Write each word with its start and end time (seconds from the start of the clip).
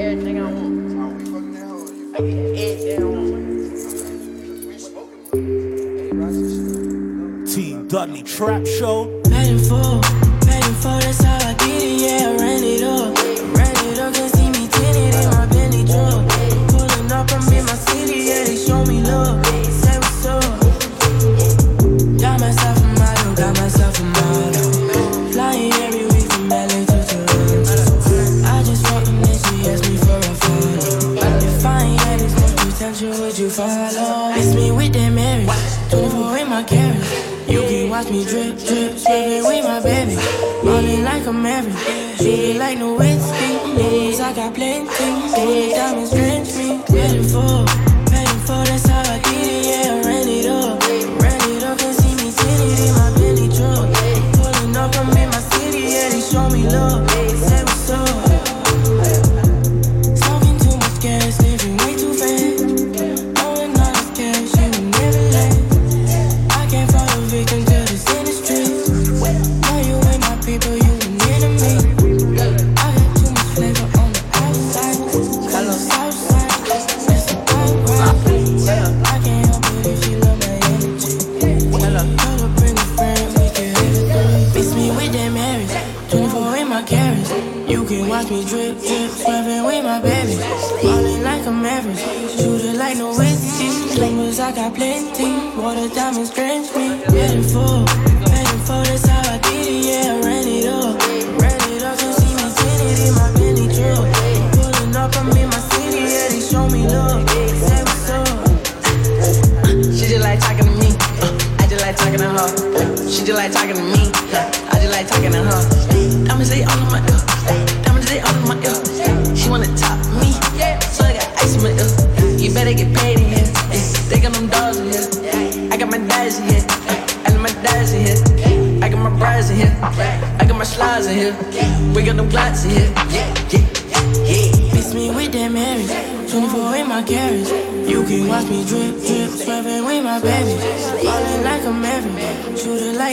everything 0.00 0.38
I 0.40 0.44
want. 0.44 0.78
I 2.14 2.20
get 2.22 2.38
everything 2.56 3.02
I 3.02 3.04
want. 3.06 3.38
Team 7.48 7.88
Dudley 7.88 8.22
Trap 8.22 8.66
Show. 8.66 9.20
Paid 9.24 9.50
in 9.52 9.58
full, 9.58 10.00
paid 10.42 10.64
in 10.64 10.74
full, 10.74 10.98
that's 11.00 11.22
how 11.22 11.37
watch 37.98 38.10
me 38.12 38.24
drip, 38.24 38.56
drip, 38.58 38.96
swerving 38.96 39.44
with 39.44 39.64
my 39.64 39.80
baby. 39.82 40.16
Rolling 40.62 41.02
like 41.02 41.26
a 41.26 41.32
Mary, 41.32 41.72
it 42.20 42.56
like 42.56 42.78
no 42.78 42.94
whiskey. 42.94 43.74
News 43.74 44.20
I 44.20 44.32
got 44.34 44.54
plenty, 44.54 45.70
diamonds 45.74 46.10
drench 46.10 46.54
me. 46.56 46.80
Ready 46.90 47.87
Plenty. 94.78 95.58
Water 95.60 95.88
diamonds 95.92 96.30
drench 96.30 96.47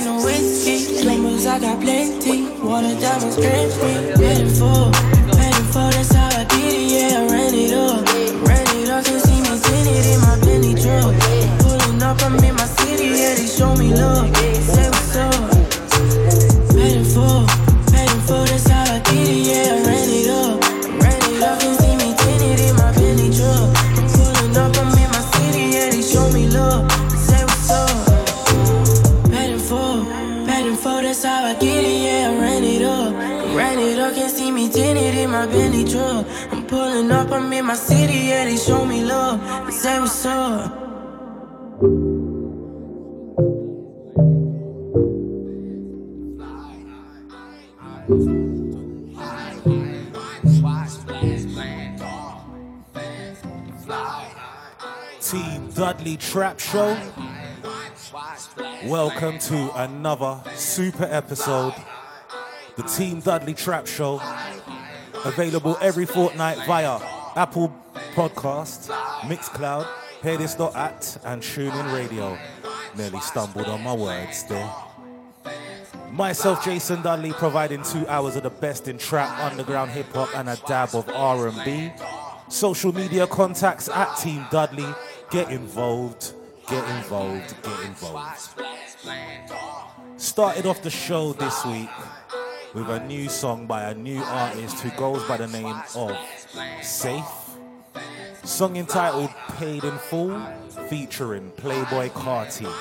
no 0.05 0.23
whiskey. 0.23 1.03
Numbers, 1.05 1.45
I 1.47 1.59
got 1.59 1.81
plenty. 1.81 2.47
Water 2.61 2.95
diamonds 3.01 3.35
drench 3.37 3.73
Welcome 59.15 59.39
to 59.39 59.71
another 59.81 60.41
super 60.55 61.05
episode. 61.05 61.73
The 62.75 62.83
Team 62.83 63.21
Dudley 63.21 63.53
Trap 63.53 63.87
Show. 63.87 64.21
Available 65.23 65.77
every 65.79 66.05
fortnight 66.05 66.57
via 66.67 66.99
Apple 67.37 67.73
Podcast, 68.13 68.89
Mixcloud, 69.21 69.87
Hearthis.at, 70.21 71.17
and 71.23 71.41
TuneIn 71.41 71.93
Radio. 71.93 72.37
Nearly 72.97 73.21
stumbled 73.21 73.67
on 73.67 73.83
my 73.83 73.93
words 73.93 74.43
there. 74.49 74.69
Myself, 76.11 76.65
Jason 76.65 77.01
Dudley, 77.01 77.31
providing 77.31 77.83
two 77.83 78.05
hours 78.09 78.35
of 78.35 78.43
the 78.43 78.49
best 78.49 78.89
in 78.89 78.97
trap, 78.97 79.39
underground 79.39 79.91
hip 79.91 80.11
hop, 80.11 80.35
and 80.35 80.49
a 80.49 80.57
dab 80.67 80.93
of 80.93 81.07
R&B. 81.07 81.89
Social 82.49 82.93
media 82.93 83.27
contacts 83.27 83.87
at 83.87 84.13
Team 84.17 84.45
Dudley. 84.51 84.93
Get 85.31 85.51
involved. 85.51 86.33
Get 86.67 86.83
involved. 86.97 87.55
Get 87.63 87.79
involved. 87.85 88.74
Started 90.17 90.65
off 90.65 90.81
the 90.81 90.89
show 90.89 91.33
this 91.33 91.65
week 91.65 91.89
with 92.73 92.89
a 92.89 92.99
new 93.05 93.29
song 93.29 93.67
by 93.67 93.83
a 93.83 93.93
new 93.93 94.19
artist 94.21 94.79
who 94.79 94.89
goes 94.91 95.23
by 95.23 95.37
the 95.37 95.47
name 95.47 95.75
of 95.95 96.17
Safe. 96.81 97.23
Song 98.43 98.75
entitled 98.77 99.29
Paid 99.57 99.83
in 99.83 99.97
Full, 99.97 100.39
featuring 100.89 101.51
Playboi 101.51 102.09
Carti. 102.09 102.71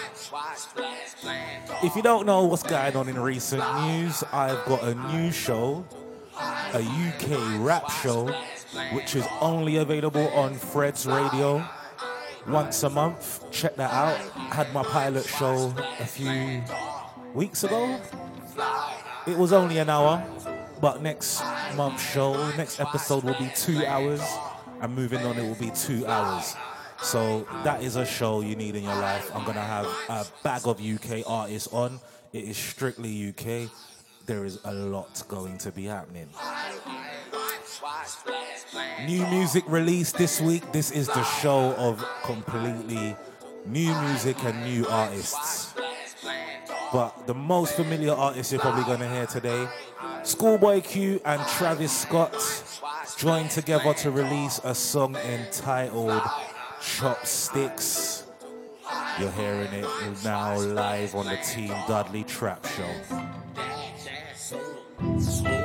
If 1.82 1.96
you 1.96 2.02
don't 2.02 2.26
know 2.26 2.44
what's 2.44 2.62
going 2.62 2.96
on 2.96 3.08
in 3.08 3.18
recent 3.18 3.62
news, 3.82 4.22
I've 4.32 4.64
got 4.66 4.82
a 4.82 4.94
new 5.16 5.30
show, 5.30 5.84
a 6.38 6.80
UK 6.80 7.60
rap 7.64 7.90
show, 7.90 8.26
which 8.92 9.14
is 9.16 9.26
only 9.40 9.76
available 9.76 10.28
on 10.28 10.54
Fred's 10.54 11.06
Radio 11.06 11.64
once 12.48 12.82
a 12.82 12.90
month. 12.90 13.50
Check 13.50 13.76
that 13.76 13.92
out. 13.92 14.16
Had 14.52 14.72
my 14.72 14.82
pilot 14.82 15.24
show 15.24 15.74
a 15.98 16.06
few 16.06 16.62
weeks 17.34 17.64
ago. 17.64 18.00
It 19.26 19.36
was 19.38 19.52
only 19.52 19.78
an 19.78 19.88
hour, 19.88 20.22
but 20.80 21.02
next 21.02 21.42
month's 21.76 22.02
show, 22.02 22.34
next 22.56 22.78
episode 22.78 23.24
will 23.24 23.38
be 23.38 23.50
two 23.56 23.84
hours, 23.86 24.20
and 24.80 24.94
moving 24.94 25.24
on, 25.24 25.38
it 25.38 25.42
will 25.42 25.54
be 25.54 25.70
two 25.70 26.06
hours. 26.06 26.54
So 27.02 27.46
that 27.64 27.82
is 27.82 27.96
a 27.96 28.04
show 28.04 28.40
you 28.40 28.54
need 28.54 28.76
in 28.76 28.84
your 28.84 28.94
life. 28.94 29.30
I'm 29.34 29.44
gonna 29.44 29.60
have 29.60 29.86
a 30.08 30.26
bag 30.42 30.66
of 30.66 30.80
UK 30.80 31.22
artists 31.26 31.72
on. 31.72 32.00
It 32.32 32.44
is 32.44 32.56
strictly 32.56 33.28
UK. 33.28 33.70
There 34.26 34.44
is 34.44 34.58
a 34.64 34.72
lot 34.72 35.22
going 35.28 35.58
to 35.58 35.70
be 35.70 35.84
happening. 35.84 36.28
New 39.06 39.26
music 39.26 39.64
released 39.66 40.16
this 40.16 40.40
week. 40.40 40.72
This 40.72 40.90
is 40.90 41.08
the 41.08 41.22
show 41.24 41.74
of 41.76 42.02
completely 42.22 43.16
new 43.66 43.94
music 44.02 44.42
and 44.44 44.64
new 44.64 44.86
artists. 44.88 45.74
But 46.92 47.26
the 47.26 47.34
most 47.34 47.74
familiar 47.74 48.12
artist 48.12 48.52
you're 48.52 48.60
probably 48.60 48.84
gonna 48.84 49.08
hear 49.08 49.26
today, 49.26 49.68
Schoolboy 50.22 50.80
Q 50.80 51.20
and 51.24 51.42
Travis 51.48 51.92
Scott. 51.92 52.34
joined 53.18 53.50
together 53.50 53.92
to 53.94 54.10
release 54.10 54.60
a 54.64 54.74
song 54.74 55.16
entitled 55.16 56.22
Chopsticks. 56.80 58.24
You're 59.18 59.30
hearing 59.32 59.72
it 59.72 59.86
now 60.24 60.58
live 60.58 61.14
on 61.14 61.26
the 61.26 61.36
Team 61.36 61.74
Dudley 61.86 62.24
Trap 62.24 62.66
Show. 62.66 62.90
수 65.18 65.63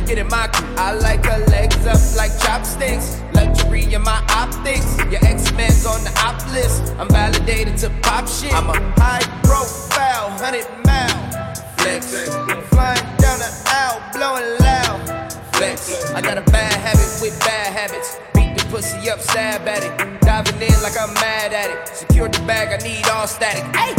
get 0.00 0.18
in 0.18 0.28
my 0.28 0.46
crew. 0.48 0.68
I 0.76 0.94
like 0.94 1.24
her 1.26 1.44
legs 1.46 1.86
up 1.86 2.00
like 2.16 2.32
chopsticks. 2.40 3.20
Luxury 3.34 3.92
in 3.92 4.02
my 4.02 4.24
optics. 4.30 4.96
Your 5.10 5.24
X-Men's 5.24 5.84
on 5.84 6.02
the 6.04 6.12
op 6.24 6.40
list. 6.52 6.94
I'm 6.98 7.08
validated 7.08 7.76
to 7.78 7.90
pop 8.02 8.26
shit. 8.26 8.54
I'm 8.54 8.68
a 8.70 8.78
high 8.98 9.22
profile, 9.44 10.30
100 10.40 10.64
mile 10.86 11.62
flex. 11.76 12.26
Flying 12.70 13.04
down 13.18 13.38
the 13.38 13.52
aisle, 13.66 14.00
blowing 14.12 14.48
loud 14.60 15.32
flex. 15.56 16.10
I 16.12 16.20
got 16.22 16.38
a 16.38 16.42
bad 16.50 16.72
habit 16.72 17.10
with 17.20 17.38
bad 17.40 17.72
habits. 17.72 18.18
Beat 18.34 18.56
the 18.56 18.64
pussy 18.70 19.10
up, 19.10 19.20
stab 19.20 19.68
at 19.68 19.84
it. 19.84 20.20
Diving 20.22 20.62
in 20.62 20.82
like 20.82 20.96
I'm 20.98 21.12
mad 21.14 21.52
at 21.52 21.70
it. 21.70 21.88
Secure 21.94 22.28
the 22.28 22.40
bag, 22.40 22.68
I 22.72 22.82
need 22.82 23.06
all 23.08 23.26
static. 23.26 23.64
Hey! 23.76 23.92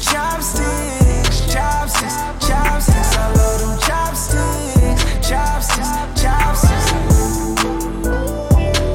Chopsticks, 0.00 1.52
chopsticks, 1.52 2.16
chopsticks. 2.46 3.16
I 3.16 3.32
love 3.34 3.60
them 3.60 3.78
chopsticks 3.80 4.97
chopsticks, 5.28 6.22
chopsticks. 6.22 6.88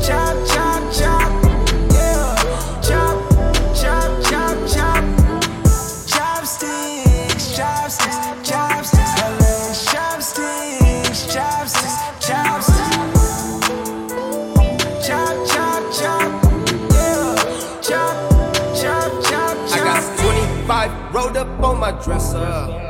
Chop, 0.03 0.35
chop, 0.47 0.81
chop, 0.91 1.31
yeah. 1.93 2.33
Chop, 2.81 3.17
chop, 3.75 4.09
chop, 4.25 4.57
chop. 4.67 5.03
Chopsticks, 6.07 7.55
chopsticks, 7.55 8.49
chopsticks. 8.49 9.13
Chopsticks, 9.91 11.19
chopsticks, 11.31 11.95
chopsticks. 12.19 13.21
Chop, 15.05 15.35
chop, 15.47 15.83
chop, 15.93 16.31
yeah. 16.93 17.35
Chop, 17.79 18.17
chop, 18.73 19.11
chop, 19.23 19.51
chop. 19.69 19.71
I 19.71 19.83
got 19.83 20.03
25 20.17 21.13
rolled 21.13 21.37
up 21.37 21.63
on 21.63 21.79
my 21.79 21.91
dresser 22.03 22.83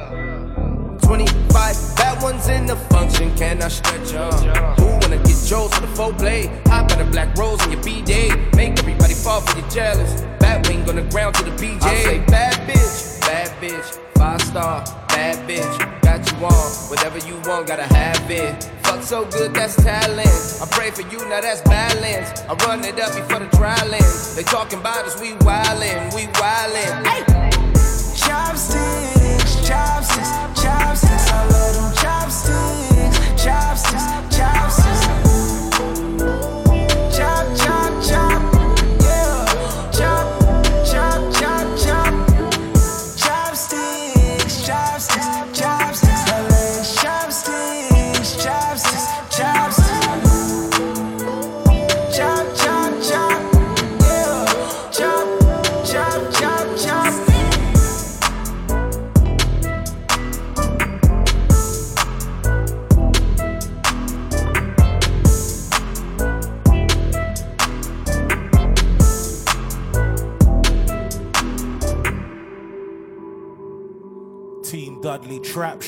ones 2.24 2.48
in 2.48 2.66
the 2.66 2.76
function, 2.88 3.36
can 3.36 3.62
I 3.62 3.68
stretch 3.68 4.14
up? 4.14 4.34
Who 4.80 4.86
wanna 4.86 5.18
get 5.18 5.38
Joe's 5.46 5.74
for 5.74 5.82
the 5.82 5.94
full 5.94 6.14
blade? 6.14 6.50
Hop 6.68 6.90
in 6.94 7.02
a 7.02 7.12
black 7.12 7.38
rose 7.38 7.62
in 7.66 7.74
your 7.74 7.84
B-Day. 7.84 8.30
Make 8.56 8.80
everybody 8.80 9.14
fall 9.14 9.42
for 9.42 9.60
you 9.60 9.66
jealous. 9.70 10.22
Bat 10.40 10.68
wing 10.68 10.88
on 10.90 10.96
the 10.96 11.02
ground 11.12 11.36
to 11.36 11.44
the 11.44 11.52
PJ. 11.52 11.84
I 11.84 11.96
say 12.04 12.20
bad 12.20 12.56
bitch, 12.68 13.20
bad 13.22 13.50
bitch, 13.62 14.00
five 14.18 14.42
star, 14.42 14.86
bad 15.10 15.36
bitch. 15.48 16.02
Got 16.02 16.20
you 16.32 16.46
on, 16.46 16.70
whatever 16.90 17.20
you 17.28 17.36
want, 17.46 17.68
gotta 17.68 17.94
have 17.94 18.32
it. 18.32 18.72
Fuck 18.84 19.04
so 19.04 19.26
good, 19.26 19.54
that's 19.54 19.76
talent. 19.76 20.62
I 20.62 20.66
pray 20.72 20.92
for 20.92 21.02
you, 21.02 21.20
now 21.28 21.42
that's 21.42 21.62
balance. 21.62 22.30
I 22.48 22.54
run 22.66 22.86
it 22.86 23.00
up 23.02 23.14
before 23.14 23.40
the 23.40 23.50
trial 23.58 23.90
They 24.36 24.44
talking 24.44 24.80
about 24.80 25.04
us, 25.06 25.20
we 25.20 25.32
wildin', 25.44 26.16
we 26.16 26.24
wildin'. 26.40 27.06
Hey! 27.06 27.24
Chopsticks, 28.16 29.23
chopsticks, 29.66 30.30
chopsticks. 30.62 31.32
I 31.32 31.48
love 31.48 31.76
them 31.76 31.94
chopsticks, 31.96 33.44
chopsticks, 33.44 34.38
chopsticks. 34.38 34.83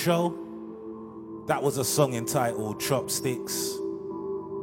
Show. 0.05 0.37
That 1.47 1.63
was 1.63 1.79
a 1.79 1.83
song 1.83 2.13
entitled 2.13 2.79
Chopsticks 2.79 3.73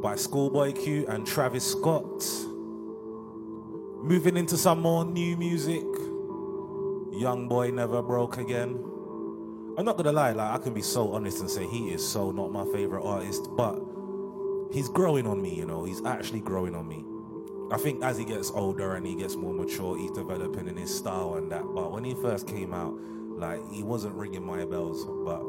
by 0.01 0.15
Schoolboy 0.15 0.71
Q 0.71 1.05
and 1.09 1.27
Travis 1.27 1.69
Scott. 1.69 2.23
Moving 4.01 4.37
into 4.37 4.55
some 4.55 4.79
more 4.79 5.03
new 5.03 5.35
music. 5.35 5.83
YoungBoy 5.83 7.73
Never 7.73 8.01
Broke 8.01 8.37
Again. 8.37 8.81
I'm 9.77 9.83
not 9.83 9.97
gonna 9.97 10.13
lie, 10.13 10.31
like 10.31 10.49
I 10.49 10.63
can 10.63 10.73
be 10.73 10.81
so 10.81 11.11
honest 11.11 11.41
and 11.41 11.51
say 11.51 11.67
he 11.67 11.89
is 11.89 12.07
so 12.07 12.31
not 12.31 12.53
my 12.53 12.63
favorite 12.71 13.03
artist, 13.03 13.49
but 13.57 13.77
he's 14.71 14.87
growing 14.87 15.27
on 15.27 15.41
me, 15.41 15.53
you 15.53 15.65
know, 15.65 15.83
he's 15.83 16.01
actually 16.05 16.39
growing 16.39 16.73
on 16.73 16.87
me. 16.87 17.03
I 17.69 17.77
think 17.77 18.01
as 18.01 18.17
he 18.17 18.23
gets 18.23 18.49
older 18.49 18.95
and 18.95 19.05
he 19.05 19.15
gets 19.15 19.35
more 19.35 19.53
mature, 19.53 19.97
he's 19.97 20.11
developing 20.11 20.69
in 20.69 20.77
his 20.77 20.95
style 20.95 21.33
and 21.33 21.51
that. 21.51 21.65
But 21.75 21.91
when 21.91 22.05
he 22.05 22.13
first 22.13 22.47
came 22.47 22.73
out, 22.73 22.97
like 23.43 23.71
he 23.71 23.83
wasn't 23.83 24.15
ringing 24.15 24.45
my 24.45 24.63
bells, 24.63 25.03
but 25.25 25.43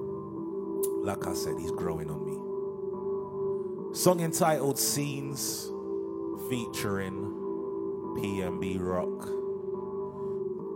like 1.04 1.28
I 1.28 1.34
said, 1.34 1.54
he's 1.60 1.70
growing 1.70 2.10
on 2.10 2.26
me. 2.26 3.94
Song 3.94 4.18
entitled 4.18 4.80
Scenes 4.80 5.70
featuring 6.50 7.14
PNB 8.18 8.80
Rock, 8.80 9.28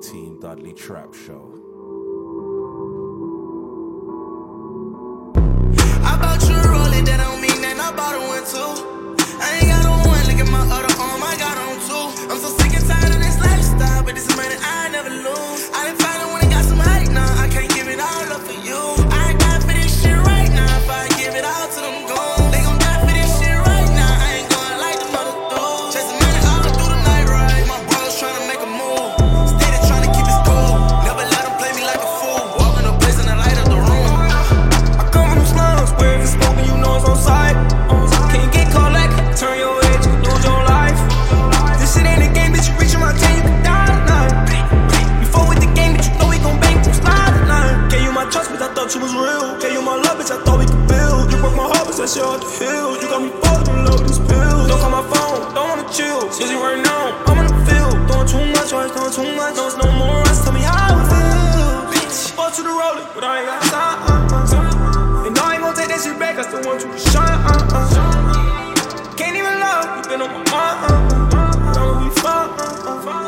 Team 0.01 0.39
Dudley 0.39 0.73
Trap 0.73 1.13
Show. 1.13 1.43
I 6.05 6.17
bought 6.23 6.41
you 6.49 6.55
a 6.55 6.69
rolling, 6.71 7.05
that 7.05 7.17
don't 7.19 7.41
mean 7.41 7.61
that 7.63 7.81
I 7.81 7.91
bought 7.99 8.15
one 8.31 8.45
too. 8.47 8.73
I 9.43 9.59
ain't 9.59 9.67
got 9.75 9.87
on 9.87 10.07
one, 10.07 10.25
look 10.31 10.39
at 10.39 10.51
my 10.53 10.63
other 10.71 10.95
arm, 11.03 11.23
I 11.25 11.35
got 11.37 11.59
on 11.67 11.81
two. 11.83 12.07
I'm 12.31 12.39
so 12.39 12.49
sick 12.59 12.75
and 12.79 12.87
tired 12.87 13.11
of 13.11 13.21
this 13.21 13.39
lifestyle, 13.41 14.05
but 14.05 14.15
this 14.15 14.29
money 14.37 14.55
I 14.63 14.89
never 14.91 15.11
lose. 15.11 15.71
I 15.75 16.08
thought 48.89 48.97
you 48.97 49.05
was 49.05 49.15
real. 49.15 49.61
Gave 49.61 49.73
you 49.73 49.83
my 49.83 49.97
love, 49.97 50.17
bitch, 50.17 50.33
I 50.33 50.41
thought 50.45 50.59
we 50.59 50.65
could 50.65 50.89
build. 50.89 51.29
You 51.29 51.37
broke 51.45 51.57
my 51.57 51.69
heart, 51.69 51.85
but 51.85 51.97
that 52.01 52.09
shit 52.09 52.25
off 52.25 52.41
the 52.41 52.49
hills. 52.49 52.97
You 53.03 53.09
got 53.13 53.21
me 53.21 53.29
falling 53.45 53.69
in 53.69 53.85
love 53.85 54.01
with 54.01 54.09
these 54.09 54.23
pills. 54.25 54.65
Don't 54.65 54.81
call 54.81 54.93
my 54.97 55.05
phone, 55.13 55.53
don't 55.53 55.69
wanna 55.69 55.89
chill. 55.93 56.25
Busy 56.33 56.57
right 56.57 56.81
now, 56.81 57.13
I'm 57.29 57.37
in 57.45 57.53
the 57.53 57.59
field. 57.69 57.97
Doing 58.09 58.25
too 58.25 58.45
much, 58.57 58.73
always 58.73 58.93
doing 58.97 59.13
too 59.13 59.29
much. 59.37 59.61
Don't 59.61 59.77
no 59.77 59.93
more 59.93 60.25
rest, 60.25 60.45
tell 60.45 60.57
me 60.57 60.65
how 60.65 60.97
it 60.97 61.05
feels. 61.05 61.85
Bitch, 61.93 62.33
bought 62.33 62.57
to 62.57 62.63
the 62.65 62.73
roller, 62.73 63.05
but 63.13 63.25
I 63.29 63.45
ain't 63.45 63.49
got 63.53 63.61
time. 63.69 63.99
Uh-uh. 64.09 65.27
And 65.29 65.37
I 65.37 65.61
ain't 65.61 65.63
gon' 65.63 65.77
take 65.77 65.93
that 65.93 66.01
shit 66.01 66.17
back, 66.17 66.41
I 66.41 66.49
still 66.49 66.65
want 66.65 66.81
you 66.81 66.89
to 66.89 67.01
shine. 67.13 67.41
Uh-uh. 67.45 69.21
Can't 69.21 69.37
even 69.37 69.57
love, 69.61 69.85
you 70.01 70.03
been 70.09 70.25
on 70.25 70.33
my 70.33 70.41
mind. 70.49 70.77
Uh-uh. 70.89 71.77
Know 71.77 71.89
we 72.01 72.09
fuck, 72.25 72.57
uh-uh. 72.57 73.05
a 73.05 73.28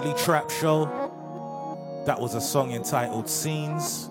Trap 0.00 0.50
Show. 0.50 0.86
That 2.06 2.18
was 2.18 2.34
a 2.34 2.40
song 2.40 2.72
entitled 2.72 3.28
Scenes 3.28 4.08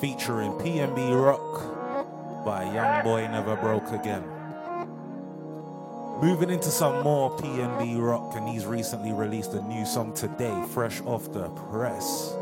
featuring 0.00 0.50
PNB 0.52 1.24
Rock 1.24 2.44
by 2.44 2.64
YoungBoy 2.64 3.30
Never 3.30 3.54
Broke 3.56 3.92
Again. 3.92 4.24
Moving 6.20 6.50
into 6.50 6.68
some 6.68 7.04
more 7.04 7.30
PNB 7.38 8.00
rock, 8.00 8.34
and 8.34 8.48
he's 8.48 8.66
recently 8.66 9.12
released 9.12 9.54
a 9.54 9.62
new 9.62 9.86
song 9.86 10.12
today, 10.14 10.64
fresh 10.70 11.00
off 11.02 11.32
the 11.32 11.48
press. 11.50 12.34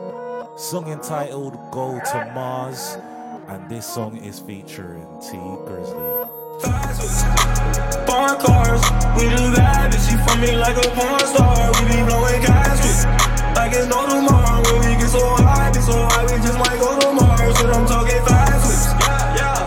Song 0.57 0.89
entitled 0.89 1.59
Go 1.71 2.01
to 2.01 2.33
Mars, 2.35 2.97
and 3.49 3.69
this 3.69 3.87
song 3.87 4.17
is 4.17 4.41
featuring 4.41 5.07
Tee 5.21 5.37
Grizzley. 5.37 7.42
Foreign 8.13 8.37
cars, 8.45 8.83
we 9.17 9.25
the 9.25 9.57
bad 9.57 9.89
bitch, 9.91 10.05
she 10.05 10.21
from 10.21 10.43
me 10.43 10.53
like 10.53 10.77
a 10.77 10.85
porn 10.93 11.25
star. 11.33 11.73
We 11.81 11.97
be 11.97 12.05
blowing 12.05 12.45
caskets, 12.45 13.09
like 13.57 13.73
it's 13.73 13.89
no 13.89 14.05
tomorrow. 14.05 14.61
When 14.69 14.85
we 14.85 15.01
get 15.01 15.09
so 15.09 15.25
high, 15.41 15.73
be 15.73 15.81
so 15.81 15.97
high, 15.97 16.29
we 16.29 16.37
just 16.45 16.61
might 16.61 16.77
go 16.77 16.93
to 16.93 17.09
Mars. 17.09 17.57
But 17.57 17.73
I'm 17.73 17.89
talking 17.89 18.21
fast 18.29 18.69
whips, 18.69 18.93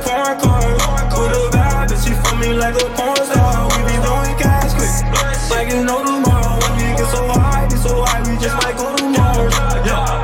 foreign 0.05 0.37
cars, 0.37 0.77
we 0.77 1.25
the 1.33 1.49
bad 1.57 1.89
bitch, 1.89 2.05
she 2.05 2.13
from 2.21 2.37
me 2.37 2.53
like 2.53 2.77
a 2.77 2.85
porn 2.93 3.17
star. 3.25 3.65
We 3.65 3.81
be 3.89 3.97
blowing 3.97 4.37
caskets, 4.37 5.01
like 5.49 5.73
it's 5.73 5.81
no 5.81 6.05
tomorrow. 6.05 6.61
When 6.61 6.73
we 6.77 6.93
get 7.01 7.09
so 7.09 7.25
high, 7.25 7.65
be 7.65 7.81
so 7.81 8.05
high, 8.05 8.21
we 8.29 8.37
just 8.37 8.61
might 8.61 8.77
go 8.77 8.93
to 8.93 9.09
Mars. 9.09 9.57
Yeah, 9.89 10.21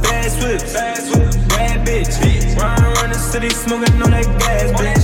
bad 0.00 0.24
swips, 0.32 0.72
bad 0.72 1.84
bitch, 1.84 2.16
run 2.56 2.80
around 2.80 3.12
the 3.12 3.20
city 3.20 3.52
smoking 3.52 4.00
on 4.00 4.16
that 4.16 4.24
gas, 4.40 4.72
bitch. 4.80 5.01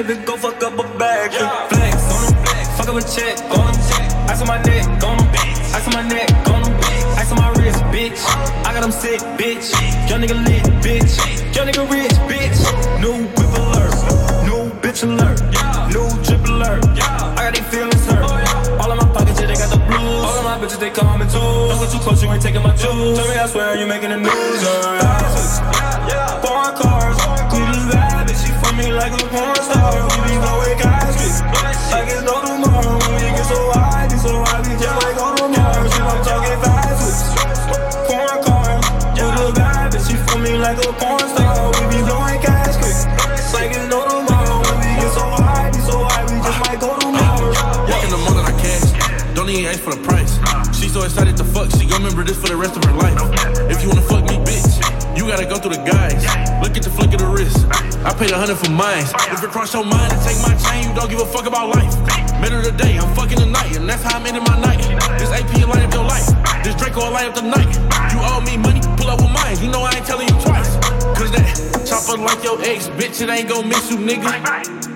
The 0.00 0.16
go 0.24 0.34
fuck 0.34 0.62
up 0.62 0.78
a 0.78 0.98
bag. 0.98 1.30
Flex 1.30 2.08
on 2.08 2.32
them, 2.32 2.42
fuck 2.74 2.88
up 2.88 2.96
a 2.96 3.02
check 3.04 3.36
on 3.52 3.68
them. 3.68 4.30
Ice 4.32 4.40
on 4.40 4.48
my 4.48 4.56
neck, 4.62 4.88
on 5.04 5.18
them. 5.18 5.28
Ice 5.76 5.86
on 5.86 5.92
my 5.92 6.08
neck, 6.08 6.30
on 6.48 6.62
them. 6.62 6.72
Ice 7.20 7.30
on 7.30 7.36
my 7.36 7.50
wrist, 7.60 7.84
bitch. 7.92 8.16
I 8.64 8.72
got 8.72 8.80
them 8.80 8.92
sick, 8.92 9.20
bitch. 9.36 9.68
Young 10.08 10.22
nigga 10.22 10.40
lit, 10.40 10.64
bitch. 10.80 11.20
Young 11.54 11.68
nigga 11.68 11.84
rich, 11.92 12.16
bitch. 12.32 12.64
New 12.98 13.28
whip 13.36 13.52
alert, 13.60 13.92
new 14.48 14.72
bitch 14.80 15.04
alert, 15.04 15.36
new 15.92 16.08
drip 16.24 16.48
alert. 16.48 16.82
I 17.36 17.44
got 17.44 17.54
these 17.54 17.68
feelings 17.68 18.06
hurt. 18.06 18.24
All 18.80 18.90
of 18.90 18.96
my 18.96 19.06
pockets, 19.12 19.38
yeah, 19.38 19.48
they 19.48 19.54
got 19.54 19.68
the 19.68 19.84
blues. 19.84 20.24
All 20.24 20.32
of 20.32 20.44
my 20.44 20.56
bitches, 20.56 20.80
they 20.80 20.88
me 20.88 21.26
too. 21.28 21.38
Don't 21.38 21.78
get 21.78 21.92
too 21.92 21.98
close, 21.98 22.22
you 22.22 22.32
ain't 22.32 22.40
taking 22.40 22.62
my 22.62 22.72
juice. 22.72 23.18
Tell 23.20 23.28
me, 23.28 23.36
I 23.36 23.46
swear, 23.46 23.76
you 23.76 23.86
making 23.86 24.08
the 24.08 24.16
news. 24.16 24.64
Uh, 24.64 25.99
porn. 29.30 29.54
We 30.10 30.18
be 30.26 30.36
blowing 30.42 30.78
caskets, 30.78 31.40
like 31.94 32.10
it's 32.10 32.22
no 32.26 32.34
tomorrow. 32.42 32.98
When 32.98 33.14
we 33.14 33.30
get 33.30 33.46
so 33.46 33.58
high, 33.72 34.06
be 34.10 34.18
so 34.18 34.32
high, 34.42 34.62
we 34.66 34.74
just 34.74 34.96
like 35.02 35.18
on 35.22 35.50
Mars. 35.54 35.92
And 35.94 36.06
I'm 36.10 36.20
talking 36.26 36.58
fast 36.60 36.98
whips. 36.98 37.22
Foreign 38.10 38.42
cars, 38.42 38.84
we 39.14 39.22
the 39.22 39.52
bad 39.54 39.92
bitch, 39.94 40.10
she 40.10 40.16
from 40.26 40.42
me 40.42 40.58
like 40.58 40.78
a 40.82 40.90
porn. 40.98 41.22
We 41.78 41.82
be 41.94 42.02
blowing 42.02 42.40
caskets, 42.42 43.06
like 43.54 43.70
it's 43.70 43.86
no 43.86 44.02
tomorrow. 44.02 44.58
When 44.66 44.76
we 44.82 44.90
get 44.98 45.12
so 45.14 45.24
high, 45.38 45.70
be 45.70 45.80
so 45.86 45.96
high, 46.10 46.26
we 46.26 46.36
just 46.42 46.58
might 46.66 46.80
go 46.82 46.98
to 46.98 47.08
Mars. 47.14 47.56
Walk 47.86 48.02
in 48.04 48.10
the 48.10 48.20
mall 48.26 48.42
I 48.42 48.52
cash. 48.58 48.90
Don't 49.34 49.48
even 49.48 49.70
ask 49.70 49.80
for 49.80 49.94
the 49.94 50.02
price. 50.02 50.34
She 50.76 50.88
so 50.88 51.02
excited 51.02 51.36
to 51.36 51.44
fuck, 51.44 51.70
she 51.70 51.86
gon' 51.86 52.02
remember 52.02 52.24
this 52.24 52.38
for 52.40 52.48
the 52.48 52.56
rest 52.56 52.76
of 52.76 52.84
her 52.84 52.94
life. 52.94 53.14
If 53.70 53.82
you 53.82 53.88
wanna 53.88 54.02
fuck 54.02 54.24
me, 54.24 54.42
bitch, 54.42 55.16
you 55.16 55.28
gotta 55.28 55.46
go 55.46 55.56
through 55.56 55.76
the 55.76 55.84
guys. 55.84 56.49
Look 56.60 56.76
at 56.76 56.82
the 56.84 56.90
flick 56.90 57.12
of 57.12 57.20
the 57.20 57.26
wrist. 57.26 57.64
I 58.04 58.12
paid 58.12 58.30
a 58.30 58.38
hundred 58.38 58.56
for 58.56 58.70
mine. 58.70 59.04
If 59.32 59.42
it 59.42 59.50
cross 59.50 59.72
your 59.72 59.84
mind 59.84 60.12
and 60.12 60.20
take 60.20 60.36
my 60.44 60.54
chain, 60.56 60.88
you 60.88 60.94
don't 60.94 61.10
give 61.10 61.20
a 61.20 61.26
fuck 61.26 61.46
about 61.46 61.72
life. 61.72 61.92
Middle 62.40 62.60
of 62.60 62.64
the 62.64 62.76
day, 62.76 62.96
I'm 62.96 63.08
fucking 63.14 63.38
the 63.38 63.46
night, 63.46 63.76
and 63.76 63.88
that's 63.88 64.02
how 64.02 64.16
I'm 64.16 64.26
ending 64.26 64.44
my 64.44 64.60
night. 64.60 64.80
This 65.18 65.32
AP 65.32 65.48
will 65.60 65.68
light 65.68 65.84
up 65.84 65.92
your 65.92 66.04
life. 66.04 66.28
This 66.64 66.76
Draco 66.76 67.04
will 67.04 67.12
light 67.12 67.28
up 67.28 67.34
the 67.34 67.48
night. 67.48 67.68
You 68.12 68.20
owe 68.20 68.40
me 68.40 68.56
money, 68.56 68.80
pull 68.96 69.08
up 69.08 69.20
with 69.20 69.32
mine. 69.32 69.56
You 69.60 69.72
know 69.72 69.82
I 69.84 69.96
ain't 69.96 70.06
telling 70.06 70.28
you 70.28 70.36
twice. 70.40 70.76
Cause 71.16 71.32
that 71.32 71.52
chopper 71.88 72.20
like 72.20 72.44
your 72.44 72.60
ex, 72.60 72.88
bitch, 72.96 73.20
it 73.20 73.28
ain't 73.28 73.48
gon' 73.48 73.68
miss 73.68 73.90
you, 73.90 73.96
nigga. 73.96 74.28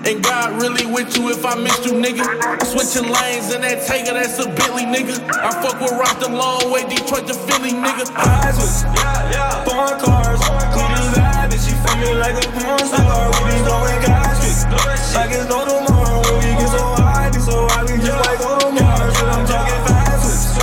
And 0.05 0.23
God 0.23 0.61
really 0.61 0.85
with 0.85 1.17
you 1.17 1.29
if 1.29 1.45
I 1.45 1.55
miss 1.55 1.85
you, 1.85 1.93
nigga. 1.93 2.25
Switching 2.61 3.09
lanes 3.09 3.53
in 3.53 3.61
that 3.61 3.85
Taker, 3.85 4.13
that's 4.13 4.37
a 4.37 4.45
Bentley, 4.45 4.85
nigga. 4.85 5.17
I 5.33 5.49
fuck 5.65 5.81
with 5.81 5.97
Rock 5.97 6.19
the 6.19 6.29
long 6.29 6.71
way, 6.71 6.85
Detroit 6.85 7.25
to 7.27 7.33
Philly, 7.33 7.73
nigga. 7.73 8.05
Eyes 8.13 8.57
with 8.57 8.85
foreign 9.65 9.99
cars, 9.99 10.39
we 10.39 10.45
the 10.45 10.53
bad 10.53 10.54
like 12.13 12.35
a 12.35 12.47
porn 12.51 12.79
star. 12.85 13.31
We 13.43 13.51
be 13.51 13.63
caskets, 14.05 14.65
like 15.15 15.31
it's 15.31 15.49
no 15.49 15.65
tomorrow. 15.65 16.21
When 16.21 16.37
we 16.43 16.51
get 16.59 16.69
so 16.69 16.83
high, 17.01 17.29
be 17.31 17.39
so 17.39 17.67
high, 17.67 17.83
we 17.83 17.97
just 17.97 18.19
like 18.25 18.39
oh 18.41 18.71
Mars. 18.71 19.15
I'm 19.15 19.45
talking 19.45 19.81
fast 19.87 20.59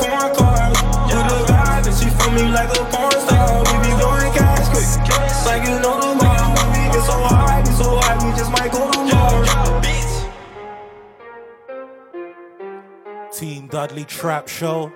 foreign 0.00 0.34
cars, 0.34 0.78
we 1.06 1.14
the 1.14 1.38
bad 1.46 1.84
bitch, 1.84 1.98
she 2.02 2.08
from 2.10 2.34
me 2.34 2.44
like 2.50 2.70
a 2.74 2.82
porn 2.90 3.18
star. 3.26 3.62
We 3.62 3.74
be 3.84 3.92
caskets, 4.34 5.46
like 5.46 5.62
it's 5.62 5.80
no 5.82 5.92
tomorrow. 6.00 6.50
When 6.56 6.68
we 6.72 6.82
get 6.92 7.04
so 7.04 7.16
high, 7.22 7.60
be 7.62 7.70
so 7.70 7.88
high, 8.02 8.18
we 8.24 8.30
just 8.36 8.50
might 8.50 8.72
go 8.72 8.90
to 8.90 9.00
Mars. 9.14 9.50
Team 13.36 13.68
Dudley 13.68 14.04
Trap 14.04 14.48
Show. 14.48 14.92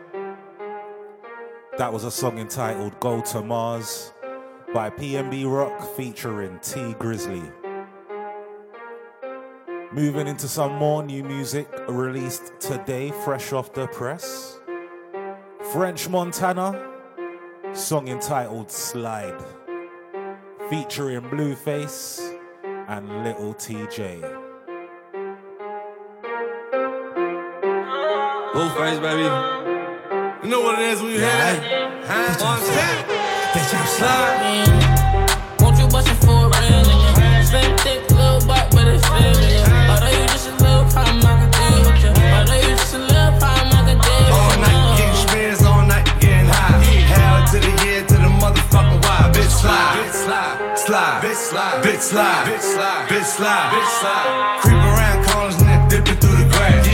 That 1.76 1.92
was 1.92 2.02
a 2.02 2.10
song 2.10 2.38
entitled 2.38 2.98
Go 2.98 3.20
to 3.20 3.40
Mars 3.42 4.12
by 4.74 4.90
PNB 4.90 5.50
Rock 5.50 5.96
featuring 5.96 6.58
Tee 6.60 6.94
Grizzley. 6.94 7.50
Moving 9.92 10.26
into 10.26 10.46
some 10.46 10.74
more 10.74 11.02
new 11.02 11.24
music 11.24 11.66
released 11.88 12.52
today, 12.60 13.10
fresh 13.24 13.52
off 13.54 13.72
the 13.72 13.86
press. 13.86 14.58
French 15.72 16.08
Montana, 16.10 16.86
song 17.72 18.08
entitled 18.08 18.70
Slide, 18.70 19.42
featuring 20.68 21.22
Blueface 21.22 22.38
and 22.88 23.24
Lil 23.24 23.54
Tjay. 23.54 24.20
Blueface, 28.52 29.00
baby. 29.00 30.44
You 30.44 30.50
know 30.50 30.60
what 30.60 30.78
it 30.78 30.90
is 30.90 31.00
when 31.00 31.12
you 31.12 31.18
hear 31.18 31.28
that? 31.28 32.04
Huh? 32.06 33.17
Bitch, 33.52 33.72
I'm 33.72 33.86
sliding. 33.86 34.68
Won't 35.60 35.78
you 35.78 35.88
bust 35.88 36.08
it 36.08 36.20
for 36.20 36.36
a 36.36 36.52
real 36.52 36.84
nigga? 36.84 37.44
Slim 37.48 37.76
thick, 37.78 38.04
little 38.10 38.44
butt, 38.46 38.68
but 38.72 38.86
it's 38.86 39.00
feeling. 39.08 39.64
Although 39.88 40.12
you 40.12 40.24
just 40.28 40.48
a 40.48 40.54
little 40.60 40.84
problem, 40.92 41.24
I 41.24 41.32
can 41.40 41.50
deal 41.56 41.80
with 41.88 42.04
you. 42.04 42.12
Although 42.12 42.60
you 42.60 42.76
just 42.76 42.92
a 42.92 42.98
little 42.98 43.32
problem, 43.40 43.72
I 43.72 43.80
can 43.88 43.98
deal 44.04 44.28
All 44.36 44.52
night 44.60 45.00
getting 45.00 45.16
spins, 45.24 45.62
all 45.64 45.80
night 45.80 46.04
getting 46.20 46.44
high. 46.44 46.76
Hell 47.08 47.40
to 47.48 47.56
the 47.56 47.72
year 47.88 48.04
to 48.04 48.16
the 48.20 48.32
motherfucking 48.36 49.00
why. 49.00 49.32
Bitch 49.32 49.48
slide, 49.48 49.96
bitch 49.96 50.12
slide, 50.12 50.76
slide, 50.76 51.22
bitch 51.24 51.40
slide, 51.40 51.80
bitch 51.80 52.04
slide, 52.04 52.44
bitch 52.44 52.60
slide, 52.60 53.08
bitch 53.08 53.28
slide, 53.32 53.68
bitch 53.72 53.92
slide. 53.96 54.60
Creep 54.60 54.82
around 54.92 55.24
corners 55.24 55.56
and 55.64 55.68
then 55.72 55.88
dip 55.88 56.04
it 56.04 56.20
through 56.20 56.36
the 56.36 56.48
grass. 56.52 56.84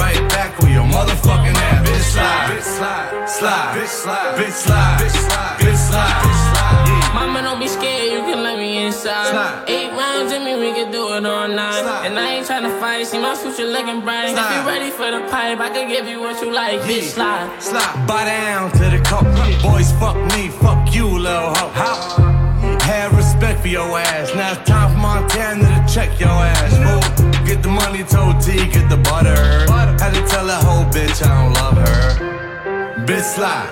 Right 0.00 0.24
back 0.32 0.56
with 0.60 0.72
your 0.72 0.88
motherfucking 0.88 1.60
ass. 1.60 1.84
Bitch 1.84 2.08
slide, 2.16 2.48
bitch 2.48 2.64
slide, 2.64 3.28
slide, 3.28 3.68
bitch 3.76 3.92
slide, 3.92 4.32
bitch 4.40 4.56
slide, 4.64 4.96
bitch 4.96 5.12
slide, 5.28 5.56
bitch 5.58 5.59
slide, 5.90 6.16
bitch 6.22 6.42
slide. 6.50 7.14
Mama, 7.14 7.42
don't 7.42 7.58
be 7.58 7.66
scared, 7.68 8.12
you 8.12 8.20
can 8.22 8.42
let 8.42 8.56
me 8.58 8.86
inside. 8.86 9.30
Slide. 9.30 9.64
Eight 9.68 9.90
rounds 9.90 10.32
in 10.32 10.44
me, 10.44 10.54
we 10.54 10.72
can 10.72 10.90
do 10.92 11.12
it 11.14 11.26
all 11.26 11.48
night. 11.48 11.82
Slide. 11.82 12.06
And 12.06 12.18
I 12.18 12.34
ain't 12.34 12.46
tryna 12.46 12.78
fight, 12.78 13.06
see 13.06 13.18
my 13.18 13.34
future 13.34 13.66
looking 13.66 14.00
bright. 14.00 14.30
If 14.30 14.48
you 14.54 14.60
ready 14.66 14.90
for 14.90 15.10
the 15.10 15.20
pipe, 15.28 15.58
I 15.58 15.70
can 15.70 15.88
give 15.88 16.06
you 16.06 16.20
what 16.20 16.40
you 16.42 16.52
like. 16.52 16.80
Bitch, 16.82 17.14
slide. 17.18 17.60
Slide. 17.60 18.06
Buy 18.06 18.24
down 18.24 18.70
to 18.72 18.84
the 18.94 19.00
coke. 19.04 19.26
Boys, 19.62 19.90
fuck 19.98 20.16
me, 20.34 20.48
fuck 20.48 20.94
you, 20.94 21.06
little 21.06 21.52
hoe. 21.54 21.72
How? 21.74 22.38
Have 22.82 23.16
respect 23.16 23.60
for 23.60 23.68
your 23.68 23.98
ass. 23.98 24.34
Now 24.34 24.52
it's 24.52 24.68
time 24.68 24.92
for 24.92 24.98
Montana 24.98 25.62
to 25.62 25.94
check 25.94 26.18
your 26.20 26.28
ass. 26.28 26.72
Fool. 26.78 27.44
Get 27.44 27.62
the 27.62 27.68
money, 27.68 28.04
told 28.04 28.40
T, 28.40 28.66
get 28.66 28.88
the 28.88 28.96
butter. 28.96 29.66
Had 30.00 30.14
to 30.14 30.22
tell 30.26 30.46
that 30.46 30.62
whole 30.62 30.84
bitch 30.86 31.22
I 31.24 31.28
don't 31.42 31.52
love 31.54 31.76
her. 31.76 33.04
Bitch 33.06 33.34
slide. 33.36 33.68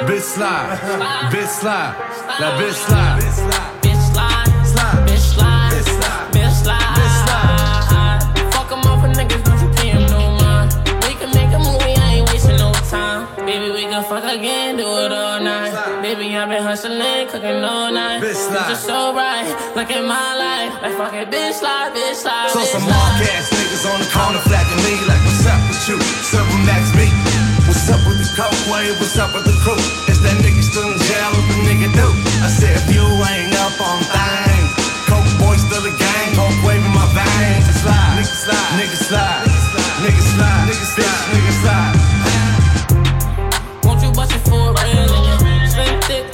Bitch 0.00 0.22
slide. 0.22 0.78
Bitch 1.30 1.46
slide. 1.60 1.94
Now 2.40 2.58
bitch 2.58 2.74
slide. 2.74 3.20
Bitch, 3.82 4.00
slide. 4.10 4.48
Slide. 4.66 5.06
Bitch, 5.06 5.20
slide. 5.34 5.72
Bitch 5.72 5.92
slide. 6.00 6.32
Bitch, 6.32 6.62
slide. 6.62 6.96
Bitch 6.96 7.16
slide. 7.22 8.52
Fuck 8.52 8.72
'em 8.72 8.80
off 8.90 9.04
niggas, 9.04 9.44
don't 9.44 9.60
you 9.62 9.68
pay 9.76 9.90
'em 9.90 10.06
no 10.10 10.30
mind. 10.40 10.72
We 11.04 11.14
can 11.14 11.30
make 11.36 11.52
a 11.54 11.58
movie, 11.58 11.94
I 11.96 12.14
ain't 12.16 12.32
wasting 12.32 12.56
no 12.56 12.72
time. 12.90 13.28
Baby, 13.46 13.70
we 13.70 13.82
can 13.84 14.02
fuck 14.04 14.24
again, 14.24 14.76
do 14.76 14.88
it 15.04 15.12
all 15.12 15.40
night. 15.40 15.72
Baby, 16.02 16.36
I've 16.36 16.48
been 16.48 16.64
hustling, 16.64 17.28
cooking 17.28 17.62
all 17.62 17.92
night. 17.92 18.22
Bitch, 18.22 18.34
slide. 18.48 18.68
You're 18.68 18.76
so 18.90 19.14
right, 19.14 19.46
look 19.76 19.90
at 19.90 20.04
my 20.04 20.28
life. 20.46 20.72
Like 20.82 20.96
fuck 20.96 21.14
it, 21.14 21.30
bitch, 21.30 21.54
slide, 21.60 21.92
bitch, 21.94 22.16
slide. 22.16 22.50
So 22.50 22.60
bitch, 22.60 22.72
some 22.72 22.84
mark 22.88 23.20
ass 23.34 23.46
niggas 23.54 23.84
on 23.92 23.98
the 24.00 24.08
corner 24.10 24.40
flagging 24.48 24.82
me 24.86 24.94
like 25.06 25.22
what's 25.26 25.46
up 25.46 25.60
with 25.68 25.88
you? 25.88 25.98
Wave, 28.72 28.96
what's 28.98 29.18
up 29.18 29.34
with 29.34 29.44
the 29.44 29.52
crew? 29.60 29.76
Is 30.08 30.16
that 30.24 30.32
nigga 30.40 30.64
still 30.64 30.88
in 30.88 30.96
jail, 30.96 31.28
what 31.36 31.44
the 31.44 31.60
nigga 31.68 31.92
do? 31.92 32.08
I 32.40 32.48
said, 32.48 32.72
if 32.72 32.88
you 32.88 33.04
ain't 33.04 33.52
up 33.60 33.76
on 33.76 34.00
things, 34.00 34.72
Coke 35.04 35.28
boy 35.36 35.60
still 35.60 35.84
a 35.84 35.92
gang, 35.92 36.28
Coke 36.32 36.56
wave 36.64 36.80
in 36.80 36.88
my 36.96 37.04
veins. 37.12 37.68
Slide, 37.84 38.16
nigga 38.16 38.32
slide, 38.32 38.72
nigga 38.80 38.96
slide, 38.96 39.44
nigga 40.00 40.24
slide, 40.24 40.72
nigga 40.72 40.88
slide, 40.88 41.12
bitch, 41.12 41.20
nigga 41.36 41.52
slide. 41.60 41.92
Won't 43.84 44.00
you 44.00 44.10
bust 44.10 44.32
it 44.32 44.40
for 44.48 44.72
a 44.72 45.68
Slim 45.68 46.00
thick. 46.08 46.31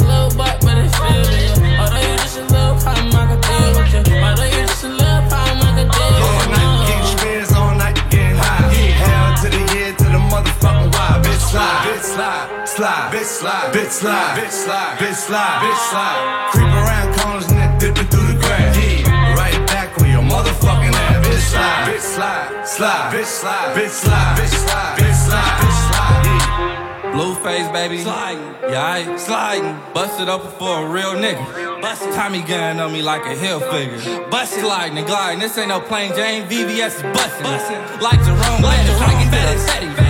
Slide, 11.48 11.80
bitch 11.86 12.02
slide, 12.02 12.68
slide, 12.68 13.12
bitch 13.12 13.24
slide, 13.24 13.72
bitch 13.72 13.90
slide, 13.90 14.38
bitch 14.38 14.50
slide, 14.52 14.98
bitch 14.98 15.14
slide, 15.14 15.58
bitch 15.64 15.82
slide. 15.90 16.50
Creep 16.52 16.72
around 16.80 17.08
corners 17.18 17.48
and 17.48 17.58
then 17.58 17.78
dipping 17.78 18.08
through 18.08 18.26
the 18.32 18.38
grass. 18.38 18.76
Yeah, 18.76 19.34
right 19.34 19.66
back 19.66 19.98
on 20.00 20.10
your 20.10 20.22
motherfucking 20.22 20.92
ass. 20.92 21.26
Bitch 21.26 21.40
slide, 21.40 21.88
bitch 21.88 22.00
slide, 22.00 22.66
slide, 22.66 23.12
bitch 23.12 23.24
slide, 23.24 23.76
bitch 23.76 23.88
slide, 23.88 24.36
bitch 24.36 24.52
slide, 24.52 24.98
bitch 24.98 25.16
slide, 25.26 25.54
bitch 25.60 25.78
slide. 25.88 26.22
Yeah. 26.26 27.12
Blueface, 27.12 27.72
baby. 27.72 27.98
Sliding. 28.02 28.44
Yeah, 28.68 28.84
I 28.84 29.16
sliding. 29.16 29.80
Busted 29.94 30.28
open 30.28 30.50
for 30.58 30.84
a 30.84 30.88
real 30.88 31.14
nigga. 31.14 31.80
Busted. 31.80 32.12
Tommy 32.12 32.42
gun 32.42 32.78
on 32.78 32.92
me 32.92 33.00
like 33.00 33.24
a 33.24 33.34
hill 33.34 33.60
figure. 33.60 33.98
Busted. 34.30 34.60
Sliding 34.60 34.98
and 34.98 35.06
gliding. 35.06 35.40
This 35.40 35.56
ain't 35.56 35.68
no 35.68 35.80
plain 35.80 36.14
Jane. 36.14 36.44
VVS 36.44 36.96
is 36.96 37.02
busting. 37.02 37.44
busting. 37.44 37.80
Like 38.00 38.20
Jerome. 38.20 38.62
Like 38.62 38.86
Fetty. 39.32 39.94
Fetty. 39.94 40.07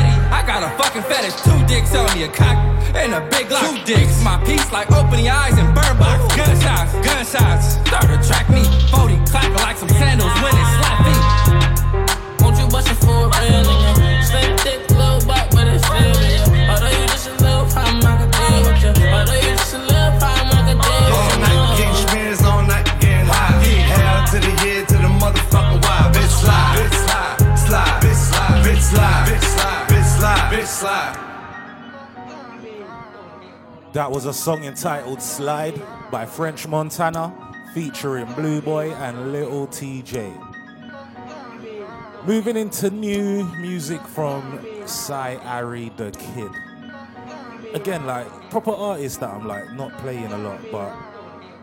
Got 0.49 0.63
a 0.63 0.71
fucking 0.83 1.03
fetish. 1.03 1.37
Two 1.45 1.61
dicks 1.67 1.95
on 1.95 2.09
me. 2.17 2.25
A 2.25 2.29
cock 2.29 2.57
and 2.97 3.13
a 3.13 3.21
big 3.29 3.51
lock. 3.51 3.69
Two 3.69 3.85
dicks. 3.85 4.25
My 4.25 4.43
piece 4.47 4.73
like 4.73 4.91
open 4.93 5.21
your 5.21 5.35
eyes 5.35 5.53
and 5.59 5.75
burn 5.75 5.99
box. 5.99 6.25
Gunshots. 6.35 6.93
Gunshots. 7.05 7.77
Start 7.87 8.09
to 8.09 8.17
track 8.27 8.49
me. 8.49 8.65
40. 8.89 9.21
Clapping 9.29 9.53
like 9.61 9.77
some 9.77 9.91
sandals 9.91 10.33
when 10.41 10.57
it 10.57 10.69
slap 10.81 11.05
feet. 11.05 12.41
Won't 12.41 12.57
you 12.57 12.67
bust 12.69 12.89
it 12.89 12.97
for 12.97 13.29
a 13.29 13.41
real 13.45 13.61
nigga? 13.61 14.25
Slim 14.25 14.57
thick, 14.65 14.88
slide. 30.79 31.19
That 33.95 34.12
was 34.12 34.27
a 34.27 34.33
song 34.33 34.62
entitled 34.62 35.21
Slide 35.21 35.83
by 36.12 36.25
French 36.25 36.69
Montana 36.69 37.35
featuring 37.75 38.33
Blue 38.35 38.61
Boy 38.61 38.93
and 38.93 39.33
Lil 39.33 39.67
Tjay. 39.67 40.33
Moving 42.25 42.57
into 42.57 42.91
new 42.91 43.43
music 43.57 44.01
from 44.03 44.64
Sy 44.87 45.35
Ari 45.43 45.91
Da 45.97 46.12
Kid. 46.12 46.53
Again, 47.75 48.07
like 48.07 48.29
proper 48.51 48.71
artists 48.71 49.19
that 49.19 49.31
I'm 49.31 49.49
like 49.49 49.73
not 49.73 49.99
playing 49.99 50.31
a 50.31 50.38
lot, 50.38 50.61
but 50.71 50.95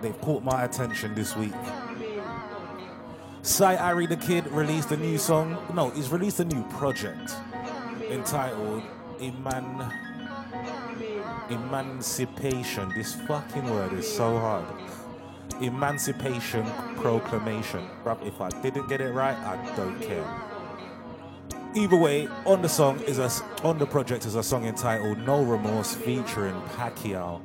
they've 0.02 0.20
caught 0.20 0.44
my 0.44 0.66
attention 0.66 1.16
this 1.16 1.38
week. 1.38 1.54
Sy 3.44 3.78
Ari 3.78 4.08
Da 4.08 4.18
Kid 4.18 4.46
released 4.48 4.92
a 4.92 4.98
new 4.98 5.18
song. 5.18 5.58
No, 5.74 5.90
he's 5.92 6.10
released 6.10 6.42
a 6.42 6.46
new 6.46 6.64
project 6.64 7.32
entitled 8.10 8.84
Eman 9.20 9.92
Emancipation. 11.50 12.90
This 12.96 13.16
fucking 13.28 13.70
word 13.70 13.94
is 13.94 14.12
so 14.12 14.38
hard. 14.38 14.66
Emancipation 15.62 16.66
Proclamation. 16.98 17.88
Bruv, 18.04 18.26
if 18.26 18.42
I 18.42 18.50
didn't 18.62 18.88
get 18.88 19.02
it 19.02 19.12
right, 19.14 19.38
I 19.38 19.76
don't 19.76 20.00
care. 20.02 20.26
Either 21.76 21.98
way, 21.98 22.28
on 22.46 22.62
the 22.62 22.70
song 22.70 23.00
is 23.02 23.20
a 23.20 23.30
on 23.64 23.78
the 23.78 23.86
project 23.86 24.26
is 24.26 24.36
a 24.36 24.44
song 24.44 24.66
entitled 24.66 25.18
No 25.20 25.44
Remorse 25.44 25.94
featuring 25.94 26.56
Pacquiao, 26.78 27.42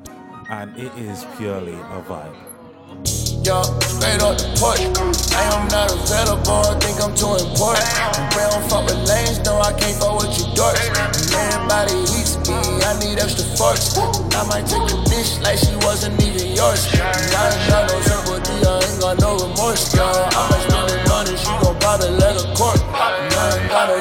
and 0.49 0.77
it 0.77 0.93
is 0.97 1.27
purely 1.37 1.75
a 1.75 2.05
vibe. 2.07 3.20
Yo, 3.41 3.63
straight 3.81 4.21
off 4.21 4.37
the 4.37 4.53
porch. 4.61 4.85
I 5.33 5.41
am 5.57 5.65
not 5.73 5.89
available, 5.89 6.61
I 6.61 6.77
think 6.77 7.01
I'm 7.01 7.17
too 7.17 7.41
important. 7.41 7.89
We 8.37 8.45
don't 8.45 8.69
fuck 8.69 8.85
with 8.85 9.01
lanes, 9.09 9.41
no, 9.49 9.57
I 9.57 9.73
can't 9.73 9.97
fuck 9.97 10.21
with 10.21 10.37
you 10.37 10.45
dorks. 10.53 10.77
Everybody 11.33 12.05
eats 12.21 12.37
me, 12.45 12.61
I 12.85 12.93
need 13.01 13.17
extra 13.17 13.49
forks. 13.57 13.97
I 13.97 14.45
might 14.45 14.69
take 14.69 14.85
a 14.85 14.99
dish 15.09 15.41
like 15.41 15.57
she 15.57 15.73
wasn't 15.89 16.21
even 16.21 16.53
yours. 16.53 16.85
I 16.93 17.57
got 17.65 17.89
no 17.89 17.97
sympathy, 18.05 18.61
I 18.61 18.77
ain't 18.85 19.01
got 19.01 19.17
no 19.25 19.33
remorse, 19.41 19.89
yo. 19.97 20.05
I 20.05 20.41
might 20.53 20.61
spend 20.69 20.93
the 20.93 21.01
money, 21.09 21.33
she 21.41 21.49
gon' 21.65 21.81
probably 21.81 22.13
let 22.21 22.37
a 22.37 22.45
court. 22.53 22.77
I 22.93 23.57
ain't 23.57 23.73
got 23.73 23.89
no 23.89 23.97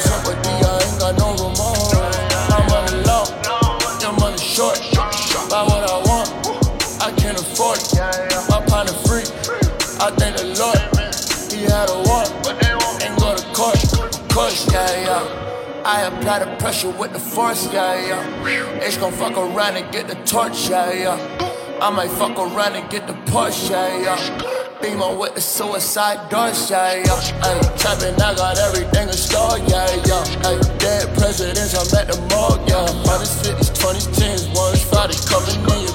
I 15.90 16.02
apply 16.02 16.38
the 16.38 16.56
pressure 16.58 16.92
with 16.92 17.14
the 17.14 17.20
force, 17.20 17.68
yeah, 17.74 17.96
yeah. 18.10 18.84
H 18.86 19.00
gon' 19.00 19.12
fuck 19.12 19.36
around 19.36 19.76
and 19.76 19.92
get 19.92 20.08
the 20.08 20.14
torch, 20.24 20.70
yeah, 20.70 20.94
yeah. 20.94 21.80
I 21.82 21.90
might 21.90 22.12
fuck 22.12 22.38
around 22.38 22.76
and 22.76 22.88
get 22.92 23.08
the 23.08 23.14
Porsche, 23.32 23.72
yeah, 23.72 24.16
yeah. 24.16 24.82
Beam 24.84 25.02
on 25.02 25.18
with 25.18 25.34
the 25.34 25.42
suicide 25.42 26.30
doors, 26.30 26.70
yeah, 26.70 26.94
yeah. 26.94 27.42
Ay, 27.42 27.60
trapping, 27.80 28.14
I 28.22 28.36
got 28.36 28.60
everything 28.60 29.08
in 29.08 29.14
store, 29.14 29.58
yeah, 29.66 29.90
yeah. 30.06 30.46
Ay, 30.46 30.62
dead 30.78 31.10
presidents, 31.18 31.74
I'm 31.74 31.90
at 31.98 32.06
the 32.06 32.22
morgue, 32.30 32.70
yeah. 32.70 32.86
Hundreds, 33.10 33.42
fifties, 33.42 33.72
twenties, 33.74 34.06
tens, 34.16 34.46
ones, 34.54 34.84
Fridays 34.84 35.26
coming 35.26 35.58
in. 35.74 35.89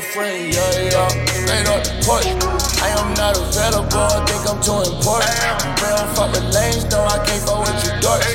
Friend, 0.00 0.52
yeah, 0.52 0.90
yeah. 0.92 1.08
Straight 1.08 1.66
up 1.68 1.80
the 1.84 1.94
porch. 2.04 2.26
I 2.82 2.88
am 3.00 3.14
not 3.14 3.36
available, 3.36 4.04
I 4.04 4.20
think 4.28 4.44
I'm 4.44 4.60
too 4.60 4.84
important. 4.84 5.32
We 5.80 5.88
don't 5.88 6.10
fuck 6.12 6.30
with 6.32 6.44
lanes, 6.52 6.84
no, 6.92 7.00
I 7.04 7.18
can't 7.24 7.42
fuck 7.44 7.64
with 7.64 7.80
you 7.84 7.92
dorks. 8.04 8.28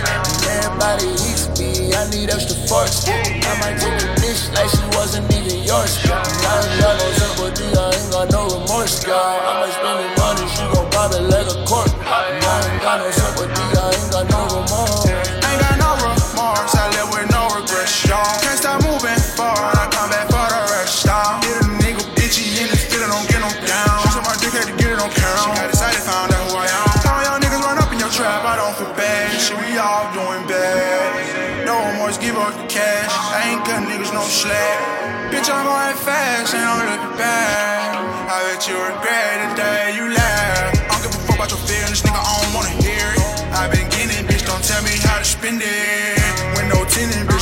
Everybody 0.49 1.13
eats 1.29 1.45
me, 1.59 1.93
I 1.93 2.09
need 2.09 2.29
extra 2.29 2.57
forks. 2.65 3.05
I 3.07 3.53
might 3.61 3.77
take 3.77 4.01
a 4.01 4.09
dish 4.17 4.49
like 4.57 4.69
she 4.69 4.83
wasn't 4.97 5.29
even 5.33 5.61
yours. 5.61 6.01
I 6.09 6.17
ain't 6.17 6.81
got 6.81 6.97
no 6.97 7.07
sympathy, 7.19 7.67
I 7.77 7.93
ain't 7.93 8.09
got 8.09 8.27
no 8.33 8.41
remorse, 8.49 9.03
girl. 9.05 9.17
I 9.17 9.61
might 9.61 9.73
spend 9.75 9.97
the 10.01 10.09
money, 10.17 10.45
she 10.49 10.63
gon' 10.73 10.89
probably 10.89 11.21
let 11.29 11.45
a 11.45 11.57
court. 11.69 11.89
I 12.01 12.33
ain't 12.33 12.81
got 12.81 12.97
no 12.99 13.09
sympathy, 13.11 13.60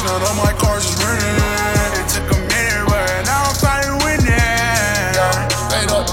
none 0.10 0.26
of 0.26 0.36
my 0.42 0.54
cars 0.58 0.90
is 0.90 0.98
rented. 1.06 1.38
It 2.02 2.08
took 2.10 2.26
a 2.34 2.38
minute, 2.50 2.86
but 2.90 3.06
now 3.30 3.46
I'm 3.46 3.58
finally 3.62 3.94
winning. 4.02 5.14
Straight 5.70 5.92
up. 5.94 6.10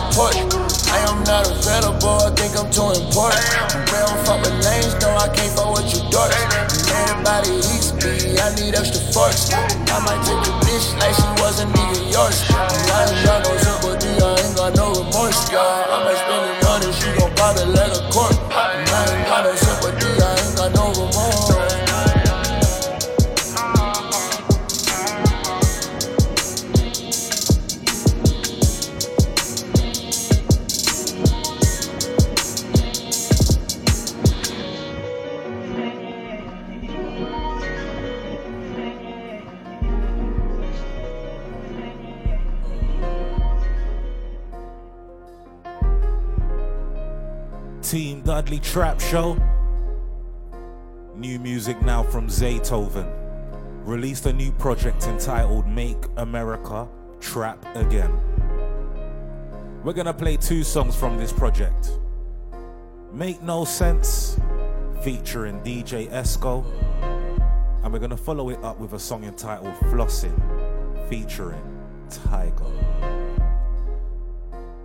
I 0.92 1.00
am 1.08 1.24
not 1.24 1.48
available, 1.48 2.20
I 2.20 2.30
think 2.36 2.52
I'm 2.60 2.68
too 2.68 2.92
important. 2.92 3.40
We 3.88 3.96
don't 3.96 4.20
fuck 4.28 4.40
with 4.44 4.56
lanes, 4.64 4.92
no, 5.00 5.16
I 5.16 5.28
can't 5.32 5.52
fuck 5.56 5.72
with 5.72 5.88
you. 5.92 6.04
Everybody 6.12 7.56
eats 7.72 7.96
me, 7.96 8.36
I 8.36 8.52
need 8.60 8.76
extra 8.76 9.00
forks. 9.12 9.52
I 9.52 9.96
might 10.04 10.20
take 10.28 10.44
a 10.44 10.52
dish 10.68 10.92
like 11.00 11.16
she 11.16 11.28
wasn't 11.40 11.72
even 11.72 12.12
yours. 12.12 12.44
I 12.52 13.08
ain't 13.08 13.24
got 13.24 13.44
no 13.48 13.56
I 14.66 14.70
remorse, 14.74 15.48
girl. 15.48 15.62
I 15.62 16.04
might 16.04 16.18
spend 16.20 16.42
the 16.42 16.54
money, 16.66 16.92
she 16.92 17.08
gon'. 17.18 18.45
Team 47.96 48.20
Dudley 48.20 48.58
Trap 48.58 49.00
Show. 49.00 49.38
New 51.14 51.38
music 51.38 51.80
now 51.80 52.02
from 52.02 52.26
Zaytoven. 52.26 53.10
Released 53.86 54.26
a 54.26 54.34
new 54.34 54.52
project 54.52 55.06
entitled 55.06 55.66
Make 55.66 56.04
America 56.18 56.86
Trap 57.20 57.64
Again. 57.74 58.12
We're 59.82 59.94
gonna 59.94 60.12
play 60.12 60.36
two 60.36 60.62
songs 60.62 60.94
from 60.94 61.16
this 61.16 61.32
project. 61.32 61.98
Make 63.14 63.40
No 63.40 63.64
Sense, 63.64 64.38
featuring 65.02 65.60
DJ 65.60 66.10
Esco. 66.10 66.66
And 67.82 67.90
we're 67.90 67.98
gonna 67.98 68.14
follow 68.14 68.50
it 68.50 68.62
up 68.62 68.78
with 68.78 68.92
a 68.92 68.98
song 68.98 69.24
entitled 69.24 69.72
Flossing, 69.90 70.38
featuring 71.08 71.62
Tiger. 72.10 72.85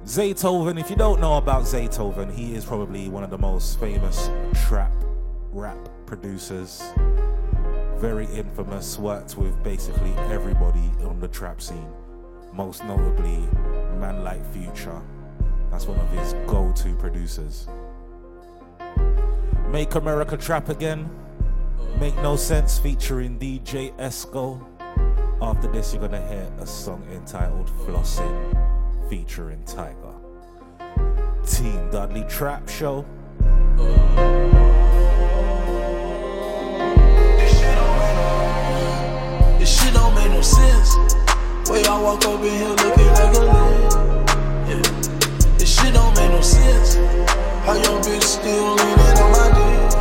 Zaytoven, 0.06 0.80
if 0.80 0.90
you 0.90 0.96
don't 0.96 1.22
know 1.22 1.38
about 1.38 1.64
Zaytoven, 1.64 2.34
he 2.34 2.56
is 2.56 2.66
probably 2.66 3.08
one 3.08 3.24
of 3.24 3.30
the 3.30 3.38
most 3.38 3.80
famous 3.80 4.32
trap 4.66 4.92
rap 5.52 5.78
producers. 6.08 6.82
Very 7.98 8.26
infamous, 8.34 8.98
worked 8.98 9.38
with 9.38 9.64
basically 9.64 10.12
everybody 10.32 10.90
on 11.06 11.20
the 11.20 11.28
trap 11.28 11.62
scene. 11.62 11.88
Most 12.52 12.84
notably, 12.84 13.38
man 14.00 14.24
like 14.24 14.44
Future. 14.52 15.00
That's 15.70 15.86
one 15.86 16.00
of 16.00 16.10
his 16.10 16.34
go 16.48 16.74
to 16.78 16.96
producers. 16.96 17.68
Make 19.70 19.94
America 19.94 20.36
Trap 20.36 20.70
Again. 20.70 21.10
Make 22.00 22.16
No 22.18 22.36
Sense 22.36 22.80
featuring 22.80 23.38
DJ 23.38 23.96
Esco. 23.98 24.66
After 25.40 25.72
this, 25.72 25.94
you're 25.94 26.02
gonna 26.02 26.28
hear 26.28 26.52
a 26.60 26.66
song 26.66 27.04
entitled 27.14 27.68
Flossing 27.86 28.72
featuring 29.12 29.62
Tiger. 29.66 30.16
Team 31.46 31.90
Dudley 31.92 32.24
Trap 32.30 32.70
Show. 32.70 33.06
This 39.60 39.84
shit 39.84 39.94
don't 39.94 40.16
make 40.16 40.32
no 40.32 40.42
sense. 40.42 40.96
Way 41.70 41.84
I 41.84 42.02
walk 42.02 42.24
up 42.24 42.40
in 42.40 42.54
here 42.56 42.70
looking 42.70 43.08
like 43.20 43.36
a 43.36 43.42
lid. 43.52 43.92
Yeah. 44.70 44.82
This 45.58 45.78
shit 45.78 45.94
don't 45.94 46.16
make 46.16 46.32
no 46.32 46.40
sense. 46.40 46.96
How 47.66 47.74
your 47.74 48.00
bitch 48.00 48.24
still 48.24 48.76
leaning 48.76 49.18
on 49.20 49.32
my 49.34 49.48
dick. 49.58 49.92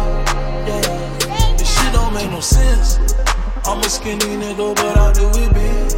Yeah. 0.69 1.57
This 1.57 1.83
shit 1.83 1.93
don't 1.93 2.15
make 2.15 2.31
no 2.31 2.39
sense. 2.39 3.01
I'm 3.67 3.81
a 3.81 3.89
skinny 3.91 4.37
nigga, 4.37 4.73
but 4.77 4.97
I 4.97 5.13
do 5.13 5.29
it 5.35 5.53
big. 5.53 5.91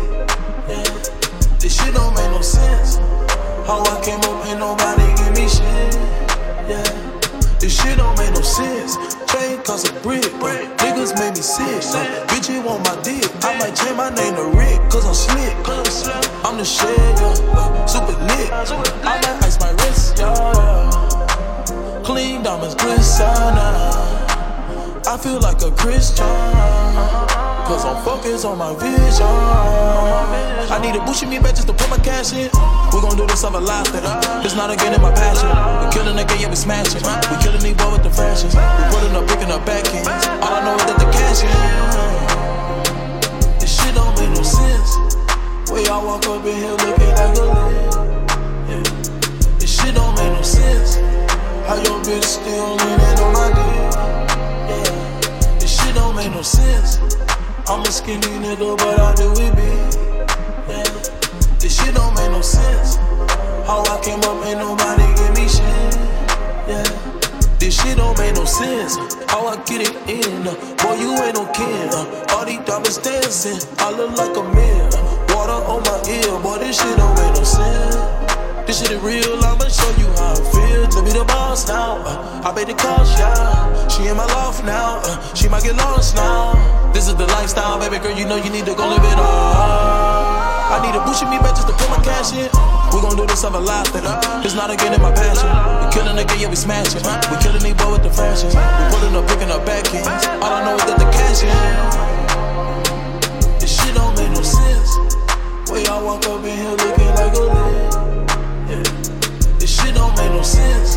Yeah. 0.67 1.22
This 1.63 1.79
shit 1.79 1.95
don't 1.95 2.13
make 2.17 2.29
no 2.33 2.41
sense. 2.41 2.97
How 3.69 3.79
I 3.87 4.01
came 4.03 4.19
up 4.19 4.45
and 4.47 4.59
nobody 4.59 5.07
give 5.15 5.31
me 5.39 5.47
shit. 5.49 5.95
Yeah. 6.67 6.83
This 7.61 7.81
shit 7.81 7.99
don't 7.99 8.19
make 8.19 8.35
no 8.35 8.41
sense. 8.41 8.97
Chain 9.31 9.63
cause 9.63 9.89
a 9.89 9.93
brick. 10.03 10.27
Uh, 10.43 10.59
niggas 10.83 11.15
made 11.21 11.37
me 11.37 11.41
sick. 11.41 11.63
Uh, 11.95 12.27
bitch, 12.27 12.53
you 12.53 12.63
want 12.63 12.83
my 12.85 13.01
dick. 13.03 13.31
I 13.45 13.57
might 13.61 13.77
change 13.77 13.97
my 13.97 14.11
name 14.11 14.35
to 14.35 14.47
Rick, 14.59 14.91
cause 14.91 15.07
I'm 15.07 15.15
slick. 15.15 15.55
I'm 16.45 16.59
the 16.59 16.65
shit, 16.65 16.99
yeah. 16.99 17.87
Super 17.87 18.19
lit. 18.27 18.51
I 18.51 19.21
might 19.23 19.45
ice 19.45 19.61
my 19.61 19.71
wrist, 19.71 20.19
yeah. 20.19 22.03
Clean 22.03 22.43
diamonds, 22.43 22.75
glisten. 22.75 23.29
I 25.07 25.17
feel 25.17 25.39
like 25.39 25.63
a 25.63 25.71
Christian. 25.71 27.32
Cause 27.73 27.87
I'm 27.87 28.05
focused 28.05 28.45
on 28.45 28.59
my 28.59 28.75
vision. 28.77 29.25
I 29.25 30.79
need 30.83 30.95
a 30.95 31.01
boost 31.07 31.25
me 31.27 31.39
back 31.39 31.55
just 31.57 31.69
to 31.69 31.73
put 31.73 31.89
my 31.89 31.97
cash 31.97 32.35
in. 32.35 32.53
We 32.93 33.01
gon' 33.01 33.17
do 33.17 33.27
this 33.27 33.45
everlasting. 33.45 34.05
It's 34.45 34.55
not 34.55 34.69
again 34.69 34.93
in 34.93 35.01
my 35.01 35.11
passion. 35.11 35.49
We 35.81 35.89
killin' 35.89 36.19
again, 36.21 36.37
yeah, 36.39 36.51
we 36.51 36.57
smashing. 36.57 37.01
We 37.01 37.37
killin' 37.41 37.65
these 37.65 37.73
boy 37.73 37.97
with 37.97 38.05
the 38.05 38.11
fashions. 38.13 38.53
We 38.53 38.61
putting 38.93 39.17
up, 39.17 39.25
picking 39.25 39.49
up 39.49 39.65
back 39.65 39.89
ends. 39.89 40.05
All 40.45 40.53
I 40.53 40.61
know 40.69 40.77
is 40.77 40.85
that 40.85 41.01
the 41.01 41.09
cash 41.17 41.49
in. 41.49 41.49
This 43.57 43.73
shit 43.73 43.97
don't 43.97 44.13
make 44.21 44.37
no 44.37 44.45
sense. 44.45 44.93
Way 45.73 45.89
I 45.89 45.97
walk 45.97 46.29
up 46.29 46.45
in 46.45 46.53
here 46.53 46.77
looking 46.77 47.09
like 47.09 47.41
a 47.41 47.49
lid. 48.69 48.85
This 49.57 49.73
shit 49.81 49.97
don't 49.97 50.13
make 50.21 50.29
no 50.29 50.43
sense. 50.45 51.01
How 51.65 51.81
your 51.81 52.05
bitch 52.05 52.37
still 52.37 52.77
leaning 52.77 53.17
on 53.17 53.33
my 53.33 53.49
dick. 53.49 53.97
Yeah. 54.69 55.57
This 55.57 55.73
shit 55.73 55.97
don't 55.97 56.13
make 56.15 56.29
no 56.37 56.43
sense. 56.43 57.01
I'm 57.69 57.81
a 57.83 57.93
skinny 57.93 58.27
nigga, 58.43 58.77
but 58.77 58.99
I 58.99 59.15
do 59.15 59.31
it 59.33 59.55
big. 59.55 59.95
Yeah. 60.69 60.83
This 61.61 61.79
shit 61.79 61.95
don't 61.95 62.13
make 62.15 62.31
no 62.31 62.41
sense. 62.41 62.97
How 63.67 63.83
I 63.87 64.01
came 64.03 64.19
up, 64.19 64.45
ain't 64.45 64.59
nobody 64.59 65.07
give 65.15 65.31
me 65.37 65.47
shit. 65.49 65.95
Yeah. 66.67 66.83
This 67.59 67.81
shit 67.81 67.97
don't 67.97 68.19
make 68.19 68.35
no 68.35 68.45
sense. 68.45 68.97
How 69.31 69.47
I 69.47 69.57
get 69.63 69.81
it 69.81 69.95
in? 70.11 70.47
Uh, 70.47 70.55
boy, 70.83 70.95
you 70.99 71.15
ain't 71.23 71.37
no 71.37 71.47
kin. 71.53 71.89
Uh, 71.95 72.35
all 72.35 72.45
these 72.45 72.59
diamonds 72.67 72.99
dancing. 72.99 73.61
I 73.79 73.93
look 73.93 74.11
like 74.19 74.37
a 74.37 74.43
man. 74.43 74.91
Uh, 74.93 75.27
water 75.31 75.63
on 75.71 75.83
my 75.85 76.03
ear. 76.11 76.43
Boy, 76.43 76.59
this 76.59 76.83
shit 76.83 76.97
don't 76.97 77.15
make 77.15 77.35
no 77.35 77.45
sense. 77.45 78.32
This 78.73 78.89
shit 78.89 78.97
is 78.97 79.03
real, 79.05 79.37
I'ma 79.45 79.69
show 79.69 79.93
you 80.01 80.09
how 80.17 80.33
I 80.33 80.41
feel. 80.49 80.89
To 80.97 81.05
be 81.05 81.13
the 81.13 81.29
boss 81.29 81.69
now, 81.69 82.01
uh, 82.09 82.41
I 82.41 82.57
pay 82.57 82.65
the 82.65 82.73
cost, 82.73 83.21
yeah. 83.21 83.69
She 83.93 84.09
in 84.09 84.17
my 84.17 84.25
loft 84.33 84.65
now, 84.65 85.05
uh, 85.05 85.21
she 85.35 85.45
might 85.47 85.63
get 85.63 85.77
lost 85.77 86.17
now. 86.17 86.57
This 86.95 87.05
is 87.07 87.15
the 87.15 87.27
lifestyle, 87.37 87.77
baby 87.77 88.01
girl, 88.01 88.17
you 88.17 88.25
know 88.25 88.41
you 88.41 88.49
need 88.49 88.65
to 88.65 88.73
go 88.73 88.89
live 88.89 89.05
it 89.05 89.21
up. 89.21 90.73
I 90.73 90.81
need 90.81 90.97
a 90.97 91.05
boost 91.05 91.21
me 91.29 91.37
back 91.45 91.53
just 91.53 91.69
to 91.69 91.77
put 91.77 91.85
my 91.93 92.01
cash 92.01 92.33
in. 92.33 92.49
We 92.97 93.05
gon' 93.05 93.13
do 93.13 93.29
this 93.29 93.45
everlasting. 93.45 94.09
Uh, 94.09 94.41
it's 94.41 94.57
not 94.57 94.73
again 94.73 94.97
in 94.97 95.05
my 95.05 95.13
passion. 95.13 95.53
We 95.53 95.93
killin' 95.93 96.17
again, 96.17 96.41
yeah, 96.41 96.49
we 96.49 96.57
smashing. 96.57 97.05
We 97.29 97.37
killin' 97.45 97.61
these 97.61 97.77
boy 97.77 98.01
with 98.01 98.09
the 98.09 98.13
fashions. 98.17 98.57
We 98.57 98.65
pullin' 98.89 99.13
up, 99.21 99.29
picking 99.29 99.53
up 99.53 99.69
back 99.69 99.85
ends. 99.93 100.09
All 100.41 100.49
I 100.49 100.65
know 100.65 100.81
is 100.81 100.85
that 100.89 100.97
the 100.97 101.13
cash 101.13 101.45
in. 101.45 101.53
This 103.61 103.69
shit 103.69 103.93
don't 103.93 104.17
make 104.17 104.33
no 104.33 104.41
sense. 104.41 104.97
Way 105.69 105.85
I 105.85 106.01
walk 106.01 106.25
up 106.25 106.41
in 106.41 106.57
here 106.57 106.73
looking 106.73 107.13
like 107.21 107.37
a 107.37 107.45
lid. 107.53 107.92
Shit 109.93 110.01
don't 110.01 110.17
make 110.17 110.33
no 110.33 110.43
sense. 110.43 110.97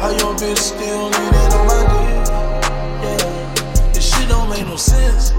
How 0.00 0.10
your 0.10 0.34
bitch 0.34 0.58
still 0.58 1.10
leaning 1.10 1.52
on 1.54 1.66
my 1.68 1.82
dick. 1.94 2.26
Yeah. 3.04 3.92
This 3.92 4.12
shit 4.12 4.28
don't 4.28 4.50
make 4.50 4.66
no 4.66 4.74
sense. 4.74 5.30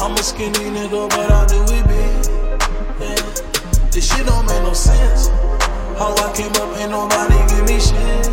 I'm 0.00 0.12
a 0.12 0.22
skinny 0.22 0.70
nigga, 0.72 1.10
but 1.10 1.30
I 1.30 1.44
do 1.44 1.60
it 1.68 1.86
big. 1.86 2.24
Yeah. 2.98 3.90
This 3.90 4.08
shit 4.10 4.24
don't 4.24 4.46
make 4.46 4.62
no 4.62 4.72
sense. 4.72 5.28
How 5.98 6.14
I 6.16 6.32
came 6.34 6.52
up, 6.52 6.74
ain't 6.78 6.92
nobody 6.92 7.36
give 7.52 7.68
me 7.68 7.78
shit. 7.78 8.26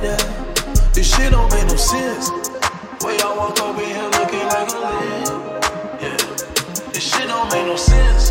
Yeah. 0.00 0.16
This 0.92 1.12
shit 1.12 1.32
don't 1.32 1.50
make 1.50 1.66
no 1.66 1.74
sense. 1.74 2.30
Way 3.02 3.18
I 3.18 3.34
walk 3.36 3.58
up 3.58 3.76
in 3.76 3.86
here 3.86 4.08
looking 4.14 4.46
like 4.54 4.70
a 4.70 4.78
lid. 4.86 5.28
Yeah. 6.00 6.92
This 6.92 7.02
shit 7.02 7.26
don't 7.26 7.50
make 7.50 7.66
no 7.66 7.74
sense. 7.74 8.30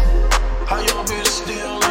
How 0.70 0.80
your 0.80 1.04
bitch 1.04 1.28
still 1.28 1.85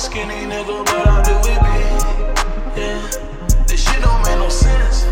skinny 0.00 0.46
nigga, 0.46 0.82
but 0.86 1.06
I 1.06 1.22
do 1.22 1.36
it 1.52 1.60
big. 1.60 2.78
Yeah. 2.78 3.64
This 3.66 3.84
shit 3.84 4.00
don't 4.00 4.22
make 4.22 4.38
no 4.38 4.48
sense. 4.48 5.04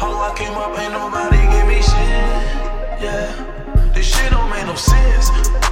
How 0.00 0.10
I 0.18 0.34
came 0.36 0.52
up, 0.54 0.76
ain't 0.76 0.92
nobody 0.92 1.38
give 1.52 1.66
me 1.68 1.80
shit. 1.80 3.02
Yeah. 3.04 3.92
This 3.94 4.06
shit 4.06 4.30
don't 4.32 4.50
make 4.50 4.66
no 4.66 4.74
sense. 4.74 5.65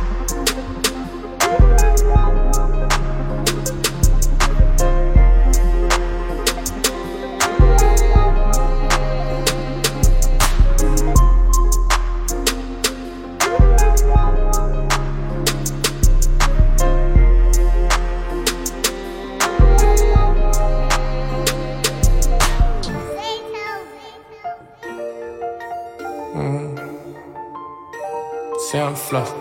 Say 28.74 28.80
I'm 28.80 28.96
floss, 28.96 29.32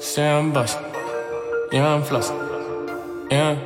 say 0.00 0.26
I'm 0.26 0.50
bust. 0.50 0.78
Yeah, 1.70 1.86
I'm 1.86 2.02
floss. 2.02 2.30
Yeah, 3.30 3.58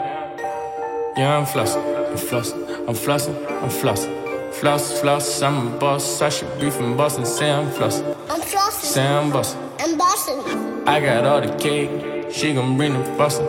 yeah, 1.17 1.39
I'm 1.39 1.47
floss. 1.47 1.77
I'm 1.77 2.17
floss. 2.17 2.51
I'm 2.53 2.97
flossing. 2.97 3.37
I'm 3.63 3.71
flossing. 3.71 4.53
Floss, 4.55 5.01
floss. 5.01 5.41
I'm 5.41 5.69
a 5.69 5.79
boss. 5.79 6.21
I 6.21 6.31
should 6.31 6.59
be 6.59 6.69
from 6.69 6.97
Boston. 6.97 7.25
Say 7.27 7.49
I'm 7.49 7.71
floss. 7.71 8.01
I'm 8.29 8.41
flossing. 8.41 8.91
Say 8.93 9.07
I'm 9.07 9.31
bust. 9.31 9.57
I'm 9.79 9.97
bossing. 9.97 10.89
I 10.89 10.99
got 10.99 11.25
all 11.25 11.43
the 11.43 11.57
cake. 11.59 12.33
She 12.33 12.53
gon' 12.55 12.77
bring 12.77 12.95
the 12.95 13.09
bustin'. 13.17 13.47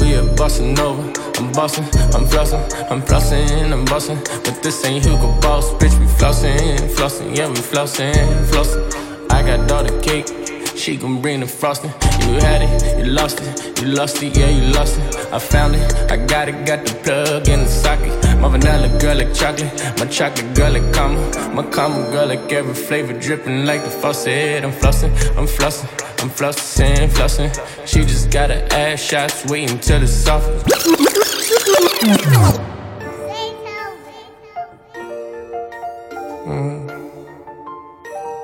We 0.00 0.16
are 0.16 0.36
bustin' 0.36 0.78
over. 0.78 1.00
I'm 1.38 1.50
bustin'. 1.52 1.84
I'm 2.14 2.26
flossin'. 2.26 2.60
I'm 2.90 3.00
flossin'. 3.00 3.72
I'm 3.72 3.86
bustin'. 3.86 4.18
But 4.44 4.62
this 4.62 4.84
ain't 4.84 5.06
Hugo 5.06 5.32
Boss, 5.40 5.64
bitch. 5.80 5.98
We 5.98 6.04
flossin'. 6.18 6.76
Flossin'. 6.94 7.34
Yeah, 7.34 7.48
we 7.48 7.54
flossin'. 7.54 8.44
Flossin'. 8.50 9.30
I 9.30 9.40
got 9.42 9.72
all 9.72 9.82
the 9.82 9.98
cake. 10.02 10.49
She 10.80 10.96
gon' 10.96 11.20
bring 11.20 11.40
the 11.40 11.46
frosting. 11.46 11.90
You 12.22 12.40
had 12.40 12.62
it, 12.62 12.98
you 12.98 13.12
lost 13.12 13.38
it, 13.42 13.82
you 13.82 13.88
lost 13.88 14.22
it, 14.22 14.34
yeah, 14.34 14.48
you 14.48 14.72
lost 14.72 14.98
it. 14.98 15.14
I 15.30 15.38
found 15.38 15.74
it, 15.76 16.10
I 16.10 16.16
got 16.16 16.48
it, 16.48 16.64
got 16.64 16.86
the 16.86 16.94
plug 17.04 17.48
in 17.48 17.60
the 17.60 17.66
socket. 17.66 18.14
My 18.40 18.48
vanilla 18.48 18.88
girl 18.98 19.18
like 19.18 19.34
chocolate, 19.34 19.70
my 19.98 20.06
chocolate 20.06 20.54
girl 20.54 20.72
like 20.72 20.90
caramel, 20.94 21.52
my 21.52 21.62
caramel 21.70 22.10
girl 22.10 22.28
like 22.28 22.50
every 22.50 22.72
flavor 22.72 23.12
dripping 23.12 23.66
like 23.66 23.84
the 23.84 23.90
faucet. 23.90 24.64
I'm 24.64 24.72
flossing, 24.72 25.12
I'm 25.36 25.46
flossing, 25.46 25.90
I'm 26.22 26.30
flossing, 26.30 27.08
flossing. 27.10 27.86
She 27.86 28.00
just 28.00 28.30
got 28.30 28.48
her 28.48 28.66
ass 28.70 29.02
shots, 29.02 29.44
waiting 29.46 29.78
till 29.80 30.02
it's 30.02 30.12
soft. 30.12 30.48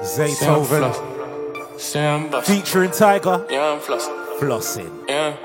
Zaytoven 0.03 1.16
Sam 1.87 2.29
Buff. 2.31 2.45
featuring 2.45 2.91
Tiger. 2.91 3.47
Yeah, 3.49 3.73
I'm 3.73 3.79
flossing. 3.79 4.41
Flossing. 4.41 5.09
Yeah. 5.09 5.37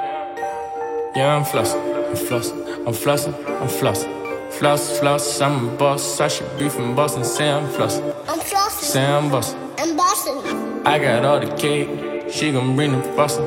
Yeah, 1.16 1.36
I'm 1.36 1.44
flossing. 1.44 1.80
I'm 2.10 2.16
flossing. 2.16 2.88
I'm 2.88 2.94
flossing. 2.94 3.34
I'm 3.62 3.68
flossing. 3.68 4.52
Floss, 4.52 5.00
floss, 5.00 5.40
I'm 5.40 5.70
a 5.70 5.78
boss. 5.78 6.20
I 6.20 6.28
should 6.28 6.58
be 6.58 6.68
from 6.68 6.96
Boston. 6.96 7.24
Say 7.24 7.48
I'm 7.52 7.68
flossing. 7.68 8.04
I'm 8.28 8.40
flossing. 8.40 8.84
Say 8.94 9.06
I'm 9.06 9.30
bossing. 9.30 9.60
I'm 9.78 9.96
bossing. 9.96 10.42
I 10.84 10.98
got 10.98 11.26
all 11.26 11.40
the 11.40 11.56
cake. 11.58 12.32
She 12.32 12.52
gon' 12.52 12.76
bring 12.76 12.92
the 12.94 13.04
frosting. 13.14 13.46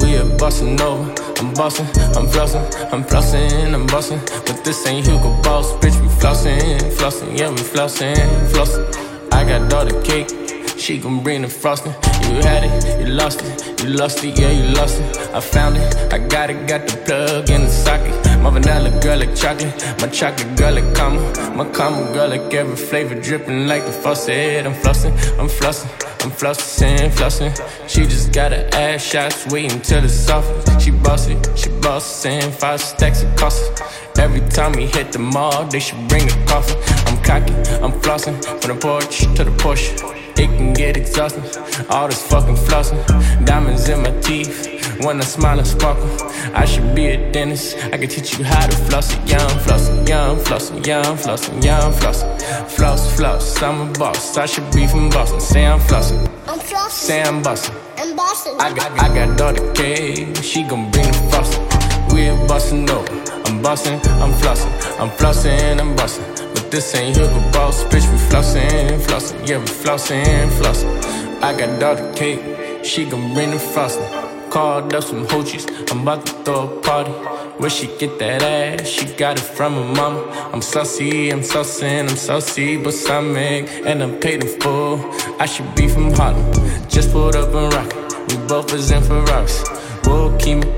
We 0.00 0.16
are 0.16 0.38
bustin' 0.38 0.80
over. 0.80 1.10
I'm 1.38 1.52
bustin', 1.52 1.86
I'm 2.16 2.26
flossing, 2.28 2.64
I'm 2.92 3.02
flossing, 3.02 3.74
I'm 3.74 3.86
bustin'. 3.86 4.20
But 4.46 4.62
this 4.64 4.86
ain't 4.86 5.06
Hugo 5.06 5.30
Boss, 5.42 5.72
bitch. 5.74 6.00
We 6.00 6.08
flossin', 6.20 6.78
flossin', 6.96 7.36
yeah, 7.36 7.50
we 7.50 7.56
flossin', 7.56 8.14
flossin'. 8.52 9.32
I 9.32 9.44
got 9.44 9.72
all 9.74 9.84
the 9.84 10.00
cake. 10.02 10.55
She 10.78 10.98
gon' 10.98 11.22
bring 11.22 11.42
the 11.42 11.48
frosting. 11.48 11.92
You 12.22 12.42
had 12.42 12.64
it, 12.64 13.00
you 13.00 13.12
lost 13.14 13.42
it, 13.42 13.82
you 13.82 13.90
lost 13.90 14.22
it, 14.24 14.38
yeah, 14.38 14.50
you 14.50 14.74
lost 14.74 15.00
it. 15.00 15.16
I 15.34 15.40
found 15.40 15.76
it, 15.76 16.12
I 16.12 16.18
got 16.18 16.50
it, 16.50 16.68
got 16.68 16.86
the 16.86 16.96
plug 16.98 17.50
in 17.50 17.62
the 17.62 17.68
socket. 17.68 18.12
My 18.42 18.50
vanilla 18.50 18.90
girl 19.00 19.18
like 19.18 19.34
chocolate, 19.34 19.74
my 20.00 20.08
chocolate 20.08 20.56
girl 20.56 20.74
like 20.74 20.94
caramel, 20.94 21.56
my 21.56 21.64
caramel 21.70 22.12
girl 22.12 22.28
like 22.28 22.52
every 22.52 22.76
flavor 22.76 23.14
dripping 23.20 23.66
like 23.66 23.84
the 23.84 23.92
faucet. 23.92 24.66
I'm 24.66 24.74
flossing, 24.74 25.12
I'm 25.38 25.48
flossing, 25.48 25.90
I'm 26.24 26.30
flossing, 26.30 27.10
flossing. 27.10 27.88
She 27.88 28.02
just 28.04 28.32
got 28.32 28.52
her 28.52 28.68
ass 28.72 29.02
shots, 29.02 29.46
waiting 29.46 29.80
till 29.80 30.04
it's 30.04 30.14
soft. 30.14 30.82
She 30.82 30.90
bossy, 30.90 31.36
she 31.56 31.70
bossing, 31.80 32.42
five 32.52 32.80
stacks 32.80 33.22
of 33.22 33.34
cost. 33.36 33.82
Every 34.18 34.46
time 34.50 34.72
we 34.72 34.86
hit 34.86 35.12
the 35.12 35.18
mall, 35.18 35.64
they 35.64 35.80
should 35.80 36.06
bring 36.08 36.28
a 36.28 36.46
coffee. 36.46 36.76
I'm 37.06 37.22
cocky, 37.22 37.54
I'm 37.82 37.92
flossing, 38.02 38.36
from 38.60 38.76
the 38.76 38.80
porch 38.80 39.20
to 39.36 39.44
the 39.44 39.50
Porsche. 39.56 40.15
It 40.38 40.48
can 40.56 40.72
get 40.74 40.96
exhausting. 40.96 41.44
All 41.88 42.08
this 42.08 42.22
fucking 42.30 42.56
flossing, 42.56 43.00
diamonds 43.46 43.88
in 43.88 44.02
my 44.02 44.10
teeth. 44.20 44.76
When 45.04 45.18
I 45.18 45.24
smile 45.24 45.58
and 45.58 45.66
sparkle, 45.66 46.08
I 46.54 46.64
should 46.64 46.94
be 46.94 47.06
a 47.06 47.32
dentist. 47.32 47.76
I 47.92 47.96
can 47.98 48.08
teach 48.08 48.38
you 48.38 48.44
how 48.44 48.66
to 48.66 48.76
floss 48.76 49.12
it. 49.12 49.20
I'm 49.34 49.58
flossing, 49.58 49.98
I'm 50.10 50.36
flossing, 50.36 50.76
I'm 50.88 51.16
flossing, 51.16 51.56
I'm 51.68 51.92
flossing. 51.92 52.68
Floss, 52.70 53.16
floss, 53.16 53.62
I'm 53.62 53.88
a 53.88 53.92
boss. 53.92 54.36
I 54.36 54.46
should 54.46 54.70
be 54.72 54.86
from 54.86 55.10
Boston. 55.10 55.40
Say 55.40 55.66
I'm 55.66 55.80
flossing, 55.80 56.20
I'm 56.46 56.58
flossing. 56.58 56.90
say 56.90 57.22
I'm 57.22 57.42
bossing. 57.42 57.74
I'm 57.96 58.14
bossing. 58.14 58.60
I 58.60 58.72
got, 58.74 58.90
I 59.00 59.08
got 59.14 59.38
daughter 59.38 59.72
K, 59.72 60.34
she 60.42 60.62
gon' 60.64 60.90
bring 60.90 61.06
the 61.06 61.28
frosting. 61.30 61.66
We're 62.14 62.36
bustin' 62.46 62.88
over. 62.90 63.12
I'm 63.46 63.62
bustin', 63.62 64.00
I'm 64.22 64.32
flossing, 64.32 65.00
I'm 65.00 65.10
flossing, 65.10 65.80
I'm 65.80 65.96
bustin'. 65.96 66.45
This 66.70 66.94
ain't 66.96 67.16
Hugo 67.16 67.40
Boss, 67.52 67.84
bitch. 67.84 68.10
We 68.10 68.18
flossin', 68.28 68.98
flossin', 69.00 69.46
yeah, 69.46 69.58
we 69.58 69.66
flossin', 69.66 70.50
flossin'. 70.58 71.42
I 71.42 71.56
got 71.56 71.78
daughter 71.78 72.12
Kate, 72.14 72.84
she 72.84 73.04
gon' 73.04 73.34
bring 73.34 73.52
the 73.52 73.58
frosting. 73.58 74.04
Called 74.50 74.92
up 74.92 75.04
some 75.04 75.26
hoochies, 75.26 75.64
I'm 75.92 76.02
about 76.02 76.26
to 76.26 76.32
throw 76.44 76.78
a 76.78 76.80
party. 76.80 77.12
Where 77.58 77.70
she 77.70 77.86
get 77.98 78.18
that 78.18 78.42
ass? 78.42 78.88
She 78.88 79.06
got 79.14 79.38
it 79.38 79.42
from 79.42 79.74
her 79.74 79.94
mama. 79.94 80.28
I'm 80.52 80.60
saucy, 80.60 81.30
I'm 81.30 81.40
saucin', 81.40 82.10
I'm 82.10 82.16
saucy, 82.16 82.76
but 82.76 82.94
egg, 83.10 83.68
and 83.86 84.02
I'm 84.02 84.18
paid 84.18 84.42
in 84.42 84.60
full. 84.60 84.98
I 85.38 85.46
should 85.46 85.72
be 85.76 85.86
from 85.86 86.12
Harlem, 86.14 86.52
just 86.88 87.12
pulled 87.12 87.36
up 87.36 87.54
and 87.54 87.72
rockin'. 87.72 88.02
We 88.28 88.48
both 88.48 88.72
was 88.72 88.90
in 88.90 89.02
Ferraris. 89.02 89.62
Whoa, 90.04 90.36
keep 90.38 90.64
me 90.64 90.72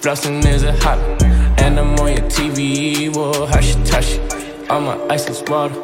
Flossin' 0.00 0.46
is 0.46 0.62
a 0.62 0.72
hobby, 0.72 1.24
and 1.62 1.78
I'm 1.80 1.98
on 1.98 2.08
your 2.16 2.30
TV. 2.30 3.14
Whoa, 3.14 3.46
hush, 3.46 3.74
hush. 3.90 4.29
All 4.70 4.80
my 4.80 4.96
ice 5.08 5.28
is 5.28 5.42
water, 5.48 5.74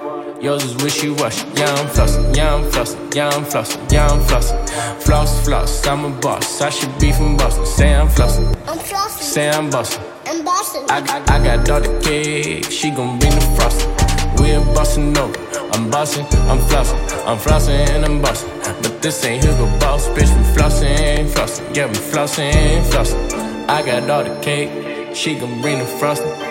yours 0.40 0.62
is 0.62 0.76
wishy 0.76 1.10
washy. 1.10 1.44
Yeah, 1.56 1.74
I'm 1.74 1.88
flossin', 1.88 2.36
yeah, 2.36 2.54
I'm 2.54 2.70
flossin', 2.70 3.16
yeah, 3.16 3.28
I'm 3.30 3.44
flossin', 3.44 3.80
yeah, 3.90 4.06
I'm 4.06 4.20
flossin'. 4.20 5.02
Floss, 5.02 5.44
floss, 5.44 5.84
I'm 5.88 6.04
a 6.04 6.10
boss. 6.20 6.60
I 6.60 6.70
should 6.70 6.96
be 7.00 7.10
from 7.10 7.36
Boston. 7.36 7.66
Say 7.66 7.92
I'm 7.96 8.06
flossin', 8.06 8.46
I'm 8.68 8.78
flossing. 8.78 9.22
say 9.22 9.50
I'm 9.50 9.70
bossing. 9.70 10.04
I'm 10.26 10.44
bossing. 10.44 10.84
I, 10.88 10.98
I, 10.98 11.34
I 11.34 11.44
got 11.44 11.68
all 11.68 11.80
the 11.80 12.00
cake, 12.00 12.70
she 12.70 12.92
gon' 12.92 13.18
bring 13.18 13.34
the 13.34 13.40
frosting. 13.56 13.90
We're 14.38 14.64
bustin' 14.72 15.18
over. 15.18 15.34
I'm 15.72 15.90
bustin', 15.90 16.24
I'm 16.48 16.60
flossin', 16.68 17.26
I'm 17.26 17.38
flossin' 17.38 17.88
and 17.90 18.04
I'm 18.04 18.22
bustin'. 18.22 18.48
But 18.82 19.02
this 19.02 19.24
ain't 19.24 19.42
Hugo 19.42 19.66
Boss, 19.80 20.06
bitch. 20.10 20.30
We 20.38 20.44
flossin', 20.54 21.26
flossin', 21.26 21.74
yeah, 21.74 21.88
we 21.88 21.94
flossin', 21.94 22.84
flossin'. 22.84 23.68
I 23.68 23.82
got 23.84 24.08
all 24.08 24.22
the 24.22 24.40
cake, 24.40 25.16
she 25.16 25.34
gon' 25.34 25.60
bring 25.60 25.80
the 25.80 25.86
frosting. 25.86 26.45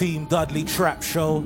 Team 0.00 0.24
Dudley 0.24 0.64
Trap 0.64 1.02
Show. 1.02 1.40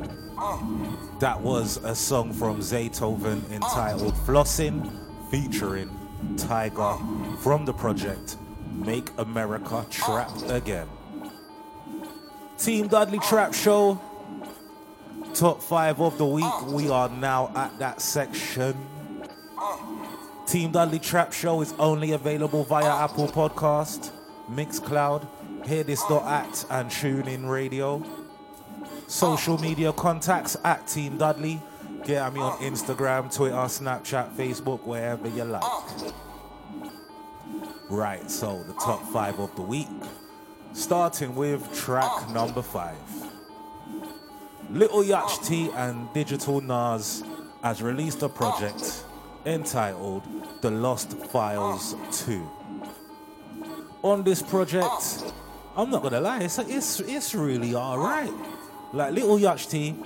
That 1.18 1.40
was 1.40 1.76
a 1.78 1.92
song 1.92 2.32
from 2.32 2.60
Zaytoven 2.60 3.50
entitled 3.50 4.14
Flossin' 4.18 4.92
featuring 5.28 5.90
Tiger 6.36 6.96
from 7.40 7.64
the 7.64 7.72
project 7.72 8.36
Make 8.72 9.10
America 9.18 9.84
Trap 9.90 10.30
Again. 10.50 10.86
Team 12.56 12.86
Dudley 12.86 13.18
Trap 13.18 13.54
Show. 13.54 14.00
Top 15.34 15.60
five 15.60 16.00
of 16.00 16.16
the 16.16 16.26
week. 16.26 16.66
We 16.68 16.88
are 16.88 17.08
now 17.08 17.50
at 17.56 17.76
that 17.80 18.00
section. 18.00 18.76
Team 20.46 20.70
Dudley 20.70 21.00
Trap 21.00 21.32
Show 21.32 21.60
is 21.60 21.74
only 21.80 22.12
available 22.12 22.62
via 22.62 23.02
Apple 23.02 23.26
Podcast, 23.26 24.12
Mixcloud, 24.48 25.26
HearThis.at, 25.64 26.66
and 26.70 26.88
TuneIn 26.88 27.50
Radio. 27.50 28.23
Social 29.06 29.58
media 29.58 29.92
contacts 29.92 30.56
at 30.64 30.86
Team 30.86 31.18
Dudley. 31.18 31.60
Get 32.04 32.22
at 32.22 32.34
me 32.34 32.40
on 32.40 32.58
Instagram, 32.58 33.34
Twitter, 33.34 33.54
Snapchat, 33.54 34.34
Facebook, 34.34 34.84
wherever 34.84 35.28
you 35.28 35.44
like. 35.44 35.62
Right, 37.90 38.30
so 38.30 38.62
the 38.64 38.72
top 38.74 39.02
five 39.12 39.38
of 39.38 39.54
the 39.56 39.62
week. 39.62 39.88
Starting 40.72 41.34
with 41.34 41.72
track 41.74 42.28
number 42.30 42.62
five. 42.62 42.96
Lil 44.70 45.04
Yachty 45.04 45.72
and 45.76 46.12
Digital 46.12 46.60
Nas 46.60 47.22
has 47.62 47.82
released 47.82 48.22
a 48.22 48.28
project 48.28 49.04
entitled 49.46 50.22
The 50.62 50.70
Lost 50.70 51.12
Files 51.28 51.94
2. 52.24 52.50
On 54.02 54.22
this 54.24 54.42
project, 54.42 55.32
I'm 55.76 55.90
not 55.90 56.02
gonna 56.02 56.20
lie, 56.20 56.40
it's 56.40 56.58
it's, 56.58 57.00
it's 57.00 57.34
really 57.34 57.74
alright. 57.74 58.32
Like 58.94 59.12
Lil 59.12 59.38
Yachty, 59.38 59.96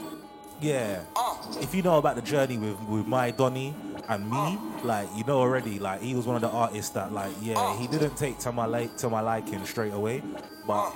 yeah. 0.60 1.04
Uh. 1.14 1.36
If 1.60 1.74
you 1.74 1.82
know 1.82 1.98
about 1.98 2.16
the 2.16 2.22
journey 2.22 2.58
with, 2.58 2.80
with 2.82 3.06
my 3.06 3.30
Donny 3.30 3.74
and 4.08 4.30
me, 4.30 4.36
uh. 4.36 4.56
like 4.82 5.08
you 5.14 5.24
know 5.24 5.38
already, 5.38 5.78
like 5.78 6.00
he 6.00 6.14
was 6.14 6.26
one 6.26 6.36
of 6.36 6.42
the 6.42 6.48
artists 6.48 6.90
that 6.92 7.12
like 7.12 7.32
yeah, 7.42 7.58
uh. 7.58 7.76
he 7.76 7.86
didn't 7.86 8.16
take 8.16 8.38
to 8.40 8.52
my 8.52 8.64
like 8.64 8.96
to 8.98 9.10
my 9.10 9.20
liking 9.20 9.64
straight 9.66 9.92
away, 9.92 10.22
but 10.66 10.90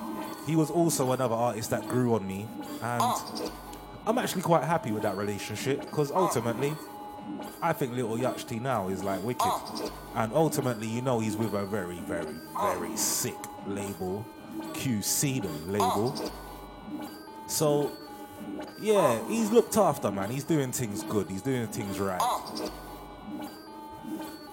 he 0.46 0.57
was 0.57 0.70
also 0.70 1.12
another 1.12 1.35
artist 1.35 1.70
that 1.70 1.87
grew 1.87 2.14
on 2.14 2.26
me 2.26 2.48
and 2.83 3.50
I'm 4.07 4.18
actually 4.18 4.42
quite 4.42 4.64
happy 4.64 4.90
with 4.90 5.05
that 5.05 5.16
relationship 5.16 5.81
because 5.83 6.11
ultimately 6.11 6.74
I 7.62 7.72
think 7.72 7.92
Lil 7.92 8.18
Yachty 8.18 8.61
now 8.61 8.88
is 8.88 9.05
like 9.05 9.22
wicked. 9.22 9.52
And 10.16 10.33
ultimately, 10.33 10.88
you 10.88 11.02
know, 11.02 11.20
he's 11.20 11.37
with 11.37 11.55
a 11.55 11.64
very, 11.64 12.00
very, 12.00 12.35
very 12.61 12.96
sick 12.96 13.37
label, 13.66 14.26
QC 14.72 15.42
the 15.42 15.70
label. 15.70 16.33
So, 17.52 17.92
yeah, 18.80 19.20
he's 19.28 19.50
looked 19.50 19.76
after, 19.76 20.10
man. 20.10 20.30
He's 20.30 20.42
doing 20.42 20.72
things 20.72 21.02
good. 21.02 21.28
He's 21.28 21.42
doing 21.42 21.66
things 21.66 22.00
right. 22.00 22.20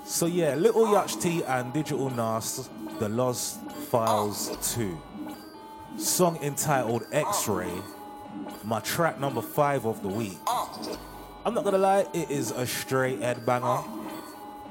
So 0.06 0.26
yeah, 0.26 0.56
Lil 0.56 0.74
Yachty 0.74 1.48
and 1.48 1.72
Digital 1.72 2.10
Nas, 2.10 2.70
The 3.00 3.08
Lost 3.08 3.62
Files 3.90 4.76
2. 4.76 5.02
Song 5.98 6.40
entitled 6.42 7.06
X-Ray, 7.14 7.72
my 8.66 8.82
track 8.82 9.18
number 9.18 9.42
five 9.42 9.86
of 9.86 10.02
the 10.02 10.10
week. 10.10 10.38
I'm 11.46 11.54
not 11.54 11.64
gonna 11.64 11.78
lie, 11.78 12.06
it 12.14 12.30
is 12.30 12.52
a 12.52 12.68
straight 12.68 13.22
head 13.22 13.46
banger. 13.46 13.82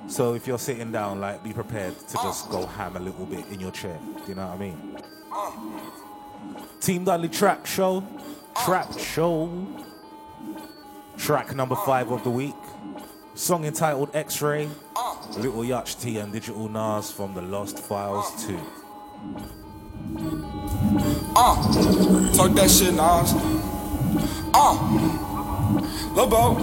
So 0.09 0.35
if 0.35 0.47
you're 0.47 0.59
sitting 0.59 0.93
down, 0.93 1.21
like, 1.21 1.43
be 1.43 1.55
prepared 1.55 1.99
to 1.99 2.15
just 2.17 2.51
go 2.51 2.67
ham 2.67 2.97
a 2.97 3.01
little 3.01 3.25
bit 3.25 3.47
in 3.49 3.59
your 3.59 3.71
chair. 3.71 3.99
Do 4.17 4.23
you 4.29 4.35
know 4.35 4.47
what 4.49 4.57
I 4.57 4.59
mean? 4.59 4.99
Team 6.81 7.05
Dudley 7.05 7.29
Trap 7.29 7.67
Show. 7.67 8.03
Trap 8.65 8.99
Show. 8.99 9.67
Track 11.17 11.55
number 11.55 11.75
five 11.75 12.11
of 12.11 12.25
the 12.25 12.31
week. 12.31 12.55
Song 13.35 13.65
entitled 13.65 14.15
X 14.15 14.43
Ray. 14.43 14.69
Lil 15.37 15.65
Yachty 15.65 16.23
and 16.23 16.33
Digital 16.33 16.69
Nas 16.69 17.11
from 17.11 17.35
the 17.35 17.43
Lost 17.43 17.79
Files 17.79 18.47
2. 18.47 18.59
Uh, 21.37 22.33
talk 22.35 22.53
that 22.53 22.71
shit, 22.71 22.95
Nas. 22.95 23.35
Uh, 24.55 26.13
Lobo. 26.15 26.57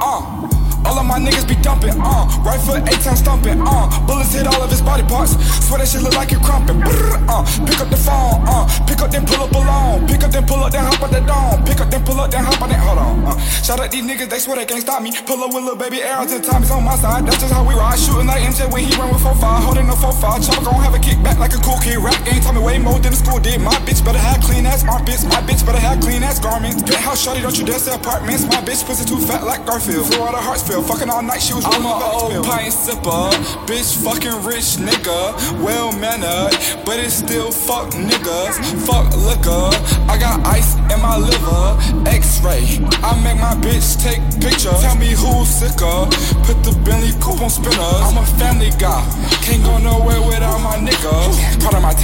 Uh. 0.00 0.65
All 0.86 0.98
of 0.98 1.06
my 1.06 1.18
niggas 1.18 1.46
be 1.46 1.56
dumping, 1.56 1.98
uh 1.98 2.24
Right 2.46 2.60
foot, 2.60 2.86
eight 2.86 3.02
times 3.02 3.18
stomping, 3.18 3.60
uh 3.60 3.90
Bullets 4.06 4.32
hit 4.32 4.46
all 4.46 4.62
of 4.62 4.70
his 4.70 4.80
body 4.80 5.02
parts. 5.02 5.34
Swear 5.66 5.82
that 5.82 5.88
shit 5.88 6.02
look 6.02 6.14
like 6.14 6.30
it 6.30 6.40
crumping, 6.42 6.78
Brrr, 6.80 7.18
uh 7.26 7.42
Pick 7.66 7.80
up 7.82 7.90
the 7.90 7.98
phone, 7.98 8.46
uh 8.46 8.64
Pick 8.86 9.02
up, 9.02 9.10
then 9.10 9.26
pull 9.26 9.42
up 9.42 9.50
alone 9.50 10.06
Pick 10.06 10.22
up, 10.22 10.30
then 10.30 10.46
pull 10.46 10.62
up, 10.62 10.70
then 10.70 10.84
hop 10.84 11.02
on 11.02 11.10
the 11.10 11.20
dome 11.26 11.58
Pick 11.66 11.80
up, 11.82 11.90
then 11.90 12.02
pull 12.06 12.20
up, 12.20 12.30
then 12.30 12.44
hop 12.44 12.62
on 12.62 12.70
it, 12.70 12.78
hold 12.78 12.98
on, 12.98 13.24
uh 13.26 13.36
Shout 13.66 13.80
out 13.80 13.90
these 13.90 14.06
niggas, 14.06 14.30
they 14.30 14.38
swear 14.38 14.56
they 14.56 14.64
can't 14.64 14.80
stop 14.80 15.02
me. 15.02 15.10
Pull 15.26 15.42
up 15.42 15.50
with 15.52 15.64
little 15.66 15.78
baby 15.78 16.02
arrows 16.02 16.30
and 16.30 16.44
Tommy's 16.44 16.70
on 16.70 16.84
my 16.84 16.94
side 16.94 17.26
That's 17.26 17.42
just 17.42 17.52
how 17.52 17.66
we 17.66 17.74
ride. 17.74 17.98
Shooting 17.98 18.30
like 18.30 18.42
MJ 18.46 18.70
when 18.70 18.84
he 18.84 18.94
run 18.94 19.10
with 19.10 19.22
4-5 19.26 19.66
Holding 19.66 19.86
no 19.90 19.94
4-5 19.98 20.46
Chopper 20.46 20.70
gon' 20.70 20.78
have 20.86 20.94
a 20.94 21.02
kick 21.02 21.18
back 21.22 21.38
like 21.42 21.52
a 21.52 21.60
cool 21.66 21.78
kid 21.82 21.98
Rap. 21.98 22.14
Game 22.24 22.40
taught 22.40 22.54
me 22.54 22.62
way 22.62 22.78
more 22.78 22.98
than 23.02 23.10
the 23.10 23.18
school 23.18 23.40
did 23.42 23.60
My 23.60 23.74
bitch 23.82 24.04
better 24.04 24.22
have 24.22 24.38
clean 24.40 24.66
ass 24.66 24.86
armpits 24.86 25.24
My 25.24 25.42
bitch 25.42 25.66
better 25.66 25.82
have 25.82 25.98
clean 25.98 26.22
ass 26.22 26.38
garments. 26.38 26.82
Penthouse 26.82 27.22
shorty, 27.22 27.42
don't 27.42 27.58
you 27.58 27.66
dare 27.66 27.78
say 27.78 27.94
apartments 27.94 28.46
My 28.46 28.62
bitch 28.62 28.86
pussy 28.86 29.04
too 29.04 29.18
fat 29.18 29.42
like 29.42 29.66
Garfield. 29.66 30.06
The 30.06 30.42
hearts 30.42 30.62
feel 30.62 30.75
Fucking 30.82 31.10
all 31.10 31.22
night, 31.22 31.42
she 31.42 31.52
was 31.52 31.64
I'm 31.64 31.84
a 31.84 31.88
old 31.88 32.44
pint 32.44 32.72
sipper, 32.72 33.30
bitch 33.66 33.96
fucking 34.04 34.44
rich 34.44 34.76
nigga, 34.78 35.34
well 35.64 35.90
mannered, 35.98 36.54
but 36.84 37.00
it's 37.00 37.14
still 37.14 37.50
fuck 37.50 37.90
niggas, 37.90 38.54
fuck 38.86 39.10
liquor. 39.16 39.72
I 40.06 40.16
got 40.20 40.46
ice 40.46 40.76
in 40.92 41.00
my 41.02 41.16
liver, 41.16 42.08
X-ray. 42.08 42.78
I 43.02 43.18
make 43.24 43.40
my 43.40 43.56
bitch 43.58 43.98
take 43.98 44.22
pictures. 44.38 44.80
Tell 44.80 44.96
me 44.96 45.10
who's 45.10 45.48
sicker. 45.48 46.06
Put 46.46 46.62
the 46.62 46.78
Bentley 46.84 47.12
coupe 47.20 47.42
on 47.42 47.50
spinners. 47.50 48.06
I'm 48.06 48.18
a 48.18 48.26
family 48.38 48.70
guy, 48.78 49.02
can't 49.42 49.64
go 49.64 49.78
nowhere 49.78 50.22
without 50.22 50.60
my 50.60 50.76
niggas. 50.76 51.60
Part 51.62 51.74
of 51.74 51.82
my 51.82 51.94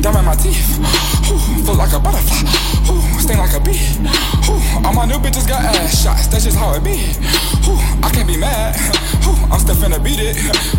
down 0.00 0.16
in 0.16 0.24
my 0.24 0.34
teeth, 0.34 0.78
Ooh, 1.30 1.38
float 1.64 1.78
like 1.78 1.92
a 1.92 2.00
butterfly, 2.00 2.42
Ooh, 2.90 3.02
sting 3.20 3.38
like 3.38 3.54
a 3.54 3.60
bee. 3.60 3.78
Ooh, 4.48 4.86
All 4.86 4.94
my 4.94 5.04
new 5.06 5.18
bitches 5.18 5.46
got 5.48 5.64
ass 5.64 6.02
shots, 6.02 6.26
that's 6.28 6.44
just 6.44 6.56
how 6.56 6.74
it 6.74 6.84
be. 6.84 6.96
Ooh, 7.68 7.80
I 8.02 8.10
can't 8.12 8.28
be 8.28 8.36
mad. 8.36 8.76
Ooh, 9.28 9.36
I'm 9.52 9.60
still 9.60 9.74
finna 9.76 10.02
beat 10.02 10.20
it. 10.20 10.36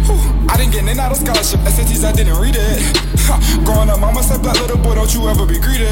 Ooh, 0.10 0.50
I 0.50 0.58
didn't 0.58 0.74
get 0.74 0.88
in 0.88 1.00
out 1.00 1.12
of 1.12 1.18
scholarship. 1.18 1.60
SATs, 1.62 2.04
I 2.04 2.12
didn't 2.12 2.40
read 2.42 2.56
it. 2.58 2.82
Growing 3.66 3.90
up, 3.90 4.00
mama 4.00 4.24
said, 4.24 4.42
black 4.42 4.60
little 4.60 4.78
boy, 4.78 4.96
don't 4.96 5.14
you 5.14 5.28
ever 5.30 5.46
be 5.46 5.60
greedy. 5.60 5.86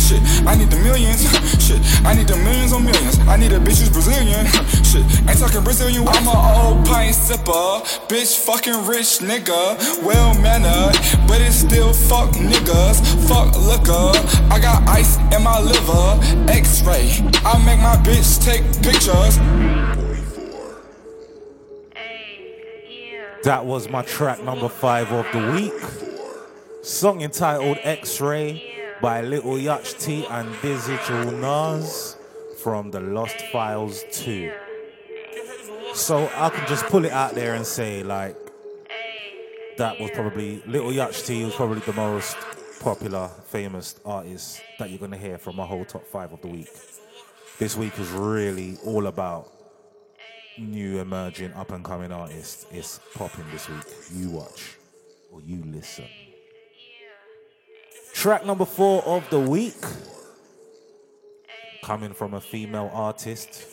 Shit, 0.00 0.22
I 0.48 0.54
need 0.56 0.70
the 0.70 0.80
millions. 0.80 1.28
Shit, 1.60 1.82
I 2.06 2.14
need 2.14 2.28
the 2.28 2.36
millions 2.36 2.72
on 2.72 2.84
millions. 2.84 3.18
I 3.28 3.36
need 3.36 3.52
a 3.52 3.60
bitch 3.60 3.80
who's 3.84 3.90
Brazilian. 3.90 4.46
Shit, 4.88 5.04
ain't 5.28 5.38
talking 5.38 5.62
Brazilian. 5.62 6.08
I'm 6.08 6.26
a 6.26 6.36
old 6.64 6.86
pint 6.86 7.14
sipper. 7.14 7.84
Bitch, 8.08 8.38
fucking 8.46 8.86
rich 8.86 9.20
nigga. 9.20 9.76
Well 10.02 10.32
mannered, 10.40 10.96
but 11.28 11.42
it's 11.42 11.56
still 11.56 11.92
fuck 11.92 12.32
niggas. 12.38 13.00
Fuck 13.28 13.56
liquor. 13.56 14.12
I 14.52 14.58
got 14.60 14.88
ice 14.88 15.16
in 15.34 15.42
my 15.42 15.60
liver. 15.60 16.50
X 16.50 16.82
ray. 16.82 17.10
I 17.44 17.58
make 17.64 17.80
my 17.80 17.96
bitch 17.96 18.42
take 18.44 18.64
pictures. 18.82 19.38
That 23.44 23.64
was 23.64 23.88
my 23.88 24.02
track 24.02 24.42
number 24.42 24.68
five 24.68 25.12
of 25.12 25.24
the 25.32 25.52
week. 25.52 26.08
Song 26.82 27.20
entitled 27.22 27.78
X 27.82 28.20
Ray 28.20 28.74
by 29.00 29.20
Little 29.20 29.58
Yacht 29.58 29.84
T 29.98 30.26
and 30.26 30.50
Digital 30.60 31.30
Nas 31.30 32.16
from 32.62 32.90
the 32.90 33.00
Lost 33.00 33.40
Files 33.52 34.04
2. 34.10 34.52
So 35.94 36.28
I 36.34 36.48
can 36.50 36.66
just 36.66 36.84
pull 36.86 37.04
it 37.04 37.12
out 37.12 37.34
there 37.34 37.54
and 37.54 37.64
say, 37.64 38.02
like, 38.02 38.36
that 39.78 39.98
was 40.00 40.10
probably 40.10 40.62
Lil 40.66 40.92
Yachty 40.92 41.44
was 41.44 41.54
probably 41.54 41.80
the 41.80 41.92
most 41.92 42.36
popular, 42.80 43.28
famous 43.46 43.98
artist 44.04 44.60
that 44.78 44.90
you're 44.90 44.98
gonna 44.98 45.16
hear 45.16 45.38
from 45.38 45.56
my 45.56 45.64
whole 45.64 45.84
top 45.84 46.04
five 46.06 46.32
of 46.32 46.40
the 46.42 46.48
week. 46.48 46.68
This 47.58 47.76
week 47.76 47.98
is 47.98 48.10
really 48.10 48.76
all 48.84 49.06
about 49.06 49.52
new 50.58 51.00
emerging 51.00 51.52
up 51.54 51.70
and 51.70 51.84
coming 51.84 52.12
artists. 52.12 52.66
It's 52.72 53.00
popping 53.14 53.44
this 53.52 53.68
week. 53.68 53.84
You 54.12 54.30
watch 54.30 54.76
or 55.32 55.40
you 55.40 55.62
listen. 55.64 56.06
Track 58.12 58.44
number 58.44 58.64
four 58.64 59.02
of 59.04 59.28
the 59.30 59.40
week. 59.40 59.74
Coming 61.84 62.12
from 62.12 62.34
a 62.34 62.40
female 62.40 62.90
artist, 62.92 63.64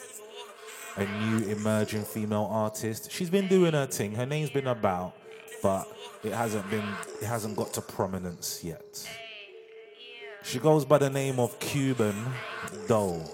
a 0.95 1.05
new 1.05 1.49
emerging 1.49 2.03
female 2.05 2.47
artist. 2.49 3.11
She's 3.11 3.29
been 3.29 3.47
doing 3.47 3.73
her 3.73 3.87
thing. 3.87 4.13
Her 4.13 4.25
name's 4.25 4.51
been 4.51 4.67
about, 4.67 5.13
but 5.61 5.87
it 6.23 6.31
hasn't 6.31 6.69
been 6.69 6.87
it 7.21 7.25
hasn't 7.25 7.55
got 7.55 7.73
to 7.73 7.81
prominence 7.81 8.63
yet. 8.63 9.07
She 10.43 10.59
goes 10.59 10.85
by 10.85 10.99
the 10.99 11.09
name 11.09 11.39
of 11.39 11.59
Cuban 11.59 12.15
Doll. 12.87 13.29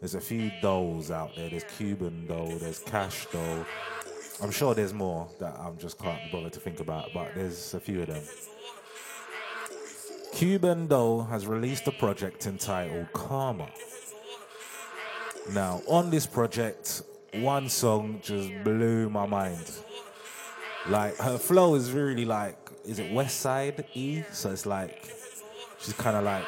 There's 0.00 0.14
a 0.14 0.20
few 0.20 0.52
dolls 0.60 1.10
out 1.10 1.34
there. 1.34 1.48
There's 1.48 1.64
Cuban 1.78 2.26
doll, 2.26 2.58
there's 2.58 2.80
Cash 2.80 3.26
doll. 3.32 3.64
I'm 4.42 4.50
sure 4.50 4.74
there's 4.74 4.92
more 4.92 5.28
that 5.40 5.58
I'm 5.58 5.78
just 5.78 5.98
can't 5.98 6.20
bother 6.30 6.50
to 6.50 6.60
think 6.60 6.80
about, 6.80 7.10
but 7.14 7.34
there's 7.34 7.72
a 7.72 7.80
few 7.80 8.02
of 8.02 8.08
them. 8.08 8.22
Cuban 10.34 10.88
Doll 10.88 11.22
has 11.22 11.46
released 11.46 11.86
a 11.86 11.92
project 11.92 12.46
entitled 12.46 13.12
Karma. 13.12 13.68
Now, 15.52 15.80
on 15.86 16.10
this 16.10 16.26
project, 16.26 17.02
one 17.34 17.68
song 17.68 18.18
just 18.22 18.50
blew 18.64 19.08
my 19.08 19.26
mind. 19.26 19.70
Like, 20.86 21.16
her 21.16 21.38
flow 21.38 21.74
is 21.76 21.92
really 21.92 22.24
like, 22.24 22.58
is 22.84 22.98
it 22.98 23.12
West 23.12 23.40
Side 23.40 23.84
E? 23.94 24.22
So 24.32 24.50
it's 24.50 24.66
like, 24.66 25.02
she's 25.78 25.94
kind 25.94 26.16
of 26.16 26.24
like, 26.24 26.44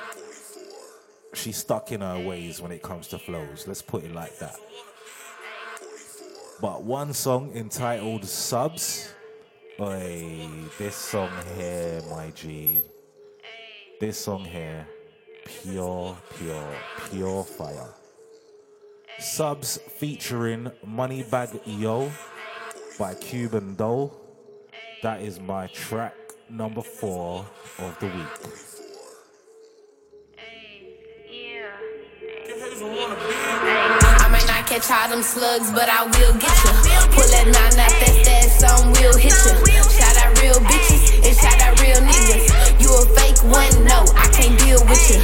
she's 1.32 1.56
stuck 1.56 1.90
in 1.92 2.02
her 2.02 2.20
ways 2.20 2.60
when 2.60 2.70
it 2.70 2.82
comes 2.82 3.08
to 3.08 3.18
flows. 3.18 3.66
Let's 3.66 3.82
put 3.82 4.04
it 4.04 4.12
like 4.12 4.38
that. 4.38 4.56
But 6.60 6.82
one 6.84 7.12
song 7.12 7.52
entitled 7.54 8.24
Subs. 8.24 9.12
Oi, 9.80 10.48
this 10.78 10.96
song 10.96 11.30
here, 11.56 12.02
my 12.10 12.30
G. 12.30 12.82
This 14.00 14.18
song 14.18 14.44
here, 14.44 14.86
pure, 15.44 16.16
pure, 16.38 16.74
pure 17.10 17.44
fire. 17.44 17.88
Subs 19.18 19.78
featuring 19.98 20.70
Moneybagg 20.86 21.60
Yo 21.64 22.10
by 22.98 23.14
Cuban 23.14 23.74
Doll. 23.74 24.25
That 25.02 25.20
is 25.20 25.38
my 25.38 25.66
track 25.68 26.14
number 26.48 26.80
four 26.80 27.44
of 27.78 27.98
the 28.00 28.06
week. 28.06 28.14
I 34.18 34.28
might 34.32 34.46
not 34.46 34.66
catch 34.66 34.90
all 34.90 35.08
them 35.10 35.22
slugs, 35.22 35.70
but 35.72 35.88
I 35.90 36.04
will 36.04 36.32
get 36.40 36.56
you. 36.64 36.72
Pull 37.12 37.28
that 37.28 37.44
nine 37.44 37.78
out 37.78 37.92
that 37.92 38.14
stash, 38.24 38.58
some 38.58 38.92
will 38.92 39.16
hit 39.18 39.36
you. 39.36 39.54
Shout 40.00 40.16
out 40.16 40.40
real 40.40 40.60
bitches 40.64 41.28
and 41.28 41.36
shout 41.36 41.60
out 41.60 41.78
real 41.80 42.00
niggas. 42.00 42.48
You 42.80 42.88
a 42.96 43.04
fake 43.14 43.42
one, 43.44 43.84
no, 43.84 44.06
I 44.16 44.28
can't 44.32 44.58
deal 44.58 44.80
with 44.86 45.10
you. 45.10 45.20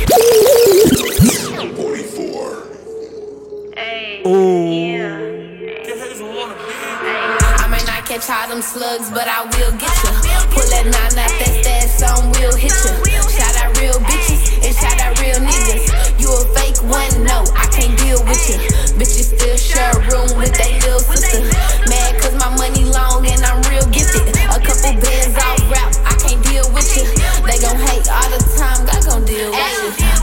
Catch 8.13 8.29
all 8.29 8.49
them 8.49 8.61
slugs, 8.61 9.09
but 9.09 9.25
I 9.25 9.41
will 9.57 9.73
get 9.81 9.89
you. 10.05 10.13
Pull 10.53 10.69
that 10.69 10.85
nine 10.85 11.17
out 11.17 11.33
that 11.33 11.53
stash, 11.65 11.97
some 11.97 12.29
will 12.37 12.53
hit 12.53 12.77
you. 12.85 12.93
Shout 13.33 13.57
out 13.57 13.73
real 13.81 13.97
bitches 14.05 14.61
and 14.61 14.75
shout 14.77 15.01
out 15.01 15.17
real 15.17 15.41
niggas. 15.41 15.89
You 16.21 16.29
a 16.29 16.45
fake 16.53 16.77
one, 16.93 17.25
no, 17.25 17.41
I 17.57 17.65
can't 17.73 17.97
deal 18.05 18.21
with 18.29 18.43
you. 18.53 18.61
Bitches 19.01 19.33
still 19.33 19.57
share 19.57 19.97
a 19.97 20.01
room 20.13 20.29
with 20.37 20.53
they 20.61 20.77
little 20.85 21.01
sister. 21.01 21.41
Mad 21.89 22.21
cause 22.21 22.37
my 22.37 22.53
money 22.61 22.85
long 22.85 23.25
and 23.25 23.41
I'm 23.49 23.65
real 23.73 23.89
gifted. 23.89 24.29
A 24.45 24.61
couple 24.61 24.93
bands 25.01 25.37
off 25.41 25.65
rap, 25.73 25.97
I 26.05 26.13
can't 26.21 26.45
deal 26.45 26.69
with 26.77 26.93
you. 26.93 27.09
They 27.49 27.57
gon' 27.65 27.81
hate 27.81 28.13
all 28.13 28.29
the 28.29 28.45
time, 28.61 28.85
God 28.85 29.01
gon' 29.09 29.25
deal 29.25 29.49
with 29.49 29.97
you. 29.97 30.22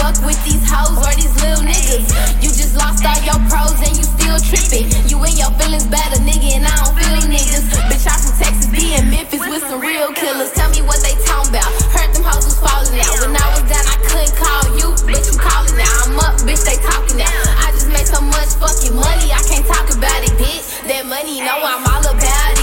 I 0.00 0.16
fuck 0.16 0.24
with 0.24 0.40
these 0.48 0.64
hoes 0.64 0.96
or 0.96 1.12
these 1.12 1.32
little 1.44 1.60
niggas. 1.60 2.08
You 2.40 2.48
just 2.48 2.72
lost 2.72 3.04
all 3.04 3.20
your 3.20 3.36
pros 3.52 3.76
and 3.84 3.92
you 3.92 4.04
still 4.04 4.40
tripping. 4.40 4.88
You 5.04 5.20
and 5.20 5.36
your 5.36 5.52
feelings 5.60 5.84
better, 5.92 6.16
nigga, 6.24 6.56
and 6.56 6.64
I 6.64 6.72
don't 6.80 6.96
feel 6.96 7.20
niggas. 7.28 7.68
Bitch, 7.84 8.08
I'm 8.08 8.16
from 8.16 8.34
Texas, 8.40 8.66
be 8.72 8.96
in 8.96 9.12
Memphis 9.12 9.44
with 9.44 9.60
some 9.68 9.80
real 9.80 10.08
killers. 10.16 10.52
Tell 10.56 10.72
me 10.72 10.80
what 10.80 11.04
they 11.04 11.12
talking 11.28 11.52
about. 11.52 11.68
Heard 11.92 12.16
them 12.16 12.24
hoes 12.24 12.48
was 12.48 12.56
falling 12.56 12.96
out. 12.96 13.12
When 13.20 13.36
I 13.36 13.46
was 13.52 13.64
down, 13.68 13.84
I 13.84 13.96
couldn't 14.08 14.34
call 14.40 14.64
you, 14.80 14.88
bitch, 15.04 15.28
you 15.28 15.36
calling 15.36 15.76
now. 15.76 16.08
I'm 16.08 16.16
up, 16.16 16.40
bitch, 16.48 16.64
they 16.64 16.80
talking 16.80 17.20
now. 17.20 17.40
I 17.60 17.68
just 17.76 17.92
made 17.92 18.08
so 18.08 18.24
much 18.24 18.56
fucking 18.56 18.96
money, 18.96 19.28
I 19.36 19.44
can't 19.44 19.68
talk 19.68 19.84
about 19.92 20.20
it, 20.24 20.32
bitch. 20.40 20.64
That 20.88 21.04
money 21.04 21.44
through 21.44 22.59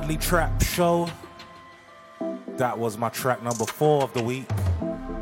Dudley 0.00 0.16
Trap 0.16 0.62
Show. 0.62 1.10
That 2.56 2.78
was 2.78 2.96
my 2.96 3.10
track 3.10 3.42
number 3.42 3.66
four 3.66 4.02
of 4.02 4.14
the 4.14 4.22
week. 4.22 4.48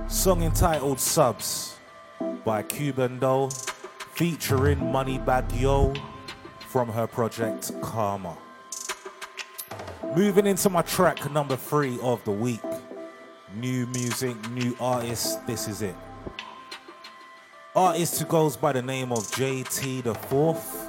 Song 0.07 0.45
entitled 0.45 1.01
Subs 1.01 1.75
by 2.45 2.63
Cuban 2.63 3.19
Doll, 3.19 3.51
featuring 3.51 4.79
Moneybagg 4.79 5.61
Yo 5.61 5.95
from 6.61 6.89
her 6.91 7.09
project 7.09 7.73
Karma. 7.83 8.39
Moving 10.15 10.47
into 10.47 10.71
my 10.71 10.83
track 10.83 11.29
number 11.33 11.57
three 11.57 11.99
of 12.01 12.23
the 12.23 12.31
week. 12.31 12.63
New 13.57 13.85
music, 13.89 14.37
new 14.51 14.77
artist, 14.79 15.45
this 15.45 15.67
is 15.67 15.83
it. 15.83 15.97
Artist 17.75 18.21
who 18.21 18.27
goes 18.27 18.57
by 18.57 18.73
the 18.73 18.83
name 18.83 19.11
of 19.11 19.27
JT 19.33 20.05
the 20.05 20.15
Fourth. 20.15 20.88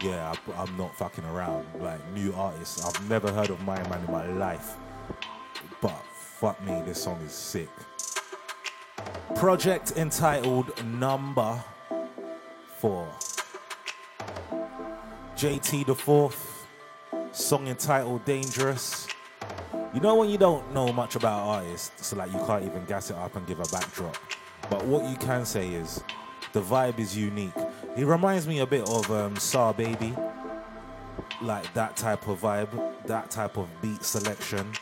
Yeah, 0.00 0.32
I, 0.32 0.62
I'm 0.62 0.76
not 0.76 0.96
fucking 0.96 1.24
around. 1.24 1.66
Like 1.80 2.00
new 2.12 2.32
artists, 2.34 2.84
I've 2.84 3.08
never 3.10 3.32
heard 3.32 3.50
of 3.50 3.60
my 3.64 3.76
man 3.88 4.04
in 4.04 4.12
my 4.12 4.26
life. 4.26 4.76
But 5.80 6.00
fuck 6.12 6.62
me, 6.64 6.82
this 6.86 7.02
song 7.02 7.20
is 7.26 7.32
sick. 7.32 7.70
Project 9.34 9.92
entitled 9.96 10.84
Number 10.84 11.62
Four. 12.78 13.08
JT 15.36 15.86
the 15.86 15.94
Fourth, 15.94 16.66
song 17.32 17.66
entitled 17.66 18.24
Dangerous. 18.24 19.08
You 19.94 20.00
know 20.00 20.14
when 20.16 20.30
you 20.30 20.38
don't 20.38 20.72
know 20.72 20.92
much 20.92 21.16
about 21.16 21.46
artists, 21.46 22.06
so 22.06 22.16
like 22.16 22.32
you 22.32 22.38
can't 22.46 22.64
even 22.64 22.84
gas 22.84 23.10
it 23.10 23.16
up 23.16 23.34
and 23.34 23.46
give 23.46 23.58
a 23.58 23.68
backdrop. 23.72 24.16
But 24.70 24.84
what 24.84 25.08
you 25.10 25.16
can 25.16 25.44
say 25.44 25.68
is 25.68 26.02
the 26.52 26.60
vibe 26.60 26.98
is 26.98 27.16
unique. 27.16 27.52
He 27.96 28.04
reminds 28.04 28.46
me 28.46 28.60
a 28.60 28.66
bit 28.66 28.88
of 28.88 29.10
um, 29.10 29.34
Baby, 29.74 30.14
like 31.42 31.72
that 31.74 31.96
type 31.96 32.28
of 32.28 32.40
vibe, 32.40 32.70
that 33.06 33.30
type 33.30 33.56
of 33.56 33.68
beat 33.82 34.02
selection. 34.02 34.72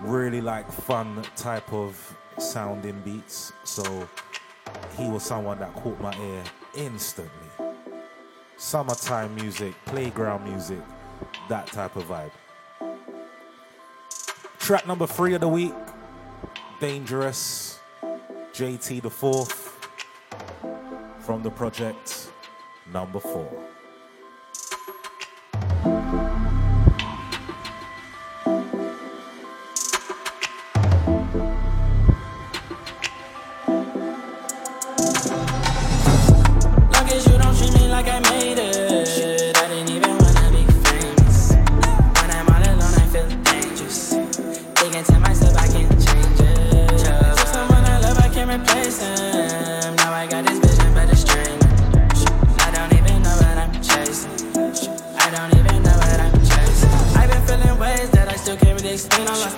Really 0.00 0.40
like 0.40 0.70
fun 0.70 1.22
type 1.36 1.72
of 1.72 2.16
sounding 2.38 3.00
beats. 3.04 3.52
So 3.64 4.08
he 4.96 5.08
was 5.08 5.22
someone 5.22 5.58
that 5.58 5.74
caught 5.74 6.00
my 6.00 6.16
ear 6.18 6.44
instantly. 6.74 7.32
Summertime 8.56 9.34
music, 9.34 9.74
playground 9.84 10.44
music, 10.44 10.80
that 11.48 11.66
type 11.66 11.96
of 11.96 12.04
vibe. 12.04 12.30
Track 14.58 14.86
number 14.86 15.06
three 15.06 15.34
of 15.34 15.40
the 15.40 15.48
week, 15.48 15.74
Dangerous, 16.80 17.78
JT 18.52 19.02
the 19.02 19.10
Fourth, 19.10 19.65
from 21.26 21.42
the 21.42 21.50
project 21.50 22.30
number 22.92 23.18
four. 23.18 23.65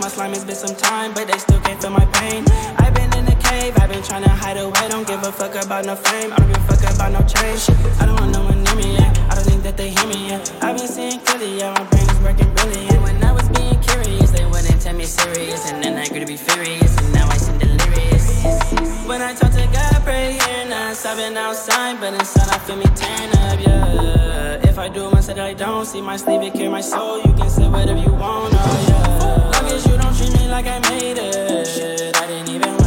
My 0.09 0.15
slime, 0.15 0.33
it's 0.33 0.45
been 0.45 0.55
some 0.55 0.75
time, 0.75 1.13
but 1.13 1.27
they 1.29 1.37
still 1.39 1.61
can't 1.61 1.81
feel 1.83 1.91
my 1.91 2.05
pain. 2.17 2.43
I've 2.79 2.95
been 2.95 3.13
in 3.19 3.27
the 3.27 3.37
cave, 3.45 3.77
I've 3.79 3.91
been 3.91 4.03
trying 4.03 4.23
to 4.23 4.31
hide 4.31 4.57
away. 4.57 4.89
Don't 4.89 5.07
give 5.07 5.23
a 5.23 5.31
fuck 5.31 5.55
about 5.63 5.85
no 5.85 5.97
fame, 5.97 6.33
I 6.33 6.37
don't 6.37 6.49
give 6.49 6.57
a 6.57 6.67
fuck 6.67 6.95
about 6.95 7.13
no 7.13 7.21
change. 7.29 7.69
I 8.01 8.07
don't 8.07 8.19
want 8.19 8.33
no 8.33 8.45
one 8.45 8.63
near 8.65 8.75
me 8.77 8.95
yet. 8.95 9.19
I 9.31 9.35
don't 9.35 9.45
think 9.45 9.63
that 9.65 9.77
they 9.77 9.91
hear 9.91 10.07
me 10.07 10.29
yet. 10.29 10.51
I've 10.63 10.79
been 10.79 10.89
seeing 10.89 11.21
clearly, 11.21 11.59
yeah, 11.59 11.75
my 11.75 11.85
brain 11.85 12.09
is 12.09 12.21
working 12.21 12.55
brilliant. 12.55 13.03
When 13.03 13.23
I 13.23 13.33
was 13.33 13.49
being 13.51 13.79
curious, 13.81 14.31
they 14.31 14.47
wouldn't 14.47 14.81
tell 14.81 14.95
me 14.95 15.05
serious, 15.05 15.71
and 15.71 15.85
then 15.85 15.99
I 15.99 16.09
grew 16.09 16.21
to 16.21 16.27
be 16.27 16.37
furious, 16.37 16.97
and 16.97 17.13
now 17.13 17.29
I 17.29 17.37
seem 17.37 17.59
delirious. 17.59 18.98
When 19.09 19.23
I 19.23 19.33
talk 19.33 19.51
to 19.53 19.67
God, 19.73 20.05
pray 20.05 20.39
and 20.51 20.75
I'm 20.75 20.95
sobbing 20.95 21.35
outside, 21.39 21.99
but 21.99 22.13
inside 22.13 22.51
I 22.51 22.59
feel 22.59 22.77
me 22.77 22.85
tearing 22.95 23.31
up, 23.39 23.59
yeah. 23.59 24.69
If 24.69 24.79
I 24.79 24.91
do 24.91 25.11
said 25.23 25.39
I 25.39 25.55
don't 25.55 25.87
see 25.87 26.03
my 26.03 26.19
sleep, 26.19 26.43
it 26.43 26.53
carry 26.53 26.69
my 26.69 26.83
soul. 26.83 27.17
You 27.23 27.33
can 27.33 27.49
say 27.49 27.67
whatever 27.69 27.99
you 27.99 28.13
want, 28.13 28.53
oh 28.53 28.87
yeah. 28.87 29.61
Long 29.61 29.73
as 29.73 29.87
you 29.87 29.97
don't 29.97 30.15
treat 30.15 30.33
me 30.39 30.49
like 30.49 30.67
I 30.67 30.79
made 30.91 31.17
it, 31.17 32.17
I 32.17 32.27
didn't 32.27 32.51
even 32.51 32.78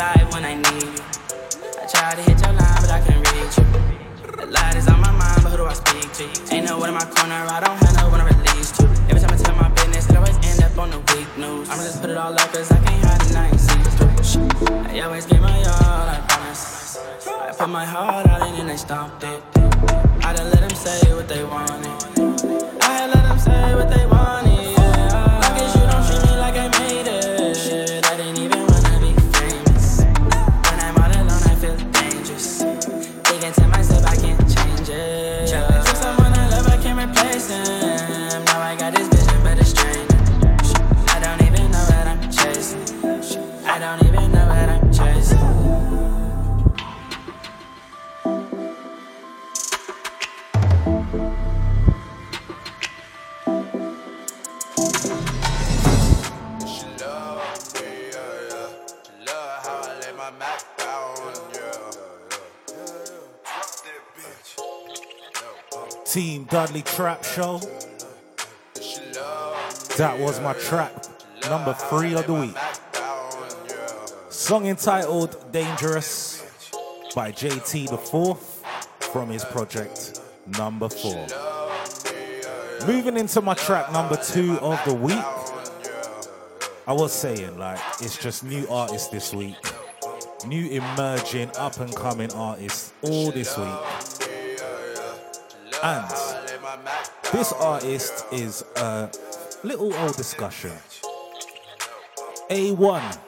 survive 0.00 0.32
when 0.32 0.44
I 0.44 0.54
need 0.54 0.82
you. 0.82 1.04
I 1.76 1.86
tried 1.92 2.16
to 2.16 2.22
hit 2.22 2.40
your 2.40 2.54
line, 2.56 2.80
but 2.80 2.90
I 2.90 3.00
can't 3.04 3.20
reach 3.32 3.56
you. 3.60 3.66
A 4.44 4.46
lot 4.46 4.74
is 4.74 4.88
on 4.88 5.00
my 5.00 5.12
mind, 5.12 5.40
but 5.42 5.50
who 5.52 5.58
do 5.58 5.66
I 5.66 5.74
speak 5.74 6.08
to? 6.18 6.54
Ain't 6.54 6.66
no 6.66 6.78
one 6.78 6.88
in 6.88 6.94
my 6.94 7.04
corner, 7.04 7.44
I 7.56 7.60
don't 7.60 7.76
have 7.84 7.96
no 8.00 8.08
one 8.08 8.20
to 8.20 8.26
release 8.32 8.72
to. 8.78 8.84
Every 9.10 9.20
time 9.20 9.32
I 9.32 9.36
tell 9.36 9.56
my 9.56 9.68
business, 9.68 10.08
it 10.08 10.16
always 10.16 10.36
end 10.48 10.62
up 10.62 10.78
on 10.78 10.90
the 10.90 11.00
weak 11.12 11.28
news. 11.36 11.68
I'ma 11.68 11.82
just 11.82 12.00
put 12.00 12.08
it 12.08 12.16
all 12.16 12.32
out, 12.32 12.48
cause 12.52 12.72
I 12.72 12.78
can't 12.84 13.04
hide 13.04 13.22
it, 13.28 13.36
I 13.36 13.46
ain't 13.48 13.60
see. 13.60 13.80
I 14.96 15.00
always 15.00 15.26
give 15.26 15.42
my 15.42 15.58
all, 15.74 16.08
I 16.16 16.18
promise. 16.28 16.98
I 17.28 17.52
put 17.52 17.68
my 17.68 17.84
heart 17.84 18.26
out 18.26 18.42
and 18.48 18.56
then 18.56 18.66
they 18.68 18.78
stomped 18.78 19.22
it. 19.24 19.42
I 20.24 20.32
done 20.32 20.50
let 20.50 20.60
them 20.60 20.76
say 20.84 21.12
what 21.12 21.28
they 21.28 21.44
wanted. 21.44 21.69
Trap 66.94 67.24
Show. 67.24 67.60
That 69.96 70.18
was 70.18 70.40
my 70.40 70.54
track 70.54 70.92
number 71.48 71.72
three 71.72 72.14
of 72.14 72.26
the 72.26 72.34
week. 72.34 72.56
Song 74.28 74.66
entitled 74.66 75.52
Dangerous 75.52 76.44
by 77.14 77.30
JT 77.30 77.90
the 77.90 77.96
Fourth 77.96 78.64
from 79.12 79.30
his 79.30 79.44
project 79.44 80.20
number 80.58 80.88
four. 80.88 81.26
Moving 82.86 83.16
into 83.16 83.40
my 83.40 83.54
track 83.54 83.92
number 83.92 84.16
two 84.16 84.58
of 84.58 84.84
the 84.84 84.94
week. 84.94 85.24
I 86.88 86.92
was 86.92 87.12
saying, 87.12 87.56
like, 87.56 87.78
it's 88.00 88.18
just 88.18 88.42
new 88.42 88.66
artists 88.68 89.08
this 89.08 89.32
week, 89.32 89.54
new 90.44 90.68
emerging, 90.70 91.52
up 91.56 91.78
and 91.78 91.94
coming 91.94 92.32
artists 92.32 92.92
all 93.02 93.30
this 93.30 93.56
week. 93.56 93.68
And 95.82 96.39
this 97.32 97.52
artist 97.52 98.24
is 98.32 98.64
a 98.76 99.10
little 99.62 99.94
old 99.94 100.16
discussion. 100.16 100.72
A1. 102.50 103.18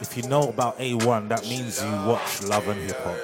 If 0.00 0.16
you 0.16 0.24
know 0.24 0.48
about 0.48 0.78
A1, 0.78 1.28
that 1.28 1.42
means 1.44 1.82
you 1.82 1.90
watch 2.06 2.42
Love 2.42 2.68
and 2.68 2.80
Hip 2.80 2.96
Hop. 3.00 3.16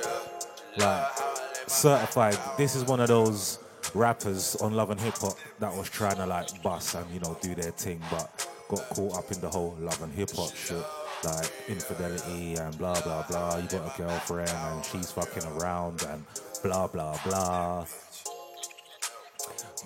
Like, 0.79 1.69
certified. 1.69 2.39
This 2.57 2.75
is 2.75 2.85
one 2.85 3.01
of 3.01 3.09
those 3.09 3.59
rappers 3.95 4.57
on 4.57 4.73
Love 4.73 4.91
and 4.91 5.01
Hip 5.01 5.15
Hop 5.19 5.37
that 5.59 5.75
was 5.75 5.91
trying 5.91 6.17
to 6.17 6.27
like 6.27 6.63
bust 6.63 6.95
and 6.95 7.11
you 7.11 7.21
know 7.21 7.37
do 7.41 7.55
their 7.55 7.73
thing, 7.73 8.01
but 8.11 8.49
got 8.69 8.89
caught 8.91 9.19
up 9.19 9.31
in 9.31 9.41
the 9.41 9.49
whole 9.49 9.77
Love 9.81 10.03
and 10.03 10.13
Hip 10.15 10.31
Hop 10.31 10.55
shit, 10.55 10.83
like 11.25 11.51
infidelity 11.69 12.55
and 12.55 12.77
blah 12.79 13.01
blah 13.03 13.25
blah. 13.29 13.57
You 13.59 13.69
got 13.69 13.95
a 13.95 13.99
girlfriend 13.99 14.51
and 14.51 14.85
she's 14.85 15.11
fucking 15.11 15.45
around 15.53 16.03
and 16.09 16.25
blah 16.63 16.87
blah 16.87 17.19
blah. 17.25 17.85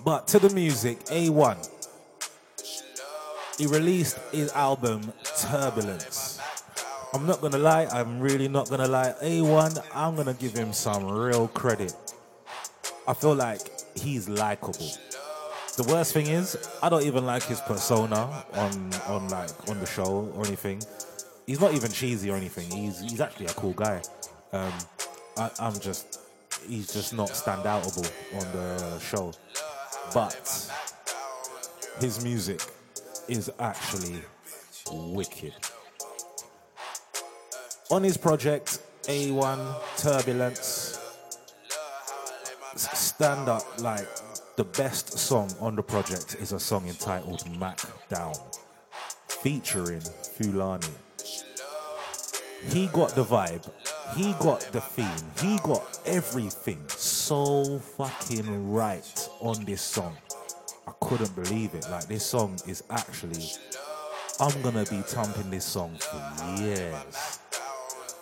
But 0.03 0.27
to 0.29 0.39
the 0.39 0.49
music, 0.49 0.99
A1. 1.05 1.69
He 3.57 3.65
released 3.65 4.19
his 4.31 4.51
album 4.51 5.11
Turbulence. 5.23 6.39
I'm 7.13 7.25
not 7.25 7.41
gonna 7.41 7.57
lie, 7.57 7.87
I'm 7.91 8.19
really 8.19 8.47
not 8.47 8.69
gonna 8.69 8.87
lie. 8.87 9.15
A1, 9.21 9.83
I'm 9.93 10.15
gonna 10.15 10.33
give 10.33 10.53
him 10.53 10.73
some 10.73 11.05
real 11.05 11.47
credit. 11.47 11.95
I 13.07 13.13
feel 13.13 13.33
like 13.33 13.61
he's 13.95 14.29
likable. 14.29 14.91
The 15.77 15.83
worst 15.83 16.13
thing 16.13 16.27
is, 16.27 16.57
I 16.83 16.89
don't 16.89 17.03
even 17.03 17.25
like 17.25 17.43
his 17.43 17.61
persona 17.61 18.43
on 18.53 18.91
on 19.07 19.29
like 19.29 19.69
on 19.69 19.79
the 19.79 19.85
show 19.85 20.31
or 20.35 20.45
anything. 20.45 20.81
He's 21.45 21.61
not 21.61 21.73
even 21.73 21.91
cheesy 21.91 22.29
or 22.29 22.35
anything. 22.35 22.69
He's 22.69 22.99
he's 22.99 23.21
actually 23.21 23.45
a 23.45 23.53
cool 23.53 23.73
guy. 23.73 24.01
Um, 24.51 24.73
I, 25.37 25.49
I'm 25.59 25.79
just 25.79 26.19
he's 26.67 26.91
just 26.93 27.13
not 27.13 27.29
standoutable 27.29 28.11
on 28.35 28.51
the 28.51 28.99
show. 28.99 29.33
But 30.17 30.71
his 31.99 32.23
music 32.23 32.59
is 33.27 33.51
actually 33.59 34.19
wicked. 34.91 35.53
On 37.91 38.01
his 38.01 38.17
project, 38.17 38.79
A1 39.03 39.75
Turbulence, 39.97 40.97
stand 42.75 43.47
up 43.47 43.61
like 43.79 44.07
the 44.55 44.63
best 44.63 45.19
song 45.19 45.53
on 45.59 45.75
the 45.75 45.83
project 45.83 46.37
is 46.39 46.51
a 46.51 46.59
song 46.59 46.87
entitled 46.87 47.47
Mac 47.59 47.79
Down, 48.09 48.33
featuring 49.27 50.01
Fulani. 50.01 50.87
He 52.69 52.87
got 52.87 53.11
the 53.11 53.23
vibe, 53.23 53.69
he 54.15 54.33
got 54.33 54.61
the 54.71 54.81
theme, 54.81 55.07
he 55.41 55.57
got 55.59 55.99
everything 56.05 56.83
so 56.89 57.79
fucking 57.79 58.71
right 58.71 59.29
on 59.39 59.63
this 59.65 59.81
song. 59.81 60.15
I 60.87 60.91
couldn't 61.01 61.35
believe 61.35 61.73
it. 61.73 61.87
Like, 61.89 62.07
this 62.07 62.25
song 62.25 62.57
is 62.67 62.83
actually, 62.89 63.51
I'm 64.39 64.61
gonna 64.61 64.85
be 64.85 65.01
thumping 65.01 65.49
this 65.49 65.65
song 65.65 65.97
for 65.99 66.61
years. 66.61 67.39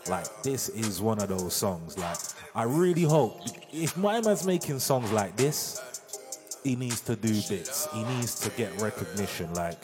Like, 0.07 0.43
this 0.43 0.69
is 0.69 1.01
one 1.01 1.19
of 1.21 1.29
those 1.29 1.53
songs. 1.53 1.97
Like, 1.97 2.17
I 2.53 2.63
really 2.63 3.03
hope 3.03 3.41
if 3.71 3.97
my 3.97 4.21
man's 4.21 4.45
making 4.45 4.79
songs 4.79 5.11
like 5.11 5.35
this, 5.35 5.81
he 6.63 6.75
needs 6.75 7.01
to 7.01 7.15
do 7.15 7.33
bits. 7.49 7.87
He 7.93 8.03
needs 8.03 8.39
to 8.39 8.49
get 8.51 8.81
recognition. 8.81 9.53
Like, 9.53 9.77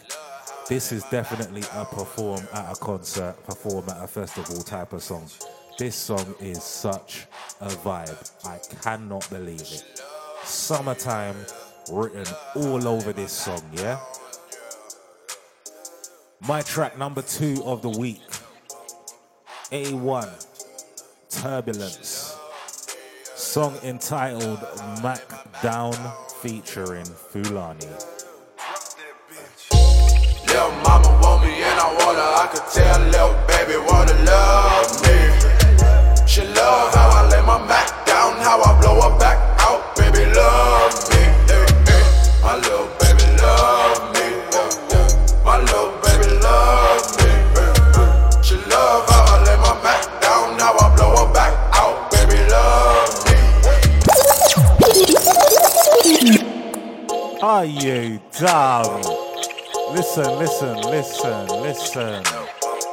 this 0.67 0.91
is 0.91 1.03
definitely 1.11 1.63
a 1.75 1.85
perform 1.85 2.47
at 2.53 2.71
a 2.71 2.75
concert, 2.79 3.35
perform 3.45 3.89
at 3.89 4.03
a 4.03 4.07
festival 4.07 4.61
type 4.63 4.93
of 4.93 5.03
song. 5.03 5.27
This 5.81 5.95
song 5.95 6.35
is 6.39 6.61
such 6.61 7.25
a 7.59 7.67
vibe. 7.67 8.31
I 8.45 8.59
cannot 8.83 9.27
believe 9.31 9.61
it. 9.61 9.83
Summertime 10.43 11.35
written 11.91 12.23
all 12.55 12.87
over 12.87 13.11
this 13.11 13.31
song, 13.31 13.63
yeah? 13.73 13.99
My 16.47 16.61
track 16.61 16.99
number 16.99 17.23
two 17.23 17.63
of 17.65 17.81
the 17.81 17.89
week 17.89 18.21
A1 19.71 20.45
Turbulence. 21.31 22.37
Song 23.33 23.75
entitled 23.81 24.59
Mac 25.01 25.23
Down 25.63 25.95
featuring 26.43 27.05
Fulani. 27.05 27.87
Lil' 30.45 30.71
mama 30.83 31.19
want 31.23 31.43
me 31.43 31.63
and 31.63 31.79
I 31.79 31.95
want 31.97 32.17
her. 32.19 32.33
I 32.37 32.49
could 32.53 32.71
tell 32.71 32.99
lil' 32.99 33.47
baby 33.47 33.83
wanna 33.83 34.13
love 34.25 34.65
me. 34.65 34.70
She 36.31 36.41
love 36.43 36.93
how 36.93 37.09
I 37.09 37.27
lay 37.29 37.41
my 37.45 37.57
Mac 37.67 38.05
down, 38.05 38.37
how 38.37 38.61
I 38.63 38.79
blow 38.79 39.01
her 39.01 39.19
back 39.19 39.37
out. 39.59 39.93
Baby 39.97 40.23
love 40.31 41.09
me. 41.09 41.17
Hey, 41.51 41.67
hey. 41.87 42.03
My 42.41 42.55
little 42.55 42.87
baby 43.01 43.27
love 43.43 44.15
me. 44.15 44.39
My 45.43 45.59
little 45.59 45.91
baby 45.99 46.31
love 46.39 47.03
me. 47.19 47.31
She 48.41 48.55
love 48.71 49.09
how 49.09 49.27
I 49.27 49.43
lay 49.43 49.57
my 49.57 49.75
Mac 49.83 50.07
down, 50.21 50.57
how 50.57 50.71
I 50.79 50.95
blow 50.95 51.11
her 51.19 51.27
back 51.33 51.51
out. 51.75 52.09
Baby 52.11 52.39
love 52.47 53.11
me. 53.27 53.35
Are 57.41 57.65
you 57.65 58.21
dumb? 58.39 59.03
Listen, 59.93 60.39
listen, 60.39 60.77
listen, 60.79 61.47
listen, 61.61 62.23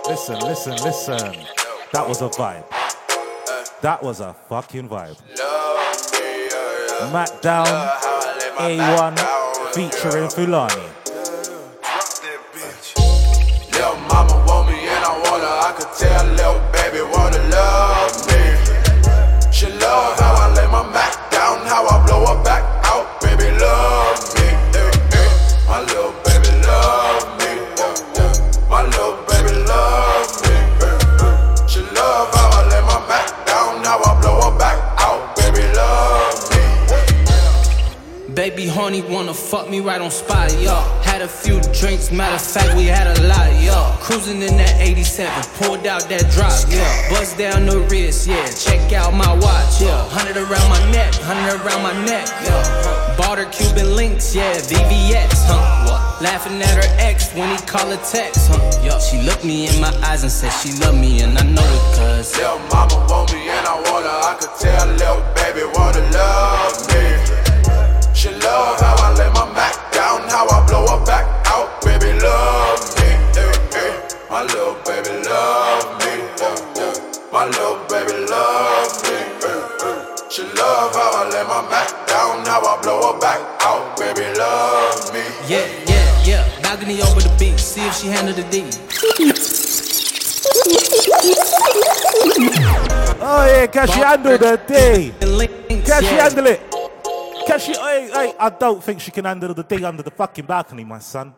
listen, 0.09 0.41
listen, 0.41 0.75
listen. 0.83 1.47
That 1.93 2.05
was 2.09 2.21
a 2.21 2.29
vibe. 2.31 2.78
That 3.81 4.03
was 4.03 4.19
a 4.21 4.35
fucking 4.49 4.89
vibe. 4.89 5.17
Mac 7.13 7.41
Down, 7.41 7.67
A1, 8.57 9.73
featuring 9.73 10.29
Fulani. 10.29 10.98
Baby 38.89 39.13
wanna 39.13 39.35
fuck 39.35 39.69
me 39.69 39.81
right 39.81 40.01
on 40.01 40.11
spot, 40.11 40.51
yo. 40.63 40.75
Had 41.05 41.21
a 41.21 41.29
few 41.29 41.61
drinks, 41.77 42.11
matter 42.11 42.37
of 42.37 42.41
fact, 42.41 42.75
we 42.75 42.87
had 42.87 43.07
a 43.19 43.29
lot, 43.29 43.53
yo. 43.61 43.77
Cruising 44.01 44.41
in 44.41 44.57
that 44.57 44.81
87, 44.81 45.29
pulled 45.61 45.87
out 45.87 46.09
that 46.09 46.25
drop, 46.33 46.57
yeah. 46.73 47.11
Bust 47.11 47.37
down 47.37 47.67
the 47.67 47.81
wrist, 47.91 48.27
yeah. 48.27 48.49
Check 48.49 48.95
out 48.95 49.13
my 49.13 49.29
watch, 49.45 49.83
yeah. 49.83 50.09
Hundred 50.09 50.39
around 50.39 50.71
my 50.71 50.81
neck, 50.91 51.13
hundred 51.21 51.61
around 51.61 51.83
my 51.83 51.93
neck, 52.07 52.27
yeah. 52.49 53.15
Bought 53.19 53.37
her 53.37 53.45
Cuban 53.53 53.95
links, 53.95 54.35
yeah. 54.35 54.57
VVS, 54.57 55.37
huh? 55.45 56.23
Laughing 56.23 56.57
at 56.63 56.83
her 56.83 56.91
ex 56.97 57.35
when 57.35 57.51
he 57.51 57.61
call 57.67 57.91
her 57.91 58.03
text, 58.09 58.49
huh? 58.49 58.57
Yo, 58.83 58.99
she 59.01 59.21
looked 59.21 59.45
me 59.45 59.69
in 59.69 59.79
my 59.83 59.93
eyes 60.01 60.23
and 60.23 60.33
said 60.33 60.49
she 60.65 60.73
love 60.81 60.97
me, 60.99 61.21
and 61.21 61.37
I 61.37 61.43
know 61.45 61.61
it 61.61 61.85
cause. 61.95 62.35
Lil' 62.39 62.59
mama 62.73 63.05
want 63.11 63.35
me 63.35 63.51
and 63.51 63.67
I 63.67 63.77
want 63.93 64.09
her. 64.09 64.19
I 64.25 64.35
could 64.41 64.55
tell 64.59 64.89
lil' 64.97 65.21
baby 65.37 65.69
wanna 65.77 66.01
love 66.11 66.89
me. 66.89 67.48
She 68.49 68.55
love 68.55 68.81
how 68.81 68.97
I 68.97 69.13
lay 69.13 69.29
my 69.37 69.45
Mac 69.53 69.77
down, 69.93 70.23
how 70.31 70.49
I 70.49 70.65
blow 70.67 70.87
her 70.89 71.05
back 71.05 71.27
out. 71.49 71.69
Baby 71.85 72.19
love 72.19 72.81
me. 72.97 73.11
Hey, 73.37 73.53
hey. 73.77 73.93
My 74.31 74.41
little 74.41 74.73
baby 74.89 75.21
love 75.29 75.85
me. 76.01 76.17
Yeah, 76.41 76.57
yeah. 76.81 76.97
My 77.31 77.45
little 77.45 77.77
baby 77.93 78.25
love 78.25 78.89
me. 79.05 79.21
Hey, 79.45 79.61
hey. 79.85 80.01
She 80.31 80.43
love 80.57 80.97
how 80.97 81.13
I 81.13 81.29
lay 81.29 81.45
my 81.45 81.61
Mac 81.69 81.93
down, 82.09 82.47
how 82.47 82.65
I 82.65 82.81
blow 82.81 83.13
her 83.13 83.21
back 83.21 83.41
out. 83.69 83.99
Baby 83.99 84.33
love 84.39 85.13
me. 85.13 85.21
Yeah, 85.47 85.69
yeah, 85.85 86.25
yeah. 86.25 86.63
Balcony 86.63 87.03
over 87.03 87.21
the 87.21 87.35
beat, 87.39 87.61
see 87.61 87.85
if 87.87 87.95
she 87.97 88.09
handle 88.09 88.33
the 88.33 88.45
D. 88.49 88.65
Oh 93.21 93.45
yeah, 93.45 93.67
can 93.67 93.87
she 93.89 94.01
handle 94.01 94.39
the 94.39 94.57
day? 94.67 95.13
Can 95.21 96.03
she 96.03 96.15
yeah. 96.15 96.23
handle 96.23 96.47
it? 96.47 96.78
Can 97.49 97.59
she? 97.59 97.73
Hey, 97.73 98.11
hey, 98.13 98.35
I 98.39 98.51
don't 98.51 98.85
think 98.85 99.01
she 99.01 99.11
can 99.11 99.25
handle 99.25 99.55
the 99.55 99.63
day 99.63 99.83
under 99.83 100.03
the 100.03 100.11
fucking 100.11 100.45
balcony, 100.45 100.85
my 100.85 100.99
son. 100.99 101.33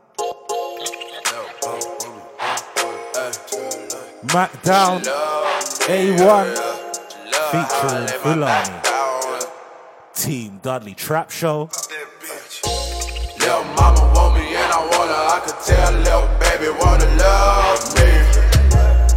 Mac 4.35 4.61
down, 4.65 5.03
A1, 5.87 6.47
featuring 7.53 8.09
Fulani. 8.23 8.81
Team 10.13 10.59
Dudley 10.61 10.95
Trap 10.95 11.31
Show. 11.31 11.71
Mama 13.77 14.13
want 14.13 14.35
me 14.35 14.55
and 14.57 14.73
I 14.73 14.81
want 14.91 15.11
her. 15.15 15.25
I 15.31 15.41
could 15.47 15.61
tell 15.63 15.95
baby 16.43 16.71
wanna 16.81 17.07
love 17.23 17.79
me. 17.95 18.11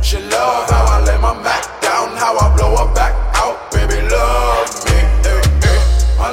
She 0.04 0.20
love 0.30 0.70
how 0.70 0.86
I 0.86 1.04
lay 1.04 1.18
my 1.18 1.34
Mac 1.42 1.82
down, 1.82 2.16
how 2.18 2.38
I 2.38 2.56
blow 2.56 2.76
her 2.78 2.94
back 2.94 3.14
out. 3.36 3.72
Baby 3.72 4.08
love 4.08 4.86
me. 4.86 4.94
My 6.20 6.32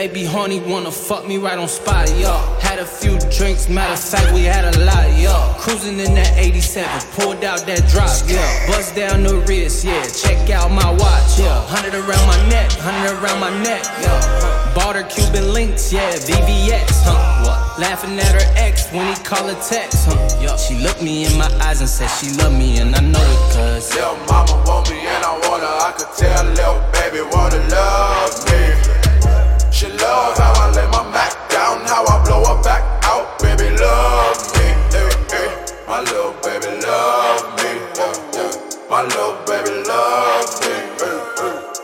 Baby 0.00 0.24
honey 0.24 0.60
wanna 0.60 0.90
fuck 0.90 1.28
me 1.28 1.36
right 1.36 1.58
on 1.58 1.68
spot, 1.68 2.08
yo. 2.16 2.32
Had 2.58 2.78
a 2.78 2.86
few 2.86 3.18
drinks, 3.36 3.68
matter 3.68 3.92
of 3.92 4.00
fact, 4.00 4.32
we 4.32 4.44
had 4.44 4.64
a 4.64 4.78
lot, 4.80 5.04
yo. 5.20 5.36
Cruising 5.58 6.00
in 6.00 6.14
that 6.14 6.38
87, 6.38 6.88
pulled 7.12 7.44
out 7.44 7.66
that 7.66 7.84
drop, 7.92 8.08
yeah. 8.24 8.40
Bust 8.66 8.96
down 8.96 9.24
the 9.24 9.36
wrist, 9.44 9.84
yeah. 9.84 10.00
Check 10.08 10.48
out 10.48 10.70
my 10.70 10.90
watch, 10.90 11.38
yeah. 11.38 11.52
Hundred 11.68 11.92
around 11.92 12.26
my 12.26 12.40
neck, 12.48 12.72
hundred 12.80 13.12
around 13.20 13.40
my 13.40 13.52
neck, 13.62 13.84
yeah. 14.00 14.72
Bought 14.74 14.96
her 14.96 15.02
Cuban 15.02 15.52
links, 15.52 15.92
yeah. 15.92 16.16
VVS, 16.16 17.04
huh? 17.04 17.44
What? 17.44 17.78
Laughing 17.78 18.18
at 18.18 18.32
her 18.32 18.48
ex 18.56 18.90
when 18.92 19.04
he 19.04 19.22
call 19.22 19.48
her 19.48 19.60
text, 19.68 20.08
huh? 20.08 20.16
Yo. 20.40 20.56
She 20.56 20.76
looked 20.80 21.02
me 21.02 21.26
in 21.26 21.36
my 21.36 21.52
eyes 21.60 21.80
and 21.80 21.90
said 21.90 22.08
she 22.08 22.32
love 22.40 22.56
me, 22.56 22.78
and 22.78 22.96
I 22.96 23.00
know 23.00 23.20
it 23.20 23.52
cause. 23.52 23.94
Lil' 23.94 24.16
mama 24.24 24.64
want 24.64 24.88
me 24.88 24.96
and 24.96 25.22
I 25.22 25.36
want 25.44 25.60
her. 25.60 25.76
I 25.84 25.92
could 25.92 26.08
tell 26.16 26.44
lil' 26.56 26.80
baby 26.88 27.20
wanna 27.36 27.60
love 27.68 28.32
me. 28.48 28.69
Love 30.00 30.36
how 30.38 30.52
I 30.56 30.70
lay 30.74 30.86
my 30.90 31.02
Mac 31.12 31.32
down, 31.50 31.80
how 31.86 32.04
I 32.06 32.24
blow 32.24 32.44
her 32.44 32.62
back 32.62 32.82
out. 33.04 33.38
Baby 33.40 33.70
love 33.76 34.36
me, 34.56 34.68
eh, 34.96 35.36
eh. 35.36 35.50
my 35.88 36.00
little 36.00 36.32
baby 36.42 36.70
love 36.84 37.44
me. 37.60 37.70
eh. 38.00 38.50
My 38.90 39.02
little 39.02 39.36
baby 39.46 39.82
love 39.86 40.48
me. 40.62 40.76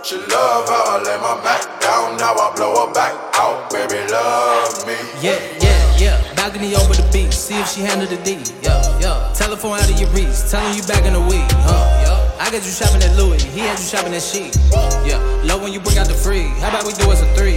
She 0.02 0.16
love 0.16 0.68
how 0.68 0.96
I 0.96 1.02
lay 1.04 1.18
my 1.18 1.34
Mac 1.42 1.62
down, 1.80 2.18
how 2.18 2.34
I 2.38 2.54
blow 2.56 2.86
her 2.86 2.92
back 2.94 3.12
out. 3.34 3.70
Baby 3.70 4.00
love 4.10 4.86
me. 4.86 4.96
Yeah, 5.20 5.38
yeah, 5.60 5.98
yeah. 5.98 6.34
Balcony 6.34 6.74
over 6.76 6.94
the 6.94 7.08
beach. 7.12 7.34
See 7.34 7.58
if 7.58 7.68
she 7.68 7.80
handle 7.82 8.06
the 8.08 8.16
D. 8.22 8.38
Yeah, 8.62 8.80
yeah. 9.00 9.32
Telephone 9.34 9.78
out 9.78 9.90
of 9.90 9.98
your 10.00 10.08
reach. 10.10 10.34
Telling 10.50 10.74
you 10.76 10.82
back 10.84 11.04
in 11.04 11.12
the 11.12 11.20
week. 11.20 11.46
Huh, 11.66 11.74
yeah. 12.06 12.15
I 12.38 12.50
got 12.50 12.64
you 12.64 12.70
shopping 12.70 13.02
at 13.02 13.16
Louis. 13.16 13.42
He 13.42 13.60
had 13.60 13.78
you 13.78 13.84
shopping 13.84 14.12
at 14.12 14.20
Chic. 14.22 14.52
Yeah. 15.08 15.18
Low 15.44 15.58
when 15.62 15.72
you 15.72 15.80
bring 15.80 15.96
out 15.98 16.06
the 16.06 16.14
free. 16.14 16.52
How 16.60 16.68
about 16.68 16.84
we 16.84 16.92
do 16.92 17.10
it 17.10 17.22
a 17.22 17.26
three? 17.34 17.56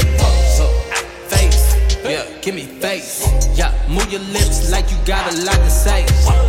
Face. 1.27 1.75
Yeah, 2.03 2.23
give 2.41 2.55
me 2.55 2.63
face. 2.63 3.27
Yeah, 3.57 3.75
move 3.89 4.09
your 4.11 4.21
lips 4.31 4.71
like 4.71 4.89
you 4.89 4.97
got 5.05 5.27
a 5.33 5.35
lot 5.43 5.59
to 5.59 5.69
say. 5.69 6.05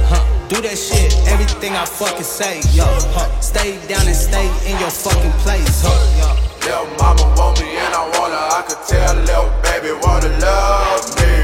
Huh. 0.06 0.22
Do 0.48 0.60
that 0.62 0.78
shit, 0.78 1.12
everything 1.26 1.74
I 1.74 1.84
fucking 1.84 2.22
say. 2.22 2.62
Yo, 2.72 2.86
huh. 3.12 3.28
Stay 3.40 3.76
down 3.88 4.06
and 4.06 4.16
stay 4.16 4.46
in 4.64 4.78
your 4.78 4.90
fucking 4.90 5.34
place. 5.42 5.82
Huh, 5.82 6.38
yeah. 6.64 6.86
Mama 6.98 7.34
want 7.36 7.60
me 7.60 7.66
and 7.76 7.94
I 7.94 8.04
want 8.14 8.32
her. 8.32 8.46
I 8.56 8.62
could 8.62 8.82
tell 8.86 9.14
lil' 9.26 9.50
baby 9.66 9.90
wanna 10.06 10.30
love 10.38 11.02
me. 11.18 11.34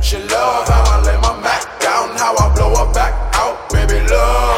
She 0.00 0.18
love 0.30 0.68
how 0.68 0.84
I 0.86 1.02
lay 1.02 1.18
my 1.18 1.34
Mac 1.42 1.66
down, 1.80 2.14
how 2.16 2.36
I 2.38 2.54
blow 2.54 2.74
her 2.78 2.92
back 2.92 3.12
out. 3.34 3.70
Baby 3.70 4.06
love 4.08 4.49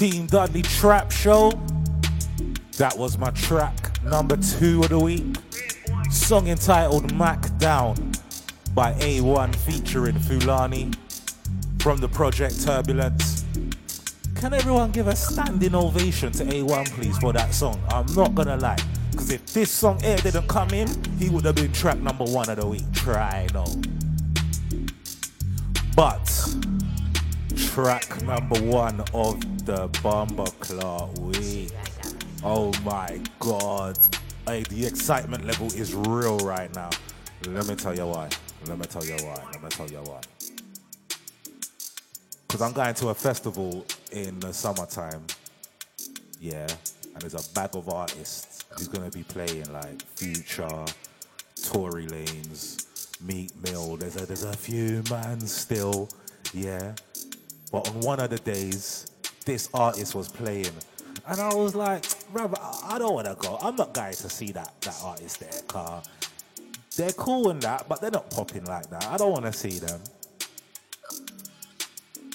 Team 0.00 0.24
Dudley 0.24 0.62
Trap 0.62 1.12
Show. 1.12 1.50
That 2.78 2.96
was 2.96 3.18
my 3.18 3.28
track 3.32 4.02
number 4.02 4.38
two 4.38 4.80
of 4.82 4.88
the 4.88 4.98
week. 4.98 5.36
Song 6.10 6.48
entitled 6.48 7.14
Mac 7.14 7.54
Down 7.58 8.12
by 8.74 8.94
A1 8.94 9.54
featuring 9.56 10.18
Fulani 10.18 10.92
from 11.80 11.98
the 11.98 12.08
project 12.08 12.64
Turbulence. 12.64 13.44
Can 14.36 14.54
everyone 14.54 14.90
give 14.90 15.06
a 15.06 15.14
standing 15.14 15.74
ovation 15.74 16.32
to 16.32 16.44
A1 16.46 16.90
please 16.92 17.18
for 17.18 17.34
that 17.34 17.52
song? 17.52 17.78
I'm 17.90 18.06
not 18.14 18.34
gonna 18.34 18.56
lie. 18.56 18.78
Because 19.10 19.30
if 19.30 19.44
this 19.52 19.70
song 19.70 20.02
air 20.02 20.16
didn't 20.16 20.48
come 20.48 20.70
in, 20.70 20.88
he 21.18 21.28
would 21.28 21.44
have 21.44 21.56
been 21.56 21.74
track 21.74 21.98
number 21.98 22.24
one 22.24 22.48
of 22.48 22.56
the 22.56 22.66
week. 22.66 22.90
Try 22.94 23.48
no. 23.52 23.66
But 25.94 26.56
track 27.54 28.22
number 28.22 28.58
one 28.62 29.04
of 29.12 29.59
the 29.70 29.86
Bomber 30.02 30.50
Clock 30.58 31.16
week. 31.20 31.70
Oh 32.42 32.72
my 32.82 33.20
god. 33.38 33.96
Hey, 34.44 34.64
the 34.64 34.84
excitement 34.84 35.44
level 35.44 35.68
is 35.68 35.94
real 35.94 36.38
right 36.38 36.74
now. 36.74 36.90
Let 37.46 37.68
me 37.68 37.76
tell 37.76 37.94
you 37.94 38.04
why. 38.04 38.30
Let 38.66 38.78
me 38.78 38.86
tell 38.86 39.04
you 39.04 39.14
why. 39.14 39.44
Let 39.52 39.62
me 39.62 39.68
tell 39.68 39.88
you 39.88 39.98
why. 39.98 40.22
Because 42.48 42.62
I'm 42.62 42.72
going 42.72 42.94
to 42.94 43.10
a 43.10 43.14
festival 43.14 43.86
in 44.10 44.40
the 44.40 44.52
summertime. 44.52 45.24
Yeah. 46.40 46.66
And 47.14 47.22
there's 47.22 47.34
a 47.34 47.54
bag 47.54 47.76
of 47.76 47.88
artists 47.88 48.64
who's 48.70 48.88
going 48.88 49.08
to 49.08 49.16
be 49.16 49.22
playing 49.22 49.72
like 49.72 50.02
Future, 50.02 50.84
Tory 51.62 52.06
Lanez, 52.06 53.20
Meek 53.22 53.50
Mill. 53.62 53.96
There's 53.98 54.16
a, 54.16 54.26
there's 54.26 54.42
a 54.42 54.52
few 54.52 55.04
man 55.08 55.38
still. 55.38 56.08
Yeah. 56.52 56.92
But 57.70 57.88
on 57.88 58.00
one 58.00 58.18
of 58.18 58.30
the 58.30 58.38
days, 58.38 59.09
this 59.50 59.68
artist 59.74 60.14
was 60.14 60.28
playing. 60.28 60.70
And 61.26 61.40
I 61.40 61.52
was 61.52 61.74
like, 61.74 62.04
brother, 62.32 62.56
I 62.84 63.00
don't 63.00 63.14
want 63.14 63.26
to 63.26 63.34
go. 63.34 63.58
I'm 63.60 63.74
not 63.74 63.92
going 63.92 64.12
to 64.12 64.30
see 64.30 64.52
that, 64.52 64.80
that 64.82 64.96
artist 65.02 65.40
there, 65.40 65.60
car. 65.66 66.04
They're 66.96 67.10
cool 67.12 67.50
and 67.50 67.60
that, 67.62 67.88
but 67.88 68.00
they're 68.00 68.12
not 68.12 68.30
popping 68.30 68.64
like 68.66 68.88
that. 68.90 69.04
I 69.08 69.16
don't 69.16 69.32
want 69.32 69.46
to 69.46 69.52
see 69.52 69.80
them. 69.80 70.00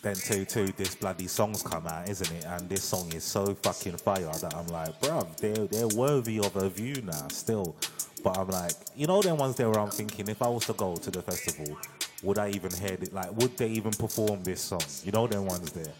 Then 0.04 0.16
two 0.16 0.44
two, 0.44 0.68
this 0.74 0.94
bloody 0.96 1.28
song's 1.28 1.64
come 1.64 1.88
out, 1.88 2.10
isn't 2.10 2.32
it? 2.36 2.44
And 2.48 2.68
this 2.68 2.84
song 2.84 3.12
is 3.14 3.24
so 3.24 3.56
fucking 3.64 3.96
fire 3.98 4.32
that 4.42 4.54
I'm 4.54 4.68
like, 4.68 5.00
bruv, 5.00 5.38
they're 5.38 5.68
they're 5.68 5.98
worthy 5.98 6.40
of 6.40 6.56
a 6.58 6.70
view 6.70 7.02
now, 7.02 7.28
still. 7.30 7.76
But 8.24 8.38
I'm 8.38 8.50
like, 8.50 8.74
you 8.96 9.08
know, 9.08 9.22
them 9.22 9.38
ones 9.38 9.56
there 9.56 9.70
where 9.70 9.80
I'm 9.80 9.90
thinking, 9.90 10.28
if 10.28 10.42
I 10.42 10.50
was 10.50 10.66
to 10.66 10.74
go 10.74 10.96
to 10.98 11.12
the 11.12 11.22
festival, 11.22 11.78
would 12.24 12.38
I 12.38 12.50
even 12.50 12.72
hear 12.74 12.98
it? 13.02 13.14
Like, 13.14 13.32
would 13.38 13.58
they 13.58 13.70
even 13.70 13.92
perform 13.92 14.44
this 14.44 14.62
song? 14.62 14.84
You 15.04 15.12
know, 15.14 15.28
them 15.28 15.46
ones 15.46 15.72
there. 15.72 15.94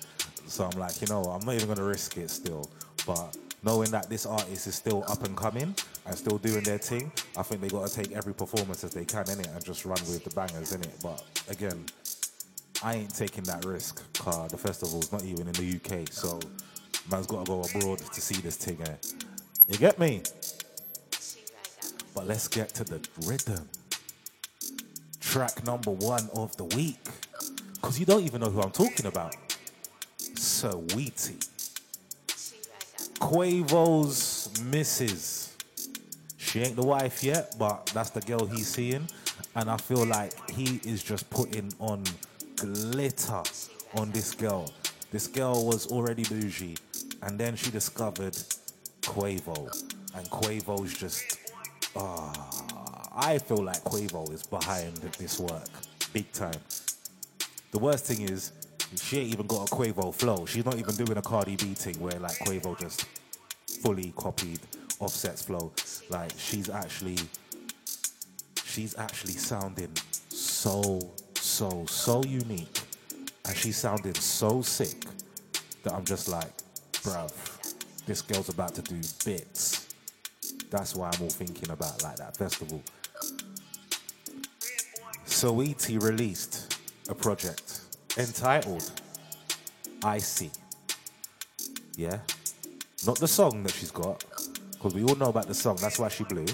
So 0.48 0.66
I'm 0.66 0.80
like, 0.80 1.02
you 1.02 1.08
know, 1.08 1.24
I'm 1.24 1.46
not 1.46 1.56
even 1.56 1.68
gonna 1.68 1.84
risk 1.84 2.18
it 2.18 2.30
still. 2.30 2.70
But 3.06 3.38
knowing 3.64 3.92
that 3.92 4.10
this 4.10 4.26
artist 4.26 4.68
is 4.68 4.76
still 4.76 5.04
up 5.08 5.24
and 5.24 5.36
coming 5.36 5.76
and 6.06 6.18
still 6.18 6.38
doing 6.38 6.64
their 6.64 6.78
thing, 6.78 7.12
I 7.36 7.44
think 7.44 7.62
they 7.62 7.68
gotta 7.68 7.94
take 7.94 8.12
every 8.12 8.34
performance 8.34 8.84
as 8.84 8.92
they 8.92 9.06
can 9.06 9.30
in 9.30 9.40
it 9.40 9.48
and 9.48 9.64
just 9.64 9.86
run 9.86 10.00
with 10.02 10.24
the 10.24 10.30
bangers 10.36 10.72
in 10.72 10.82
it. 10.82 10.94
But 11.02 11.24
again, 11.50 11.86
I 12.84 12.96
ain't 12.96 13.16
taking 13.16 13.44
that 13.46 13.66
risk, 13.66 14.02
car 14.14 14.48
the 14.48 14.58
festival's 14.58 15.12
not 15.12 15.24
even 15.24 15.48
in 15.48 15.54
the 15.54 15.76
UK, 15.78 16.08
so 16.12 16.40
man's 17.10 17.28
gotta 17.28 17.46
go 17.46 17.62
abroad 17.62 18.00
to 18.00 18.22
see 18.22 18.40
this 18.42 18.58
thing. 18.58 18.78
Eh? 18.82 18.96
You 19.68 19.78
get 19.78 19.98
me? 19.98 20.22
But 22.14 22.28
let's 22.28 22.48
get 22.48 22.70
to 22.76 22.84
the 22.84 23.06
rhythm. 23.26 23.68
Track 25.20 25.66
number 25.66 25.92
one 25.92 26.30
of 26.34 26.56
the 26.56 26.66
week. 26.66 27.00
Because 27.74 28.00
you 28.00 28.06
don't 28.06 28.24
even 28.24 28.42
know 28.42 28.50
who 28.50 28.62
I'm 28.62 28.72
talking 28.72 29.06
about. 29.06 29.36
Saweetie. 30.36 31.48
Quavo's 33.20 34.50
missus. 34.64 35.56
She 36.38 36.62
ain't 36.62 36.76
the 36.76 36.86
wife 36.86 37.24
yet, 37.24 37.56
but 37.58 37.88
that's 37.88 38.12
the 38.12 38.22
girl 38.22 38.46
he's 38.46 38.68
seeing. 38.68 39.08
And 39.56 39.70
I 39.70 39.78
feel 39.78 40.06
like 40.06 40.50
he 40.52 40.80
is 40.84 41.04
just 41.04 41.30
putting 41.30 41.72
on 41.80 42.04
glitter 42.56 43.44
on 43.96 44.12
this 44.12 44.34
girl. 44.36 44.72
This 45.12 45.28
girl 45.28 45.66
was 45.66 45.88
already 45.88 46.24
bougie, 46.24 46.78
and 47.22 47.40
then 47.40 47.56
she 47.56 47.72
discovered 47.72 48.38
Quavo. 49.02 49.72
And 50.14 50.30
Quavo's 50.30 50.94
just, 50.94 51.40
ah, 51.96 53.12
I 53.16 53.38
feel 53.38 53.64
like 53.64 53.82
Quavo 53.84 54.32
is 54.34 54.44
behind 54.44 54.98
this 54.98 55.40
work, 55.40 55.70
big 56.12 56.32
time. 56.32 56.60
The 57.72 57.80
worst 57.80 58.06
thing 58.06 58.22
is, 58.22 58.52
she 59.00 59.20
ain't 59.20 59.34
even 59.34 59.48
got 59.48 59.70
a 59.70 59.76
Quavo 59.76 60.14
flow. 60.14 60.46
She's 60.46 60.66
not 60.66 60.78
even 60.78 60.96
doing 60.96 61.18
a 61.18 61.22
Cardi 61.22 61.56
B 61.56 61.74
thing 61.74 62.00
where 62.00 62.20
like 62.20 62.38
Quavo 62.40 62.80
just 62.80 63.06
fully 63.82 64.14
copied 64.16 64.60
Offset's 65.00 65.42
flow. 65.42 65.72
Like 66.10 66.32
she's 66.38 66.70
actually, 66.70 67.18
she's 68.64 68.98
actually 68.98 69.34
sounding 69.34 69.92
so, 70.30 71.00
so, 71.36 71.86
so 71.88 72.24
unique, 72.24 72.80
and 73.46 73.56
she's 73.56 73.78
sounding 73.78 74.16
so 74.16 74.62
sick 74.62 75.06
that 75.84 75.94
I'm 75.94 76.06
just 76.06 76.28
like, 76.28 76.52
bruv, 76.94 77.32
this 78.06 78.22
girl's 78.22 78.50
about 78.50 78.76
to 78.76 78.82
do 78.82 79.00
bits. 79.26 79.88
That's 80.70 80.96
why 80.96 81.10
I'm 81.14 81.22
all 81.22 81.30
thinking 81.30 81.70
about 81.72 82.04
like 82.04 82.18
that 82.18 82.36
festival. 82.38 82.82
So 85.26 85.54
Saweetie 85.54 86.02
released 86.02 86.78
a 87.10 87.16
project 87.16 87.75
entitled 88.18 88.92
Icy. 90.04 90.52
Yeah? 91.96 92.20
Not 93.06 93.20
the 93.20 93.28
song 93.28 93.64
that 93.64 93.74
she's 93.74 93.92
got, 93.92 94.24
because 94.72 94.94
we 94.94 95.04
all 95.04 95.16
know 95.16 95.30
about 95.30 95.48
the 95.48 95.54
song, 95.54 95.78
that's 95.82 96.00
why 96.00 96.10
she 96.10 96.24
blew. 96.24 96.46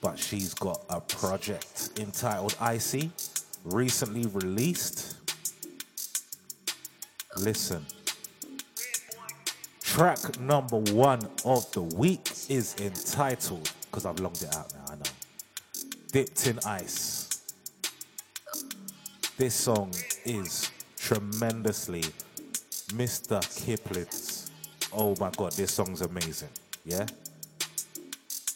But 0.00 0.18
she's 0.18 0.54
got 0.54 0.80
a 0.88 1.00
project 1.00 1.90
entitled 1.98 2.56
Icy, 2.60 3.10
recently 3.64 4.26
released. 4.26 5.16
Listen. 7.36 7.84
Track 9.82 10.38
number 10.38 10.78
one 10.78 11.28
of 11.44 11.70
the 11.72 11.82
week 11.82 12.30
is 12.48 12.76
entitled, 12.78 13.72
because 13.90 14.06
I've 14.06 14.20
longed 14.20 14.42
it 14.42 14.54
out 14.54 14.72
now, 14.74 14.92
I 14.92 14.94
know. 14.96 15.10
Dipped 16.12 16.46
in 16.46 16.58
Ice. 16.64 17.17
This 19.38 19.54
song 19.54 19.94
is 20.24 20.68
tremendously 20.96 22.02
Mr. 22.88 23.40
Kipling's. 23.64 24.50
Oh 24.92 25.14
my 25.20 25.30
god, 25.30 25.52
this 25.52 25.72
song's 25.72 26.00
amazing. 26.00 26.48
Yeah? 26.84 27.06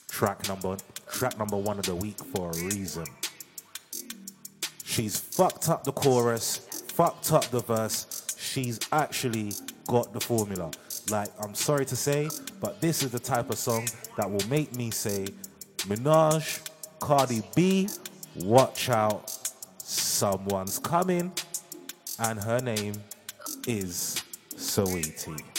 Track 0.09 0.49
number 0.49 0.77
track 1.09 1.39
number 1.39 1.57
one 1.57 1.79
of 1.79 1.87
the 1.87 1.95
week 1.95 2.19
for 2.19 2.51
a 2.51 2.57
reason. 2.65 3.05
She's 4.83 5.21
fucked 5.21 5.69
up 5.69 5.85
the 5.85 5.93
chorus, 5.93 6.57
fucked 6.89 7.31
up 7.31 7.45
the 7.45 7.61
verse. 7.61 8.35
She's 8.37 8.81
actually 8.91 9.53
got 9.87 10.13
the 10.13 10.21
formula. 10.21 10.73
Like, 11.09 11.29
I'm 11.41 11.55
sorry 11.55 11.87
to 11.87 11.95
say, 11.95 12.29
but 12.61 12.81
this 12.81 13.05
is 13.05 13.13
the 13.13 13.21
type 13.21 13.51
of 13.51 13.59
song 13.59 13.87
that 14.17 14.29
will 14.29 14.49
make 14.49 14.75
me 14.75 14.91
say, 14.91 15.29
Minaj, 15.87 16.69
Cardi 16.99 17.45
B, 17.55 17.89
watch 18.35 18.89
out, 18.89 19.42
someone's 20.23 20.79
coming, 20.79 21.33
and 22.21 22.39
her 22.39 22.61
name 22.61 22.95
is 23.67 24.23
Saweetie. 24.55 25.52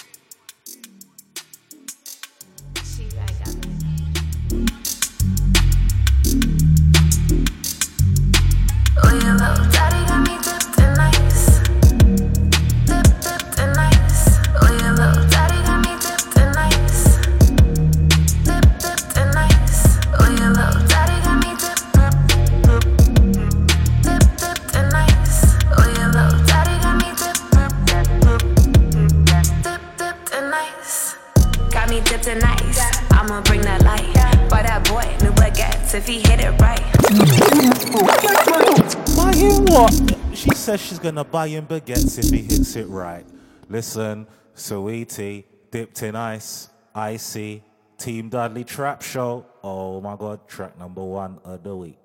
Gonna 41.03 41.25
buy 41.25 41.49
him 41.49 41.67
baguettes 41.67 42.17
if 42.17 42.29
he 42.29 42.43
hits 42.43 42.77
it 42.77 42.87
right. 42.87 43.25
Listen, 43.67 44.25
Saweetie, 44.55 45.43
dipped 45.69 46.01
in 46.01 46.15
ice, 46.15 46.69
icy, 46.95 47.61
Team 47.97 48.29
Dudley 48.29 48.63
Trap 48.63 49.01
Show. 49.01 49.45
Oh 49.61 49.99
my 49.99 50.15
god, 50.15 50.47
track 50.47 50.79
number 50.79 51.03
one 51.03 51.39
of 51.43 51.61
the 51.61 51.75
week. 51.75 51.99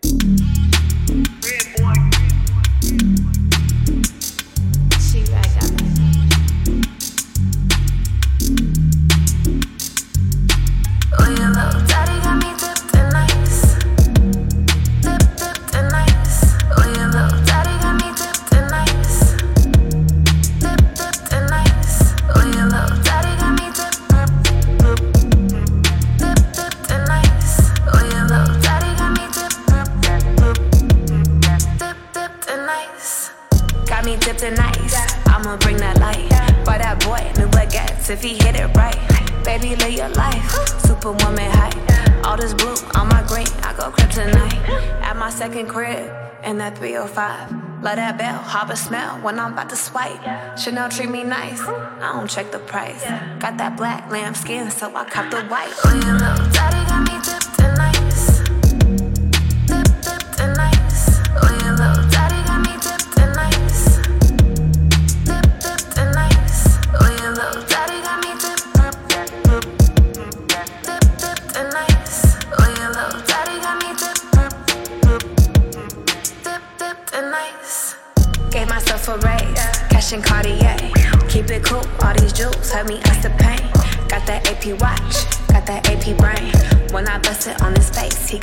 That 46.69 46.77
305. 46.77 47.83
Love 47.83 47.97
that 47.97 48.19
Bal 48.19 48.37
Harbour 48.43 48.77
smell 48.77 49.17
when 49.23 49.39
I'm 49.39 49.55
about 49.55 49.71
to 49.71 49.77
swipe. 49.77 50.21
Chanel 50.59 50.91
treat 50.91 51.09
me 51.09 51.25
nice. 51.25 51.63
I 51.63 52.13
don't 52.13 52.29
check 52.29 52.53
the 52.53 52.59
price. 52.59 53.03
Got 53.41 53.57
that 53.57 53.75
black 53.79 54.11
lamb 54.11 54.35
skin, 54.35 54.71
so 54.71 54.95
I 54.95 55.05
cop 55.07 55.31
the 55.31 55.45
white. 55.45 55.73
Daddy 56.53 56.85
got 56.91 57.11
me 57.11 57.48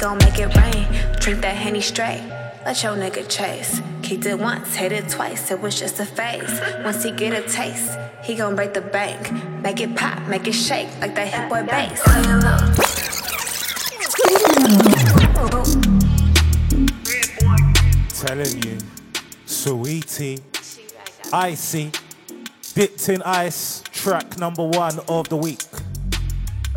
gon' 0.06 0.20
make 0.20 0.38
it 0.38 0.56
rain. 0.56 0.86
Drink 1.20 1.42
that 1.42 1.56
henny 1.56 1.82
straight, 1.82 2.22
let 2.64 2.84
your 2.84 2.96
nigga 2.96 3.28
chase. 3.28 3.82
Kicked 4.04 4.28
it 4.28 4.38
once, 4.38 4.76
hit 4.76 4.92
it 4.92 5.10
twice, 5.10 5.50
it 5.50 5.60
was 5.60 5.80
just 5.80 6.00
a 6.00 6.06
phase. 6.06 6.62
Once 6.84 7.02
he 7.02 7.10
get 7.10 7.34
a 7.34 7.42
taste, 7.52 7.98
he 8.24 8.36
gon' 8.36 8.56
break 8.56 8.76
the 8.76 8.82
bank. 8.82 9.32
Make 9.64 9.82
it 9.82 9.96
pop, 9.96 10.22
make 10.28 10.48
it 10.48 10.54
shake 10.54 10.90
like 11.02 11.16
that 11.16 11.28
hit 11.28 11.50
boy 11.50 11.64
bass. 11.66 12.04
Telling 18.22 18.62
you, 18.62 18.78
Saweetie, 19.48 20.40
Icy, 21.34 21.92
Dipped 22.76 23.10
in 23.10 23.24
Ice, 23.24 23.82
track 23.92 24.38
number 24.38 24.68
one 24.68 25.00
of 25.08 25.30
the 25.30 25.38
week. 25.38 25.64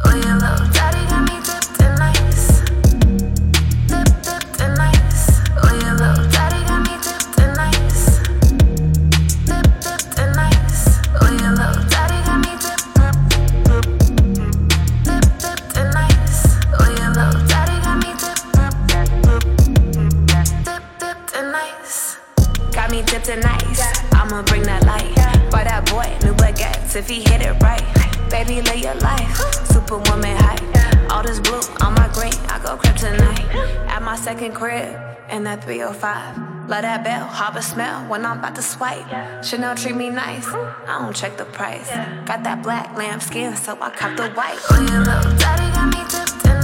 Your 0.07 0.15
little 0.15 0.71
daddy 0.73 1.08
crib 34.59 34.99
in 35.31 35.45
that 35.45 35.63
305. 35.63 36.69
Love 36.69 36.83
that 36.83 37.05
bell, 37.05 37.25
harbor 37.27 37.63
smell 37.63 38.03
when 38.11 38.27
I'm 38.27 38.41
about 38.41 38.57
to 38.57 38.63
swipe. 38.63 39.07
Chanel 39.45 39.75
treat 39.75 39.95
me 39.95 40.11
nice, 40.11 40.47
I 40.49 40.99
don't 41.01 41.15
check 41.15 41.37
the 41.37 41.45
price. 41.45 41.89
Got 42.27 42.43
that 42.43 42.63
black 42.63 42.97
lamb 42.97 43.21
skin, 43.21 43.57
so 43.57 43.79
I 43.81 43.91
cop 43.91 44.17
the 44.17 44.29
white. 44.31 44.59
Oh, 44.71 44.81
your 44.81 45.05
little 45.05 45.37
daddy 45.39 45.69
got 45.73 45.89
me 45.95 46.03
dipped 46.11 46.45
in 46.45 46.58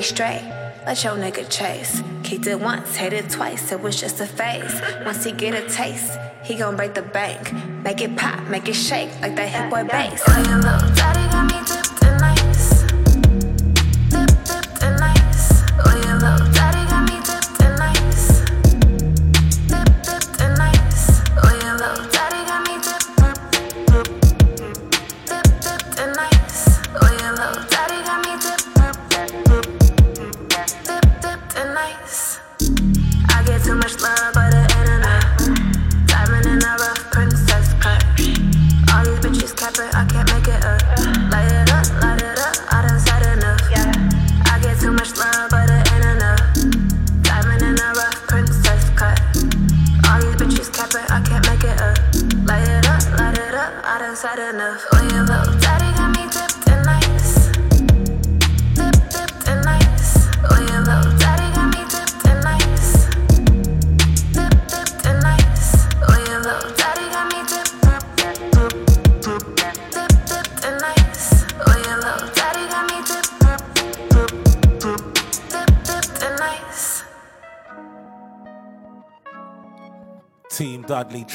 Henny 0.00 0.08
straight, 0.08 0.82
let 0.86 1.04
your 1.04 1.12
nigga 1.12 1.46
chase. 1.50 2.02
Kicked 2.22 2.46
it 2.46 2.58
once, 2.58 2.96
hit 2.96 3.12
it 3.12 3.28
twice, 3.28 3.70
it 3.70 3.82
was 3.82 4.00
just 4.00 4.18
a 4.18 4.26
phase. 4.26 4.80
Once 5.04 5.24
he 5.24 5.32
get 5.32 5.52
a 5.52 5.68
taste, 5.68 6.18
he 6.42 6.54
gon' 6.54 6.74
break 6.74 6.94
the 6.94 7.02
bank. 7.02 7.52
Make 7.84 8.00
it 8.00 8.16
pop, 8.16 8.48
make 8.48 8.66
it 8.66 8.72
shake 8.72 9.10
like 9.20 9.36
that 9.36 9.48
hit 9.50 9.68
boy 9.68 9.84
bass. 9.84 11.29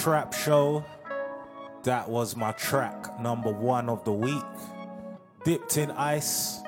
Trap 0.05 0.33
Show. 0.33 0.85
That 1.81 2.07
was 2.07 2.35
my 2.35 2.51
track 2.51 3.19
number 3.19 3.51
one 3.51 3.89
of 3.89 4.03
the 4.03 4.11
week. 4.11 4.43
Dipped 5.43 5.77
in 5.77 5.89
Ice, 5.89 6.59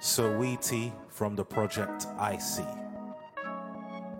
Saweetie 0.00 0.92
from 1.10 1.36
the 1.36 1.44
project 1.44 2.06
Icy. 2.18 2.64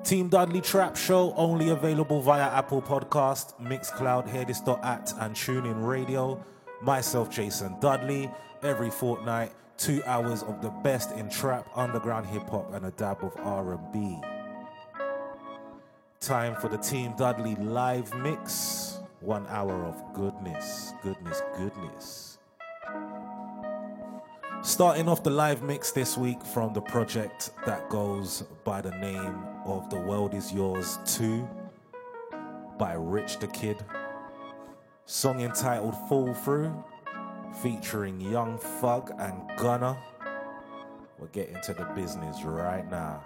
Team 0.04 0.28
Dudley 0.28 0.60
Trap 0.60 0.98
Show 0.98 1.32
only 1.34 1.70
available 1.70 2.20
via 2.20 2.42
Apple 2.42 2.82
Podcast, 2.82 3.58
Mixcloud, 3.58 4.28
Hearthis.at, 4.28 5.14
and 5.18 5.34
TuneIn 5.34 5.86
Radio. 5.86 6.44
Myself, 6.82 7.30
Jason 7.30 7.74
Dudley, 7.80 8.30
every 8.62 8.90
fortnight, 8.90 9.50
two 9.78 10.02
hours 10.04 10.42
of 10.42 10.60
the 10.60 10.68
best 10.84 11.12
in 11.12 11.30
trap, 11.30 11.66
underground 11.74 12.26
hip 12.26 12.46
hop, 12.50 12.74
and 12.74 12.84
a 12.84 12.90
dab 12.90 13.24
of 13.24 13.34
R&B. 13.38 14.20
Time 16.20 16.56
for 16.56 16.68
the 16.68 16.76
Team 16.76 17.14
Dudley 17.16 17.54
live 17.54 18.12
mix. 18.16 18.98
One 19.20 19.46
hour 19.46 19.84
of 19.84 20.02
goodness, 20.14 20.92
goodness, 21.00 21.40
goodness. 21.56 22.38
Starting 24.62 25.08
off 25.08 25.22
the 25.22 25.30
live 25.30 25.62
mix 25.62 25.92
this 25.92 26.18
week 26.18 26.44
from 26.44 26.74
the 26.74 26.80
project 26.80 27.52
that 27.64 27.88
goes 27.88 28.42
by 28.64 28.80
the 28.80 28.90
name 28.90 29.44
of 29.64 29.88
The 29.90 29.96
World 29.96 30.34
Is 30.34 30.52
Yours 30.52 30.98
2 31.06 31.48
by 32.80 32.94
Rich 32.94 33.38
the 33.38 33.46
Kid. 33.46 33.76
Song 35.06 35.40
entitled 35.40 35.94
Fall 36.08 36.34
Through, 36.34 36.84
featuring 37.62 38.20
Young 38.20 38.58
Thug 38.58 39.12
and 39.20 39.40
Gunna. 39.56 39.96
We're 41.16 41.28
getting 41.28 41.60
to 41.62 41.74
the 41.74 41.84
business 41.94 42.42
right 42.42 42.90
now. 42.90 43.22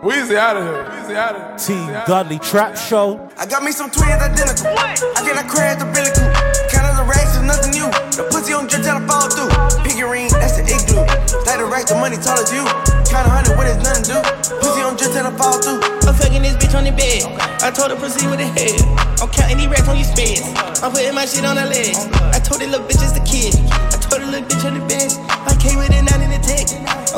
Weezy 0.00 0.32
out 0.32 0.56
of 0.56 0.64
here. 0.64 0.80
Weezy 0.96 1.12
out 1.12 1.36
of 1.36 1.44
here. 1.44 1.58
Team 1.60 1.92
Dudley 2.08 2.38
Trap 2.40 2.72
Show. 2.72 3.20
I 3.36 3.44
got 3.44 3.62
me 3.62 3.68
some 3.68 3.92
twins 3.92 4.16
identical. 4.16 4.72
I 4.72 5.20
cannot 5.20 5.44
crash 5.44 5.76
the 5.76 5.84
billy 5.92 6.08
coop. 6.16 6.32
Count 6.72 6.88
of 6.88 6.96
the 6.96 7.04
racks 7.04 7.36
is 7.36 7.44
nothing 7.44 7.76
new. 7.76 7.84
The 8.16 8.24
pussy 8.32 8.56
on 8.56 8.64
drip 8.64 8.80
till 8.80 8.96
I 8.96 9.04
fall 9.04 9.28
through. 9.28 9.52
Figurine, 9.84 10.32
that's 10.40 10.56
the 10.56 10.64
igloo. 10.64 11.04
Stack 11.44 11.60
the 11.60 11.68
rack, 11.68 11.84
the 11.84 12.00
money 12.00 12.16
tall 12.16 12.40
as 12.40 12.48
you. 12.48 12.64
Count 13.12 13.28
a 13.28 13.32
hundred 13.32 13.60
when 13.60 13.68
it's 13.68 13.84
nothing 13.84 14.08
do. 14.08 14.16
Pussy 14.64 14.80
on 14.80 14.96
drip 14.96 15.12
till 15.12 15.28
I 15.28 15.36
fall 15.36 15.60
through. 15.60 15.84
I'm 16.08 16.16
fucking 16.16 16.48
this 16.48 16.56
bitch 16.56 16.72
on 16.72 16.88
the 16.88 16.96
bed. 16.96 17.20
I 17.60 17.68
told 17.68 17.92
her 17.92 17.98
proceed 18.00 18.32
with 18.32 18.40
the 18.40 18.48
head. 18.56 18.80
I'm 19.20 19.28
counting 19.28 19.60
these 19.60 19.68
racks 19.68 19.84
on 19.84 20.00
your 20.00 20.08
speds. 20.08 20.48
I'm 20.80 20.96
putting 20.96 21.12
my 21.12 21.28
shit 21.28 21.44
on 21.44 21.60
her 21.60 21.68
legs. 21.68 22.08
I 22.32 22.40
told 22.40 22.64
that 22.64 22.72
little 22.72 22.88
bitch 22.88 23.04
is 23.04 23.12
the 23.12 23.20
kid. 23.20 23.52
I 23.68 24.00
told 24.00 24.24
the 24.24 24.32
little 24.32 24.48
bitch 24.48 24.64
on 24.64 24.80
the 24.80 24.84
bench. 24.88 25.12
I 25.44 25.52
came 25.60 25.76
with 25.76 25.92
it 25.92 25.99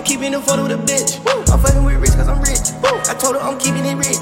I'm 0.03 0.11
keeping 0.11 0.35
the 0.35 0.43
photo 0.43 0.67
with 0.67 0.75
a 0.75 0.83
bitch. 0.83 1.23
I'm 1.47 1.63
fucking 1.63 1.87
with 1.87 2.03
rich 2.03 2.11
cause 2.19 2.27
I'm 2.27 2.43
rich. 2.43 2.75
I 3.07 3.15
told 3.15 3.39
her 3.39 3.43
I'm 3.47 3.55
keeping 3.55 3.87
it 3.87 3.95
rich. 3.95 4.19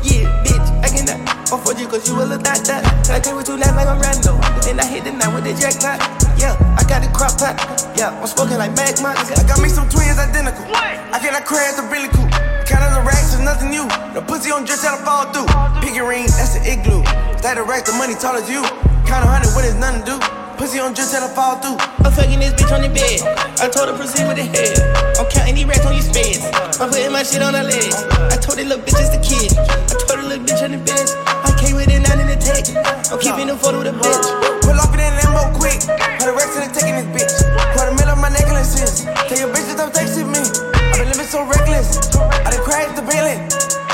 Yeah, 0.00 0.24
bitch, 0.40 0.64
I 0.80 0.88
cannot 0.88 1.20
afford 1.52 1.76
you 1.76 1.84
cause 1.84 2.08
you 2.08 2.16
a 2.16 2.24
little 2.24 2.40
dot 2.40 2.64
dot. 2.64 2.80
I 3.12 3.20
came 3.20 3.36
with 3.36 3.44
two 3.44 3.60
lines 3.60 3.76
like 3.76 3.92
I'm 3.92 4.00
Rando. 4.00 4.40
Then 4.64 4.80
I 4.80 4.88
hit 4.88 5.04
the 5.04 5.12
night 5.12 5.28
with 5.36 5.44
the 5.44 5.52
jackpot. 5.52 6.00
Yeah, 6.40 6.56
I 6.80 6.82
got 6.88 7.04
the 7.04 7.12
crop 7.12 7.36
pot. 7.36 7.60
Yeah, 7.92 8.08
I'm 8.08 8.24
smoking 8.24 8.56
like 8.56 8.72
Magma. 8.72 9.12
I 9.12 9.44
got 9.44 9.60
me 9.60 9.68
some 9.68 9.84
twins 9.92 10.16
identical. 10.16 10.64
I 10.72 11.20
cannot 11.20 11.44
crash 11.44 11.76
the 11.76 11.84
billy 11.92 12.08
coop. 12.08 12.32
Count 12.64 12.88
of 12.88 12.96
the 12.96 13.04
racks 13.04 13.36
is 13.36 13.44
nothing 13.44 13.68
new. 13.68 13.84
The 14.16 14.24
pussy 14.24 14.48
on 14.48 14.64
dress 14.64 14.80
till 14.80 14.96
I 14.96 15.04
fall 15.04 15.28
through. 15.28 15.44
Figurine, 15.84 16.32
that's 16.40 16.56
the 16.56 16.64
igloo. 16.64 17.04
Stack 17.36 17.60
the 17.60 17.68
rack, 17.68 17.84
the 17.84 17.92
money 18.00 18.16
tall 18.16 18.40
as 18.40 18.48
you. 18.48 18.64
Count 19.04 19.20
a 19.20 19.28
hundred 19.28 19.52
when 19.52 19.68
it's 19.68 19.76
nothing 19.76 20.08
to 20.08 20.16
do. 20.16 20.37
Pussy 20.58 20.80
on 20.82 20.92
drip 20.92 21.06
till 21.06 21.22
I 21.22 21.30
fall 21.30 21.54
through. 21.62 21.78
I'm 22.02 22.10
fucking 22.10 22.42
this 22.42 22.50
bitch 22.58 22.74
on 22.74 22.82
the 22.82 22.90
bed. 22.90 23.22
I 23.62 23.70
told 23.70 23.88
her 23.88 23.94
proceed 23.94 24.26
with 24.26 24.42
the 24.42 24.46
head. 24.50 24.74
I'm 25.14 25.30
counting 25.30 25.54
these 25.54 25.70
racks 25.70 25.86
on 25.86 25.94
your 25.94 26.02
speds. 26.02 26.42
I'm 26.82 26.90
putting 26.90 27.14
my 27.14 27.22
shit 27.22 27.46
on 27.46 27.54
her 27.54 27.62
legs. 27.62 27.94
I 27.94 28.34
told 28.42 28.58
that 28.58 28.66
little 28.66 28.82
bitch 28.82 28.98
is 28.98 29.14
the 29.14 29.22
kid. 29.22 29.54
I 29.54 29.94
told 30.02 30.18
the 30.18 30.26
little 30.26 30.42
bitch 30.42 30.58
on 30.58 30.74
the 30.74 30.82
bed. 30.82 31.06
I 31.46 31.54
came 31.62 31.78
with 31.78 31.86
it 31.86 32.02
nine 32.02 32.18
in 32.18 32.26
the 32.26 32.34
tech. 32.34 32.66
I'm 32.74 33.22
keeping 33.22 33.46
the 33.46 33.54
photo 33.54 33.86
with 33.86 33.86
the 33.86 33.96
bitch. 34.02 34.26
Pull 34.66 34.74
off 34.74 34.90
in 34.90 34.98
that 34.98 35.14
Lambo 35.22 35.46
quick. 35.54 35.78
Put 36.18 36.26
the 36.26 36.34
racks 36.34 36.58
in 36.58 36.66
the 36.66 36.70
taking 36.74 36.98
this 36.98 37.06
bitch. 37.14 37.34
Put 37.78 37.86
a 37.86 37.94
middle 37.94 38.12
of 38.12 38.18
my 38.18 38.28
necklaces. 38.28 39.06
Tell 39.06 39.38
your 39.38 39.54
bitch 39.54 39.70
to 39.70 39.78
stop 39.78 39.94
texting 39.94 40.26
me. 40.26 40.67
So 41.28 41.44
reckless. 41.44 42.00
I 42.16 42.48
done 42.48 42.64
crashed 42.64 42.96
the 42.96 43.04
Bentley. 43.04 43.36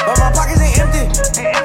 But 0.07 0.14
my 0.22 0.30
pockets 0.30 0.62
ain't 0.62 0.78
empty. 0.78 1.11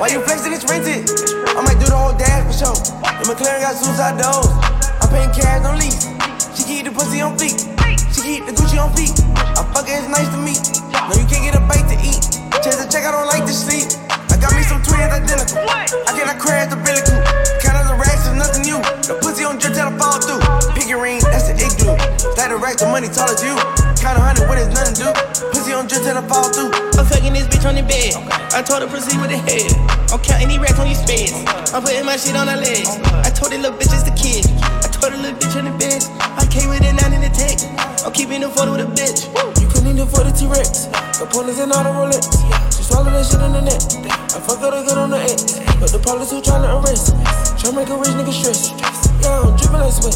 Why 0.01 0.09
you 0.09 0.19
flexing? 0.25 0.51
It's 0.51 0.65
rented. 0.65 1.05
I 1.53 1.61
might 1.61 1.77
do 1.77 1.85
the 1.85 1.93
whole 1.93 2.17
dash 2.17 2.41
for 2.49 2.73
sure. 2.73 2.77
The 3.21 3.29
McLaren 3.29 3.61
got 3.61 3.77
suicide 3.77 4.17
doors. 4.17 4.49
I'm 4.97 5.09
paying 5.13 5.29
cash 5.29 5.61
on 5.69 5.77
lease. 5.77 6.09
She 6.57 6.65
keep 6.65 6.85
the 6.85 6.91
pussy 6.91 7.21
on 7.21 7.37
feet. 7.37 7.69
She 8.09 8.21
keep 8.25 8.49
the 8.49 8.53
Gucci 8.57 8.81
on 8.81 8.89
feet. 8.97 9.13
I 9.37 9.61
fuck 9.69 9.85
her, 9.85 9.93
it's 9.93 10.09
nice 10.09 10.29
to 10.33 10.41
meet. 10.41 10.63
No, 11.05 11.13
you 11.13 11.27
can't 11.29 11.45
get 11.45 11.53
a 11.53 11.61
bite 11.61 11.85
to 11.85 11.97
eat. 12.01 12.17
Chase 12.65 12.81
the 12.81 12.89
check, 12.89 13.05
I 13.05 13.11
don't 13.13 13.27
like 13.29 13.45
to 13.45 13.53
sleep. 13.53 14.08
I 14.39 14.47
got 14.47 14.55
me 14.55 14.63
some 14.63 14.79
twins 14.79 15.11
identical. 15.11 15.67
I 15.67 16.15
cannot 16.15 16.39
crash 16.39 16.71
the 16.71 16.79
billy 16.79 17.03
coop. 17.03 17.19
Count 17.59 17.75
of 17.75 17.91
the 17.91 17.95
racks 17.99 18.23
is 18.23 18.39
nothing 18.39 18.63
new. 18.63 18.79
The 19.03 19.19
pussy 19.19 19.43
on 19.43 19.59
drip 19.59 19.75
till 19.75 19.83
I 19.83 19.91
fall 19.99 20.15
through. 20.15 20.39
Figurine, 20.79 21.19
that's 21.27 21.51
the 21.51 21.59
igloo. 21.59 21.99
Stack 22.15 22.47
the 22.47 22.55
rack, 22.55 22.79
the 22.79 22.87
money 22.87 23.11
tall 23.11 23.27
as 23.27 23.43
you. 23.43 23.51
Count 23.99 24.15
a 24.15 24.23
hundred 24.23 24.47
when 24.47 24.55
it's 24.63 24.71
nothing 24.71 24.95
do. 24.95 25.11
Pussy 25.51 25.75
on 25.75 25.91
drip 25.91 26.07
till 26.07 26.15
I 26.15 26.23
fall 26.23 26.47
through. 26.55 26.71
I'm 26.95 27.03
fucking 27.03 27.35
this 27.35 27.51
bitch 27.51 27.67
on 27.67 27.75
the 27.75 27.83
bed. 27.83 28.15
I 28.55 28.63
told 28.63 28.79
her 28.79 28.87
proceed 28.87 29.19
with 29.19 29.35
the 29.35 29.43
head. 29.43 29.75
I'm 30.07 30.23
counting 30.23 30.55
these 30.55 30.63
racks 30.63 30.79
on 30.79 30.87
your 30.87 30.95
speds. 30.95 31.35
I'm 31.75 31.83
putting 31.83 32.07
my 32.07 32.15
shit 32.15 32.39
on 32.39 32.47
her 32.47 32.55
legs. 32.55 32.95
I 33.27 33.35
told 33.35 33.51
that 33.51 33.59
little 33.59 33.75
bitch 33.75 33.91
is 33.91 34.07
the 34.07 34.15
kid. 34.15 34.47
I 34.63 34.87
told 34.87 35.11
the 35.11 35.19
little 35.19 35.35
bitch 35.35 35.59
on 35.59 35.67
the 35.67 35.75
bed. 35.75 35.99
I 36.39 36.47
came 36.47 36.71
with 36.71 36.79
it 36.79 36.95
nine 36.95 37.11
in 37.11 37.27
the 37.27 37.31
tech. 37.35 37.59
I'm 38.05 38.13
keeping 38.13 38.39
the 38.39 38.49
photo 38.49 38.71
with 38.71 38.87
a 38.87 38.89
bitch. 38.95 39.27
You 39.59 39.67
couldn't 39.67 39.91
even 39.91 40.07
afford 40.07 40.27
the 40.27 40.31
T-Rex. 40.31 40.87
Components 41.19 41.59
and 41.59 41.71
all 41.75 41.83
the 41.83 41.91
Rolex. 41.91 42.31
She 42.71 42.83
swallowed 42.87 43.11
that 43.11 43.27
shit 43.27 43.43
in 43.43 43.51
the 43.51 43.59
net. 43.59 43.83
I 44.31 44.39
fuck 44.39 44.63
her 44.63 44.71
to 44.71 44.87
good 44.87 44.95
on 44.95 45.11
the 45.11 45.19
X. 45.19 45.59
But 45.83 45.91
the 45.91 45.99
police 45.99 46.31
who 46.31 46.39
tryna 46.39 46.79
arrest. 46.79 47.11
Try 47.59 47.75
make 47.75 47.91
a 47.91 47.97
rich 47.99 48.15
nigga 48.15 48.31
stress. 48.31 48.71
Yeah, 49.19 49.43
I'm 49.43 49.51
dripping 49.59 49.83
like 49.83 49.91
sweat. 49.91 50.15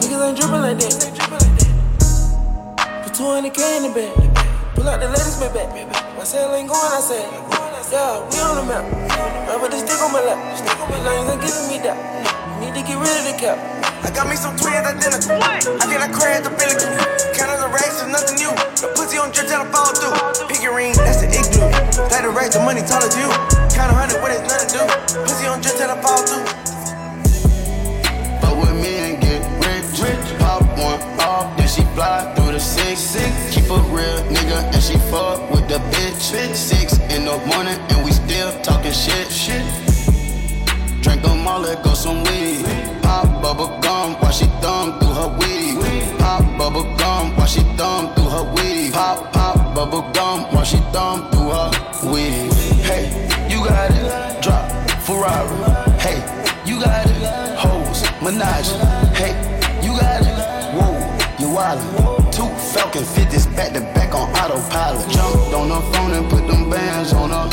Niggas 0.00 0.16
ain't 0.16 0.36
dripping 0.40 0.64
like 0.64 0.80
that. 0.80 0.96
Put 3.04 3.12
200k 3.12 3.60
in 3.76 3.82
the 3.84 3.92
bag. 3.92 4.16
Pull 4.72 4.88
out 4.88 5.00
the 5.04 5.08
latest 5.12 5.44
Maybach. 5.44 5.68
My 6.16 6.24
cell 6.24 6.56
ain't 6.56 6.72
going, 6.72 6.80
I 6.80 7.04
said. 7.04 7.28
Yeah, 7.92 8.22
we 8.32 8.38
on 8.40 8.54
the 8.54 8.64
map. 8.64 8.84
I 8.86 9.58
put 9.60 9.68
the 9.68 9.76
stick 9.76 10.00
on 10.00 10.08
my 10.08 10.24
lap. 10.24 10.40
These 10.56 11.04
lanes 11.04 11.28
ain't 11.28 11.42
giving 11.44 11.68
me 11.68 11.76
that. 11.84 11.98
Need 12.60 12.76
to 12.76 12.84
get 12.84 13.00
rid 13.00 13.08
of 13.08 13.24
the 13.24 13.36
cap. 13.40 13.56
I 14.04 14.12
got 14.12 14.28
me 14.28 14.36
some 14.36 14.52
twins 14.52 14.84
identical. 14.84 15.40
I 15.40 15.64
feel 15.88 15.96
like 15.96 16.12
crash 16.12 16.44
the 16.44 16.52
pinnacle. 16.52 16.92
Counting 17.32 17.56
the 17.56 17.72
racks 17.72 18.04
is 18.04 18.08
nothing 18.12 18.36
new. 18.36 18.52
The 18.76 18.92
pussy 18.92 19.16
on 19.16 19.32
drip 19.32 19.48
till 19.48 19.64
I 19.64 19.66
fall 19.72 19.88
through. 19.96 20.12
Pinky 20.44 20.68
ring, 20.68 20.92
that's 20.92 21.24
the 21.24 21.32
igloo. 21.32 21.72
Play 22.12 22.20
the 22.20 22.28
race, 22.28 22.52
the 22.52 22.60
money 22.60 22.84
taller 22.84 23.08
than 23.08 23.24
you. 23.24 23.32
Count 23.72 23.88
a 23.88 23.96
hundred 23.96 24.20
when 24.20 24.36
it's 24.36 24.44
nothing 24.44 24.76
to 24.76 24.76
do. 24.76 24.84
Pussy 25.24 25.48
on 25.48 25.64
drip 25.64 25.72
till 25.80 25.88
I 25.88 25.96
fall 26.04 26.20
through. 26.20 26.44
Fuck 28.44 28.56
with 28.60 28.76
me 28.76 28.92
and 29.08 29.16
get 29.24 29.40
rich. 29.64 30.28
Pop 30.36 30.60
one 30.76 31.00
off, 31.24 31.56
then 31.56 31.64
she 31.64 31.80
fly 31.96 32.28
through 32.36 32.52
the 32.52 32.60
six. 32.60 33.08
Keep 33.56 33.72
a 33.72 33.80
real 33.88 34.20
nigga 34.28 34.68
and 34.68 34.82
she 34.84 35.00
fuck 35.08 35.48
with 35.48 35.64
the 35.64 35.80
bitch. 35.96 36.28
bitch. 36.28 36.52
Six 36.52 37.00
in 37.08 37.24
the 37.24 37.40
morning 37.48 37.80
and 37.88 38.04
we 38.04 38.12
still 38.12 38.52
talking 38.60 38.92
shit. 38.92 39.32
shit. 39.32 39.89
Drink 41.02 41.22
them 41.22 41.46
all, 41.46 41.60
let 41.60 41.82
go 41.82 41.94
some 41.94 42.22
weed. 42.24 42.64
Pop 43.02 43.42
bubble 43.42 43.78
gum 43.80 44.14
while 44.20 44.32
she 44.32 44.46
thumb 44.60 44.98
through 44.98 45.14
her 45.14 45.28
weed. 45.38 46.18
Pop 46.18 46.44
bubble 46.58 46.84
gum 46.96 47.34
while 47.36 47.46
she 47.46 47.62
thumb 47.76 48.14
through 48.14 48.28
her 48.28 48.44
weed. 48.54 48.92
Pop, 48.92 49.32
pop 49.32 49.74
bubble 49.74 50.02
gum 50.12 50.42
while 50.52 50.64
she 50.64 50.76
thumb 50.92 51.30
through 51.30 51.50
her 51.50 51.70
weed. 52.12 52.52
Hey, 52.84 53.04
you 53.48 53.64
got 53.64 53.90
it. 53.90 54.42
Drop 54.42 54.70
Ferrari. 55.02 55.56
Hey, 55.98 56.18
you 56.66 56.78
got 56.80 57.06
it. 57.06 57.56
Hoes, 57.56 58.02
Menage. 58.22 58.70
Hey, 59.16 59.32
you 59.82 59.98
got 59.98 60.20
it. 60.20 60.36
Whoa, 60.76 60.92
you 61.40 61.48
wildin'. 61.48 62.30
Two 62.30 62.48
Falcon 62.72 63.02
50s 63.02 63.46
back 63.56 63.72
to 63.72 63.80
back 63.80 64.14
on 64.14 64.28
autopilot. 64.36 65.08
Jumped 65.08 65.54
on 65.54 65.70
her 65.70 65.92
phone 65.92 66.12
and 66.12 66.30
put 66.30 66.46
them 66.46 66.68
bands 66.68 67.12
on 67.14 67.30
her. 67.30 67.48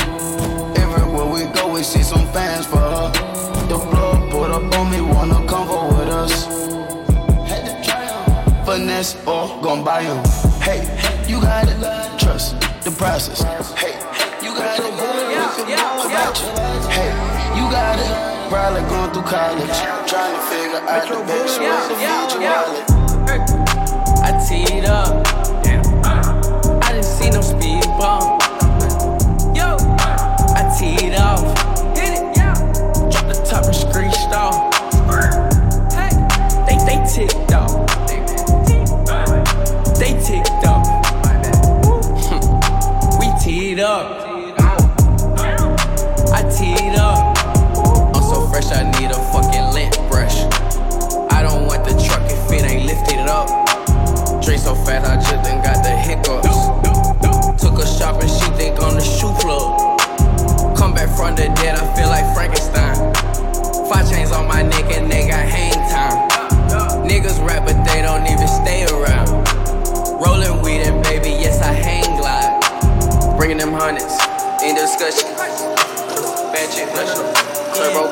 Everywhere 0.78 1.26
we 1.26 1.46
go, 1.54 1.74
we 1.74 1.82
see 1.82 2.04
some 2.04 2.28
fans 2.34 2.66
for 2.66 2.78
her. 2.78 3.37
The 3.68 3.78
plug 3.78 4.32
put 4.32 4.50
up 4.50 4.64
on 4.80 4.92
me, 4.92 5.02
wanna 5.02 5.46
come 5.46 5.68
for 5.68 5.88
with 5.90 6.08
us. 6.08 6.46
Had 7.50 7.66
to 7.66 7.74
try 7.84 8.06
'em. 8.06 8.66
Finesse 8.66 9.18
oh, 9.28 9.32
or 9.34 9.62
gon' 9.62 9.84
buy 9.84 10.04
'em. 10.04 10.24
Hey, 10.62 10.82
you 11.28 11.42
got 11.42 11.68
it. 11.68 11.78
Trust 12.18 12.56
the 12.86 12.92
process. 12.92 13.42
Hey, 13.76 13.96
you 14.42 14.56
got 14.56 14.80
it. 14.80 14.86
About 14.86 16.40
you. 16.40 16.48
Hey, 16.90 17.12
you 17.58 17.70
got 17.70 18.00
it. 18.00 18.12
Probably 18.50 18.84
going 18.84 19.12
through 19.12 19.24
college. 19.24 19.78
Trying 20.08 20.36
to 20.36 20.42
figure 20.50 20.84
out 20.88 21.08
the 21.10 21.20
best 21.28 21.60
way 21.60 21.68
to 21.68 21.96
feed 22.00 22.32
your 22.32 22.42
wallet. 22.48 22.86
I 24.24 24.32
teed 24.48 24.86
up. 24.86 25.47
Up. 43.88 44.06
I 46.36 46.44
teed 46.52 47.00
up. 47.00 47.38
I'm 48.14 48.22
so 48.22 48.46
fresh, 48.52 48.70
I 48.72 48.84
need 49.00 49.12
a 49.12 49.20
fucking 49.32 49.72
lint 49.72 49.96
brush. 50.12 50.44
I 51.32 51.42
don't 51.42 51.66
want 51.68 51.86
the 51.86 51.96
truck 51.96 52.24
if 52.28 52.52
it 52.52 52.70
ain't 52.70 52.86
lifted 52.86 53.24
up. 53.32 53.48
Drink 54.44 54.60
so 54.62 54.76
fat, 54.76 55.08
I 55.08 55.16
just 55.16 55.42
done 55.48 55.64
got 55.64 55.84
the 55.88 55.96
hiccups. 55.96 56.60
Took 57.64 57.80
a 57.80 57.88
shopping, 57.88 58.28
she 58.28 58.52
think 58.60 58.76
I'm 58.84 58.96
the 58.96 59.02
shoe 59.02 59.32
plug. 59.40 60.76
Come 60.78 60.94
back 60.94 61.08
from 61.16 61.36
the 61.36 61.48
dead, 61.56 61.80
I 61.80 61.96
feel 61.96 62.10
like 62.10 62.28
Frankenstein. 62.36 62.96
Five 63.88 64.12
chains 64.12 64.34
on 64.34 64.50
my 64.50 64.64
neck 64.64 64.92
and 64.92 65.10
they 65.10 65.30
got 65.30 65.48
hang 65.48 65.80
time. 65.88 66.28
Niggas 67.08 67.40
rap, 67.48 67.64
but 67.66 67.82
they 67.86 68.02
don't 68.02 68.28
even 68.28 68.48
stay 68.50 68.84
around. 68.92 69.30
Rolling 70.20 70.62
weed 70.62 70.82
and 70.82 71.02
baby, 71.06 71.30
yes, 71.30 71.62
I 71.62 71.72
hang. 71.72 72.07
Bringing 73.48 73.66
them 73.66 73.80
hundreds 73.80 74.12
in 74.62 74.76
discussion. 74.76 75.32
Bad 76.52 76.68
chick 76.70 76.92
blush, 76.92 77.16
turbo 77.78 78.12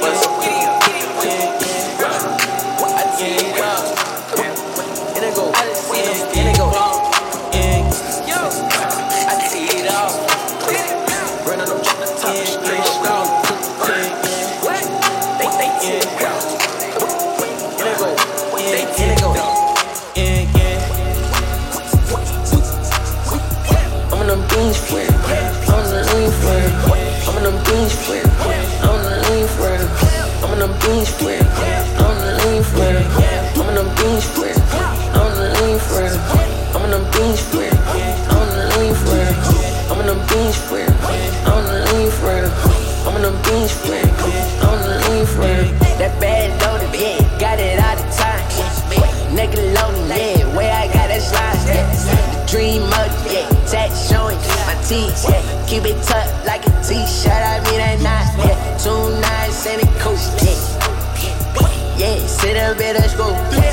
it 5.26 5.36
go, 5.36 5.52
it 6.48 6.58
go. 6.58 6.65
Teeth, 54.88 55.26
yeah. 55.28 55.66
Keep 55.68 55.86
it 55.86 56.04
tucked 56.04 56.46
like 56.46 56.66
a 56.66 56.72
t-shirt, 56.84 57.32
I 57.32 57.60
mean 57.66 57.80
that 57.80 58.00
night, 58.02 58.30
yeah. 58.46 58.78
Two 58.78 59.10
nines 59.20 59.66
and 59.66 59.82
a 59.82 59.88
coupe, 60.00 60.20
yeah. 61.98 62.18
Sit 62.28 62.58
up 62.58 62.80
in 62.80 62.96
the 62.96 63.08
school. 63.10 63.65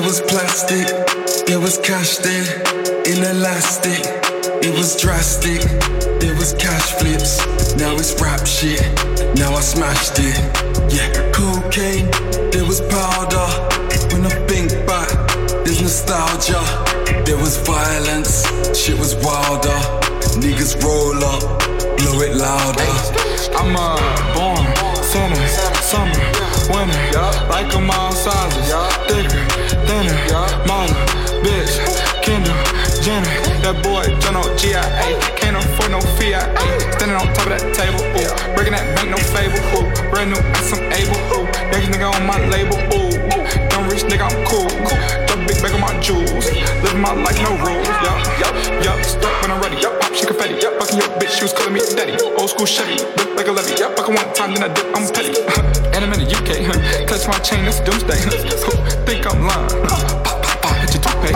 It 0.00 0.06
was 0.06 0.22
plastic, 0.22 0.86
there 1.46 1.60
was 1.60 1.76
cash 1.76 2.16
there, 2.24 2.62
inelastic. 3.04 4.00
It 4.64 4.72
was 4.72 4.96
drastic, 4.96 5.60
there 6.18 6.34
was 6.36 6.54
cash 6.54 6.94
flips. 6.96 7.36
Now 7.76 7.92
it's 7.96 8.18
rap 8.18 8.46
shit, 8.46 8.80
now 9.36 9.52
I 9.52 9.60
smashed 9.60 10.16
it. 10.16 10.40
Yeah, 10.88 11.12
cocaine, 11.32 12.08
there 12.50 12.64
was 12.64 12.80
powder. 12.88 13.44
When 14.16 14.24
I 14.24 14.32
think 14.48 14.72
back, 14.86 15.10
there's 15.66 15.82
nostalgia. 15.82 16.64
There 17.26 17.36
was 17.36 17.58
violence, 17.58 18.48
shit 18.74 18.98
was 18.98 19.14
wilder. 19.16 19.80
Niggas 20.40 20.82
roll 20.82 21.22
up, 21.22 21.42
blow 21.98 22.22
it 22.24 22.36
louder. 22.36 22.92
I'm 23.52 23.76
a 23.76 24.32
born 24.32 24.59
Summer, 25.10 25.34
summer, 25.82 26.14
winter, 26.70 27.18
like 27.50 27.66
a 27.74 27.80
all 27.98 28.12
sizes, 28.12 28.70
thicker, 29.10 29.42
thinner, 29.84 30.14
model, 30.68 30.94
bitch, 31.42 31.74
Kendall, 32.22 32.54
Jenner, 33.02 33.26
that 33.66 33.82
boy 33.82 34.06
Jono 34.22 34.46
GIA, 34.56 34.80
can't 35.34 35.56
afford 35.56 35.90
no 35.90 36.00
fiat, 36.14 36.46
standing 36.94 37.16
on 37.16 37.26
top 37.34 37.50
of 37.50 37.58
that 37.58 37.74
table, 37.74 37.98
ooh, 37.98 38.54
breaking 38.54 38.74
that 38.74 38.86
bank, 38.94 39.10
no 39.10 39.18
fable, 39.34 39.58
ooh, 39.74 40.10
brand 40.10 40.30
new, 40.30 40.38
I'm 40.38 40.92
able, 40.94 41.18
ooh, 41.34 41.44
next 41.74 41.88
nigga 41.90 42.14
on 42.14 42.24
my 42.24 42.38
label, 42.46 42.78
ooh 42.94 43.19
rich 43.90 44.06
nigga, 44.06 44.30
I'm 44.30 44.38
cool. 44.46 44.70
cool. 44.86 45.46
Big 45.46 45.58
bag 45.62 45.74
on 45.74 45.80
my 45.80 45.92
jewels. 46.00 46.46
Living 46.86 47.02
my 47.02 47.12
life, 47.12 47.36
no 47.42 47.58
rules. 47.58 47.88
Yup, 48.06 48.18
yup, 48.38 48.54
yup. 48.84 48.98
Stuck 49.04 49.34
when 49.42 49.50
I'm 49.50 49.60
ready. 49.60 49.76
Yup, 49.82 49.98
she 50.14 50.24
confetti. 50.24 50.54
Yup, 50.62 50.78
fucking 50.78 50.98
your 50.98 51.10
bitch, 51.18 51.34
she 51.36 51.42
was 51.42 51.52
calling 51.52 51.74
me 51.74 51.80
daddy. 51.98 52.14
Old 52.38 52.50
school 52.50 52.66
Chevy, 52.66 53.02
look 53.18 53.36
like 53.36 53.48
a 53.48 53.52
levy. 53.52 53.74
Yup, 53.74 53.96
fucking 53.96 54.14
one 54.14 54.32
time, 54.34 54.54
then 54.54 54.62
I 54.62 54.72
dip, 54.72 54.86
I'm 54.94 55.02
petty. 55.10 55.34
and 55.94 56.04
I'm 56.04 56.12
in 56.14 56.22
the 56.22 56.28
UK, 56.30 56.62
huh? 56.62 56.78
Touch 57.06 57.26
my 57.26 57.38
chain, 57.42 57.66
it's 57.66 57.80
doomsday. 57.80 58.20
Think 59.04 59.26
I'm 59.26 59.42
lying. 59.42 59.68
Pop, 59.90 60.24
pop, 60.24 60.62
pop, 60.62 60.76
hit 60.78 60.94
your 60.94 61.02
toothpick. 61.02 61.34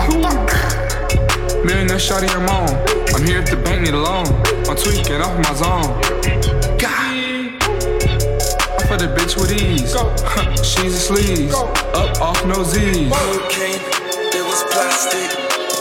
Millionaire 1.65 1.99
shawty, 1.99 2.31
I'm 2.31 2.49
on. 2.49 2.71
I'm 3.15 3.27
here 3.27 3.41
at 3.41 3.51
the 3.51 3.57
bank, 3.57 3.83
need 3.83 3.95
a 3.95 3.99
loan. 3.99 4.27
I'm 4.69 4.77
tweaking 4.77 5.21
off 5.21 5.35
my 5.43 5.55
zone 5.55 6.64
for 8.95 9.07
the 9.07 9.15
bitch 9.19 9.35
with 9.35 9.51
ease. 9.51 9.91
She's 10.71 10.95
a 10.95 11.03
sleaze. 11.03 11.53
Up 11.95 12.21
off 12.23 12.41
no 12.47 12.62
Z's. 12.62 13.11
Cocaine, 13.11 13.83
there 14.31 14.47
was 14.47 14.62
plastic, 14.71 15.31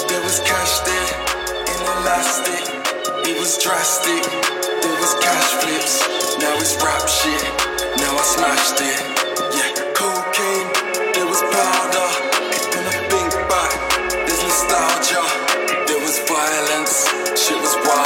there 0.10 0.23
was 0.23 0.40
cash 0.41 0.81
there, 0.88 1.10
in 1.69 1.80
elastic. 1.94 2.64
It 3.30 3.38
was 3.38 3.57
drastic, 3.61 4.23
there 4.81 4.98
was 4.98 5.14
cash 5.22 5.49
flips. 5.61 5.95
Now 6.41 6.57
it's 6.57 6.73
rap 6.81 7.06
shit, 7.06 7.44
now 8.02 8.18
I 8.18 8.23
smashed 8.34 8.81
it. 8.81 8.99
Yeah, 9.57 9.69
cocaine, 9.94 10.68
there 11.14 11.27
was 11.30 11.41
powder, 11.53 12.10
when 12.73 12.85
I 12.90 12.98
think 13.11 13.30
back, 13.45 13.72
there's 14.26 14.41
nostalgia. 14.41 15.22
There 15.85 16.02
was 16.02 16.18
violence, 16.26 17.06
shit 17.38 17.61
was 17.61 17.76
wilder. 17.85 18.02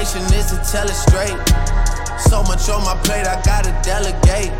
Is 0.00 0.12
to 0.12 0.56
tell 0.72 0.88
it 0.88 0.96
straight. 0.96 1.36
So 2.18 2.42
much 2.44 2.70
on 2.70 2.82
my 2.88 2.96
plate, 3.04 3.26
I 3.26 3.36
gotta 3.44 3.68
delegate. 3.84 4.50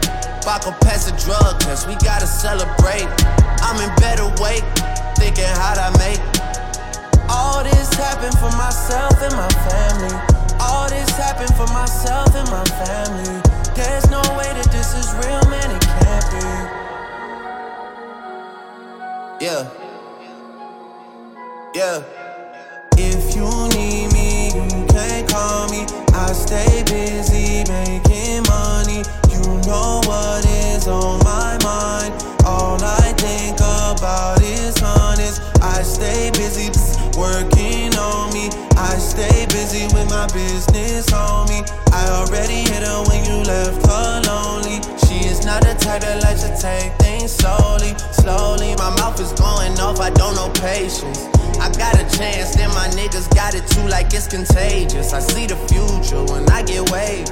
Baco 0.45 0.79
pass 0.83 1.09
a 1.09 1.17
drug 1.17 1.59
test, 1.61 1.89
we 1.89 1.95
gotta 1.95 2.27
celebrate. 2.27 3.09
I'm 3.65 3.81
in 3.81 3.89
better 3.97 4.29
weight, 4.37 4.61
thinking 5.17 5.49
how'd 5.57 5.79
I 5.79 5.89
make. 5.97 6.21
All 7.31 7.65
this 7.65 7.89
happened 7.95 8.37
for 8.37 8.53
myself 8.61 9.17
and 9.23 9.33
my 9.33 9.49
family. 9.65 10.13
All 10.61 10.91
this 10.91 11.09
happened 11.17 11.55
for 11.57 11.67
myself 11.73 12.35
and 12.37 12.49
my 12.51 12.65
family. 12.85 13.41
There's 13.75 14.11
no 14.11 14.21
way 14.37 14.53
that 14.53 14.69
this 14.71 14.93
is 14.93 15.09
real, 15.25 15.41
man, 15.49 15.71
it 15.73 15.81
can't 16.05 16.27
be. 16.37 16.45
Yeah. 19.47 19.65
Yeah. 21.75 22.03
If 22.99 23.35
you 23.35 23.49
need 23.73 24.13
me, 24.13 24.53
you 24.53 24.80
can 25.09 25.27
call 25.27 25.69
me. 25.69 25.87
I 26.13 26.33
stay 26.33 26.83
busy 26.85 27.65
making 27.71 28.43
money. 28.49 29.03
You 29.31 29.43
know 29.67 30.01
what 30.05 30.45
is 30.45 30.87
on 30.89 31.19
my 31.25 31.57
mind. 31.63 32.13
All 32.45 32.79
I 32.83 33.13
think 33.17 33.57
about 33.57 34.43
is 34.43 34.81
honest. 34.83 35.43
I 35.63 35.83
stay 35.83 36.31
busy 36.33 36.69
working 37.17 37.95
on 37.97 38.33
me. 38.33 38.51
I 38.77 38.97
stay 38.97 39.47
busy 39.51 39.85
with 39.95 40.09
my 40.11 40.27
business, 40.33 41.07
homie. 41.11 41.65
I 41.93 42.09
already 42.09 42.65
hit 42.69 42.83
her 42.83 43.05
when 43.09 43.25
you 43.25 43.45
left 43.45 43.87
her 43.87 44.23
lonely. 44.27 44.81
She 45.07 45.27
is 45.29 45.45
not 45.45 45.63
the 45.63 45.75
type 45.75 46.03
that 46.03 46.23
likes 46.23 46.43
to 46.43 46.53
take 46.57 46.93
things 46.99 47.33
slowly, 47.33 47.95
slowly. 48.13 48.75
My 48.77 48.91
mouth 48.97 49.21
is 49.21 49.33
going 49.33 49.79
off, 49.81 50.01
I 50.01 50.11
don't 50.11 50.35
know 50.35 50.51
patience. 50.61 51.40
I 51.61 51.69
got 51.77 51.95
a 51.95 52.09
chance, 52.17 52.57
then 52.57 52.71
my 52.71 52.89
niggas 52.97 53.29
got 53.35 53.55
it 53.55 53.67
too, 53.69 53.87
like 53.87 54.13
it's 54.15 54.27
contagious. 54.27 55.13
I 55.13 55.21
see 55.21 55.47
the 55.47 55.57
future 55.69 56.25
when 56.33 56.49
I 56.49 56.63
get 56.63 56.89
wavy. 56.89 57.29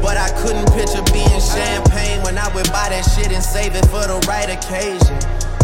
But 0.00 0.16
I 0.16 0.32
couldn't 0.40 0.72
picture 0.72 1.04
being 1.12 1.40
champagne 1.40 2.22
when 2.22 2.38
I 2.38 2.48
would 2.54 2.66
buy 2.72 2.88
that 2.88 3.04
shit 3.12 3.32
and 3.32 3.42
save 3.44 3.76
it 3.76 3.84
for 3.92 4.08
the 4.08 4.16
right 4.26 4.48
occasion. 4.48 5.16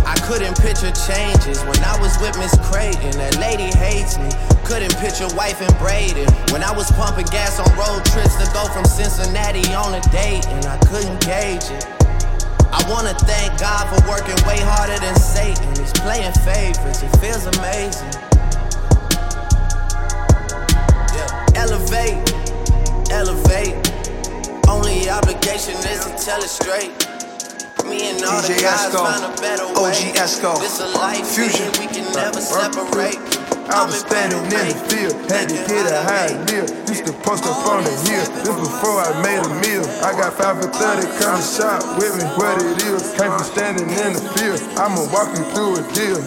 I 0.05 0.16
couldn't 0.28 0.56
picture 0.60 0.93
changes 1.09 1.64
when 1.64 1.81
I 1.85 1.97
was 2.01 2.16
with 2.20 2.36
Miss 2.36 2.52
Creighton. 2.68 3.16
That 3.16 3.40
lady 3.40 3.72
hates 3.77 4.18
me. 4.18 4.28
Couldn't 4.64 4.97
picture 5.01 5.28
wife 5.36 5.60
and 5.60 5.72
Braden 5.78 6.28
when 6.52 6.62
I 6.62 6.72
was 6.72 6.90
pumping 6.93 7.27
gas 7.27 7.59
on 7.59 7.68
road 7.81 8.05
trips 8.12 8.36
to 8.36 8.47
go 8.52 8.64
from 8.72 8.85
Cincinnati 8.85 9.64
on 9.72 9.94
a 9.94 10.01
date, 10.12 10.47
and 10.48 10.64
I 10.66 10.77
couldn't 10.85 11.20
gauge 11.24 11.68
it. 11.72 11.99
I 12.73 12.85
wanna 12.89 13.15
thank 13.27 13.59
God 13.61 13.89
for 13.91 14.01
working 14.09 14.37
way 14.47 14.59
harder 14.61 14.99
than 14.99 15.15
Satan. 15.17 15.69
He's 15.77 15.93
playing 15.93 16.33
favorites, 16.47 17.03
it 17.03 17.11
feels 17.19 17.47
amazing. 17.47 18.11
Yeah. 21.15 21.63
Elevate, 21.63 22.23
elevate. 23.11 23.75
Only 24.69 25.11
obligation 25.11 25.75
is 25.91 26.05
to 26.07 26.15
tell 26.25 26.41
it 26.43 26.49
straight. 26.49 26.93
Me 27.85 28.11
and 28.11 28.23
all 28.25 28.41
the 28.43 28.55
guys 28.55 28.87
Esco, 28.95 29.03
find 29.03 29.25
a 29.25 29.41
better 29.41 29.67
way. 29.67 29.91
OG 29.91 30.15
Esco, 30.15 30.59
This 30.61 30.79
a 30.81 30.87
life 30.97 31.27
Fusion. 31.27 31.73
we 31.81 31.87
can 31.89 32.07
never 32.13 32.41
separate. 32.41 33.19
I 33.71 33.87
was 33.87 34.03
standing 34.03 34.43
in 34.51 34.67
the 34.67 34.79
field, 34.91 35.15
had 35.31 35.47
to 35.47 35.55
get 35.71 35.87
a 35.87 36.03
high 36.03 36.35
meal. 36.51 36.67
Used 36.91 37.07
to 37.07 37.15
post 37.23 37.47
up 37.47 37.55
on 37.71 37.87
the 37.87 37.95
hill, 38.03 38.27
this 38.43 38.51
before 38.51 38.99
I 38.99 39.15
made 39.23 39.39
a 39.39 39.51
meal. 39.63 39.87
I 40.03 40.11
got 40.11 40.35
5 40.35 40.59
for 40.59 40.71
30, 40.75 41.07
come 41.23 41.39
to 41.39 41.45
shop 41.47 41.79
with 41.95 42.19
me, 42.19 42.27
what 42.35 42.59
it 42.59 42.83
is. 42.83 43.15
Came 43.15 43.31
from 43.31 43.47
standing 43.47 43.87
in 43.87 44.19
the 44.19 44.23
field, 44.35 44.59
I'ma 44.75 45.07
walk 45.15 45.31
you 45.39 45.47
through 45.55 45.79
a 45.79 45.83
deal. 45.95 46.19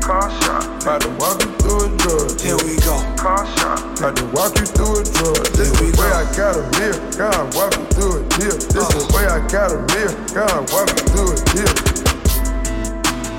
Car 0.00 0.32
shop, 0.40 0.64
about 0.80 1.00
to 1.04 1.12
walk 1.20 1.44
you 1.44 1.52
through 1.60 1.84
a 1.84 1.88
drug. 2.00 2.32
Here 2.40 2.56
we 2.64 2.80
go. 2.80 2.96
Car 3.20 3.44
shop, 3.60 3.80
about 4.00 4.16
to 4.16 4.24
walk 4.32 4.56
you 4.56 4.64
through 4.64 5.00
a 5.00 5.04
drug. 5.04 5.44
This 5.52 5.68
is 5.68 5.76
the 5.76 5.92
way 6.00 6.08
I 6.16 6.24
gotta 6.32 6.64
live, 6.80 6.96
God 7.16 7.44
walk 7.52 7.76
you 7.76 7.84
through 7.92 8.24
a 8.24 8.28
deal. 8.40 8.56
This 8.56 8.88
is 8.88 8.96
the 8.96 9.04
uh. 9.04 9.16
way 9.16 9.24
I 9.28 9.40
gotta 9.52 9.84
live, 9.92 10.12
God 10.32 10.64
walk 10.72 10.88
you 10.96 11.04
through 11.12 11.32
a 11.32 11.38
deal. 11.52 12.13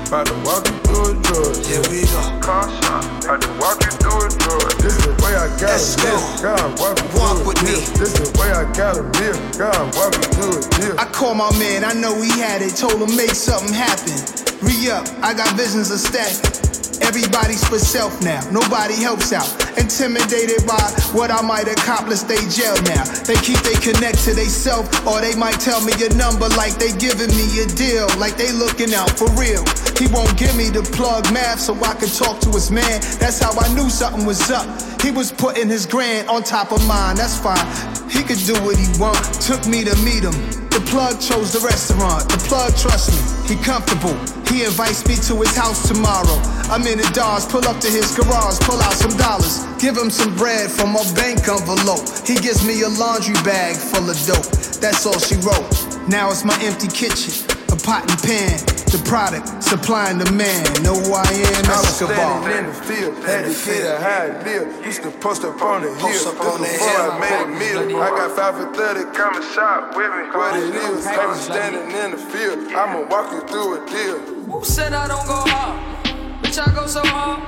About 0.06 0.26
to 0.26 0.34
walk 0.46 0.62
you 0.68 0.78
through 0.86 1.18
a 1.18 1.22
drug. 1.22 1.66
Here 1.66 1.82
we 1.90 2.06
go. 2.06 2.22
Shop. 2.46 3.02
About 3.26 3.42
to 3.42 3.50
walk 3.58 3.82
you 3.82 3.90
through 3.98 4.22
a. 4.22 4.70
This 4.78 4.94
is 4.94 5.02
the 5.02 5.14
way 5.18 5.34
I 5.34 5.48
gotta 5.58 5.66
Let's 5.66 5.98
live. 5.98 6.42
go. 6.42 6.54
God, 6.54 6.78
walk 6.78 6.96
Walk 7.18 7.46
with 7.46 7.58
a 7.58 7.64
me. 7.66 7.74
This 7.98 8.14
is 8.14 8.30
the 8.30 8.38
way 8.38 8.50
I 8.54 8.62
gotta 8.70 9.02
live. 9.02 9.34
God, 9.58 9.82
walk 9.98 10.14
you 10.14 10.22
through 10.30 10.62
a 10.62 10.62
deal. 10.78 10.94
I 11.00 11.06
call 11.10 11.34
my 11.34 11.50
man, 11.58 11.82
I 11.82 11.92
know 11.92 12.14
he 12.22 12.30
had 12.38 12.62
it, 12.62 12.76
told 12.76 13.02
him 13.02 13.16
make 13.16 13.34
something 13.34 13.74
happen. 13.74 14.14
Re 14.62 14.90
up, 14.94 15.10
I 15.26 15.34
got 15.34 15.50
visions 15.56 15.90
of 15.90 15.98
stacking. 15.98 16.54
Everybody's 17.02 17.66
for 17.66 17.78
self 17.78 18.22
now, 18.22 18.40
nobody 18.50 18.94
helps 18.94 19.32
out. 19.32 19.46
Intimidated 19.76 20.66
by 20.66 20.80
what 21.12 21.30
I 21.30 21.42
might 21.42 21.68
accomplish, 21.68 22.20
they 22.24 22.40
jail 22.48 22.74
now. 22.88 23.04
They 23.28 23.36
keep 23.44 23.58
they 23.60 23.76
connect 23.76 24.24
to 24.24 24.32
they 24.32 24.48
self, 24.48 24.88
or 25.06 25.20
they 25.20 25.34
might 25.36 25.60
tell 25.60 25.84
me 25.84 25.92
a 25.98 26.08
number 26.14 26.48
like 26.56 26.78
they 26.78 26.94
giving 26.96 27.28
me 27.36 27.60
a 27.60 27.66
deal, 27.74 28.08
like 28.16 28.36
they 28.38 28.50
looking 28.52 28.94
out 28.94 29.10
for 29.18 29.28
real. 29.36 29.66
He 29.98 30.06
won't 30.08 30.36
give 30.36 30.56
me 30.56 30.68
the 30.70 30.82
plug 30.92 31.32
math 31.32 31.60
so 31.60 31.74
I 31.84 31.94
can 31.94 32.08
talk 32.08 32.40
to 32.40 32.50
his 32.50 32.70
man. 32.70 33.00
That's 33.18 33.38
how 33.40 33.52
I 33.58 33.72
knew 33.74 33.88
something 33.88 34.26
was 34.26 34.50
up. 34.50 34.66
He 35.02 35.10
was 35.10 35.32
putting 35.32 35.68
his 35.68 35.86
grand 35.86 36.28
on 36.28 36.42
top 36.42 36.72
of 36.72 36.86
mine, 36.86 37.16
that's 37.16 37.38
fine. 37.38 37.66
He 38.10 38.22
could 38.22 38.38
do 38.46 38.54
what 38.64 38.76
he 38.76 38.86
want, 39.00 39.22
took 39.40 39.66
me 39.66 39.84
to 39.84 39.96
meet 40.04 40.22
him. 40.24 40.36
The 40.76 40.84
plug 40.92 41.16
chose 41.20 41.56
the 41.56 41.64
restaurant. 41.64 42.28
The 42.28 42.36
plug 42.52 42.76
trust 42.76 43.08
me. 43.08 43.16
He 43.48 43.56
comfortable. 43.64 44.12
He 44.52 44.68
invites 44.68 45.08
me 45.08 45.16
to 45.24 45.40
his 45.40 45.56
house 45.56 45.88
tomorrow. 45.88 46.36
I'm 46.68 46.84
in 46.84 47.00
the 47.00 47.08
Dodge, 47.16 47.48
pull 47.48 47.64
up 47.64 47.80
to 47.80 47.88
his 47.88 48.12
garage, 48.12 48.60
pull 48.60 48.76
out 48.84 48.92
some 48.92 49.16
dollars. 49.16 49.64
Give 49.80 49.96
him 49.96 50.10
some 50.10 50.36
bread 50.36 50.70
from 50.70 50.92
a 50.92 51.00
bank 51.16 51.48
envelope. 51.48 52.04
He 52.28 52.36
gives 52.36 52.60
me 52.60 52.82
a 52.82 52.90
laundry 52.92 53.40
bag 53.40 53.76
full 53.76 54.04
of 54.04 54.20
dope. 54.28 54.44
That's 54.76 55.08
all 55.08 55.16
she 55.16 55.40
wrote. 55.40 55.64
Now 56.12 56.28
it's 56.28 56.44
my 56.44 56.58
empty 56.60 56.88
kitchen, 56.92 57.32
a 57.76 57.84
pot 57.84 58.10
and 58.10 58.20
pan. 58.22 58.58
The 58.86 59.02
product 59.04 59.62
supplying 59.62 60.18
the 60.18 60.30
man. 60.32 60.62
Know 60.82 60.94
who 60.94 61.12
I 61.12 61.26
am? 61.26 61.64
I 61.66 61.76
was 61.76 62.00
Escobar. 62.00 62.42
standing 62.42 62.58
in 62.58 62.66
the 62.66 62.72
field, 62.72 63.14
had 63.24 63.44
to 63.44 63.54
get 63.64 63.82
a 63.84 63.98
high 64.00 64.30
deal. 64.44 64.64
Used 64.84 65.02
to 65.02 65.10
post 65.10 65.44
up 65.44 65.60
on 65.60 65.82
the 65.82 65.88
hill. 65.88 66.08
Post 66.08 66.26
up 66.26 66.34
This 66.34 66.46
on 66.46 66.60
the 66.60 66.68
hill. 66.68 67.12
I 67.12 67.18
made 67.18 67.76
a 67.76 67.86
meal. 67.86 68.00
I 68.00 68.08
got 68.10 68.30
five 68.36 68.54
for 68.56 68.72
thirty, 68.72 69.04
come 69.16 69.34
and 69.36 69.44
shop 69.44 69.96
with 69.96 70.10
me. 70.14 70.22
What 70.32 70.56
it 70.56 70.74
is, 70.74 71.06
I 71.06 71.26
was 71.26 71.40
standing 71.40 71.90
in 71.90 72.10
the 72.12 72.18
field. 72.18 72.72
I'ma 72.72 73.08
walk 73.10 73.32
you 73.32 73.40
through 73.48 73.82
a 73.82 73.86
deal. 73.90 74.18
Who 74.46 74.64
said 74.64 74.92
I 74.92 75.08
don't 75.08 75.26
go 75.26 75.42
hard? 75.50 76.06
Bitch, 76.42 76.58
I 76.60 76.72
go 76.74 76.86
so 76.86 77.02
hard. 77.04 77.42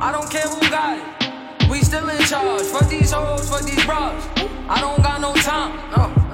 I 0.00 0.12
don't 0.12 0.30
care 0.30 0.42
who 0.42 0.60
got 0.70 0.98
it. 0.98 1.15
We 1.70 1.80
still 1.80 2.08
in 2.08 2.18
charge. 2.24 2.62
Fuck 2.62 2.88
these 2.88 3.10
hoes, 3.10 3.50
fuck 3.50 3.62
these 3.62 3.84
bras. 3.84 4.22
I 4.68 4.80
don't 4.80 5.02
got 5.02 5.20
no 5.20 5.34
time. 5.34 5.74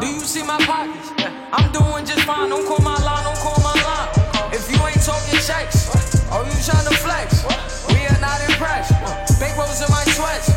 Do 0.01 0.07
you 0.07 0.21
see 0.21 0.43
my 0.43 0.59
pockets? 0.65 1.13
I'm 1.53 1.71
doing 1.73 2.05
just 2.05 2.25
fine. 2.25 2.51
Don't 2.51 2.67
call 2.67 2.81
my 2.81 2.97
line, 3.03 3.25
don't 3.25 3.39
call 3.39 3.57
my 3.63 3.73
line. 3.73 4.09
If 4.53 4.71
you 4.71 4.77
ain't 4.85 5.01
talking 5.01 5.39
checks, 5.41 5.89
or 6.29 6.45
you 6.45 6.57
trying 6.65 6.85
to 6.85 6.97
flex, 7.01 7.45
we 7.89 8.05
are 8.07 8.21
not 8.21 8.41
impressed. 8.49 8.93
Big 9.41 9.57
rolls 9.57 9.81
in 9.81 9.91
my 9.91 10.05
sweats. 10.13 10.49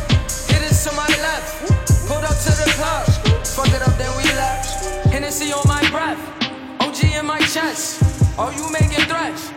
Hit 0.50 0.62
it 0.62 0.74
to 0.84 0.92
my 0.94 1.08
left. 1.24 1.72
Pulled 2.08 2.24
up 2.24 2.36
to 2.44 2.52
the 2.52 2.68
club. 2.76 3.06
Fuck 3.56 3.72
it 3.72 3.82
up, 3.82 3.96
then 3.96 4.12
we 4.16 4.24
left. 4.36 5.06
Hennessy 5.06 5.52
on 5.52 5.64
my 5.66 5.82
breath. 5.90 6.20
OG 6.80 7.04
in 7.18 7.26
my 7.26 7.40
chest. 7.40 8.02
Are 8.38 8.52
you 8.52 8.70
making 8.70 9.06
threats? 9.08 9.55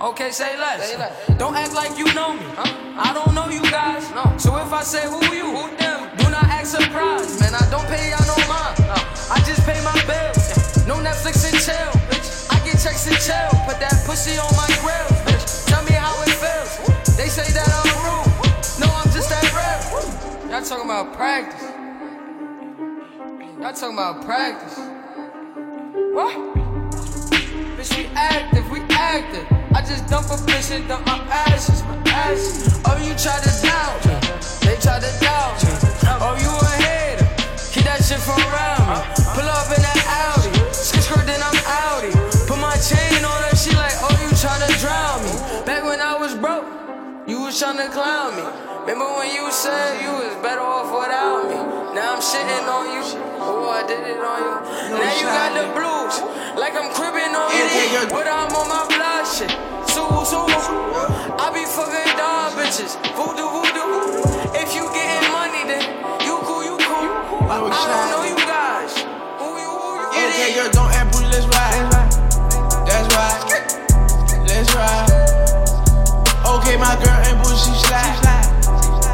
Okay, 0.00 0.30
say 0.30 0.56
less. 0.56 0.94
Don't 1.38 1.56
act 1.56 1.74
like 1.74 1.98
you 1.98 2.06
know 2.14 2.32
me. 2.32 2.46
I 2.94 3.10
don't 3.12 3.34
know 3.34 3.48
you 3.50 3.60
guys. 3.68 4.08
No. 4.14 4.30
So 4.38 4.56
if 4.56 4.72
I 4.72 4.82
say 4.82 5.02
who 5.02 5.18
you, 5.34 5.50
who 5.50 5.76
them, 5.76 6.06
do 6.16 6.30
not 6.30 6.44
act 6.44 6.68
surprised. 6.68 7.40
Man, 7.40 7.52
I 7.52 7.68
don't 7.68 7.84
pay 7.90 8.14
y'all 8.14 8.22
no 8.30 8.38
mind. 8.46 8.78
I 9.26 9.42
just 9.42 9.66
pay 9.66 9.82
my 9.82 9.98
bills. 10.06 10.86
No 10.86 11.02
Netflix 11.02 11.42
and 11.50 11.58
chill, 11.58 11.90
bitch. 12.06 12.46
I 12.46 12.62
get 12.64 12.78
checks 12.78 13.10
and 13.10 13.18
chill. 13.18 13.50
Put 13.66 13.82
that 13.82 13.98
pussy 14.06 14.38
on 14.38 14.46
my 14.54 14.70
grill, 14.78 15.10
bitch. 15.26 15.66
Tell 15.66 15.82
me 15.82 15.92
how 15.98 16.14
it 16.22 16.30
feels. 16.30 16.78
They 17.16 17.26
say 17.26 17.50
that 17.50 17.66
I'm 17.66 17.90
rude. 18.06 18.30
No, 18.78 18.86
I'm 18.86 19.10
just 19.10 19.28
that 19.30 19.50
real. 19.50 20.50
Y'all 20.50 20.62
talking 20.62 20.86
about 20.86 21.12
practice. 21.12 21.66
Y'all 23.58 23.72
talking 23.74 23.98
about 23.98 24.24
practice. 24.24 24.78
What? 26.14 26.38
Bitch, 27.74 27.98
we 27.98 28.06
active, 28.14 28.70
we 28.70 28.80
active. 28.90 29.67
I 29.78 29.80
just 29.82 30.08
dump 30.08 30.26
a 30.26 30.34
bitch 30.42 30.74
and 30.74 30.88
dump 30.88 31.06
my 31.06 31.22
ashes, 31.30 31.84
my 31.84 31.94
ashes. 32.10 32.82
Oh, 32.84 32.98
you 32.98 33.14
try 33.14 33.38
to 33.38 33.52
doubt 33.62 34.02
me. 34.10 34.18
They 34.66 34.74
try 34.82 34.98
to 34.98 35.12
doubt 35.22 35.54
me. 35.62 35.70
Oh, 36.18 36.34
you 36.34 36.50
a 36.50 36.72
hater. 36.82 37.22
Keep 37.70 37.84
that 37.86 38.02
shit 38.02 38.18
from 38.18 38.42
around 38.42 38.90
me. 38.90 38.98
Pull 39.38 39.46
up 39.46 39.70
in 39.70 39.78
that 39.78 40.02
Audi. 40.34 40.50
Skid 40.74 41.06
skirt, 41.06 41.26
then 41.30 41.38
I'm 41.38 41.54
Audi. 41.94 42.10
Put 42.50 42.58
my 42.58 42.74
chain 42.82 43.22
on 43.22 43.38
her, 43.46 43.54
she 43.54 43.70
like, 43.78 43.94
oh, 44.02 44.10
you 44.18 44.34
try 44.34 44.58
to 44.58 44.66
drown 44.82 45.22
me. 45.22 45.62
Back 45.62 45.84
when 45.84 46.00
I 46.00 46.18
was 46.18 46.34
broke, 46.34 46.66
you 47.30 47.46
was 47.46 47.54
tryna 47.54 47.86
clown 47.94 48.34
me. 48.34 48.42
Remember 48.82 49.06
when 49.14 49.30
you 49.30 49.46
said 49.52 50.02
you 50.02 50.10
was 50.10 50.34
better 50.42 50.58
off 50.58 50.90
without 50.90 51.54
me? 51.54 51.77
Now 51.98 52.14
I'm 52.14 52.22
shitting 52.22 52.66
on 52.70 52.94
you. 52.94 53.02
Oh, 53.42 53.74
I 53.74 53.82
did 53.82 54.06
it 54.06 54.22
on 54.22 54.38
you. 54.38 54.54
Now 54.94 55.10
you 55.18 55.26
got 55.26 55.50
the 55.50 55.66
blues, 55.74 56.22
like 56.54 56.78
I'm 56.78 56.94
cribbing 56.94 57.34
on 57.34 57.50
you. 57.50 58.06
But 58.06 58.30
I'm 58.30 58.54
on 58.54 58.70
my 58.70 58.86
blood 58.86 59.26
shit. 59.26 59.50
So, 59.90 60.22
so, 60.22 60.46
I 60.46 61.50
be 61.50 61.66
fucking 61.66 62.14
dog 62.14 62.54
bitches. 62.54 62.94
Voodoo, 63.18 63.50
voodoo. 63.50 64.22
If 64.54 64.78
you 64.78 64.86
getting 64.94 65.26
money, 65.34 65.66
then 65.66 65.82
you 66.22 66.38
cool, 66.46 66.62
you 66.62 66.78
cool. 66.86 67.10
I 67.50 67.66
don't 67.66 68.06
know 68.14 68.22
you 68.30 68.38
guys. 68.46 68.94
Okay, 70.14 70.54
girl, 70.54 70.70
don't 70.70 70.94
act 70.94 71.10
booty, 71.10 71.26
let's 71.34 71.50
ride. 71.50 71.82
That's 72.86 73.10
right. 73.10 73.42
Let's 74.46 74.70
ride. 74.70 75.10
Okay, 76.46 76.78
my 76.78 76.94
girl 77.02 77.18
ain't 77.26 77.42
booty, 77.42 77.58
she 77.58 77.74
slide. 77.74 78.22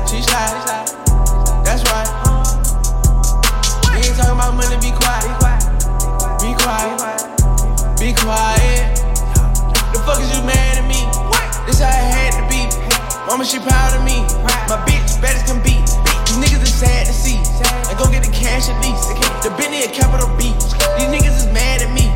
She 0.04 0.20
slide. 0.20 0.52
That's 0.68 0.93
money, 4.68 4.80
be 4.80 4.92
quiet. 4.96 5.24
Be 6.40 6.52
quiet. 6.56 7.20
Be 7.98 8.12
quiet. 8.12 8.96
The 9.92 10.00
fuck 10.04 10.20
is 10.20 10.30
you 10.32 10.42
mad 10.44 10.78
at 10.80 10.86
me? 10.88 11.00
This 11.66 11.80
how 11.80 11.88
it 11.88 12.08
had 12.12 12.32
to 12.36 12.44
be. 12.48 12.68
Mama, 13.26 13.44
she 13.44 13.58
proud 13.58 13.96
of 13.96 14.04
me. 14.04 14.24
My 14.68 14.80
bitch 14.88 15.20
bad 15.20 15.36
as 15.36 15.44
can 15.44 15.60
be. 15.62 15.80
These 16.26 16.38
niggas 16.40 16.62
is 16.62 16.74
sad 16.74 17.06
to 17.06 17.12
see. 17.12 17.36
And 17.88 17.96
go 17.98 18.08
get 18.10 18.24
the 18.24 18.32
cash 18.32 18.68
at 18.68 18.78
least. 18.84 19.12
The 19.42 19.50
Bentley 19.56 19.84
a 19.84 19.88
capital 19.88 20.28
B. 20.36 20.52
These 20.96 21.10
niggas 21.12 21.36
is 21.44 21.48
mad 21.52 21.82
at 21.82 21.92
me. 21.92 22.08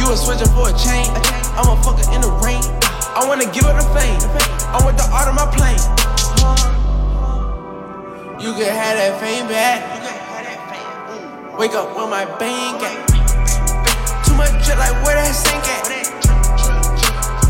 You 0.00 0.12
a 0.12 0.16
switcher 0.16 0.48
for 0.52 0.68
a 0.68 0.74
chain. 0.76 1.08
I'm 1.56 1.68
a 1.68 1.76
fucker 1.80 2.06
in 2.14 2.20
the 2.20 2.32
rain. 2.44 2.62
I 3.12 3.24
wanna 3.26 3.50
give 3.52 3.64
up 3.64 3.76
the 3.76 3.88
fame. 3.92 4.20
I 4.72 4.80
want 4.84 4.96
the 4.96 5.08
art 5.12 5.28
of 5.28 5.34
my 5.34 5.46
plane. 5.52 5.82
You 8.40 8.52
can 8.54 8.72
have 8.74 8.96
that 8.96 9.20
fame 9.20 9.46
back. 9.48 10.21
Wake 11.58 11.74
up 11.74 11.94
with 11.94 12.08
my 12.08 12.24
bang 12.40 12.80
at. 12.80 12.96
Too 14.24 14.34
much 14.34 14.50
jet 14.64 14.80
like 14.80 14.96
where 15.04 15.20
that 15.20 15.36
sink 15.36 15.60
at. 15.68 15.84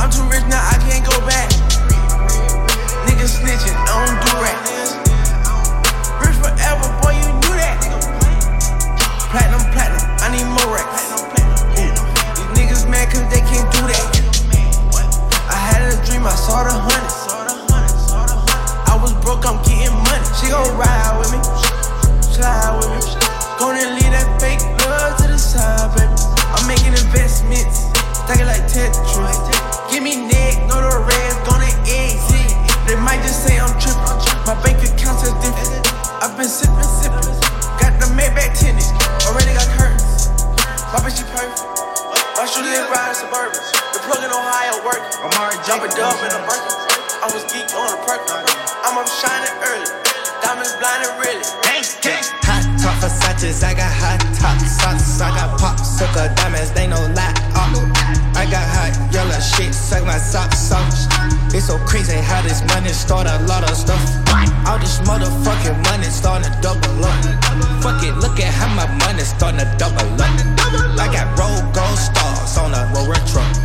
I'm 0.02 0.10
too 0.10 0.26
rich 0.26 0.42
now, 0.50 0.58
I 0.58 0.74
can't 0.82 1.06
go 1.06 1.14
back. 1.22 1.46
Niggas 3.06 3.38
snitching, 3.38 3.78
I 3.78 4.02
don't 4.02 4.18
do 4.26 4.32
rats. 4.42 4.98
Rich 6.18 6.34
forever, 6.42 6.90
boy, 6.98 7.14
you 7.14 7.30
knew 7.46 7.54
that. 7.62 7.78
Platinum, 9.30 9.62
platinum, 9.70 10.02
I 10.18 10.34
need 10.34 10.50
more 10.50 10.74
racks. 10.74 11.06
These 11.78 12.50
niggas 12.58 12.90
mad 12.90 13.06
cause 13.06 13.22
they 13.30 13.40
can't 13.46 13.70
do 13.70 13.86
that. 13.86 14.06
I 15.46 15.54
had 15.54 15.78
a 15.86 15.94
dream, 16.04 16.26
I 16.26 16.34
saw 16.34 16.66
the 16.66 16.74
hundreds. 16.74 17.30
I 18.90 18.98
was 18.98 19.14
broke, 19.22 19.46
I'm 19.46 19.62
getting 19.62 19.94
money. 19.94 20.26
She 20.42 20.50
gon' 20.50 20.66
ride 20.76 21.16
with 21.22 21.30
me, 21.30 21.38
slide 22.34 22.82
with 22.82 23.16
me. 23.16 23.21
Gonna 23.62 23.94
leave 23.94 24.10
that 24.10 24.26
fake 24.42 24.58
love 24.90 25.14
to 25.22 25.30
the 25.30 25.38
side, 25.38 25.94
baby. 25.94 26.10
I'm 26.50 26.66
making 26.66 26.98
investments, 26.98 27.86
stack 28.10 28.42
it 28.42 28.50
like 28.50 28.66
Tetris. 28.66 29.38
Give 29.86 30.02
me 30.02 30.18
neck, 30.18 30.66
know 30.66 30.82
the 30.82 30.98
reds 31.06 31.38
gonna 31.46 31.70
exit. 31.86 32.58
They 32.90 32.98
might 32.98 33.22
just 33.22 33.46
say 33.46 33.62
I'm 33.62 33.70
trippin'. 33.78 34.18
My 34.50 34.58
bank 34.66 34.82
account 34.82 35.22
says 35.22 35.30
different. 35.38 35.78
I've 36.18 36.34
been 36.34 36.50
sippin', 36.50 36.90
sippin'. 36.90 37.22
Got 37.78 38.02
the 38.02 38.10
Maybach 38.18 38.50
tennis, 38.58 38.90
already 39.30 39.54
got 39.54 39.70
curtains. 39.78 40.26
My 40.90 40.98
bitch, 40.98 41.22
she 41.22 41.24
perfect. 41.30 41.62
My 42.34 42.42
shooter 42.50 42.66
live 42.66 42.90
ride 42.90 43.14
suburban. 43.14 43.62
The 43.94 44.02
plug 44.02 44.26
in 44.26 44.34
Ohio 44.34 44.82
work. 44.82 45.06
I'm 45.22 45.30
already 45.38 45.62
jumping 45.62 45.94
up 46.02 46.18
in 46.18 46.34
a 46.34 46.42
Birkin. 46.50 46.74
I 47.22 47.30
was 47.30 47.46
geek 47.46 47.70
on 47.78 47.94
a 47.94 47.98
perk. 48.10 48.26
I'm 48.26 48.98
up 48.98 49.06
shining 49.06 49.54
early. 49.70 49.86
Diamonds 50.42 50.74
blinding 50.82 51.14
really. 51.22 51.46
Hot 51.62 52.41
top 52.82 52.98
Versace's, 52.98 53.62
I 53.62 53.74
got 53.74 53.92
hot 53.94 54.18
top 54.34 54.58
socks. 54.58 55.20
I 55.20 55.30
got 55.30 55.58
pop 55.58 55.78
sucker 55.78 56.26
diamonds, 56.34 56.72
they 56.72 56.86
no 56.88 56.98
lie. 57.14 57.32
Uh, 57.54 57.70
I 58.34 58.44
got 58.50 58.66
hot 58.74 58.92
yellow 59.14 59.38
shit, 59.38 59.72
suck 59.72 60.04
my 60.04 60.18
socks 60.18 60.72
off. 60.72 60.90
It's 61.54 61.66
so 61.66 61.78
crazy 61.86 62.18
how 62.18 62.42
this 62.42 62.60
money 62.74 62.90
start 62.90 63.26
a 63.26 63.38
lot 63.46 63.62
of 63.62 63.76
stuff. 63.76 64.02
All 64.66 64.78
this 64.78 64.98
motherfucking 65.06 65.78
money 65.86 66.10
starting 66.10 66.50
to 66.50 66.58
double 66.60 67.06
up. 67.06 67.14
Fuck 67.82 68.02
it, 68.02 68.14
look 68.18 68.40
at 68.40 68.52
how 68.52 68.74
my 68.74 68.90
money 69.06 69.22
starting 69.22 69.60
to 69.60 69.68
double 69.78 70.18
up. 70.18 70.34
I 70.98 71.06
got 71.06 71.38
roll 71.38 71.62
gold 71.70 71.98
stars 71.98 72.58
on 72.58 72.74
a 72.74 72.82
retro. 73.08 73.61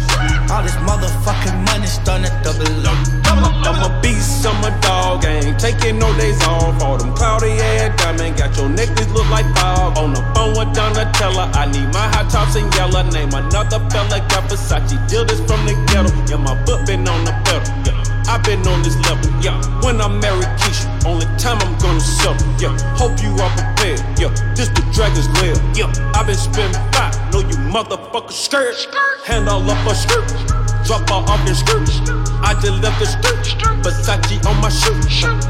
All 0.50 0.64
this 0.64 0.76
motherfucking 0.88 1.66
money 1.66 1.88
starting 1.88 2.26
to 2.26 2.32
double 2.44 2.88
up. 2.88 2.98
I'm 3.28 3.84
a 3.84 4.02
beast, 4.02 4.46
I'm 4.46 4.64
a 4.64 4.72
dog, 4.82 5.26
ain't 5.26 5.60
taking 5.60 6.00
no 6.00 6.08
days 6.18 6.42
off. 6.44 6.82
All 6.82 6.98
them 6.98 7.14
cloudy 7.14 7.52
ass 7.52 8.02
diamond, 8.02 8.38
got 8.38 8.56
your 8.58 8.70
necklace 8.70 9.10
look 9.10 9.30
like 9.30 9.46
fog. 9.58 9.98
On 9.98 10.14
the 10.14 10.22
phone 10.34 10.56
with 10.58 10.76
Donatella, 10.76 11.54
I 11.54 11.66
need 11.72 11.92
my 11.94 12.08
hot 12.16 12.30
tops 12.32 12.56
and 12.56 12.74
yellow. 12.76 13.04
Name 13.04 13.34
another 13.34 13.80
fella, 13.90 14.20
got 14.30 14.50
Versace, 14.50 14.98
deal 15.10 15.26
this 15.26 15.40
from 15.40 15.66
the 15.66 15.74
ghetto. 15.92 16.12
Yeah, 16.32 16.38
my 16.38 16.56
foot 16.66 16.86
been 16.88 17.08
on 17.08 17.26
the 17.26 17.34
pedal. 17.44 17.68
Yeah. 17.86 17.97
I've 18.28 18.44
been 18.44 18.60
on 18.68 18.84
this 18.84 18.98
level, 19.08 19.30
yeah. 19.42 19.56
When 19.82 20.02
I 20.02 20.08
marry 20.08 20.44
Keisha, 20.60 20.88
only 21.06 21.26
time 21.40 21.58
I'm 21.64 21.78
gonna 21.80 22.00
settle, 22.00 22.44
yeah. 22.60 22.76
Hope 23.00 23.16
you 23.24 23.32
are 23.40 23.52
prepared, 23.56 24.04
yeah. 24.20 24.30
This 24.54 24.68
the 24.70 24.84
dragon's 24.92 25.32
lair, 25.40 25.56
yeah. 25.74 25.88
I've 26.14 26.28
been 26.28 26.36
spending 26.36 26.76
five, 26.92 27.16
know 27.32 27.40
you 27.40 27.56
motherfucker 27.72 28.32
scared. 28.32 28.76
Hand 29.24 29.48
all 29.48 29.64
up 29.70 29.80
a 29.88 29.96
skirt, 29.96 30.28
drop 30.84 31.08
her 31.10 31.24
off 31.24 31.40
your 31.48 31.56
skirt. 31.56 31.88
I 32.44 32.54
just 32.60 32.84
left 32.84 33.00
the 33.00 33.08
skirt, 33.08 33.48
Versace 33.84 34.46
on 34.46 34.60
my 34.60 34.70
shirt. 34.70 35.00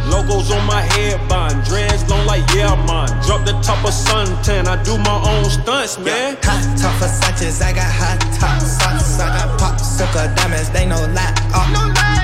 Logos 0.08 0.52
on 0.52 0.66
my 0.68 0.82
head, 0.82 1.18
buying 1.28 1.60
dreads 1.62 2.08
long 2.10 2.26
like 2.28 2.46
yeah, 2.54 2.78
man. 2.86 3.10
Drop 3.26 3.44
the 3.46 3.54
top 3.66 3.84
of 3.86 3.94
suntan, 3.94 4.68
I 4.68 4.82
do 4.84 4.98
my 5.00 5.18
own 5.18 5.50
stunts, 5.50 5.98
man. 5.98 6.38
Hot 6.44 6.62
top 6.78 6.94
Versace's, 7.02 7.62
I 7.62 7.74
got 7.74 7.90
hot 7.90 8.22
top 8.38 8.62
socks. 8.62 9.20
I 9.20 9.34
got 9.34 9.60
popsicle 9.60 10.36
diamonds, 10.36 10.70
they 10.70 10.86
no 10.86 11.02
lie. 11.18 11.34
Oh. 11.54 11.66
I 11.66 11.74
got 11.74 11.98
hot 11.98 12.17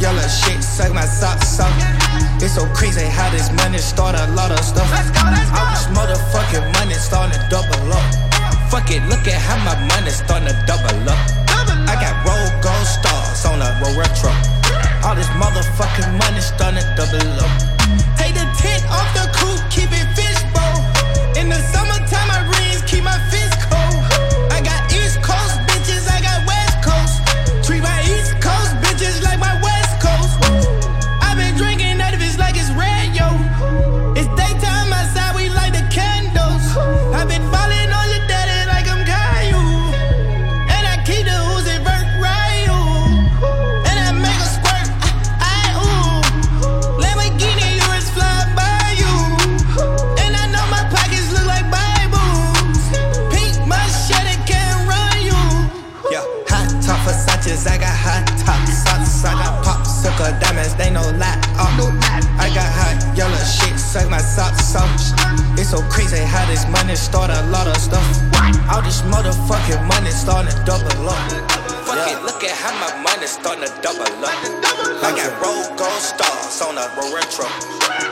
yellow 0.00 0.28
shit, 0.28 0.62
suck 0.62 0.92
my 0.92 1.04
socks 1.04 1.60
off. 1.60 1.72
It's 2.40 2.54
so 2.54 2.66
crazy 2.74 3.04
how 3.04 3.30
this 3.30 3.50
money 3.52 3.78
start 3.78 4.14
a 4.14 4.26
lot 4.32 4.50
of 4.50 4.60
stuff. 4.60 4.88
All 5.56 5.66
this 5.72 5.86
motherfucking 5.92 6.72
money 6.78 6.94
starting 6.94 7.38
to 7.38 7.42
double 7.48 7.92
up. 7.92 8.06
Fuck 8.70 8.90
it, 8.90 9.02
look 9.08 9.26
at 9.26 9.40
how 9.40 9.58
my 9.64 9.76
money 9.94 10.10
starting 10.10 10.48
to 10.48 10.56
double 10.66 11.08
up. 11.08 11.20
I 11.88 11.94
got 12.00 12.14
roll 12.26 12.46
gold 12.62 12.86
stars 12.86 13.44
on 13.46 13.62
a 13.62 13.68
roll 13.82 13.96
retro. 13.96 14.32
All 15.04 15.14
this 15.14 15.28
motherfucking 15.38 16.18
money 16.18 16.40
starting 16.40 16.82
to 16.82 16.94
double 16.96 17.40
up. 17.40 17.52
Take 18.18 18.34
the 18.34 18.45
they 60.76 60.90
no 60.90 61.02
lie. 61.16 61.40
Oh, 61.56 61.66
uh. 61.66 62.16
I 62.38 62.52
got 62.52 62.68
hot 62.68 63.16
yellow 63.16 63.44
shit, 63.44 63.78
suck 63.80 64.08
my 64.10 64.20
socks 64.20 64.76
off. 64.76 64.92
It's 65.58 65.70
so 65.70 65.80
crazy 65.88 66.20
how 66.20 66.44
this 66.46 66.68
money 66.68 66.94
start 66.94 67.30
a 67.30 67.42
lot 67.48 67.66
of 67.66 67.76
stuff. 67.76 68.04
All 68.68 68.82
this 68.82 69.00
motherfucking 69.02 69.82
money 69.88 70.10
starting 70.12 70.52
to 70.52 70.58
double 70.64 71.08
up. 71.08 71.18
Fuck 71.88 72.04
it, 72.12 72.20
look 72.22 72.44
at 72.44 72.52
how 72.52 72.76
my 72.76 72.92
money 73.02 73.26
starting 73.26 73.64
to 73.64 73.72
double 73.80 74.04
up. 74.04 74.36
I 75.00 75.16
got 75.16 75.32
road 75.40 75.76
gold 75.80 76.02
stars 76.04 76.60
on 76.60 76.76
a 76.76 76.86
retro. 77.08 77.48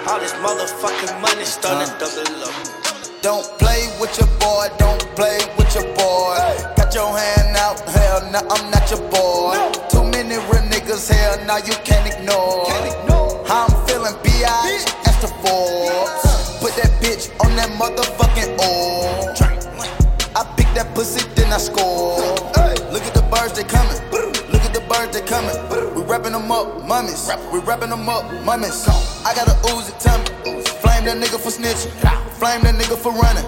All 0.08 0.18
this 0.20 0.32
motherfucking 0.40 1.20
money 1.20 1.44
starting 1.44 1.92
to 1.92 1.96
double 2.00 2.48
up. 2.48 2.84
Don't 3.20 3.46
play 3.58 3.88
with 4.00 4.12
your 4.18 4.28
boy, 4.40 4.68
don't 4.78 5.00
play 5.16 5.38
with 5.56 5.74
your 5.74 5.88
boy. 5.96 6.36
Got 6.76 6.94
your 6.94 7.08
hand 7.08 7.56
out, 7.56 7.80
hell 7.88 8.20
nah, 8.32 8.44
I'm 8.52 8.70
not 8.70 8.90
your 8.90 9.00
boy. 9.08 9.56
Too 9.88 10.04
many 10.04 10.36
real 10.48 10.64
niggas, 10.84 11.10
hell 11.10 11.46
nah, 11.46 11.56
you 11.58 11.74
can't 11.84 12.06
ignore. 12.06 12.66
How 13.46 13.66
I'm 13.66 13.86
feeling, 13.86 14.14
B.I. 14.22 14.84
That's 15.04 15.20
the 15.20 15.28
Forbes. 15.40 16.58
Put 16.60 16.74
that 16.76 16.92
bitch 17.00 17.30
on 17.44 17.56
that 17.56 17.70
motherfucking 17.80 18.58
orb. 18.60 19.36
I 20.36 20.44
pick 20.56 20.66
that 20.74 20.94
pussy, 20.94 21.26
then 21.34 21.52
I 21.52 21.58
score. 21.58 22.18
Look 22.92 23.02
at 23.02 23.14
the 23.14 23.22
birds, 23.30 23.54
they 23.54 23.64
coming. 23.64 23.96
Look 24.12 24.62
at 24.64 24.74
the 24.74 24.80
birds, 24.80 25.12
they 25.16 25.24
coming. 25.24 25.56
We 25.94 26.02
wrapping 26.02 26.32
them 26.32 26.50
up, 26.50 26.84
mummies. 26.86 27.30
We 27.52 27.60
wrapping 27.60 27.90
them 27.90 28.08
up, 28.08 28.24
mummies. 28.44 28.86
I 29.24 29.34
got 29.34 29.48
a 29.48 29.56
Uzi, 29.68 29.92
tell 30.00 30.18
me. 30.18 30.62
Flame 30.82 31.04
that 31.06 31.16
nigga 31.16 31.40
for 31.40 31.50
snitching. 31.50 31.92
Flame 32.38 32.62
that 32.62 32.74
nigga 32.74 32.96
for 32.96 33.12
running. 33.12 33.46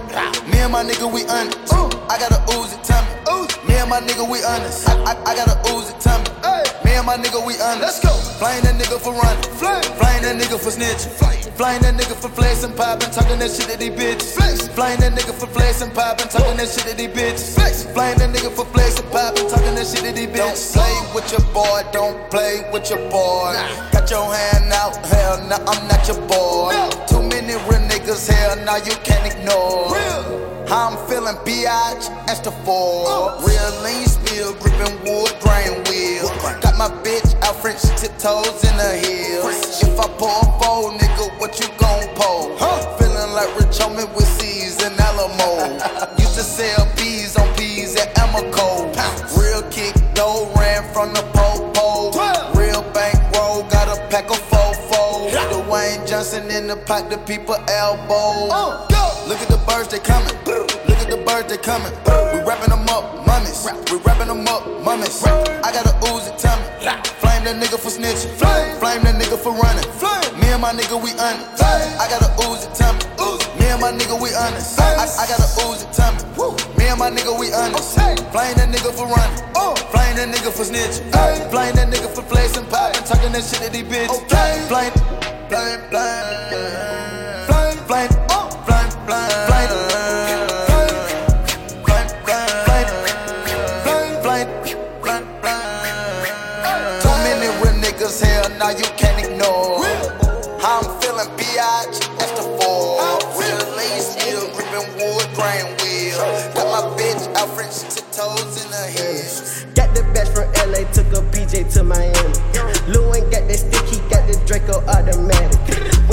Me 0.51 0.59
and 0.59 0.73
my 0.73 0.85
nigga, 0.85 1.13
we 1.13 1.27
honest. 1.29 1.73
I 2.09 2.19
got 2.19 2.33
a 2.33 2.41
Uzi, 2.53 2.81
tell 2.83 3.03
me. 3.05 3.69
Me 3.69 3.75
and 3.77 3.91
my 3.91 4.01
nigga, 4.01 4.29
we 4.29 4.43
honest. 4.45 4.89
I, 4.89 4.95
I, 5.05 5.33
I 5.33 5.37
got 5.37 5.49
a 5.49 5.57
Uzi, 5.69 5.99
tell 6.01 6.19
me. 6.21 6.86
And 6.97 7.05
my 7.05 7.17
nigga, 7.21 7.45
we 7.45 7.61
honest. 7.61 7.85
Let's 7.85 8.01
go. 8.01 8.09
Flame 8.41 8.65
that 8.65 8.81
nigga 8.81 8.97
for 8.97 9.13
running. 9.13 9.43
Flame. 9.61 9.85
Flame 10.01 10.23
that 10.25 10.41
nigga 10.41 10.57
for 10.57 10.73
snitching. 10.73 11.13
Flame 11.57 11.81
that 11.83 11.95
nigga 11.95 12.17
for 12.17 12.29
flexing, 12.29 12.73
popping, 12.73 13.11
talking 13.11 13.39
that 13.39 13.51
shit 13.51 13.69
to 13.69 13.77
these 13.77 13.93
bitches. 13.93 14.33
Flex. 14.33 14.69
Flame 14.69 15.01
that 15.01 15.13
nigga 15.13 15.33
for 15.37 15.47
flexing, 15.47 15.91
popping, 15.93 16.29
talking 16.29 16.57
that 16.57 16.69
shit 16.69 16.89
to 16.89 16.97
these 16.97 17.13
bitches. 17.13 17.55
Flex. 17.55 17.85
Flame 17.85 18.17
that 18.17 18.33
nigga 18.33 18.49
for 18.49 18.65
flexing, 18.73 19.09
popping, 19.13 19.49
talking 19.49 19.75
that 19.77 19.87
shit 19.87 20.09
to 20.09 20.13
these 20.13 20.29
bitches. 20.29 20.73
Don't 20.73 20.81
play 20.81 20.97
with 21.13 21.29
your 21.33 21.45
boy, 21.53 21.81
don't 21.93 22.31
play 22.31 22.65
with 22.73 22.89
your 22.89 23.05
boy. 23.13 23.53
Got 23.93 24.11
your 24.11 24.25
hand 24.25 24.73
out, 24.73 24.97
hell 25.05 25.37
nah, 25.49 25.61
I'm 25.69 25.81
not 25.89 26.01
your 26.09 26.21
boy. 26.25 26.73
Too 27.09 27.21
many 27.29 27.61
real 27.69 27.85
niggas, 27.93 28.25
hell 28.25 28.57
nah, 28.65 28.77
you 28.77 28.97
can't 29.05 29.25
ignore. 29.29 30.56
How 30.69 30.91
I'm 30.91 31.09
feeling, 31.09 31.37
B.I.G. 31.45 32.09
That's 32.27 32.41
the 32.41 32.51
four. 32.67 33.07
Real 33.39 33.83
lean 33.87 34.07
spill, 34.07 34.53
gripping 34.55 34.99
wood, 35.07 35.31
grain 35.39 35.79
wheel. 35.87 36.27
Got 36.61 36.77
my 36.77 36.91
bitch 37.07 37.35
out 37.43 37.55
French 37.63 37.83
tiptoes 37.95 38.65
in 38.67 38.75
the 38.77 38.99
heels. 38.99 39.83
If 39.83 39.95
I 39.99 40.09
pull 40.19 40.27
a 40.27 40.45
four, 40.59 40.91
nigga, 40.91 41.39
what 41.39 41.61
you 41.61 41.69
gon' 41.79 42.09
pull? 42.17 42.59
Feeling 42.99 43.33
like 43.33 43.55
Rich 43.61 43.79
Homie 43.79 44.13
with 44.17 44.27
C's 44.27 44.83
and 44.83 44.99
Alamo. 44.99 45.71
Used 46.19 46.35
to 46.35 46.43
sell 46.43 46.85
bees 46.97 47.37
on 47.37 47.47
peas 47.55 47.95
at 47.95 48.13
Amoco. 48.17 48.91
Real 49.39 49.63
kick 49.71 49.95
though, 50.17 50.51
ran 50.57 50.83
from 50.93 51.15
the 51.15 51.23
pole. 51.33 52.11
Real 52.59 52.83
bank 52.93 53.15
roll, 53.37 53.63
got 53.71 53.87
a 53.87 54.01
pack 54.09 54.31
of 54.31 54.39
Johnson 56.17 56.49
in 56.49 56.67
the 56.67 56.81
pot, 56.89 57.11
the 57.13 57.21
people 57.29 57.53
elbow. 57.69 58.49
Uh, 58.49 58.89
Look 59.29 59.37
at 59.37 59.53
the 59.53 59.61
birds, 59.69 59.93
they 59.93 60.01
coming. 60.01 60.33
Look 60.49 60.97
at 60.97 61.13
the 61.13 61.21
birds, 61.29 61.53
they 61.53 61.61
coming. 61.61 61.93
We 62.33 62.41
wrapping 62.41 62.73
them 62.73 62.89
up, 62.89 63.05
mummies. 63.29 63.69
We 63.93 64.01
wrapping 64.01 64.33
them 64.33 64.49
up, 64.49 64.65
mummies. 64.81 65.21
I 65.21 65.69
got 65.77 65.85
a 65.85 65.93
Uzi, 66.09 66.33
tell 66.41 66.57
me. 66.57 66.65
Flame 67.21 67.45
that 67.45 67.61
nigga 67.61 67.77
for 67.77 67.93
snitching. 67.93 68.33
Flame 68.41 69.05
that 69.05 69.21
nigga 69.21 69.37
for 69.37 69.53
running. 69.53 69.85
Me 70.41 70.57
and 70.57 70.65
my 70.65 70.73
nigga, 70.73 70.97
we 70.97 71.13
honest. 71.21 71.61
I 71.61 72.09
got 72.09 72.25
a 72.25 72.33
Uzi, 72.49 72.65
tell 72.73 72.97
me. 72.97 73.05
Me 73.61 73.69
and 73.69 73.81
my 73.85 73.93
nigga, 73.93 74.17
we 74.17 74.33
honest. 74.33 74.81
I, 74.81 75.05
I 75.21 75.29
got 75.29 75.37
a 75.37 75.49
Uzi, 75.69 75.85
tell 75.93 76.17
me. 76.17 76.25
Me 76.81 76.89
and 76.89 76.97
my 76.97 77.13
nigga, 77.13 77.37
we 77.37 77.53
honest. 77.53 77.93
Flame 78.33 78.57
that 78.57 78.73
nigga 78.73 78.89
for 78.89 79.05
running. 79.05 79.37
Uh. 79.53 79.77
Flame 79.93 80.17
that 80.17 80.33
nigga 80.33 80.49
for 80.49 80.65
snitching. 80.65 81.13
Flame 81.53 81.77
that 81.77 81.93
nigga 81.93 82.09
for 82.09 82.25
flexing, 82.25 82.65
popping, 82.73 83.05
talking 83.05 83.37
that 83.37 83.45
shit 83.45 83.61
to 83.61 83.69
these 83.69 83.85
bitches. 83.85 84.25
Flame, 84.73 84.97
flame, 85.49 85.81
flame, 85.91 86.27
flame, 87.47 87.79
flame, 87.87 88.09
flame, 88.27 88.51
flame, 88.65 88.91
flame. 89.47 89.71
Too 97.03 97.15
many 97.25 97.49
real 97.63 97.77
niggas, 97.81 98.21
hell 98.23 98.49
now 98.59 98.71
you 98.71 98.85
can't 98.97 99.19
ignore. 99.25 99.85
How 100.61 100.81
I'm 100.81 101.01
feeling, 101.01 101.31
B.I.G. 101.37 102.01
The 102.37 102.43
four. 102.61 102.99
Real 103.39 103.67
lean 103.77 104.01
still 104.01 104.45
gripping 104.53 104.89
wood, 104.99 105.27
grain 105.35 105.76
from 110.37 110.53
LA, 110.69 110.85
took 110.93 111.09
a 111.17 111.25
PJ 111.33 111.73
to 111.73 111.83
Miami. 111.83 112.13
Lou 112.93 113.09
ain't 113.15 113.33
got 113.33 113.49
that 113.49 113.57
stick, 113.57 113.89
he 113.89 113.97
got 114.13 114.29
the 114.29 114.37
Draco 114.45 114.85
automatic. 114.85 115.57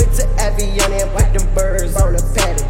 Went 0.00 0.16
to 0.16 0.24
Avion 0.40 0.88
and 0.96 1.12
wiped 1.12 1.36
them 1.36 1.44
birds 1.54 1.94
on 2.00 2.14
the 2.14 2.24
paddock. 2.32 2.64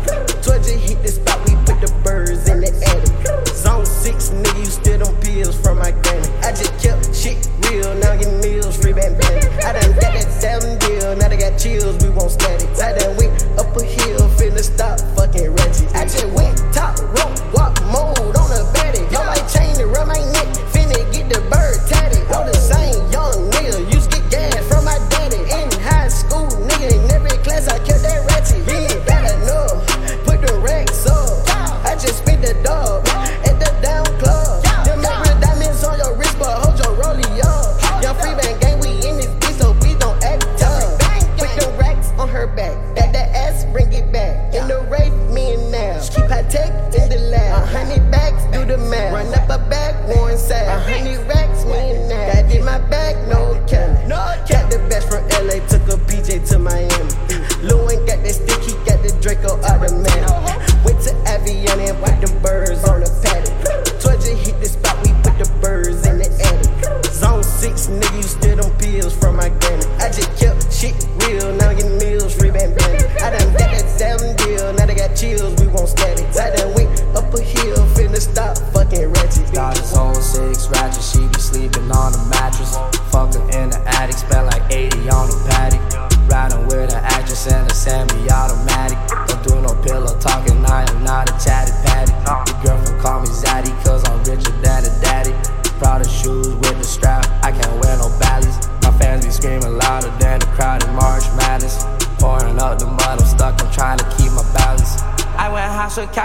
You 0.64 0.78
hit 0.78 1.02
the 1.02 1.12
spot, 1.12 1.38
we 1.44 1.54
put 1.68 1.78
the 1.84 1.92
birds 2.02 2.48
in 2.48 2.60
the 2.60 2.72
attic. 2.88 3.46
Zone 3.54 3.84
6, 3.84 4.30
nigga, 4.30 4.58
you 4.58 4.64
still 4.64 4.98
them 4.98 5.14
pills 5.20 5.60
from 5.60 5.78
my 5.78 5.92
granny. 5.92 6.26
I 6.40 6.50
just 6.50 6.72
kept 6.80 7.14
shit 7.14 7.36
real, 7.68 7.92
now 8.00 8.16
get 8.16 8.32
meals, 8.42 8.80
free 8.80 8.94
band 8.94 9.20
bandit. 9.20 9.52
I 9.62 9.76
done 9.76 9.92
got 9.92 10.10
that 10.16 10.26
sound 10.32 10.80
deal, 10.80 11.14
now 11.14 11.28
they 11.28 11.36
got 11.36 11.60
chills, 11.60 12.02
we 12.02 12.08
won't 12.10 12.32
static. 12.32 12.66
I 12.80 12.96
done 12.96 13.03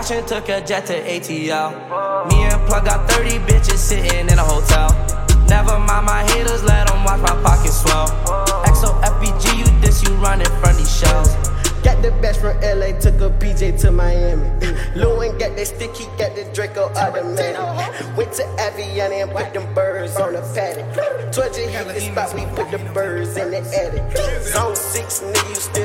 took 0.10 0.49
a 0.49 0.60
jet 0.60 0.88
to 0.88 0.99
ATL. 1.03 1.69
Me 2.30 2.41
and 2.41 2.68
Plug 2.68 2.84
got 2.84 3.07
30 3.11 3.38
bitches 3.45 3.77
sitting 3.77 4.27
in 4.27 4.40
a 4.40 4.44
hotel. 4.44 4.90
Never 5.48 5.77
mind 5.77 6.07
my 6.07 6.23
haters, 6.31 6.64
let 6.64 6.88
them 6.88 7.03
watch 7.03 7.22
my 7.22 7.40
pockets 7.44 7.81
swell. 7.81 8.07
XOFBG, 8.65 9.60
you 9.60 9.81
this, 9.81 10.02
you 10.02 10.10
running 10.15 10.49
from 10.61 10.76
these 10.77 10.90
shells. 10.90 11.30
Got 11.84 12.02
the 12.02 12.10
best 12.23 12.41
from 12.41 12.60
LA, 12.60 12.98
took 12.99 13.22
a 13.22 13.30
PJ 13.38 13.80
to 13.81 13.91
Miami. 13.91 14.49
Lewin 14.95 15.38
got 15.38 15.56
that 15.56 15.68
sticky, 15.68 16.06
got 16.18 16.36
the 16.36 16.49
Draco 16.53 16.91
automatic. 16.95 18.18
Went 18.18 18.34
to 18.34 18.44
Aviana 18.57 19.22
and 19.22 19.31
put 19.31 19.53
them 19.53 19.72
birds 19.76 20.15
on 20.18 20.34
the 20.34 20.41
paddock. 20.56 21.31
Twudge 21.31 21.56
hit 21.56 21.88
the 21.88 22.02
spot, 22.02 22.34
we 22.34 22.45
put 22.56 22.72
the 22.72 22.80
birds 22.94 23.38
in 23.38 23.52
the 23.52 23.60
attic. 23.60 24.18
Zone 24.41 24.76
6, 24.76 25.19
nigga, 25.19 25.49
you 25.49 25.56
still. 25.56 25.78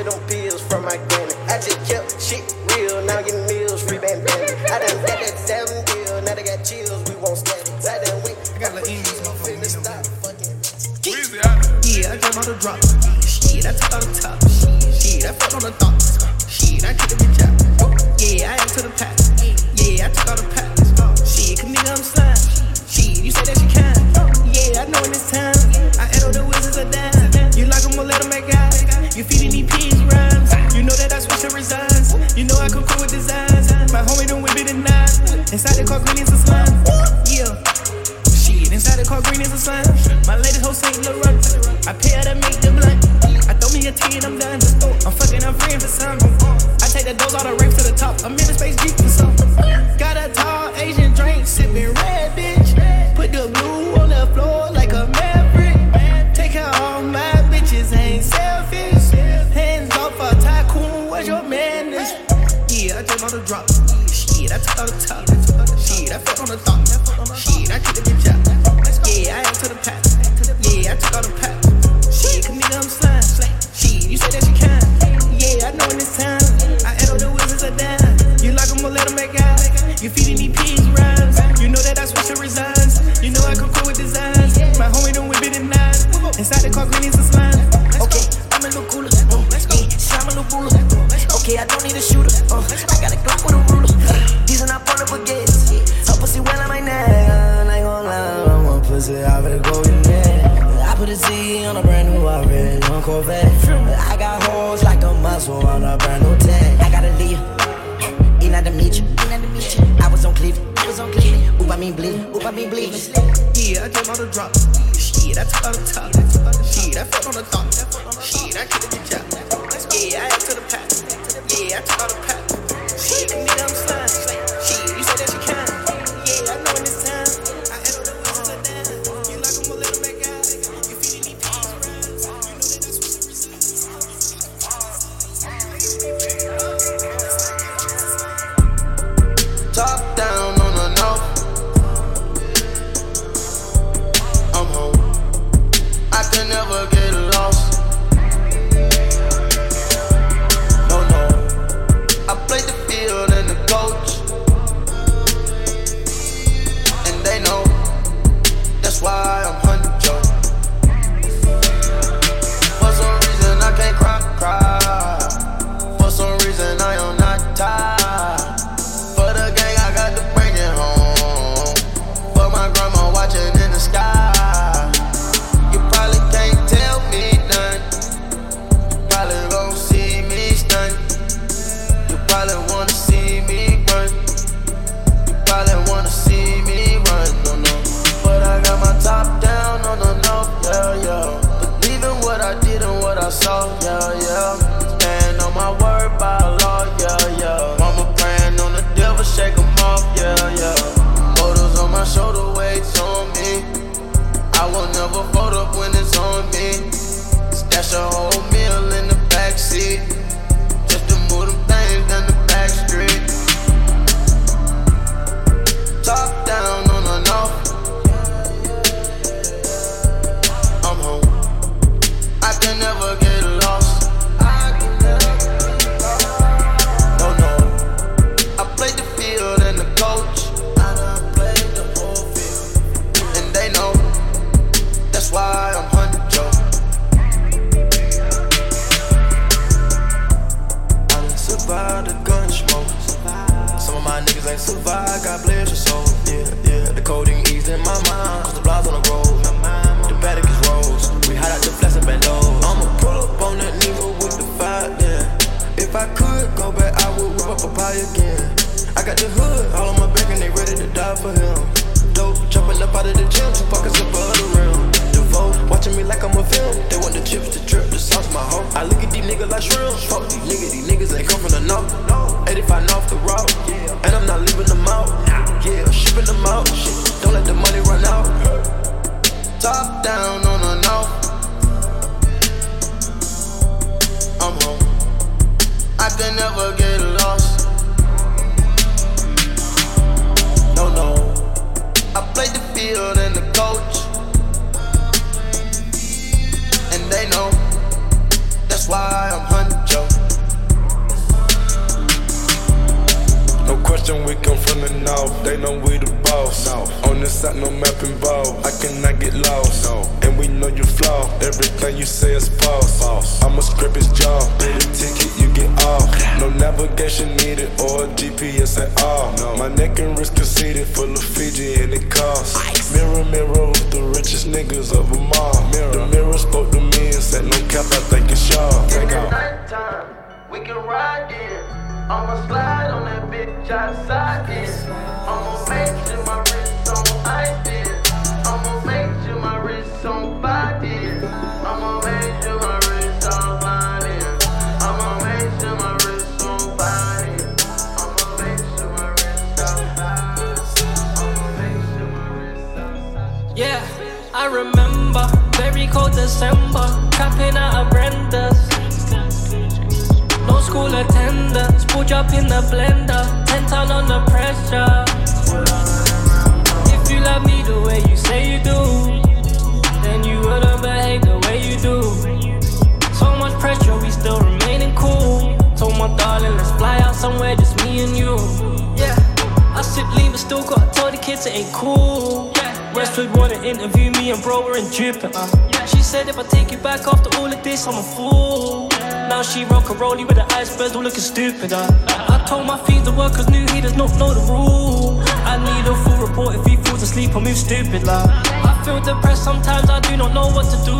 Rollie 389.95 390.27
with 390.27 390.37
the 390.37 390.45
icebergs 390.53 390.95
all 390.95 391.03
looking 391.03 391.21
stupid. 391.21 391.73
Uh. 391.73 391.87
I 392.07 392.45
told 392.47 392.67
my 392.67 392.77
fiends 392.85 393.05
the 393.05 393.13
workers 393.13 393.49
knew 393.49 393.65
he 393.73 393.81
does 393.81 393.95
not 393.95 394.11
know 394.19 394.33
the 394.33 394.41
rule. 394.51 395.21
I 395.45 395.57
need 395.57 395.85
a 395.89 395.95
full 396.03 396.27
report 396.27 396.55
if 396.55 396.65
he 396.65 396.75
falls 396.77 397.01
asleep 397.01 397.35
or 397.35 397.41
moves 397.41 397.61
stupid. 397.61 398.03
Like. 398.03 398.29
I 398.47 398.81
feel 398.83 398.99
depressed 399.01 399.43
sometimes, 399.43 399.89
I 399.89 399.99
do 400.01 400.17
not 400.17 400.33
know 400.33 400.47
what 400.47 400.65
to 400.73 400.77
do. 400.85 400.97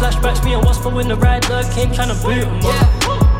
Flashbacks 0.00 0.44
me 0.44 0.54
and 0.54 0.64
Wasper 0.64 0.90
when 0.90 1.08
the 1.08 1.16
rider 1.16 1.62
came 1.72 1.92
trying 1.92 2.08
to 2.08 2.18
boot 2.22 2.44
him. 2.44 2.60
Yeah, 2.60 2.88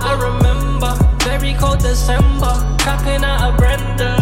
I 0.01 0.13
remember 0.21 0.93
very 1.25 1.55
cold 1.55 1.81
December, 1.81 2.55
trapping 2.79 3.25
out 3.25 3.51
of 3.51 3.57
Brenda. 3.57 4.17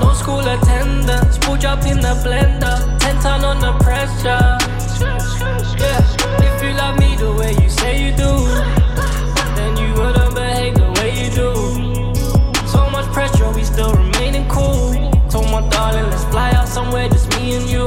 No 0.00 0.12
school 0.14 0.40
attendance, 0.40 1.38
pulled 1.38 1.64
up 1.64 1.84
in 1.86 2.00
the 2.00 2.14
blender, 2.24 2.98
10 2.98 3.22
ton 3.22 3.44
on 3.44 3.60
the 3.60 3.72
pressure. 3.84 4.58
Yeah, 5.78 6.00
if 6.46 6.62
you 6.62 6.70
love 6.74 6.98
me 6.98 7.11
the 7.22 7.32
way 7.38 7.52
you 7.62 7.70
say 7.70 7.92
you 8.04 8.10
do, 8.16 8.32
then 9.54 9.76
you 9.78 9.88
wouldn't 9.94 10.34
behave 10.34 10.74
the 10.74 10.90
way 10.98 11.10
you 11.14 11.30
do. 11.30 11.50
So 12.66 12.90
much 12.90 13.06
pressure, 13.12 13.48
we 13.52 13.62
still 13.62 13.94
remaining 13.94 14.48
cool. 14.48 14.90
Told 15.30 15.46
my 15.54 15.62
darling, 15.70 16.10
let's 16.10 16.24
fly 16.24 16.50
out 16.50 16.66
somewhere, 16.66 17.08
just 17.08 17.30
me 17.36 17.54
and 17.54 17.68
you. 17.70 17.86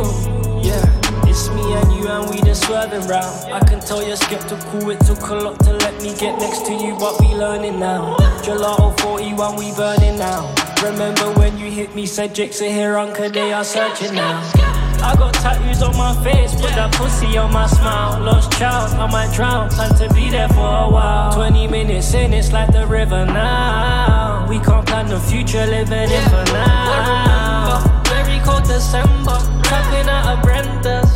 Yeah, 0.64 0.84
it's 1.28 1.50
me 1.50 1.66
and 1.74 1.92
you, 1.94 2.08
and 2.08 2.30
we 2.30 2.38
just 2.48 2.64
swerving 2.64 3.06
round. 3.08 3.36
I 3.52 3.60
can 3.60 3.82
tell 3.82 4.02
you're 4.08 4.16
skeptical, 4.16 4.90
it 4.90 5.02
took 5.02 5.22
a 5.28 5.36
lot 5.36 5.60
to 5.66 5.74
let 5.84 6.02
me 6.02 6.16
get 6.16 6.40
next 6.40 6.66
to 6.68 6.74
you, 6.74 6.96
but 6.98 7.20
we 7.20 7.28
learning 7.36 7.78
now. 7.78 8.16
Gelato 8.42 8.98
41, 9.02 9.58
we 9.58 9.74
burning 9.74 10.18
now. 10.18 10.48
Remember 10.82 11.28
when 11.40 11.58
you 11.58 11.70
hit 11.70 11.94
me, 11.94 12.06
said 12.06 12.34
Jake's 12.34 12.60
here, 12.60 12.98
uncle, 12.98 13.30
they 13.30 13.52
are 13.52 13.66
searching 13.66 14.16
now. 14.16 14.75
I 15.02 15.16
got 15.16 15.34
tattoos 15.36 15.82
on 15.82 15.96
my 15.98 16.14
face, 16.24 16.54
put 16.56 16.72
that 16.76 16.94
pussy 16.94 17.38
on 17.38 17.52
my 17.52 17.68
smile. 17.68 18.22
Lost 18.24 18.52
child, 18.54 18.92
I 18.94 19.10
might 19.12 19.34
drown, 19.34 19.70
plan 19.70 19.94
to 19.96 20.14
be 20.14 20.30
there 20.30 20.50
for 20.50 20.60
a 20.86 20.90
while. 20.90 21.34
20 21.34 21.68
minutes 21.68 22.14
in, 22.14 22.34
it's 22.34 22.52
like 22.52 22.72
the 22.72 22.86
river 22.88 23.26
now. 23.26 24.46
We 24.50 24.60
can't 24.60 24.86
plan 24.86 25.08
the 25.08 25.20
future, 25.20 25.66
living 25.66 26.10
in 26.12 26.24
for 26.30 26.44
now. 26.54 27.82
Remember, 27.82 28.10
Very 28.10 28.40
cold 28.46 28.64
December, 28.64 29.38
trapping 29.64 30.08
out 30.10 30.38
of 30.38 30.44
Brenda's. 30.44 31.12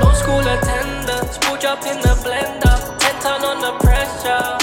No 0.00 0.12
school 0.12 0.40
attendance, 0.40 1.38
pulled 1.38 1.64
up 1.64 1.82
in 1.86 1.96
the 2.00 2.14
blender, 2.24 2.98
10 2.98 3.22
ton 3.22 3.44
on 3.44 3.60
the 3.60 3.72
pressure. 3.84 4.58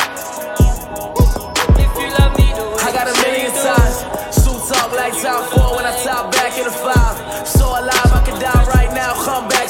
If 1.80 1.92
you 2.00 2.10
love 2.20 2.38
me, 2.38 2.48
do. 2.54 2.66
I 2.86 2.92
got 2.92 3.08
a 3.08 3.16
million 3.24 3.52
ties. 3.52 4.04
Suits 4.36 4.72
up 4.72 4.92
like 4.92 5.14
top 5.22 5.52
four 5.52 5.76
when 5.76 5.86
I 5.86 5.94
top 6.04 6.32
back 6.32 6.58
in 6.58 6.66
the 6.66 6.72
five. 6.72 7.03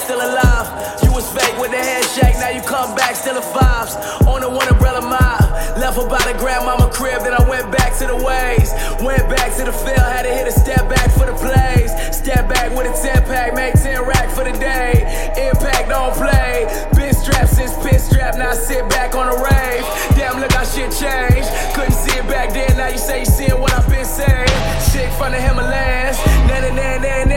Still 0.03 0.19
alive. 0.19 0.67
You 1.01 1.15
was 1.15 1.23
fake 1.31 1.55
with 1.57 1.71
the 1.71 1.79
handshake, 1.79 2.35
now 2.35 2.51
you 2.51 2.61
come 2.61 2.93
back 2.95 3.15
still 3.15 3.37
in 3.39 3.45
fives. 3.55 3.95
On 4.27 4.41
the 4.41 4.49
one 4.49 4.67
umbrella 4.67 5.01
mile. 5.01 5.47
Left 5.79 5.95
her 5.95 6.07
by 6.07 6.19
the 6.27 6.35
grandmama 6.37 6.91
crib, 6.91 7.23
then 7.23 7.33
I 7.33 7.43
went 7.47 7.71
back 7.71 7.95
to 7.99 8.07
the 8.07 8.19
ways. 8.19 8.75
Went 8.99 9.23
back 9.31 9.55
to 9.57 9.63
the 9.63 9.71
field, 9.71 10.03
had 10.03 10.23
to 10.27 10.33
hit 10.33 10.47
a 10.47 10.51
step 10.51 10.89
back 10.91 11.09
for 11.15 11.25
the 11.25 11.35
plays. 11.39 11.91
Step 12.11 12.51
back 12.51 12.75
with 12.75 12.91
a 12.91 12.93
10 12.99 13.23
pack, 13.31 13.55
make 13.55 13.73
10 13.75 14.03
rack 14.03 14.29
for 14.29 14.43
the 14.43 14.51
day. 14.59 15.07
Impact 15.39 15.87
don't 15.87 16.13
play. 16.19 16.67
Been 16.95 17.13
strapped 17.15 17.55
since 17.55 17.71
pit 17.79 18.01
strap, 18.01 18.35
now 18.35 18.51
I 18.51 18.55
sit 18.55 18.83
back 18.89 19.15
on 19.15 19.31
the 19.31 19.37
rave. 19.39 19.85
Damn, 20.19 20.41
look 20.41 20.51
how 20.51 20.67
shit 20.67 20.91
changed. 20.91 21.47
Couldn't 21.75 21.95
see 21.95 22.11
it 22.19 22.27
back 22.27 22.51
then, 22.51 22.75
now 22.75 22.87
you 22.91 22.99
say 22.99 23.19
you 23.19 23.25
seeing 23.25 23.59
what 23.59 23.71
I've 23.71 23.87
been 23.87 24.05
saying. 24.05 24.51
Shit 24.91 25.11
from 25.15 25.31
the 25.31 25.39
Himalayas, 25.39 26.19
na 26.47 26.59
na 26.59 26.69
na 26.75 26.97
na 26.99 27.23
na. 27.23 27.32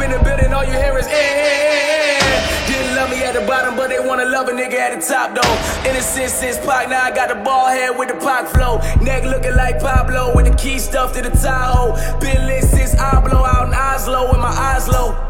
Up 0.00 0.06
in 0.06 0.12
the 0.12 0.24
building, 0.24 0.50
all 0.54 0.64
you 0.64 0.72
hear 0.72 0.96
is 0.96 1.06
eh, 1.06 1.10
eh, 1.10 1.12
eh, 1.12 2.18
eh. 2.22 2.66
Didn't 2.66 2.96
love 2.96 3.10
me 3.10 3.22
at 3.22 3.34
the 3.34 3.42
bottom, 3.42 3.76
but 3.76 3.90
they 3.90 4.00
wanna 4.00 4.24
love 4.24 4.48
a 4.48 4.52
nigga 4.52 4.72
at 4.72 4.98
the 4.98 5.06
top 5.06 5.34
though. 5.34 5.90
Innocent 5.90 6.30
since 6.30 6.56
Pac, 6.64 6.88
now 6.88 7.02
I 7.04 7.10
got 7.14 7.28
the 7.28 7.34
ball 7.34 7.66
head 7.68 7.98
with 7.98 8.08
the 8.08 8.14
Pac 8.14 8.48
flow. 8.48 8.78
Neck 9.04 9.24
looking 9.24 9.54
like 9.56 9.78
Pablo 9.78 10.34
with 10.34 10.46
the 10.46 10.56
key 10.56 10.78
stuffed 10.78 11.16
to 11.16 11.22
the 11.22 11.28
Tahoe. 11.36 11.92
Been 12.18 12.46
lit 12.46 12.64
since 12.64 12.94
I 12.94 13.20
blow 13.20 13.44
out 13.44 13.68
in 13.68 13.74
Oslo 13.74 14.30
with 14.30 14.38
my 14.40 14.48
eyes 14.48 14.88
low. 14.88 15.29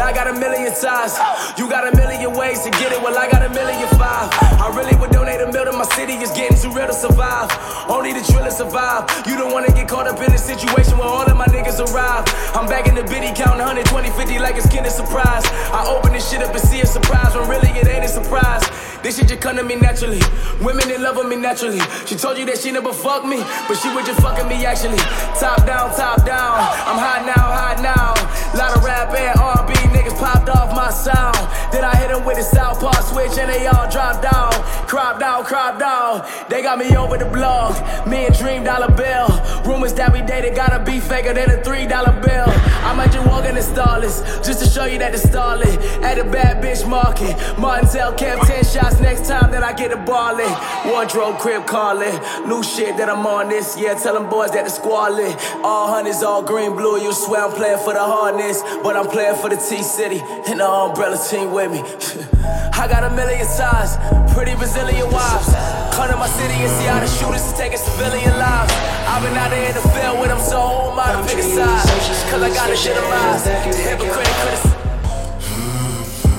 I 0.00 0.12
got 0.12 0.26
a 0.26 0.32
million 0.32 0.72
ties. 0.74 1.14
You 1.58 1.68
got 1.68 1.86
a 1.86 1.96
million 1.96 2.32
ways 2.34 2.62
to 2.64 2.70
get 2.70 2.90
it. 2.90 3.00
Well, 3.00 3.16
I 3.16 3.30
got 3.30 3.44
a 3.44 3.50
million 3.50 3.88
five. 3.94 4.28
I 4.58 4.72
really 4.74 4.96
would 4.96 5.10
donate 5.10 5.40
a 5.40 5.50
million. 5.52 5.76
My 5.76 5.84
city 5.94 6.14
is 6.14 6.30
getting 6.32 6.58
too 6.58 6.74
real 6.74 6.86
to 6.86 6.92
survive. 6.92 7.50
Only 7.88 8.12
the 8.12 8.22
driller 8.26 8.50
survive. 8.50 9.06
You 9.26 9.36
don't 9.36 9.52
wanna 9.52 9.72
get 9.72 9.88
caught 9.88 10.06
up 10.06 10.20
in 10.20 10.32
a 10.32 10.38
situation 10.38 10.98
where 10.98 11.06
all 11.06 11.22
of 11.22 11.36
my 11.36 11.46
niggas 11.46 11.78
arrive. 11.78 12.24
I'm 12.54 12.66
back 12.66 12.86
in 12.88 12.94
the 12.94 13.04
biddy 13.04 13.30
counting 13.34 13.62
120, 13.62 14.10
50 14.10 14.38
like 14.38 14.56
it's 14.56 14.66
getting 14.66 14.90
surprise. 14.90 15.44
I 15.70 15.86
open 15.86 16.12
this 16.12 16.28
shit 16.30 16.42
up 16.42 16.50
and 16.50 16.60
see 16.60 16.80
a 16.80 16.86
surprise 16.86 17.34
when 17.34 17.48
really 17.48 17.70
it 17.78 17.86
ain't 17.86 18.04
a 18.04 18.08
surprise. 18.08 18.64
This 19.02 19.18
shit 19.18 19.28
just 19.28 19.42
come 19.42 19.56
to 19.56 19.62
me 19.62 19.76
naturally. 19.76 20.22
Women 20.64 20.90
in 20.90 21.02
love 21.02 21.16
with 21.16 21.28
me 21.28 21.36
naturally. 21.36 21.80
She 22.06 22.16
told 22.16 22.38
you 22.38 22.46
that 22.46 22.58
she 22.58 22.72
never 22.72 22.92
fucked 22.92 23.26
me, 23.26 23.36
but 23.68 23.76
she 23.76 23.92
was 23.94 24.06
just 24.06 24.20
fucking 24.20 24.48
me 24.48 24.64
actually. 24.64 24.98
Top 25.36 25.66
down, 25.66 25.94
top 25.94 26.24
down. 26.24 26.56
I'm 26.88 26.96
hot 26.96 27.22
now, 27.28 27.44
hot 27.52 27.78
now. 27.84 28.16
Lot 28.58 28.76
of 28.76 28.82
rap 28.82 29.12
and 29.12 29.38
R&B 29.38 29.83
niggas 30.04 30.18
popped 30.18 30.48
off 30.48 30.74
my 30.74 30.90
sound. 30.90 31.36
Then 31.72 31.84
I 31.84 31.96
hit 31.96 32.08
them 32.08 32.24
with 32.24 32.38
a 32.38 32.42
southpaw 32.42 33.00
switch 33.02 33.38
and 33.38 33.50
they 33.50 33.66
all 33.66 33.90
dropped 33.90 34.22
down. 34.22 34.52
Crop 34.86 35.18
dog, 35.18 35.46
crop 35.46 35.78
dog. 35.78 36.26
They 36.48 36.62
got 36.62 36.78
me 36.78 36.96
over 36.96 37.18
the 37.18 37.24
blog. 37.26 37.74
Me 38.06 38.26
and 38.26 38.36
Dream 38.36 38.64
Dollar 38.64 38.90
Bill. 38.94 39.28
Rumors 39.64 39.94
that 39.94 40.12
we 40.12 40.20
dated 40.22 40.54
gotta 40.54 40.82
be 40.84 41.00
faker 41.00 41.32
than 41.32 41.50
a 41.50 41.62
three 41.62 41.86
dollar 41.86 42.12
bill. 42.20 42.44
I 42.84 42.94
might 42.94 43.10
just 43.12 43.26
walk 43.26 43.46
in 43.46 43.54
the 43.54 43.62
starless 43.62 44.20
just 44.46 44.62
to 44.62 44.68
show 44.68 44.84
you 44.84 44.98
that 44.98 45.12
the 45.12 45.18
starlet 45.18 45.74
at 46.02 46.18
a 46.18 46.24
bad 46.24 46.62
bitch 46.62 46.86
market. 46.88 47.34
Martindale 47.58 48.12
kept 48.12 48.42
10 48.42 48.64
shots 48.64 49.00
next 49.00 49.26
time 49.26 49.50
that 49.52 49.62
I 49.62 49.72
get 49.72 49.90
a 49.92 49.96
ballin'. 49.96 50.52
Wardrobe 50.84 51.38
crib 51.38 51.66
calling. 51.66 52.14
New 52.46 52.62
shit 52.62 52.96
that 52.98 53.08
I'm 53.08 53.26
on 53.26 53.48
this. 53.48 53.78
Yeah, 53.78 53.94
tell 53.94 54.14
them 54.14 54.28
boys 54.28 54.50
that 54.50 54.64
the 54.64 54.70
squad 54.70 55.14
lit. 55.14 55.34
All 55.64 55.88
hundreds, 55.88 56.22
all 56.22 56.42
green, 56.42 56.76
blue. 56.76 57.00
You 57.00 57.12
swear 57.12 57.46
I'm 57.46 57.52
playing 57.52 57.78
for 57.78 57.94
the 57.94 58.04
hardness, 58.04 58.62
but 58.82 58.96
I'm 58.96 59.08
playing 59.08 59.36
for 59.36 59.48
the 59.48 59.56
T 59.56 59.82
City 59.94 60.18
and 60.50 60.58
the 60.58 60.66
umbrella 60.66 61.16
team 61.30 61.52
with 61.52 61.70
me. 61.70 61.78
I 62.74 62.88
got 62.90 63.04
a 63.04 63.14
million 63.14 63.46
sides, 63.46 63.94
pretty 64.34 64.56
Brazilian 64.56 65.06
wives. 65.06 65.46
Come 65.94 66.10
to 66.10 66.16
my 66.16 66.26
city 66.26 66.54
and 66.54 66.72
see 66.74 66.90
how 66.90 66.98
the 66.98 67.06
shooters 67.06 67.46
is 67.46 67.52
taking 67.54 67.78
civilian 67.78 68.34
lives. 68.36 68.74
I've 69.06 69.22
been 69.22 69.38
out 69.38 69.50
there 69.50 69.68
in 69.68 69.74
the 69.74 69.86
field 69.94 70.18
with 70.18 70.30
them, 70.30 70.40
so 70.40 70.58
who 70.58 70.90
am 70.90 70.98
I 70.98 71.14
to 71.14 71.22
pick 71.28 71.38
a 71.38 71.46
side? 71.46 71.86
Cause 72.26 72.42
I 72.42 72.50
gotta 72.50 72.74
legitimize 72.74 73.44
the 73.44 73.54
hypocrite 73.54 74.26
criticism. 74.42 74.74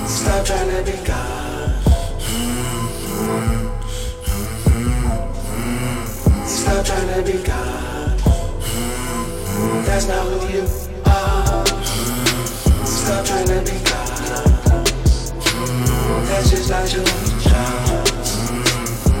Stop 0.04 0.44
trying 0.44 0.76
to 0.76 0.82
be 0.84 0.98
God. 1.00 1.80
Stop 6.44 6.84
trying 6.84 7.08
to 7.08 7.32
be 7.32 7.38
God. 7.42 8.18
That's 9.86 10.06
not 10.08 10.26
with 10.26 10.52
you 10.52 10.85
trying 13.26 13.46
to 13.46 13.60
be 13.64 13.78
God. 13.82 14.86
That's 16.28 16.50
just 16.50 16.70
not 16.70 16.92
your 16.92 17.04
job. 17.42 18.06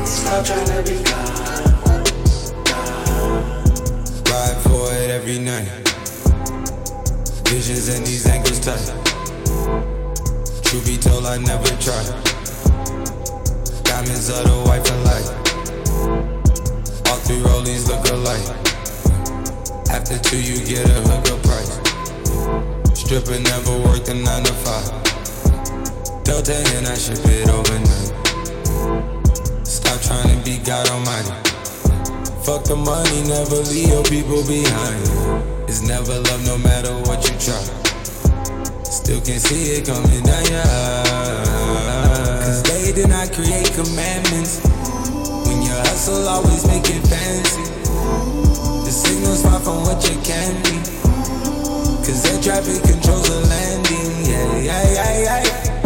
Stop 0.06 0.44
trying 0.46 0.66
to 0.66 0.82
be 0.86 1.02
God. 1.02 1.26
Ride 4.30 4.58
for 4.62 4.94
it 4.94 5.10
every 5.10 5.38
night. 5.40 5.68
Visions 7.48 7.88
in 7.88 8.04
these 8.04 8.26
ankles 8.26 8.60
tight. 8.60 8.92
Truth 10.62 10.86
be 10.86 10.96
told, 10.98 11.26
I 11.26 11.38
never 11.38 11.66
tried. 11.82 12.06
Diamonds 13.82 14.28
of 14.30 14.44
the 14.46 14.62
white 14.66 14.88
and 14.88 15.04
light. 15.04 15.28
All 17.08 17.18
three 17.18 17.40
rollies 17.40 17.88
look 17.88 18.06
alike. 18.10 18.46
After 19.90 20.18
two, 20.18 20.40
you 20.40 20.64
get 20.64 20.88
a 20.88 21.00
hooker 21.08 21.38
price. 21.48 21.85
Stripper 23.06 23.38
never 23.38 23.78
worked 23.86 24.08
a 24.08 24.14
nine 24.14 24.42
to 24.42 24.52
five. 24.66 24.90
Delta 26.24 26.58
and 26.74 26.88
I 26.88 26.94
ship 26.98 27.22
it 27.22 27.48
overnight. 27.48 28.10
Stop 29.64 30.02
trying 30.02 30.26
to 30.26 30.44
be 30.44 30.58
God 30.58 30.90
Almighty. 30.90 31.30
Fuck 32.42 32.64
the 32.66 32.74
money, 32.74 33.22
never 33.30 33.62
leave 33.70 33.94
your 33.94 34.02
people 34.02 34.42
behind. 34.42 35.06
It's 35.70 35.86
never 35.86 36.18
love, 36.18 36.44
no 36.50 36.58
matter 36.58 36.90
what 37.06 37.22
you 37.30 37.38
try. 37.38 37.62
Still 38.82 39.20
can 39.22 39.38
see 39.38 39.78
it 39.78 39.86
coming 39.86 40.26
down 40.26 40.44
your 40.50 40.66
eyes. 40.66 41.46
Cause 42.42 42.62
they 42.64 42.90
did 42.90 43.08
not 43.08 43.30
create 43.30 43.70
commandments. 43.70 44.66
When 45.46 45.62
your 45.62 45.78
hustle, 45.86 46.26
always 46.26 46.66
make 46.66 46.90
it 46.90 47.06
fancy. 47.06 47.70
The 48.82 48.90
signal's 48.90 49.44
far 49.44 49.60
from 49.60 49.84
what 49.86 50.02
you 50.10 50.18
can 50.26 50.60
be. 50.64 51.05
Cause 52.06 52.24
air 52.30 52.40
traffic 52.40 52.82
controls 52.84 53.28
the 53.28 53.48
landing. 53.48 54.10
Yeah, 54.30 54.58
yeah, 54.58 54.92
yeah, 54.94 55.42
yeah. 55.44 55.82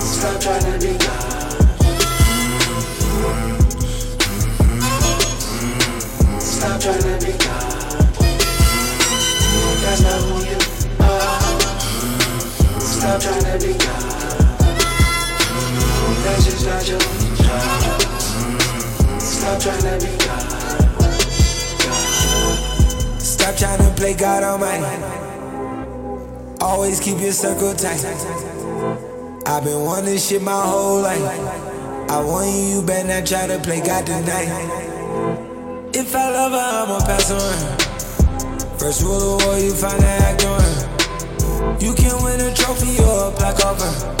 Stop 0.00 0.40
trying 0.40 0.64
to 0.64 0.78
be 0.80 0.98
God. 0.98 1.32
Stop 6.40 6.80
trying 6.80 7.02
to 7.02 7.24
be 7.24 7.32
God. 7.38 7.92
That's 9.82 10.02
not 10.02 10.20
who 10.22 10.34
you 10.50 10.58
are. 11.06 12.80
Stop 12.80 13.20
trying 13.22 13.44
to 13.44 13.66
be 13.66 13.72
God. 13.78 14.02
That's 16.24 16.44
just 16.46 16.66
not 16.66 16.88
your 16.88 17.00
job. 17.46 19.20
Stop 19.20 19.60
trying 19.60 20.00
to 20.00 20.06
be 20.06 20.26
God. 20.26 20.61
Stop 23.42 23.56
trying 23.56 23.78
to 23.78 23.94
play 23.96 24.14
God 24.14 24.44
Almighty. 24.44 24.86
Always 26.60 27.00
keep 27.00 27.18
your 27.18 27.32
circle 27.32 27.74
tight. 27.74 27.98
I've 29.46 29.64
been 29.64 29.82
wanting 29.82 30.16
shit 30.16 30.40
my 30.40 30.62
whole 30.64 31.00
life. 31.00 31.20
I 32.08 32.22
want 32.24 32.46
you, 32.46 32.76
you 32.76 32.82
better 32.82 33.08
not 33.08 33.26
try 33.26 33.48
to 33.48 33.58
play 33.58 33.80
God 33.80 34.06
tonight. 34.06 34.46
If 35.92 36.14
I 36.14 36.30
love 36.30 36.52
her, 36.52 36.58
I'ma 36.84 37.00
pass 37.04 37.32
on. 37.32 38.78
First 38.78 39.02
rule 39.02 39.34
of 39.34 39.44
war, 39.44 39.58
you 39.58 39.74
find 39.74 40.00
the 40.00 40.06
act 40.06 40.44
on. 40.46 41.80
You 41.80 41.94
can 41.94 42.22
win 42.22 42.40
a 42.42 42.54
trophy 42.54 42.96
or 43.02 43.26
a 43.26 43.32
plaque 43.32 43.58
off 43.66 43.82
her. 43.82 44.14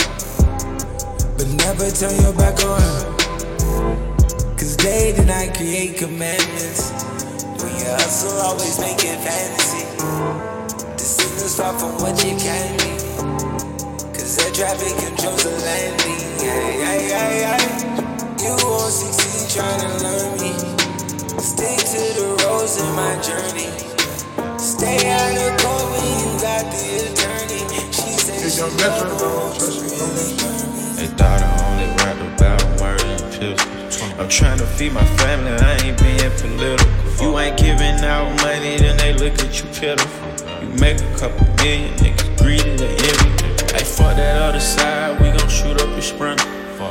But 1.38 1.46
never 1.62 1.88
turn 1.92 2.20
your 2.22 2.34
back 2.34 2.58
on 2.64 2.80
her. 2.80 4.56
Cause 4.56 4.76
they 4.78 5.12
did 5.12 5.28
not 5.28 5.54
create 5.54 5.96
commandments. 5.96 7.11
When 7.82 7.90
you 7.90 7.96
hustle, 7.98 8.38
always 8.38 8.78
make 8.78 9.02
it 9.02 9.18
fantasy. 9.26 9.82
The 9.98 11.02
signal's 11.02 11.58
far 11.58 11.74
from 11.74 11.98
what 11.98 12.14
you 12.22 12.38
can 12.38 12.78
be. 12.78 12.94
Cause 14.14 14.38
air 14.38 14.54
traffic 14.54 14.94
controls 15.02 15.42
the 15.42 15.50
landing. 15.50 16.22
Yeah, 16.38 16.78
yeah, 16.78 17.10
yeah, 17.10 17.42
yeah. 17.42 17.58
You 18.38 18.54
won't 18.62 18.86
succeed 18.86 19.50
trying 19.50 19.82
to 19.82 19.90
learn 19.98 20.30
me. 20.38 20.54
Stick 21.42 21.82
to 21.90 22.02
the 22.22 22.38
roads 22.46 22.78
in 22.78 22.86
my 22.94 23.18
journey. 23.18 23.74
Stay 24.62 25.02
out 25.10 25.34
of 25.42 25.50
court 25.58 25.82
when 25.90 26.06
you 26.22 26.38
got 26.38 26.62
the 26.70 26.86
attorney. 27.02 27.66
She 27.90 28.14
said 28.14 28.46
she 28.46 28.62
They 31.02 31.10
thought 31.18 31.42
I 31.42 31.50
only 31.66 31.90
rap 31.98 32.14
about 32.30 32.62
murder 32.78 33.10
and 33.10 33.26
pistols. 33.32 33.71
I'm 34.22 34.28
trying 34.28 34.58
to 34.58 34.66
feed 34.66 34.92
my 34.92 35.04
family, 35.18 35.50
I 35.50 35.78
ain't 35.82 35.98
being 35.98 36.30
political. 36.38 36.86
You 37.20 37.36
ain't 37.40 37.58
giving 37.58 37.98
out 38.06 38.30
money, 38.40 38.76
then 38.76 38.96
they 38.96 39.14
look 39.14 39.36
at 39.40 39.58
you 39.58 39.68
pitiful. 39.74 40.62
You 40.62 40.68
make 40.78 41.00
a 41.00 41.18
couple 41.18 41.44
million, 41.56 41.92
niggas 41.96 42.38
greedy, 42.38 42.76
they 42.76 42.94
envy. 42.94 43.74
Hey, 43.74 43.82
fuck 43.82 44.14
that 44.14 44.40
other 44.40 44.60
side, 44.60 45.20
we 45.20 45.36
gon' 45.36 45.48
shoot 45.48 45.74
up 45.82 45.88
your 45.88 46.02
sprinter. 46.02 46.44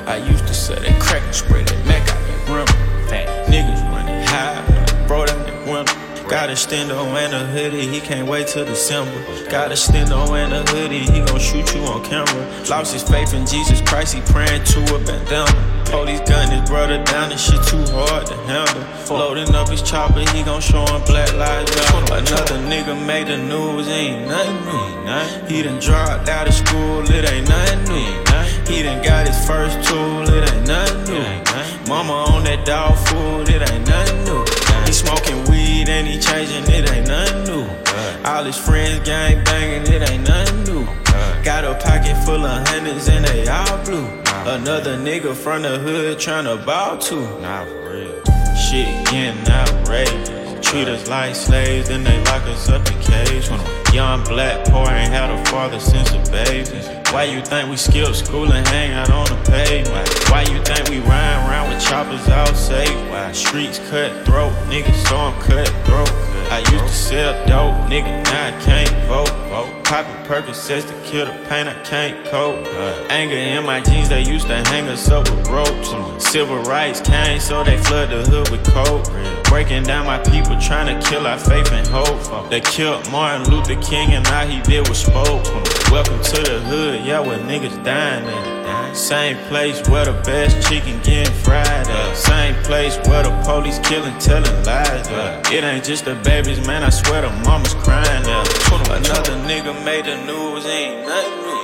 I 0.05 0.17
used 0.17 0.45
to 0.45 0.53
say 0.53 0.75
that 0.75 1.01
crack 1.01 1.23
and 1.23 1.33
spray 1.33 1.63
that 1.63 1.85
neck 1.85 2.01
out 2.01 2.19
that 2.19 2.45
grimmer. 2.45 3.07
Fat 3.07 3.47
niggas 3.47 3.81
running 3.93 4.27
high, 4.27 5.07
bro, 5.07 5.25
that 5.25 5.37
that. 5.47 6.27
Got 6.27 6.49
a 6.49 6.53
stendo 6.53 7.05
and 7.15 7.33
a 7.33 7.45
hoodie, 7.45 7.87
he 7.87 8.01
can't 8.01 8.27
wait 8.27 8.47
till 8.47 8.65
December. 8.65 9.23
Got 9.49 9.71
a 9.71 9.75
stendo 9.75 10.29
and 10.31 10.51
a 10.51 10.69
hoodie, 10.69 10.99
he 10.99 11.19
gon' 11.23 11.39
shoot 11.39 11.73
you 11.73 11.81
on 11.83 12.03
camera. 12.03 12.65
Lost 12.69 12.91
his 12.91 13.03
faith 13.03 13.33
in 13.33 13.45
Jesus 13.45 13.79
Christ, 13.81 14.15
he 14.15 14.21
praying 14.21 14.65
to 14.65 14.95
a 14.95 14.99
bandana. 14.99 15.80
Police 15.91 16.21
gun 16.21 16.49
his 16.49 16.67
brother 16.69 17.03
down, 17.03 17.31
and 17.31 17.39
shit 17.39 17.61
too 17.67 17.83
hard 17.91 18.25
to 18.27 18.35
handle. 18.47 19.17
Loading 19.17 19.53
up 19.53 19.67
his 19.67 19.81
chopper, 19.81 20.21
he 20.31 20.41
gon' 20.41 20.61
show 20.61 20.85
him 20.85 21.01
black 21.03 21.33
lives 21.33 21.69
matter. 21.75 22.13
Another 22.15 22.57
nigga 22.71 22.95
made 23.05 23.27
the 23.27 23.37
news, 23.37 23.87
ain't 23.89 24.27
nothing 24.27 24.59
new. 24.65 25.47
He 25.47 25.61
done 25.63 25.79
dropped 25.79 26.29
out 26.29 26.47
of 26.47 26.53
school, 26.53 27.03
it 27.11 27.29
ain't 27.29 27.49
nothing 27.49 27.83
new. 27.91 28.73
He 28.73 28.83
done 28.83 29.03
got 29.03 29.27
his 29.27 29.45
first 29.45 29.83
tool, 29.87 30.21
it 30.29 30.49
ain't 30.53 30.65
nothing 30.65 31.13
new. 31.13 31.89
Mama 31.89 32.13
on 32.31 32.43
that 32.45 32.65
dog 32.65 32.97
food, 33.09 33.49
it 33.49 33.69
ain't 33.69 33.85
nothing 33.85 34.23
new. 34.23 34.45
He 34.85 34.93
smoking 34.93 35.43
weed 35.51 35.89
and 35.89 36.07
he 36.07 36.19
changing, 36.19 36.63
it 36.73 36.89
ain't 36.89 37.07
nothing 37.07 37.43
new. 37.43 37.67
All 38.23 38.45
his 38.45 38.57
friends 38.57 39.05
gang 39.05 39.43
banging, 39.43 39.93
it 39.93 40.09
ain't 40.09 40.25
nothing 40.25 40.63
new. 40.63 41.00
Got 41.43 41.65
a 41.65 41.73
pocket 41.73 42.15
full 42.23 42.45
of 42.45 42.67
hundreds 42.67 43.09
and 43.09 43.25
they 43.25 43.47
all 43.47 43.83
blue. 43.83 44.05
Another 44.45 44.95
nigga 44.95 45.33
from 45.33 45.63
the 45.63 45.79
hood 45.79 46.19
tryna 46.19 46.63
ball 46.63 46.99
too. 46.99 47.21
Nah, 47.39 47.65
for 47.65 47.89
real. 47.89 48.23
Shit 48.55 48.87
getting 49.09 49.41
outrageous. 49.49 50.63
Treat 50.63 50.87
us 50.87 51.09
like 51.09 51.33
slaves, 51.33 51.87
then 51.87 52.03
they 52.03 52.23
lock 52.25 52.43
us 52.43 52.69
up 52.69 52.87
in 52.91 52.99
cage. 53.01 53.49
Young 53.91 54.23
black 54.25 54.65
poor 54.67 54.87
ain't 54.87 55.11
had 55.11 55.31
a 55.31 55.45
father 55.45 55.79
since 55.79 56.11
a 56.11 56.31
baby. 56.31 56.77
Why 57.11 57.23
you 57.23 57.41
think 57.41 57.71
we 57.71 57.75
skip 57.75 58.13
school 58.13 58.51
and 58.53 58.65
hang 58.67 58.91
out 58.91 59.09
on 59.09 59.25
the 59.25 59.43
pavement? 59.49 60.07
Why 60.29 60.41
you 60.43 60.61
think 60.63 60.89
we 60.89 60.99
ride 60.99 61.49
around 61.49 61.69
with 61.71 61.83
choppers 61.83 62.29
all 62.29 62.53
safe? 62.53 63.09
Why 63.09 63.31
streets 63.31 63.79
cut 63.89 64.27
throat, 64.27 64.53
niggas 64.69 65.07
so 65.09 65.17
I'm 65.17 65.41
cut 65.41 65.67
throat. 65.85 66.11
I 66.51 66.59
used 66.71 66.85
to 66.85 66.89
sell 66.89 67.33
dope, 67.47 67.89
nigga, 67.89 68.23
now 68.25 68.55
I 68.55 68.61
can't 68.61 69.07
vote. 69.07 69.80
Poppin' 69.91 70.25
Percocets 70.25 70.87
to 70.87 70.93
kill 71.03 71.25
the 71.25 71.33
pain, 71.49 71.67
I 71.67 71.73
can't 71.83 72.25
cope. 72.27 72.65
Anger 73.11 73.35
in 73.35 73.65
my 73.65 73.81
jeans, 73.81 74.07
they 74.07 74.21
used 74.21 74.47
to 74.47 74.55
hang 74.69 74.87
us 74.87 75.09
up 75.09 75.29
with 75.29 75.49
ropes. 75.49 75.89
Civil 76.25 76.59
rights 76.59 77.01
came, 77.01 77.41
so 77.41 77.61
they 77.61 77.77
flood 77.77 78.09
the 78.09 78.23
hood 78.23 78.47
with 78.51 78.63
coke. 78.67 79.03
Breaking 79.49 79.83
down 79.83 80.05
my 80.05 80.17
people, 80.19 80.57
trying 80.61 80.87
to 80.87 81.09
kill 81.09 81.27
our 81.27 81.37
faith 81.37 81.69
and 81.73 81.85
hope. 81.85 82.49
They 82.49 82.61
killed 82.61 83.11
Martin 83.11 83.53
Luther 83.53 83.75
King, 83.81 84.13
and 84.13 84.25
all 84.27 84.47
he 84.47 84.61
did 84.61 84.87
was 84.87 84.99
spoke. 84.99 85.43
Welcome 85.91 86.23
to 86.23 86.41
the 86.41 86.61
hood, 86.61 87.03
yeah, 87.03 87.19
where 87.19 87.39
niggas 87.39 87.83
dying 87.83 88.25
at. 88.25 88.95
Same 88.95 89.37
place 89.47 89.85
where 89.89 90.05
the 90.05 90.13
best 90.23 90.69
chicken 90.69 91.01
getting 91.03 91.33
fried 91.33 91.67
at. 91.67 92.15
Same 92.15 92.55
place 92.63 92.97
where 93.07 93.23
the 93.23 93.31
police 93.43 93.79
killing, 93.79 94.17
telling 94.19 94.55
lies 94.63 95.07
at. 95.07 95.51
It 95.51 95.65
ain't 95.65 95.83
just 95.83 96.05
the 96.05 96.15
babies, 96.15 96.65
man, 96.65 96.83
I 96.83 96.89
swear 96.89 97.23
the 97.23 97.29
mama's 97.43 97.73
crying 97.73 98.25
at. 98.25 98.61
Another 98.91 99.35
nigga 99.47 99.73
made 99.83 100.05
the 100.05 100.17
news, 100.25 100.65
ain't 100.65 101.07
nothing 101.07 101.41
new. 101.41 101.61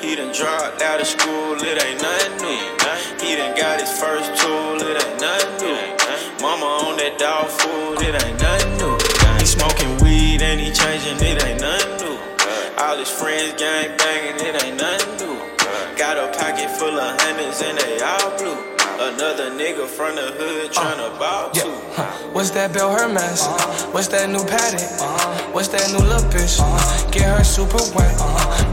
He 0.00 0.14
done 0.16 0.32
dropped 0.32 0.82
out 0.82 1.00
of 1.00 1.06
school, 1.06 1.56
it 1.56 1.82
ain't 1.82 2.02
nothing 2.02 2.36
new. 2.38 3.24
He 3.24 3.36
done 3.36 3.56
got 3.56 3.80
his 3.80 3.90
first 3.98 4.40
tool, 4.40 4.76
it 4.76 5.02
ain't 5.02 5.20
nothing 5.20 5.56
new. 5.64 6.42
Mama 6.42 6.66
on 6.84 6.96
that 6.98 7.18
dog 7.18 7.48
food, 7.48 8.02
it 8.02 8.14
ain't 8.22 8.40
nothing 8.40 8.76
new. 8.76 8.96
He 9.40 9.46
smoking 9.46 9.96
weed 10.04 10.42
and 10.42 10.60
he 10.60 10.70
changing, 10.70 11.16
it 11.16 11.42
ain't 11.44 11.60
nothing 11.60 11.96
new. 12.06 12.18
All 12.78 12.96
his 12.98 13.10
friends 13.10 13.54
gang 13.58 13.96
banging, 13.96 14.36
it 14.46 14.62
ain't 14.62 14.76
nothing 14.76 15.26
new. 15.26 15.38
Got 15.96 16.18
a 16.18 16.36
pocket 16.36 16.70
full 16.70 16.98
of 16.98 17.20
hundreds 17.20 17.62
and 17.62 17.78
they 17.78 18.00
all 18.00 18.36
blue. 18.38 18.75
Another 19.06 19.54
nigga 19.54 19.86
from 19.86 20.16
the 20.16 20.34
hood 20.34 20.74
tryna 20.74 21.14
ball 21.14 21.54
too. 21.54 21.70
What's 22.34 22.50
that 22.58 22.74
Bill 22.74 22.90
Hermes? 22.90 23.46
What's 23.94 24.10
that 24.10 24.26
new 24.26 24.42
Patty? 24.42 24.82
What's 25.54 25.70
that 25.70 25.86
new 25.94 26.02
little 26.02 26.26
bitch? 26.26 26.58
Get 27.14 27.30
her 27.30 27.46
super 27.46 27.78
wet. 27.94 28.10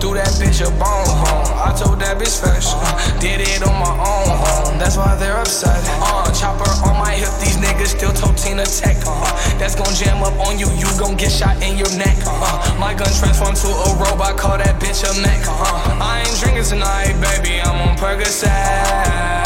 Do 0.02 0.18
that 0.18 0.34
bitch 0.42 0.66
a 0.66 0.74
bone 0.82 1.06
home. 1.22 1.46
I 1.54 1.70
told 1.78 2.02
that 2.02 2.18
bitch 2.18 2.34
fresh. 2.42 2.74
Did 3.22 3.46
it 3.46 3.62
on 3.62 3.78
my 3.78 3.94
own 3.94 4.26
home. 4.34 4.74
That's 4.82 4.98
why 4.98 5.14
they're 5.22 5.38
upset. 5.38 5.78
Uh, 6.02 6.26
chopper 6.34 6.66
on 6.82 6.98
my 6.98 7.14
hip. 7.14 7.30
These 7.38 7.62
niggas 7.62 7.94
still 7.94 8.12
told 8.12 8.34
Tina 8.34 8.66
Tech. 8.66 8.98
Uh, 9.06 9.30
that's 9.62 9.78
gon' 9.78 9.94
jam 9.94 10.26
up 10.26 10.34
on 10.50 10.58
you. 10.58 10.66
You 10.82 10.90
gon' 10.98 11.14
get 11.14 11.30
shot 11.30 11.62
in 11.62 11.78
your 11.78 11.94
neck. 11.94 12.18
Uh, 12.26 12.74
my 12.82 12.98
gun 12.98 13.14
transformed 13.22 13.62
to 13.62 13.70
a 13.70 13.90
robot. 14.02 14.42
Call 14.42 14.58
that 14.58 14.82
bitch 14.82 15.06
a 15.06 15.14
mech. 15.22 15.46
Uh, 15.46 16.02
I 16.02 16.26
ain't 16.26 16.34
drinking 16.42 16.66
tonight, 16.66 17.14
baby. 17.22 17.62
I'm 17.62 17.78
on 17.86 17.94
Percocet. 18.02 19.43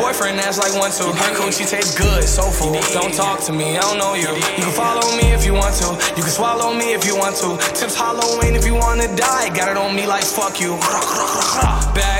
Boyfriend 0.00 0.38
that's 0.38 0.58
like 0.58 0.72
one 0.74 0.90
two. 0.90 1.12
Her 1.12 1.32
coochie 1.36 1.68
tastes 1.68 1.94
good, 1.96 2.24
so 2.24 2.42
full. 2.42 2.72
Don't 2.92 3.14
talk 3.14 3.40
to 3.44 3.52
me, 3.52 3.76
I 3.76 3.80
don't 3.80 3.98
know 3.98 4.14
you. 4.14 4.28
You 4.56 4.64
can 4.64 4.72
follow 4.72 5.16
me 5.16 5.32
if 5.32 5.44
you 5.44 5.54
want 5.54 5.76
to. 5.76 5.92
You 6.16 6.22
can 6.22 6.32
swallow 6.32 6.72
me 6.72 6.92
if 6.92 7.04
you 7.04 7.16
want 7.16 7.36
to. 7.44 7.56
Tips 7.74 7.96
Halloween 7.96 8.54
if 8.56 8.64
you 8.64 8.74
wanna 8.74 9.08
die. 9.16 9.48
Got 9.54 9.68
it 9.70 9.76
on 9.76 9.94
me 9.94 10.06
like 10.06 10.24
fuck 10.24 10.60
you. 10.60 10.76
Backwoods 11.94 12.19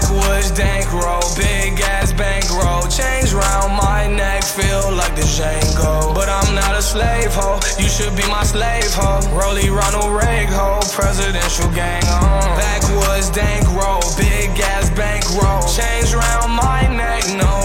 dank 0.54 0.92
roll, 0.92 1.22
big 1.36 1.80
ass 1.80 2.12
bankroll. 2.12 2.86
Change 2.88 3.32
round 3.32 3.72
my 3.74 4.06
neck, 4.06 4.44
feel 4.44 4.92
like 4.92 5.14
the 5.14 5.22
Django. 5.22 6.14
But 6.14 6.28
I'm 6.28 6.54
not 6.54 6.76
a 6.76 6.82
slave 6.82 7.32
hoe, 7.34 7.60
you 7.78 7.88
should 7.88 8.14
be 8.16 8.26
my 8.28 8.44
slave 8.44 8.92
hoe. 8.94 9.20
Rolly 9.34 9.70
Ronald 9.70 10.12
Reagan 10.12 10.52
hoe, 10.52 10.80
presidential 10.92 11.68
gang 11.72 12.04
on. 12.06 12.56
Backwoods 12.58 13.30
dank 13.30 13.66
roll, 13.74 14.02
big 14.16 14.50
ass 14.60 14.90
bankroll. 14.90 15.66
Change 15.68 16.14
round 16.14 16.52
my 16.54 16.86
neck, 16.88 17.24
no 17.36 17.60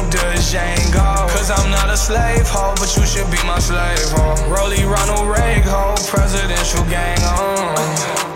Django. 0.55 1.27
Cause 1.35 1.49
I'm 1.51 1.69
not 1.71 1.89
a 1.89 1.97
slave 1.97 2.47
hoe, 2.47 2.75
but 2.77 2.95
you 2.95 3.05
should 3.05 3.29
be 3.31 3.41
my 3.43 3.59
slave 3.59 4.09
hoe. 4.13 4.37
Rolly 4.47 4.83
Ronald 4.85 5.27
Reagan 5.27 5.67
hoe, 5.67 5.95
presidential 6.07 6.83
gang 6.85 7.19
on. 7.25 7.75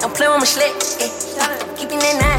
Don't 0.01 0.15
play 0.15 0.27
with 0.27 0.39
my 0.39 0.49
slick, 0.49 0.73
yeah. 0.99 1.55
Keeping 1.77 1.99
that 1.99 2.17
nine, 2.19 2.38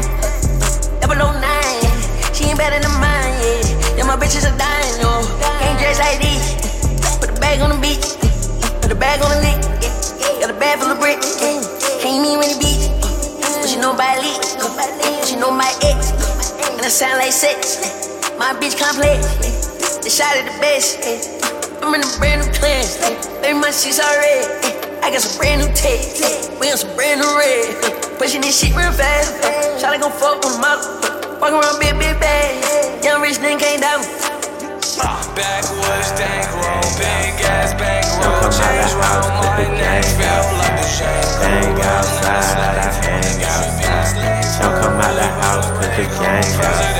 bag 9.01 9.17
on 9.25 9.33
the 9.33 9.41
lick. 9.41 9.57
Got 10.37 10.53
a 10.53 10.57
bag 10.61 10.77
full 10.77 10.93
of 10.93 11.01
bricks, 11.01 11.41
yeah. 11.41 11.57
Can't 12.05 12.21
mean 12.21 12.37
when 12.37 12.53
the 12.53 12.59
beach, 12.61 12.85
but 13.41 13.65
she 13.65 13.81
know 13.81 13.97
my 13.97 14.13
leak, 14.21 14.37
she 15.25 15.35
know 15.41 15.49
my 15.49 15.69
ex, 15.81 16.13
and 16.69 16.85
I 16.85 16.89
sound 16.89 17.17
like 17.17 17.33
sex. 17.33 17.81
My 18.37 18.53
bitch 18.53 18.77
complex, 18.77 19.25
the 20.05 20.09
shot 20.09 20.37
at 20.37 20.45
the 20.45 20.55
best. 20.61 21.01
I'm 21.81 21.93
in 21.97 22.05
a 22.05 22.09
brand 22.21 22.45
new 22.45 22.53
class, 22.53 23.01
baby, 23.41 23.57
my 23.57 23.73
shit's 23.73 23.97
already. 23.97 24.45
I 25.01 25.09
got 25.09 25.25
some 25.25 25.33
brand 25.41 25.65
new 25.65 25.71
text. 25.73 26.21
We 26.61 26.69
on 26.69 26.77
some 26.77 26.93
brand 26.93 27.21
new 27.21 27.31
red. 27.33 27.73
Pushing 28.21 28.41
this 28.41 28.61
shit 28.61 28.69
real 28.77 28.93
fast. 28.93 29.33
Shawty 29.81 29.99
gon' 29.99 30.13
fuck 30.13 30.45
with 30.45 30.61
my 30.61 30.77
Walk 31.41 31.57
around 31.57 31.81
big, 31.81 31.97
big 31.97 32.19
bag. 32.21 33.03
Young 33.03 33.19
rich 33.21 33.41
nigga 33.41 33.57
came 33.57 33.79
down. 33.81 34.40
Backwoods 34.81 36.09
dank 36.17 36.49
roll, 36.57 36.81
big 36.97 37.37
ass 37.45 37.77
bankroll. 37.77 38.49
Change 38.49 38.97
round 38.97 39.29
my 39.37 39.61
neck, 39.77 40.01
feel 40.17 40.41
like 40.57 40.81
the 40.81 40.89
Bang 41.37 41.77
outside, 41.85 42.81
I 42.81 42.89
hang 43.05 43.43
outside. 43.45 44.41
Don't 44.57 44.73
come 44.81 44.97
out 44.97 45.13
the 45.13 45.29
house, 45.37 45.69
cause 45.69 45.85
the 45.85 46.05
gang 46.17 46.49
outside. 46.65 46.97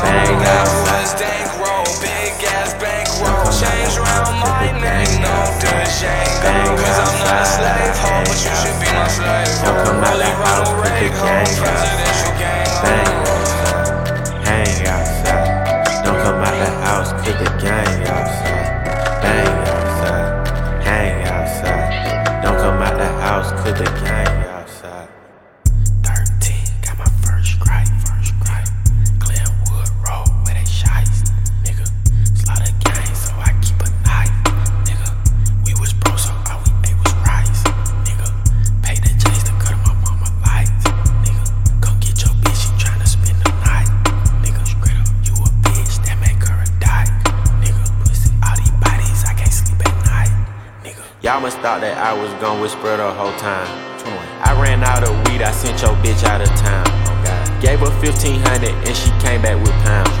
Bang 0.00 0.48
outside. 0.48 1.20
dank 1.20 1.52
roll, 1.60 1.84
big 2.00 2.40
ass 2.40 2.72
bankroll. 2.80 3.52
Change 3.52 4.00
round 4.00 4.40
my 4.40 4.72
neck, 4.80 5.04
no 5.20 5.36
Django. 5.60 6.72
Cause 6.72 6.98
I'm 7.04 7.20
not 7.20 7.36
a 7.36 7.48
slave 7.52 8.00
but 8.24 8.38
you 8.40 8.52
should 8.64 8.80
be 8.80 8.88
my 8.96 9.08
slave. 9.12 9.52
Don't 9.60 9.76
come 9.84 10.00
out 10.08 10.16
the 10.16 10.30
house, 10.40 10.72
cause 10.72 10.96
the 11.04 11.12
gang 11.20 11.52
outside. 11.52 12.00
Bang 12.80 13.12
outside. 13.28 14.48
Hang 14.48 14.88
outside. 14.88 15.13
Don't 16.04 16.20
come 16.22 16.36
out 16.36 16.52
the 16.52 16.70
house, 16.84 17.12
cause 17.12 17.38
the 17.38 17.50
gang 17.64 18.06
outside. 18.06 18.68
Bang 19.22 19.68
outside. 19.72 20.84
Hang 20.84 21.26
outside. 21.26 22.42
Don't 22.42 22.58
come 22.58 22.82
out 22.82 22.98
the 22.98 23.06
house, 23.22 23.50
cause 23.52 23.78
the 23.78 23.84
gang 23.84 24.03
thought 51.64 51.80
that 51.80 51.96
I 51.96 52.12
was 52.12 52.28
gonna 52.44 52.60
whisper 52.60 52.92
the 52.92 53.08
whole 53.16 53.32
time. 53.40 53.64
21. 53.96 54.20
I 54.44 54.52
ran 54.60 54.84
out 54.84 55.00
of 55.00 55.16
weed, 55.24 55.40
I 55.40 55.48
sent 55.48 55.80
your 55.80 55.96
bitch 56.04 56.20
out 56.20 56.44
of 56.44 56.52
town. 56.60 56.84
Oh 57.08 57.16
Gave 57.64 57.80
her 57.80 57.88
1500 58.04 58.68
and 58.84 58.92
she 58.92 59.08
came 59.24 59.40
back 59.40 59.56
with 59.56 59.72
pounds. 59.80 60.12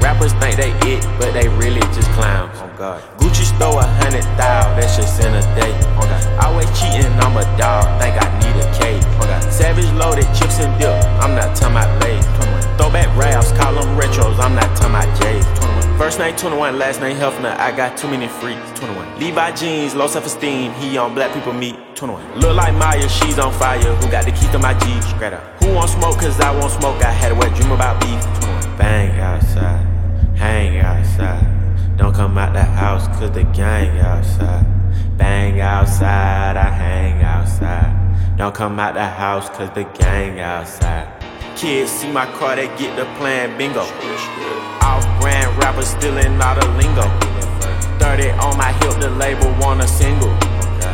Rappers 0.00 0.32
think 0.40 0.56
they 0.56 0.72
it, 0.88 1.04
but 1.20 1.36
they 1.36 1.52
really 1.60 1.84
just 1.92 2.08
clowns. 2.16 2.56
Oh 2.64 2.72
God. 2.80 3.04
Gucci 3.20 3.44
stole 3.44 3.76
a 3.76 3.84
hundred 4.00 4.24
thou, 4.40 4.72
that's 4.72 4.96
just 4.96 5.20
in 5.20 5.36
a 5.36 5.44
day. 5.52 5.76
Oh 6.00 6.08
God. 6.08 6.24
Always 6.48 6.72
cheating, 6.72 7.12
I'm 7.20 7.36
a 7.36 7.44
dog, 7.60 7.84
think 8.00 8.16
I 8.16 8.32
need 8.40 8.56
a 8.56 8.64
cake. 8.80 9.04
Oh 9.20 9.28
God. 9.28 9.44
Savage 9.52 9.92
loaded 10.00 10.24
chips 10.32 10.64
and 10.64 10.72
dip, 10.80 10.96
I'm 11.20 11.36
not 11.36 11.52
talking 11.52 11.76
about 11.76 11.92
lace. 12.00 12.24
21. 12.40 12.80
Throwback 12.80 13.12
raps, 13.20 13.52
call 13.52 13.76
them 13.76 14.00
retros, 14.00 14.40
I'm 14.40 14.56
not 14.56 14.72
talking 14.80 14.96
about 14.96 15.12
J's. 15.20 15.79
21. 16.00 16.08
First 16.08 16.18
name 16.18 16.34
21, 16.34 16.78
last 16.78 17.00
name 17.02 17.16
Hefner, 17.18 17.54
I 17.58 17.76
got 17.76 17.94
too 17.94 18.08
many 18.08 18.26
freaks. 18.26 18.80
21. 18.80 19.20
Levi 19.20 19.52
jeans, 19.52 19.94
low 19.94 20.06
self 20.06 20.24
esteem, 20.24 20.72
he 20.80 20.96
on 20.96 21.14
black 21.14 21.34
people 21.34 21.52
meet. 21.52 21.76
21. 21.94 22.40
Look 22.40 22.56
like 22.56 22.74
Maya, 22.74 23.06
she's 23.06 23.38
on 23.38 23.52
fire, 23.52 23.78
who 23.78 24.10
got 24.10 24.24
the 24.24 24.32
key 24.32 24.50
to 24.52 24.58
my 24.58 24.72
Jeep? 24.78 25.02
Straight 25.02 25.34
up. 25.34 25.42
Who 25.62 25.74
want 25.74 25.90
smoke, 25.90 26.18
cause 26.18 26.40
I 26.40 26.58
want 26.58 26.72
smoke, 26.72 27.04
I 27.04 27.10
had 27.10 27.32
a 27.32 27.34
wet 27.34 27.54
dream 27.54 27.72
about 27.72 28.00
beef. 28.00 28.22
21. 28.40 28.78
Bang 28.78 29.20
outside, 29.20 29.84
hang 30.38 30.78
outside. 30.78 31.96
Don't 31.98 32.14
come 32.14 32.38
out 32.38 32.54
the 32.54 32.64
house, 32.64 33.06
cause 33.18 33.32
the 33.32 33.44
gang 33.44 33.98
outside. 33.98 34.64
Bang 35.18 35.60
outside, 35.60 36.56
I 36.56 36.70
hang 36.70 37.22
outside. 37.22 38.38
Don't 38.38 38.54
come 38.54 38.80
out 38.80 38.94
the 38.94 39.04
house, 39.04 39.50
cause 39.50 39.68
the 39.74 39.84
gang 39.84 40.40
outside. 40.40 41.20
Kids 41.56 41.90
see 41.90 42.10
my 42.10 42.26
car, 42.38 42.56
they 42.56 42.68
get 42.78 42.96
the 42.96 43.04
plan 43.16 43.56
bingo. 43.58 43.82
Off 44.82 45.04
brand 45.20 45.56
rappers 45.62 45.88
stealing 45.88 46.40
all 46.40 46.54
the 46.54 46.66
lingo. 46.78 47.02
30 47.98 48.30
on 48.30 48.56
my 48.56 48.72
hip, 48.80 48.98
the 49.00 49.10
label 49.10 49.52
want 49.60 49.80
a 49.82 49.88
single. 49.88 50.30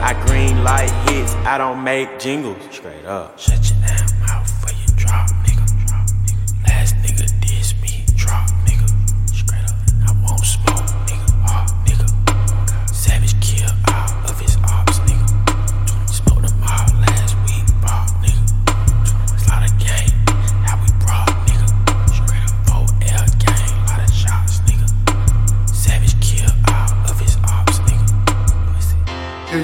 I 0.03 0.15
green 0.27 0.65
light 0.65 0.91
hits, 1.09 1.35
I 1.47 1.57
don't 1.59 1.83
make 1.83 2.19
jingles. 2.19 2.59
Straight 2.71 3.05
up. 3.05 3.39
Shut 3.39 3.71
your 3.71 3.79
damn 3.81 4.21
mouth 4.21 4.51
for 4.61 4.73
you 4.75 4.87
drop. 4.97 5.29
Drop, 5.29 5.46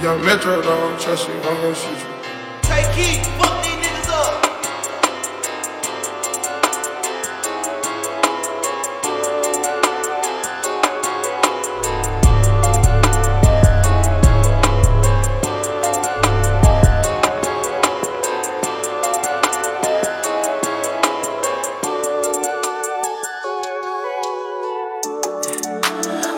Your 0.00 0.18
metro, 0.18 0.62
trust 0.98 1.28
shoot 1.28 1.98
you. 2.00 2.06
Take 2.62 2.86
heat, 2.94 3.26
fuck 3.38 3.62
these 3.62 3.74
niggas 3.74 4.08
up. 4.08 4.42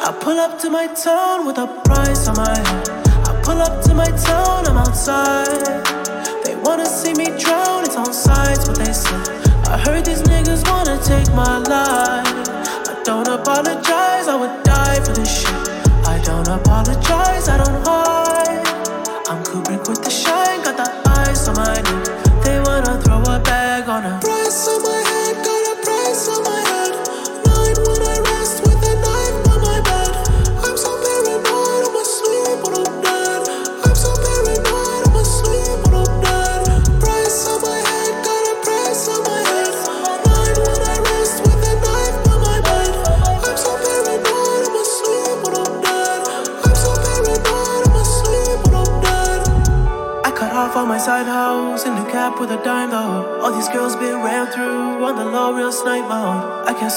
I 0.02 0.18
pull 0.20 0.38
up 0.38 0.58
to 0.60 0.70
my 0.70 0.86
town 0.88 1.46
with 1.46 1.56
a 1.58 1.66
price 1.84 2.26
on 2.28 2.36
my 2.36 2.58
head. 2.58 2.83
Up 3.64 3.82
to 3.84 3.94
my 3.94 4.10
town, 4.28 4.66
I'm 4.66 4.76
outside. 4.76 5.84
They 6.44 6.54
wanna 6.56 6.84
see 6.84 7.14
me 7.14 7.26
drown, 7.38 7.84
it's 7.84 7.96
on 7.96 8.12
sides 8.12 8.68
what 8.68 8.76
they 8.76 8.92
say. 8.92 9.16
I 9.66 9.78
heard 9.78 10.04
these 10.04 10.22
niggas 10.22 10.68
wanna 10.70 11.00
take 11.02 11.28
my 11.34 11.56
life. 11.58 11.63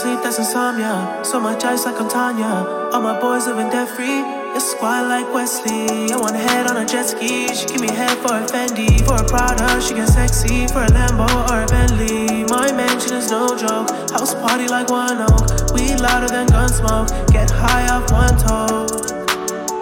Sleep, 0.08 0.24
that's 0.24 0.40
insomnia. 0.40 1.20
So 1.22 1.38
much 1.38 1.66
ice 1.66 1.86
like 1.86 2.00
I'm 2.00 2.08
Tonya. 2.08 2.94
All 2.94 3.02
my 3.02 3.20
boys 3.20 3.46
living 3.46 3.70
debt 3.70 3.90
free. 3.90 4.24
It's 4.56 4.72
squad 4.72 5.10
like 5.10 5.28
Wesley. 5.34 6.14
I 6.14 6.16
want 6.16 6.34
a 6.34 6.40
head 6.40 6.66
on 6.66 6.78
a 6.78 6.86
jet 6.86 7.08
ski. 7.08 7.54
She 7.54 7.66
give 7.68 7.82
me 7.82 7.92
head 7.92 8.18
for 8.20 8.40
a 8.40 8.46
Fendi. 8.48 9.04
For 9.06 9.20
a 9.20 9.26
Prada, 9.28 9.82
she 9.82 9.96
get 9.96 10.08
sexy. 10.08 10.66
For 10.68 10.84
a 10.84 10.88
Lambo 10.96 11.28
or 11.52 11.64
a 11.64 11.68
Bentley. 11.68 12.46
My 12.46 12.72
mansion 12.72 13.16
is 13.16 13.30
no 13.32 13.58
joke. 13.58 13.90
House 14.16 14.34
party 14.36 14.70
like 14.70 14.90
one 14.90 15.20
oak. 15.28 15.74
We 15.76 15.94
louder 15.98 16.30
than 16.32 16.48
gun 16.48 16.70
smoke. 16.70 17.10
Get 17.36 17.50
high 17.52 17.92
off 17.92 18.10
one 18.10 18.38
toe. 18.40 18.88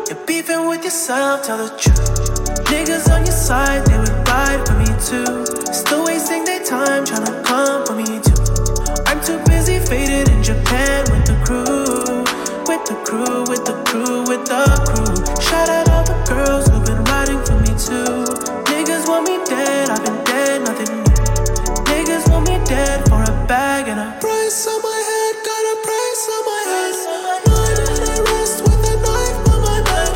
You're 0.10 0.26
beefing 0.26 0.68
with 0.68 0.84
yourself, 0.84 1.46
tell 1.46 1.60
the 1.60 1.70
truth. 1.78 2.66
Niggas 2.74 3.14
on 3.14 3.28
your 3.28 3.38
side, 3.48 3.86
they 3.86 4.00
would 4.00 4.28
ride 4.28 4.66
for 4.66 4.74
me 4.74 4.90
too. 5.06 5.46
Still 5.72 6.04
wasting 6.04 6.46
their 6.46 6.64
time 6.66 7.06
trying 7.06 7.26
to 7.26 7.44
come 7.44 7.86
for 7.86 7.94
me 7.94 8.20
too. 8.26 8.35
I'm 9.96 10.02
too 10.02 10.04
busy 10.04 10.26
faded 10.26 10.30
in 10.30 10.44
Japan 10.44 11.06
with 11.12 11.26
the 11.26 11.36
crew. 11.46 12.24
With 12.68 12.84
the 12.86 12.96
crew, 13.06 13.44
with 13.48 13.64
the 13.66 13.76
crew, 13.88 14.24
with 14.28 14.46
the 14.46 14.64
crew. 14.88 15.16
Shout 15.42 15.70
out 15.70 15.90
all 15.90 16.04
the 16.04 16.18
girls 16.28 16.68
who've 16.68 16.86
been 16.86 17.04
riding 17.06 17.40
for 17.46 17.56
me 17.62 17.72
too. 17.78 18.26
Niggas 18.72 19.08
want 19.08 19.28
me 19.28 19.38
dead, 19.46 19.90
I've 19.90 20.04
been 20.04 20.24
dead, 20.26 20.64
nothing 20.64 20.92
new. 20.92 21.04
Niggas 21.88 22.30
want 22.30 22.48
me 22.50 22.58
dead 22.66 23.08
for 23.08 23.22
a 23.24 23.34
bag 23.48 23.88
and 23.88 24.00
a 24.00 24.18
price 24.20 24.68
on 24.68 24.82
my 24.82 25.00
head, 25.10 25.34
got 25.48 25.64
a 25.64 25.76
price 25.88 26.24
on 26.36 26.44
my 26.50 26.62
head. 26.72 26.96
Nine 27.46 27.78
when 27.86 28.02
I 28.04 28.18
rest 28.36 28.58
with 28.66 28.92
a 28.92 28.96
knife 29.00 29.38
by 29.46 29.56
my 29.64 29.80
bed. 29.86 30.12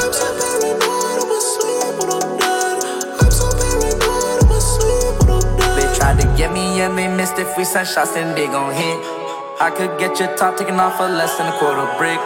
I'm 0.00 0.12
so 0.12 0.26
paranoid, 0.40 1.18
I'm 1.22 1.32
asleep 1.38 1.94
when 2.00 2.10
I'm 2.10 2.26
dead. 2.40 2.76
I'm 3.20 3.30
so 3.30 3.46
paranoid, 3.54 4.36
I'm 4.42 4.52
asleep 4.58 5.14
when 5.20 5.30
I'm 5.38 5.46
dead. 5.60 5.74
They 5.78 5.88
tried 5.98 6.18
to 6.20 6.26
get 6.36 6.52
me 6.52 6.80
and 6.80 6.96
they 6.98 7.08
missed 7.08 7.38
it. 7.38 7.46
We 7.56 7.64
sent 7.64 7.86
shots 7.86 8.16
and 8.16 8.36
they 8.36 8.46
gon' 8.46 8.74
hit. 8.74 9.19
I 9.60 9.68
could 9.68 10.00
get 10.00 10.18
your 10.18 10.34
top 10.40 10.56
taken 10.56 10.80
off 10.80 10.96
for 10.96 11.04
less 11.04 11.36
than 11.36 11.52
a 11.52 11.52
quarter 11.60 11.84
brick. 12.00 12.16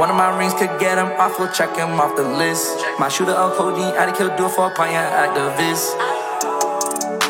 One 0.00 0.08
of 0.08 0.16
my 0.16 0.32
rings 0.32 0.56
could 0.56 0.72
get 0.80 0.96
him 0.96 1.12
off, 1.20 1.36
we'll 1.38 1.52
check 1.52 1.76
him 1.76 2.00
off 2.00 2.16
the 2.16 2.24
list. 2.24 2.72
My 2.98 3.12
shooter 3.12 3.36
of 3.36 3.52
codeine, 3.52 3.92
I'd 4.00 4.16
kill 4.16 4.32
do 4.34 4.48
it 4.48 4.52
for 4.56 4.72
a 4.72 4.74
pint 4.74 4.96
activist. 4.96 5.92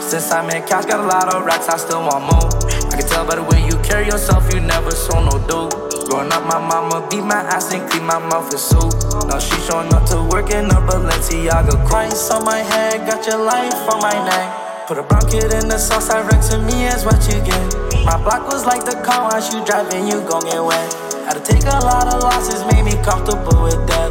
Since 0.06 0.30
I 0.30 0.46
met 0.46 0.70
cash, 0.70 0.86
got 0.86 1.02
a 1.02 1.08
lot 1.10 1.34
of 1.34 1.44
racks, 1.44 1.68
I 1.68 1.78
still 1.78 1.98
want 1.98 2.30
more. 2.30 2.46
I 2.94 3.02
can 3.02 3.08
tell 3.10 3.26
by 3.26 3.34
the 3.34 3.42
way 3.42 3.66
you 3.66 3.74
carry 3.82 4.06
yourself, 4.06 4.46
you 4.54 4.60
never 4.60 4.92
saw 4.92 5.18
no 5.18 5.34
dope. 5.50 5.74
Growing 6.06 6.30
up, 6.30 6.46
my 6.46 6.62
mama 6.62 7.02
beat 7.10 7.26
my 7.26 7.42
ass 7.50 7.74
and 7.74 7.82
clean 7.90 8.06
my 8.06 8.22
mouth 8.22 8.54
with 8.54 8.62
soap. 8.62 8.94
Now 9.26 9.40
she 9.40 9.58
showing 9.66 9.92
up 9.92 10.06
to 10.14 10.22
work 10.30 10.54
in 10.54 10.70
a 10.70 10.78
Balenciaga 10.78 11.74
Price 11.90 12.30
on 12.30 12.44
my 12.44 12.62
head, 12.62 13.02
got 13.02 13.26
your 13.26 13.42
life 13.42 13.74
on 13.90 13.98
my 13.98 14.14
neck. 14.14 14.86
Put 14.86 14.98
a 14.98 15.02
brown 15.02 15.26
kid 15.26 15.50
in 15.58 15.66
the 15.66 15.78
sauce, 15.78 16.08
I 16.08 16.22
wreck 16.22 16.38
to 16.54 16.62
me 16.62 16.86
is 16.86 17.04
what 17.04 17.18
you 17.26 17.42
get. 17.42 17.89
My 18.10 18.18
block 18.26 18.50
was 18.50 18.66
like 18.66 18.82
the 18.82 18.98
car 19.06 19.30
wash, 19.30 19.54
you 19.54 19.62
driving, 19.62 20.02
you 20.10 20.18
gon' 20.26 20.42
get 20.42 20.58
wet. 20.58 20.90
Had 21.30 21.38
to 21.38 21.44
take 21.46 21.62
a 21.62 21.78
lot 21.86 22.10
of 22.10 22.18
losses, 22.26 22.58
made 22.66 22.82
me 22.82 22.98
comfortable 23.06 23.62
with 23.62 23.78
death. 23.86 24.10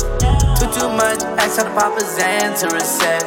Too, 0.55 0.71
too 0.71 0.87
much, 0.87 1.19
asked 1.35 1.59
had 1.59 1.67
to 1.67 1.73
pop 1.75 1.99
a 1.99 2.03
Xan 2.07 2.55
to 2.63 2.71
reset. 2.71 3.19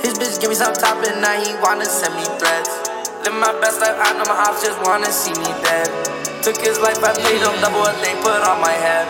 His 0.00 0.16
bitch 0.16 0.40
give 0.40 0.48
me 0.48 0.56
some 0.56 0.72
top 0.72 0.96
and 1.04 1.20
now 1.20 1.36
he 1.36 1.52
wanna 1.60 1.84
send 1.84 2.16
me 2.16 2.24
threats. 2.40 2.72
Live 3.20 3.36
my 3.36 3.52
best 3.60 3.84
life, 3.84 4.00
I 4.00 4.16
know 4.16 4.24
my 4.24 4.48
ops 4.48 4.64
just 4.64 4.80
wanna 4.80 5.12
see 5.12 5.36
me 5.36 5.52
dead. 5.60 5.92
Took 6.40 6.56
his 6.56 6.80
life, 6.80 7.04
I 7.04 7.12
paid 7.20 7.44
him 7.44 7.60
double 7.60 7.84
what 7.84 7.92
they 8.00 8.16
put 8.24 8.40
on 8.48 8.64
my 8.64 8.72
head. 8.72 9.04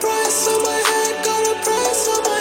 Price 0.00 0.48
on 0.48 0.64
my 0.64 0.80
head, 0.80 1.14
got 1.28 1.44
a 1.44 1.54
price 1.60 2.08
on 2.08 2.24
my 2.24 2.33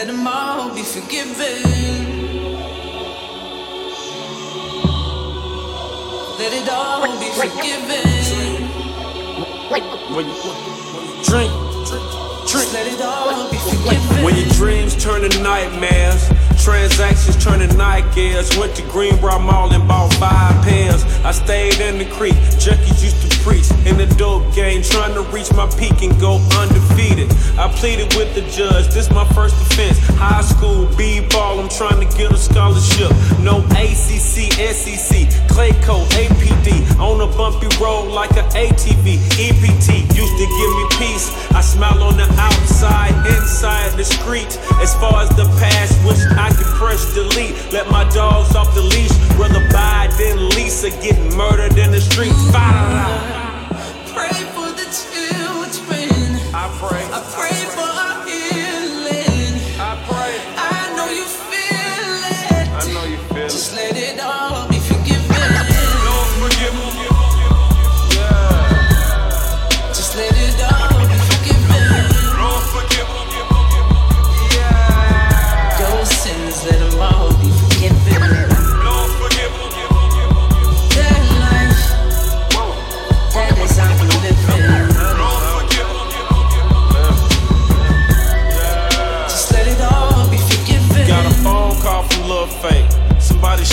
Let 0.00 0.06
them 0.06 0.26
all 0.26 0.74
be 0.74 0.82
forgiven. 0.82 1.60
Let 6.38 6.52
it 6.54 6.68
all 6.70 7.20
be 7.20 7.28
forgiven. 7.36 8.06
Drink. 11.22 11.52
Just 12.48 12.72
let 12.72 12.86
it 12.86 13.02
all 13.02 13.50
be 13.50 13.58
forgiven. 13.58 14.24
When 14.24 14.36
your 14.36 14.48
dreams 14.54 14.96
turn 14.96 15.28
to 15.28 15.42
nightmares, 15.42 16.30
transactions 16.64 17.36
turn 17.44 17.58
to 17.58 17.66
night 17.76 18.14
gears. 18.14 18.56
Went 18.56 18.74
to 18.76 18.82
Greenbriar 18.84 19.38
Mall 19.38 19.70
and 19.70 19.86
bought 19.86 20.14
five 20.14 20.64
pairs. 20.64 21.04
I 21.26 21.32
stayed 21.32 21.78
in 21.78 21.98
the 21.98 22.06
creek, 22.06 22.36
junkies 22.56 23.02
used 23.04 23.20
to 23.20 23.29
preach. 23.42 23.68
In 23.86 23.96
the 23.96 24.06
dope 24.16 24.54
game, 24.54 24.82
trying 24.82 25.14
to 25.14 25.22
reach 25.32 25.52
my 25.52 25.66
peak 25.78 26.02
and 26.02 26.12
go 26.20 26.36
undefeated. 26.58 27.30
I 27.58 27.68
pleaded 27.76 28.14
with 28.14 28.34
the 28.34 28.42
judge, 28.50 28.88
this 28.88 29.10
my 29.10 29.24
first 29.32 29.54
offense. 29.60 29.98
High 30.16 30.42
school, 30.42 30.86
B-ball, 30.96 31.60
I'm 31.60 31.68
trying 31.68 32.00
to 32.00 32.08
get 32.16 32.32
a 32.32 32.36
scholarship. 32.36 33.10
No 33.40 33.64
ACC, 33.76 34.52
SEC, 34.52 35.28
Clayco, 35.48 36.04
APD. 36.20 36.98
On 37.00 37.20
a 37.20 37.26
bumpy 37.36 37.68
road 37.80 38.08
like 38.12 38.30
an 38.36 38.48
ATV, 38.52 39.18
EPT. 39.36 39.88
Used 40.16 40.36
to 40.36 40.46
give 40.46 40.72
me 40.76 40.84
peace. 40.98 41.32
I 41.52 41.60
smile 41.60 42.02
on 42.02 42.16
the 42.16 42.28
outside, 42.38 43.14
inside 43.26 43.92
the 43.96 44.04
street. 44.04 44.58
As 44.80 44.94
far 44.96 45.22
as 45.22 45.30
the 45.30 45.44
past, 45.58 45.96
wish 46.04 46.20
I 46.36 46.50
could 46.50 46.70
press 46.78 47.14
delete. 47.14 47.54
Let 47.72 47.90
my 47.90 48.04
dogs 48.10 48.54
off 48.54 48.74
the 48.74 48.82
leash. 48.82 49.12
Rather 49.38 49.66
buy 49.72 50.08
than 50.18 50.50
lease 50.50 50.84
or 50.84 50.90
get 51.02 51.16
murdered 51.34 51.78
in 51.78 51.90
the 51.90 52.00
streets. 52.00 52.50
Pray 52.52 53.39
pray. 56.78 57.29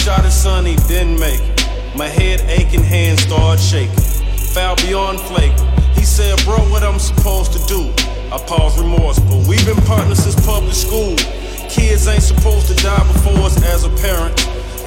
shot 0.08 0.24
his 0.24 0.42
son, 0.42 0.66
he 0.66 0.78
didn't 0.88 1.20
make 1.20 1.42
it. 1.42 1.68
My 1.94 2.08
head 2.08 2.40
aching, 2.48 2.82
hands 2.82 3.24
start 3.24 3.60
shaking. 3.60 4.00
Foul 4.56 4.78
beyond 4.78 5.20
flake. 5.20 5.52
He 6.00 6.06
said, 6.06 6.40
Bro, 6.46 6.60
what 6.72 6.82
I'm 6.82 6.98
supposed 6.98 7.52
to 7.52 7.62
do? 7.68 7.92
I 8.32 8.40
pause 8.48 8.80
remorse, 8.80 9.20
but 9.20 9.46
we've 9.50 9.66
been 9.66 9.84
partners 9.84 10.24
since 10.24 10.40
public 10.46 10.76
school. 10.76 11.14
Kids 11.68 12.08
ain't 12.08 12.24
supposed 12.24 12.68
to 12.72 12.76
die 12.82 13.04
before 13.12 13.52
us 13.52 13.62
as 13.64 13.84
a 13.84 13.90
parent. 14.00 14.32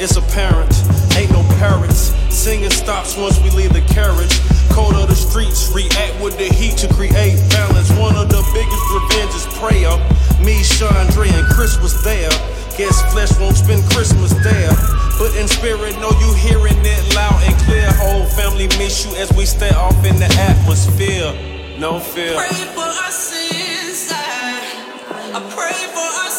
It's 0.00 0.16
apparent, 0.16 0.72
ain't 1.14 1.32
no 1.32 1.44
parents. 1.60 2.16
Singing 2.32 2.70
stops 2.70 3.14
once 3.18 3.38
we 3.42 3.50
leave 3.50 3.74
the 3.74 3.84
carriage. 3.92 4.40
Cold 4.72 4.94
of 4.94 5.08
the 5.12 5.14
streets, 5.14 5.68
react 5.74 6.16
with 6.24 6.38
the 6.38 6.48
heat 6.48 6.78
to 6.78 6.88
create 6.94 7.36
balance. 7.52 7.92
One 8.00 8.16
of 8.16 8.30
the 8.30 8.40
biggest 8.56 8.84
revenges 8.88 9.44
prayer. 9.60 9.92
Me, 10.40 10.64
Chandra, 10.64 11.28
and 11.28 11.46
Chris 11.52 11.76
was 11.76 12.02
there. 12.02 12.32
Guess 12.80 13.12
flesh 13.12 13.38
won't 13.38 13.58
spend 13.58 13.84
Christmas 13.90 14.32
there. 14.42 14.72
But 15.18 15.36
in 15.36 15.46
spirit, 15.48 16.00
know 16.00 16.08
you 16.18 16.32
hearing 16.32 16.80
it 16.80 17.14
loud 17.14 17.42
and 17.44 17.54
clear. 17.68 17.92
Whole 17.92 18.24
family 18.24 18.68
miss 18.78 19.04
you 19.04 19.14
as 19.20 19.30
we 19.34 19.44
stay 19.44 19.68
off 19.68 20.02
in 20.06 20.16
the 20.16 20.24
atmosphere. 20.48 21.28
No 21.78 22.00
fear. 22.00 22.32
Pray 22.32 22.64
for 22.72 22.80
our 22.80 23.10
sins. 23.10 24.08
I, 24.10 24.64
I 25.36 25.40
pray 25.52 25.76
for 25.92 26.08
our 26.24 26.29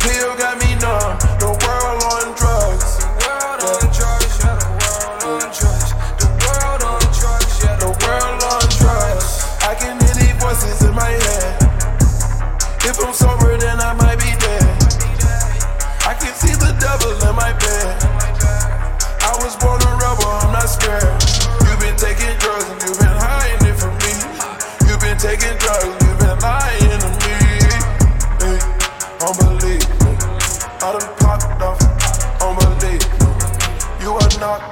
pill 0.00 0.34
got 0.36 0.58
me 0.60 0.69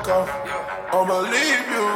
off. 0.08 0.30
I'ma 0.92 1.18
leave 1.20 1.66
you, 1.74 1.86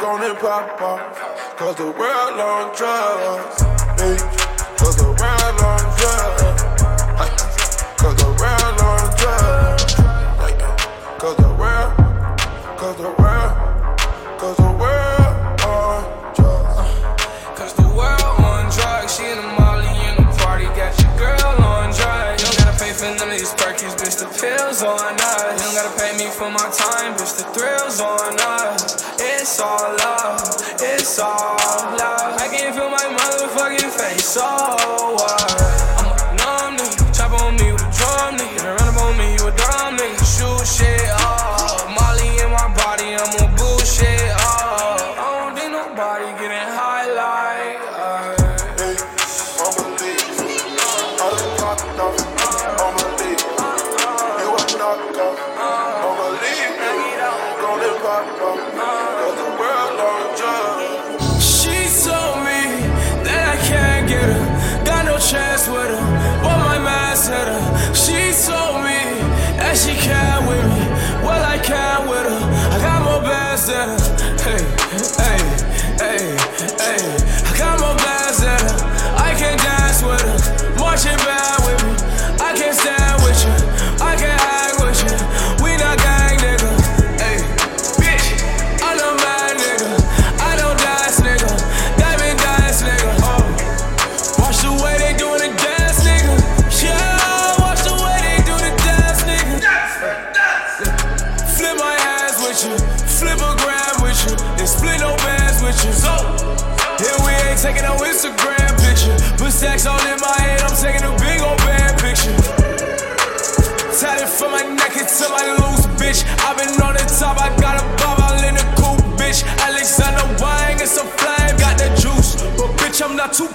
gonna 0.00 0.34
pop 0.34 0.80
off. 0.80 1.56
Cause 1.56 1.76
the 1.76 1.90
world 1.90 2.38
on 2.38 2.74
drugs, 2.76 3.62
hey. 4.00 4.16
Cause 4.78 4.96
the 4.96 5.04
world 5.04 5.60
on 5.62 5.87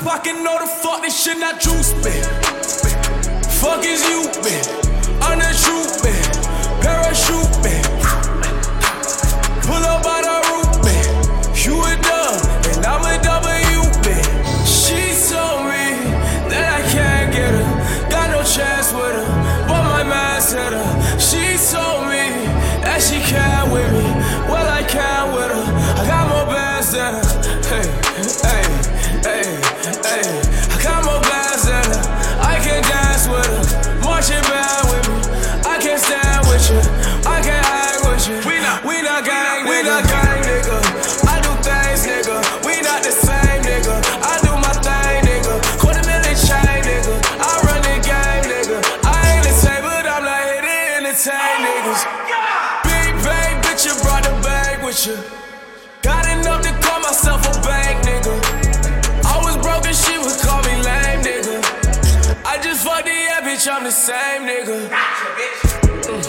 pocket, 0.04 0.36
know 0.44 0.60
the 0.60 0.68
fuck 0.68 1.02
this 1.02 1.16
shit 1.16 1.38
not 1.38 1.60
juice, 1.62 1.94
man. 2.04 2.24
Fuck 3.64 3.86
is 3.86 4.04
you, 4.10 4.28
man. 4.44 4.64
I'm 5.24 5.40
the 5.40 5.52
truth, 5.64 6.04
man. 6.04 6.24
Parachute, 6.84 7.56
man. 7.64 7.84
Pull 9.64 9.84
up 9.88 10.04
by 10.04 10.20
the 10.28 10.36
roof, 10.52 10.72
man. 10.84 11.08
You 11.56 11.80
a 11.80 11.96
dub, 12.04 12.36
and 12.76 12.86
I'm 12.86 13.04
a 13.08 13.16
W, 13.24 13.80
man. 14.04 14.28
She 14.68 15.16
told 15.32 15.72
me 15.72 15.96
that 16.52 16.66
I 16.68 16.82
can't 16.92 17.32
get 17.32 17.52
her. 17.56 18.10
Got 18.12 18.32
no 18.32 18.44
chance 18.44 18.92
with 18.92 19.16
her, 19.16 19.28
but 19.68 19.84
my 19.88 20.04
mind 20.04 20.44
said 20.44 20.74
her. 20.74 21.20
She 21.20 21.56
told 21.72 22.12
me 22.12 22.28
that 22.84 23.00
she 23.02 23.20
can't 23.24 23.72
with 23.72 23.92
me. 23.94 24.04
Well, 24.52 24.68
I 24.68 24.84
can't 24.84 25.32
with 25.32 25.52
her. 25.52 25.68
I 25.96 26.08
got 26.08 26.28
more 26.28 26.54
bands 26.54 26.92
than 26.92 27.14
her. 27.14 27.23
Same 63.94 64.50
nigga. 64.50 64.90
Mm. 66.10 66.24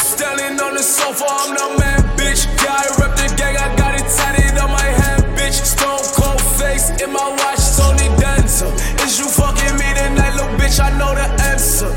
Standing 0.00 0.58
on 0.58 0.72
the 0.72 0.82
sofa, 0.82 1.26
I'm 1.28 1.52
the 1.52 1.78
man, 1.78 2.00
bitch. 2.16 2.48
Yeah, 2.64 2.80
I 2.80 2.88
rep 2.96 3.12
the 3.12 3.28
gang, 3.36 3.56
I 3.60 3.76
got 3.76 3.94
it 3.94 4.08
tatted 4.16 4.56
on 4.56 4.70
my 4.72 4.80
hand, 4.80 5.22
bitch. 5.36 5.60
Stone 5.60 6.00
cold 6.16 6.40
face 6.56 6.88
in 7.02 7.12
my 7.12 7.28
watch, 7.28 7.60
Tony 7.76 8.08
Dancer. 8.16 8.72
Is 9.04 9.20
you 9.20 9.28
fucking 9.28 9.76
me 9.76 9.88
tonight, 10.00 10.32
little 10.32 10.48
bitch? 10.56 10.80
I 10.80 10.88
know 10.96 11.12
the 11.12 11.28
answer. 11.52 11.92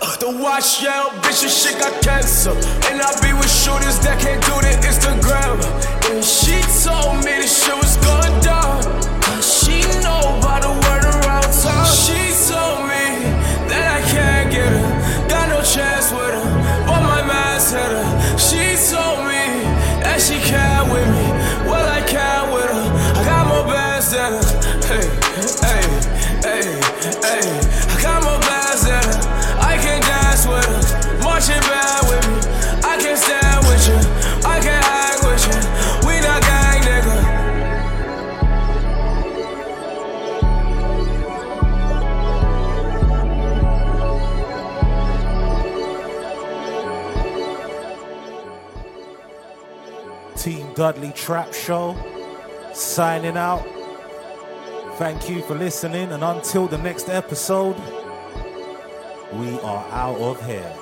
Uh, 0.00 0.16
the 0.16 0.30
watch 0.40 0.82
yell, 0.82 1.10
bitch, 1.20 1.44
your 1.44 1.52
shit 1.52 1.78
got 1.78 1.92
cancer. 2.00 2.56
And 2.88 3.04
I 3.04 3.12
be 3.20 3.36
with 3.36 3.52
shooters 3.52 4.00
that 4.00 4.16
can't 4.16 4.40
do 4.48 4.56
the 4.64 4.72
Instagram. 4.80 5.60
And 6.08 6.24
she 6.24 6.56
told 6.80 7.20
me 7.20 7.36
this 7.36 7.52
shit 7.52 7.81
Dudley 50.74 51.12
Trap 51.12 51.52
Show 51.52 51.96
signing 52.72 53.36
out. 53.36 53.64
Thank 54.96 55.28
you 55.28 55.42
for 55.42 55.54
listening, 55.54 56.12
and 56.12 56.22
until 56.22 56.66
the 56.66 56.78
next 56.78 57.08
episode, 57.08 57.76
we 59.34 59.58
are 59.60 59.86
out 59.90 60.18
of 60.18 60.44
here. 60.46 60.81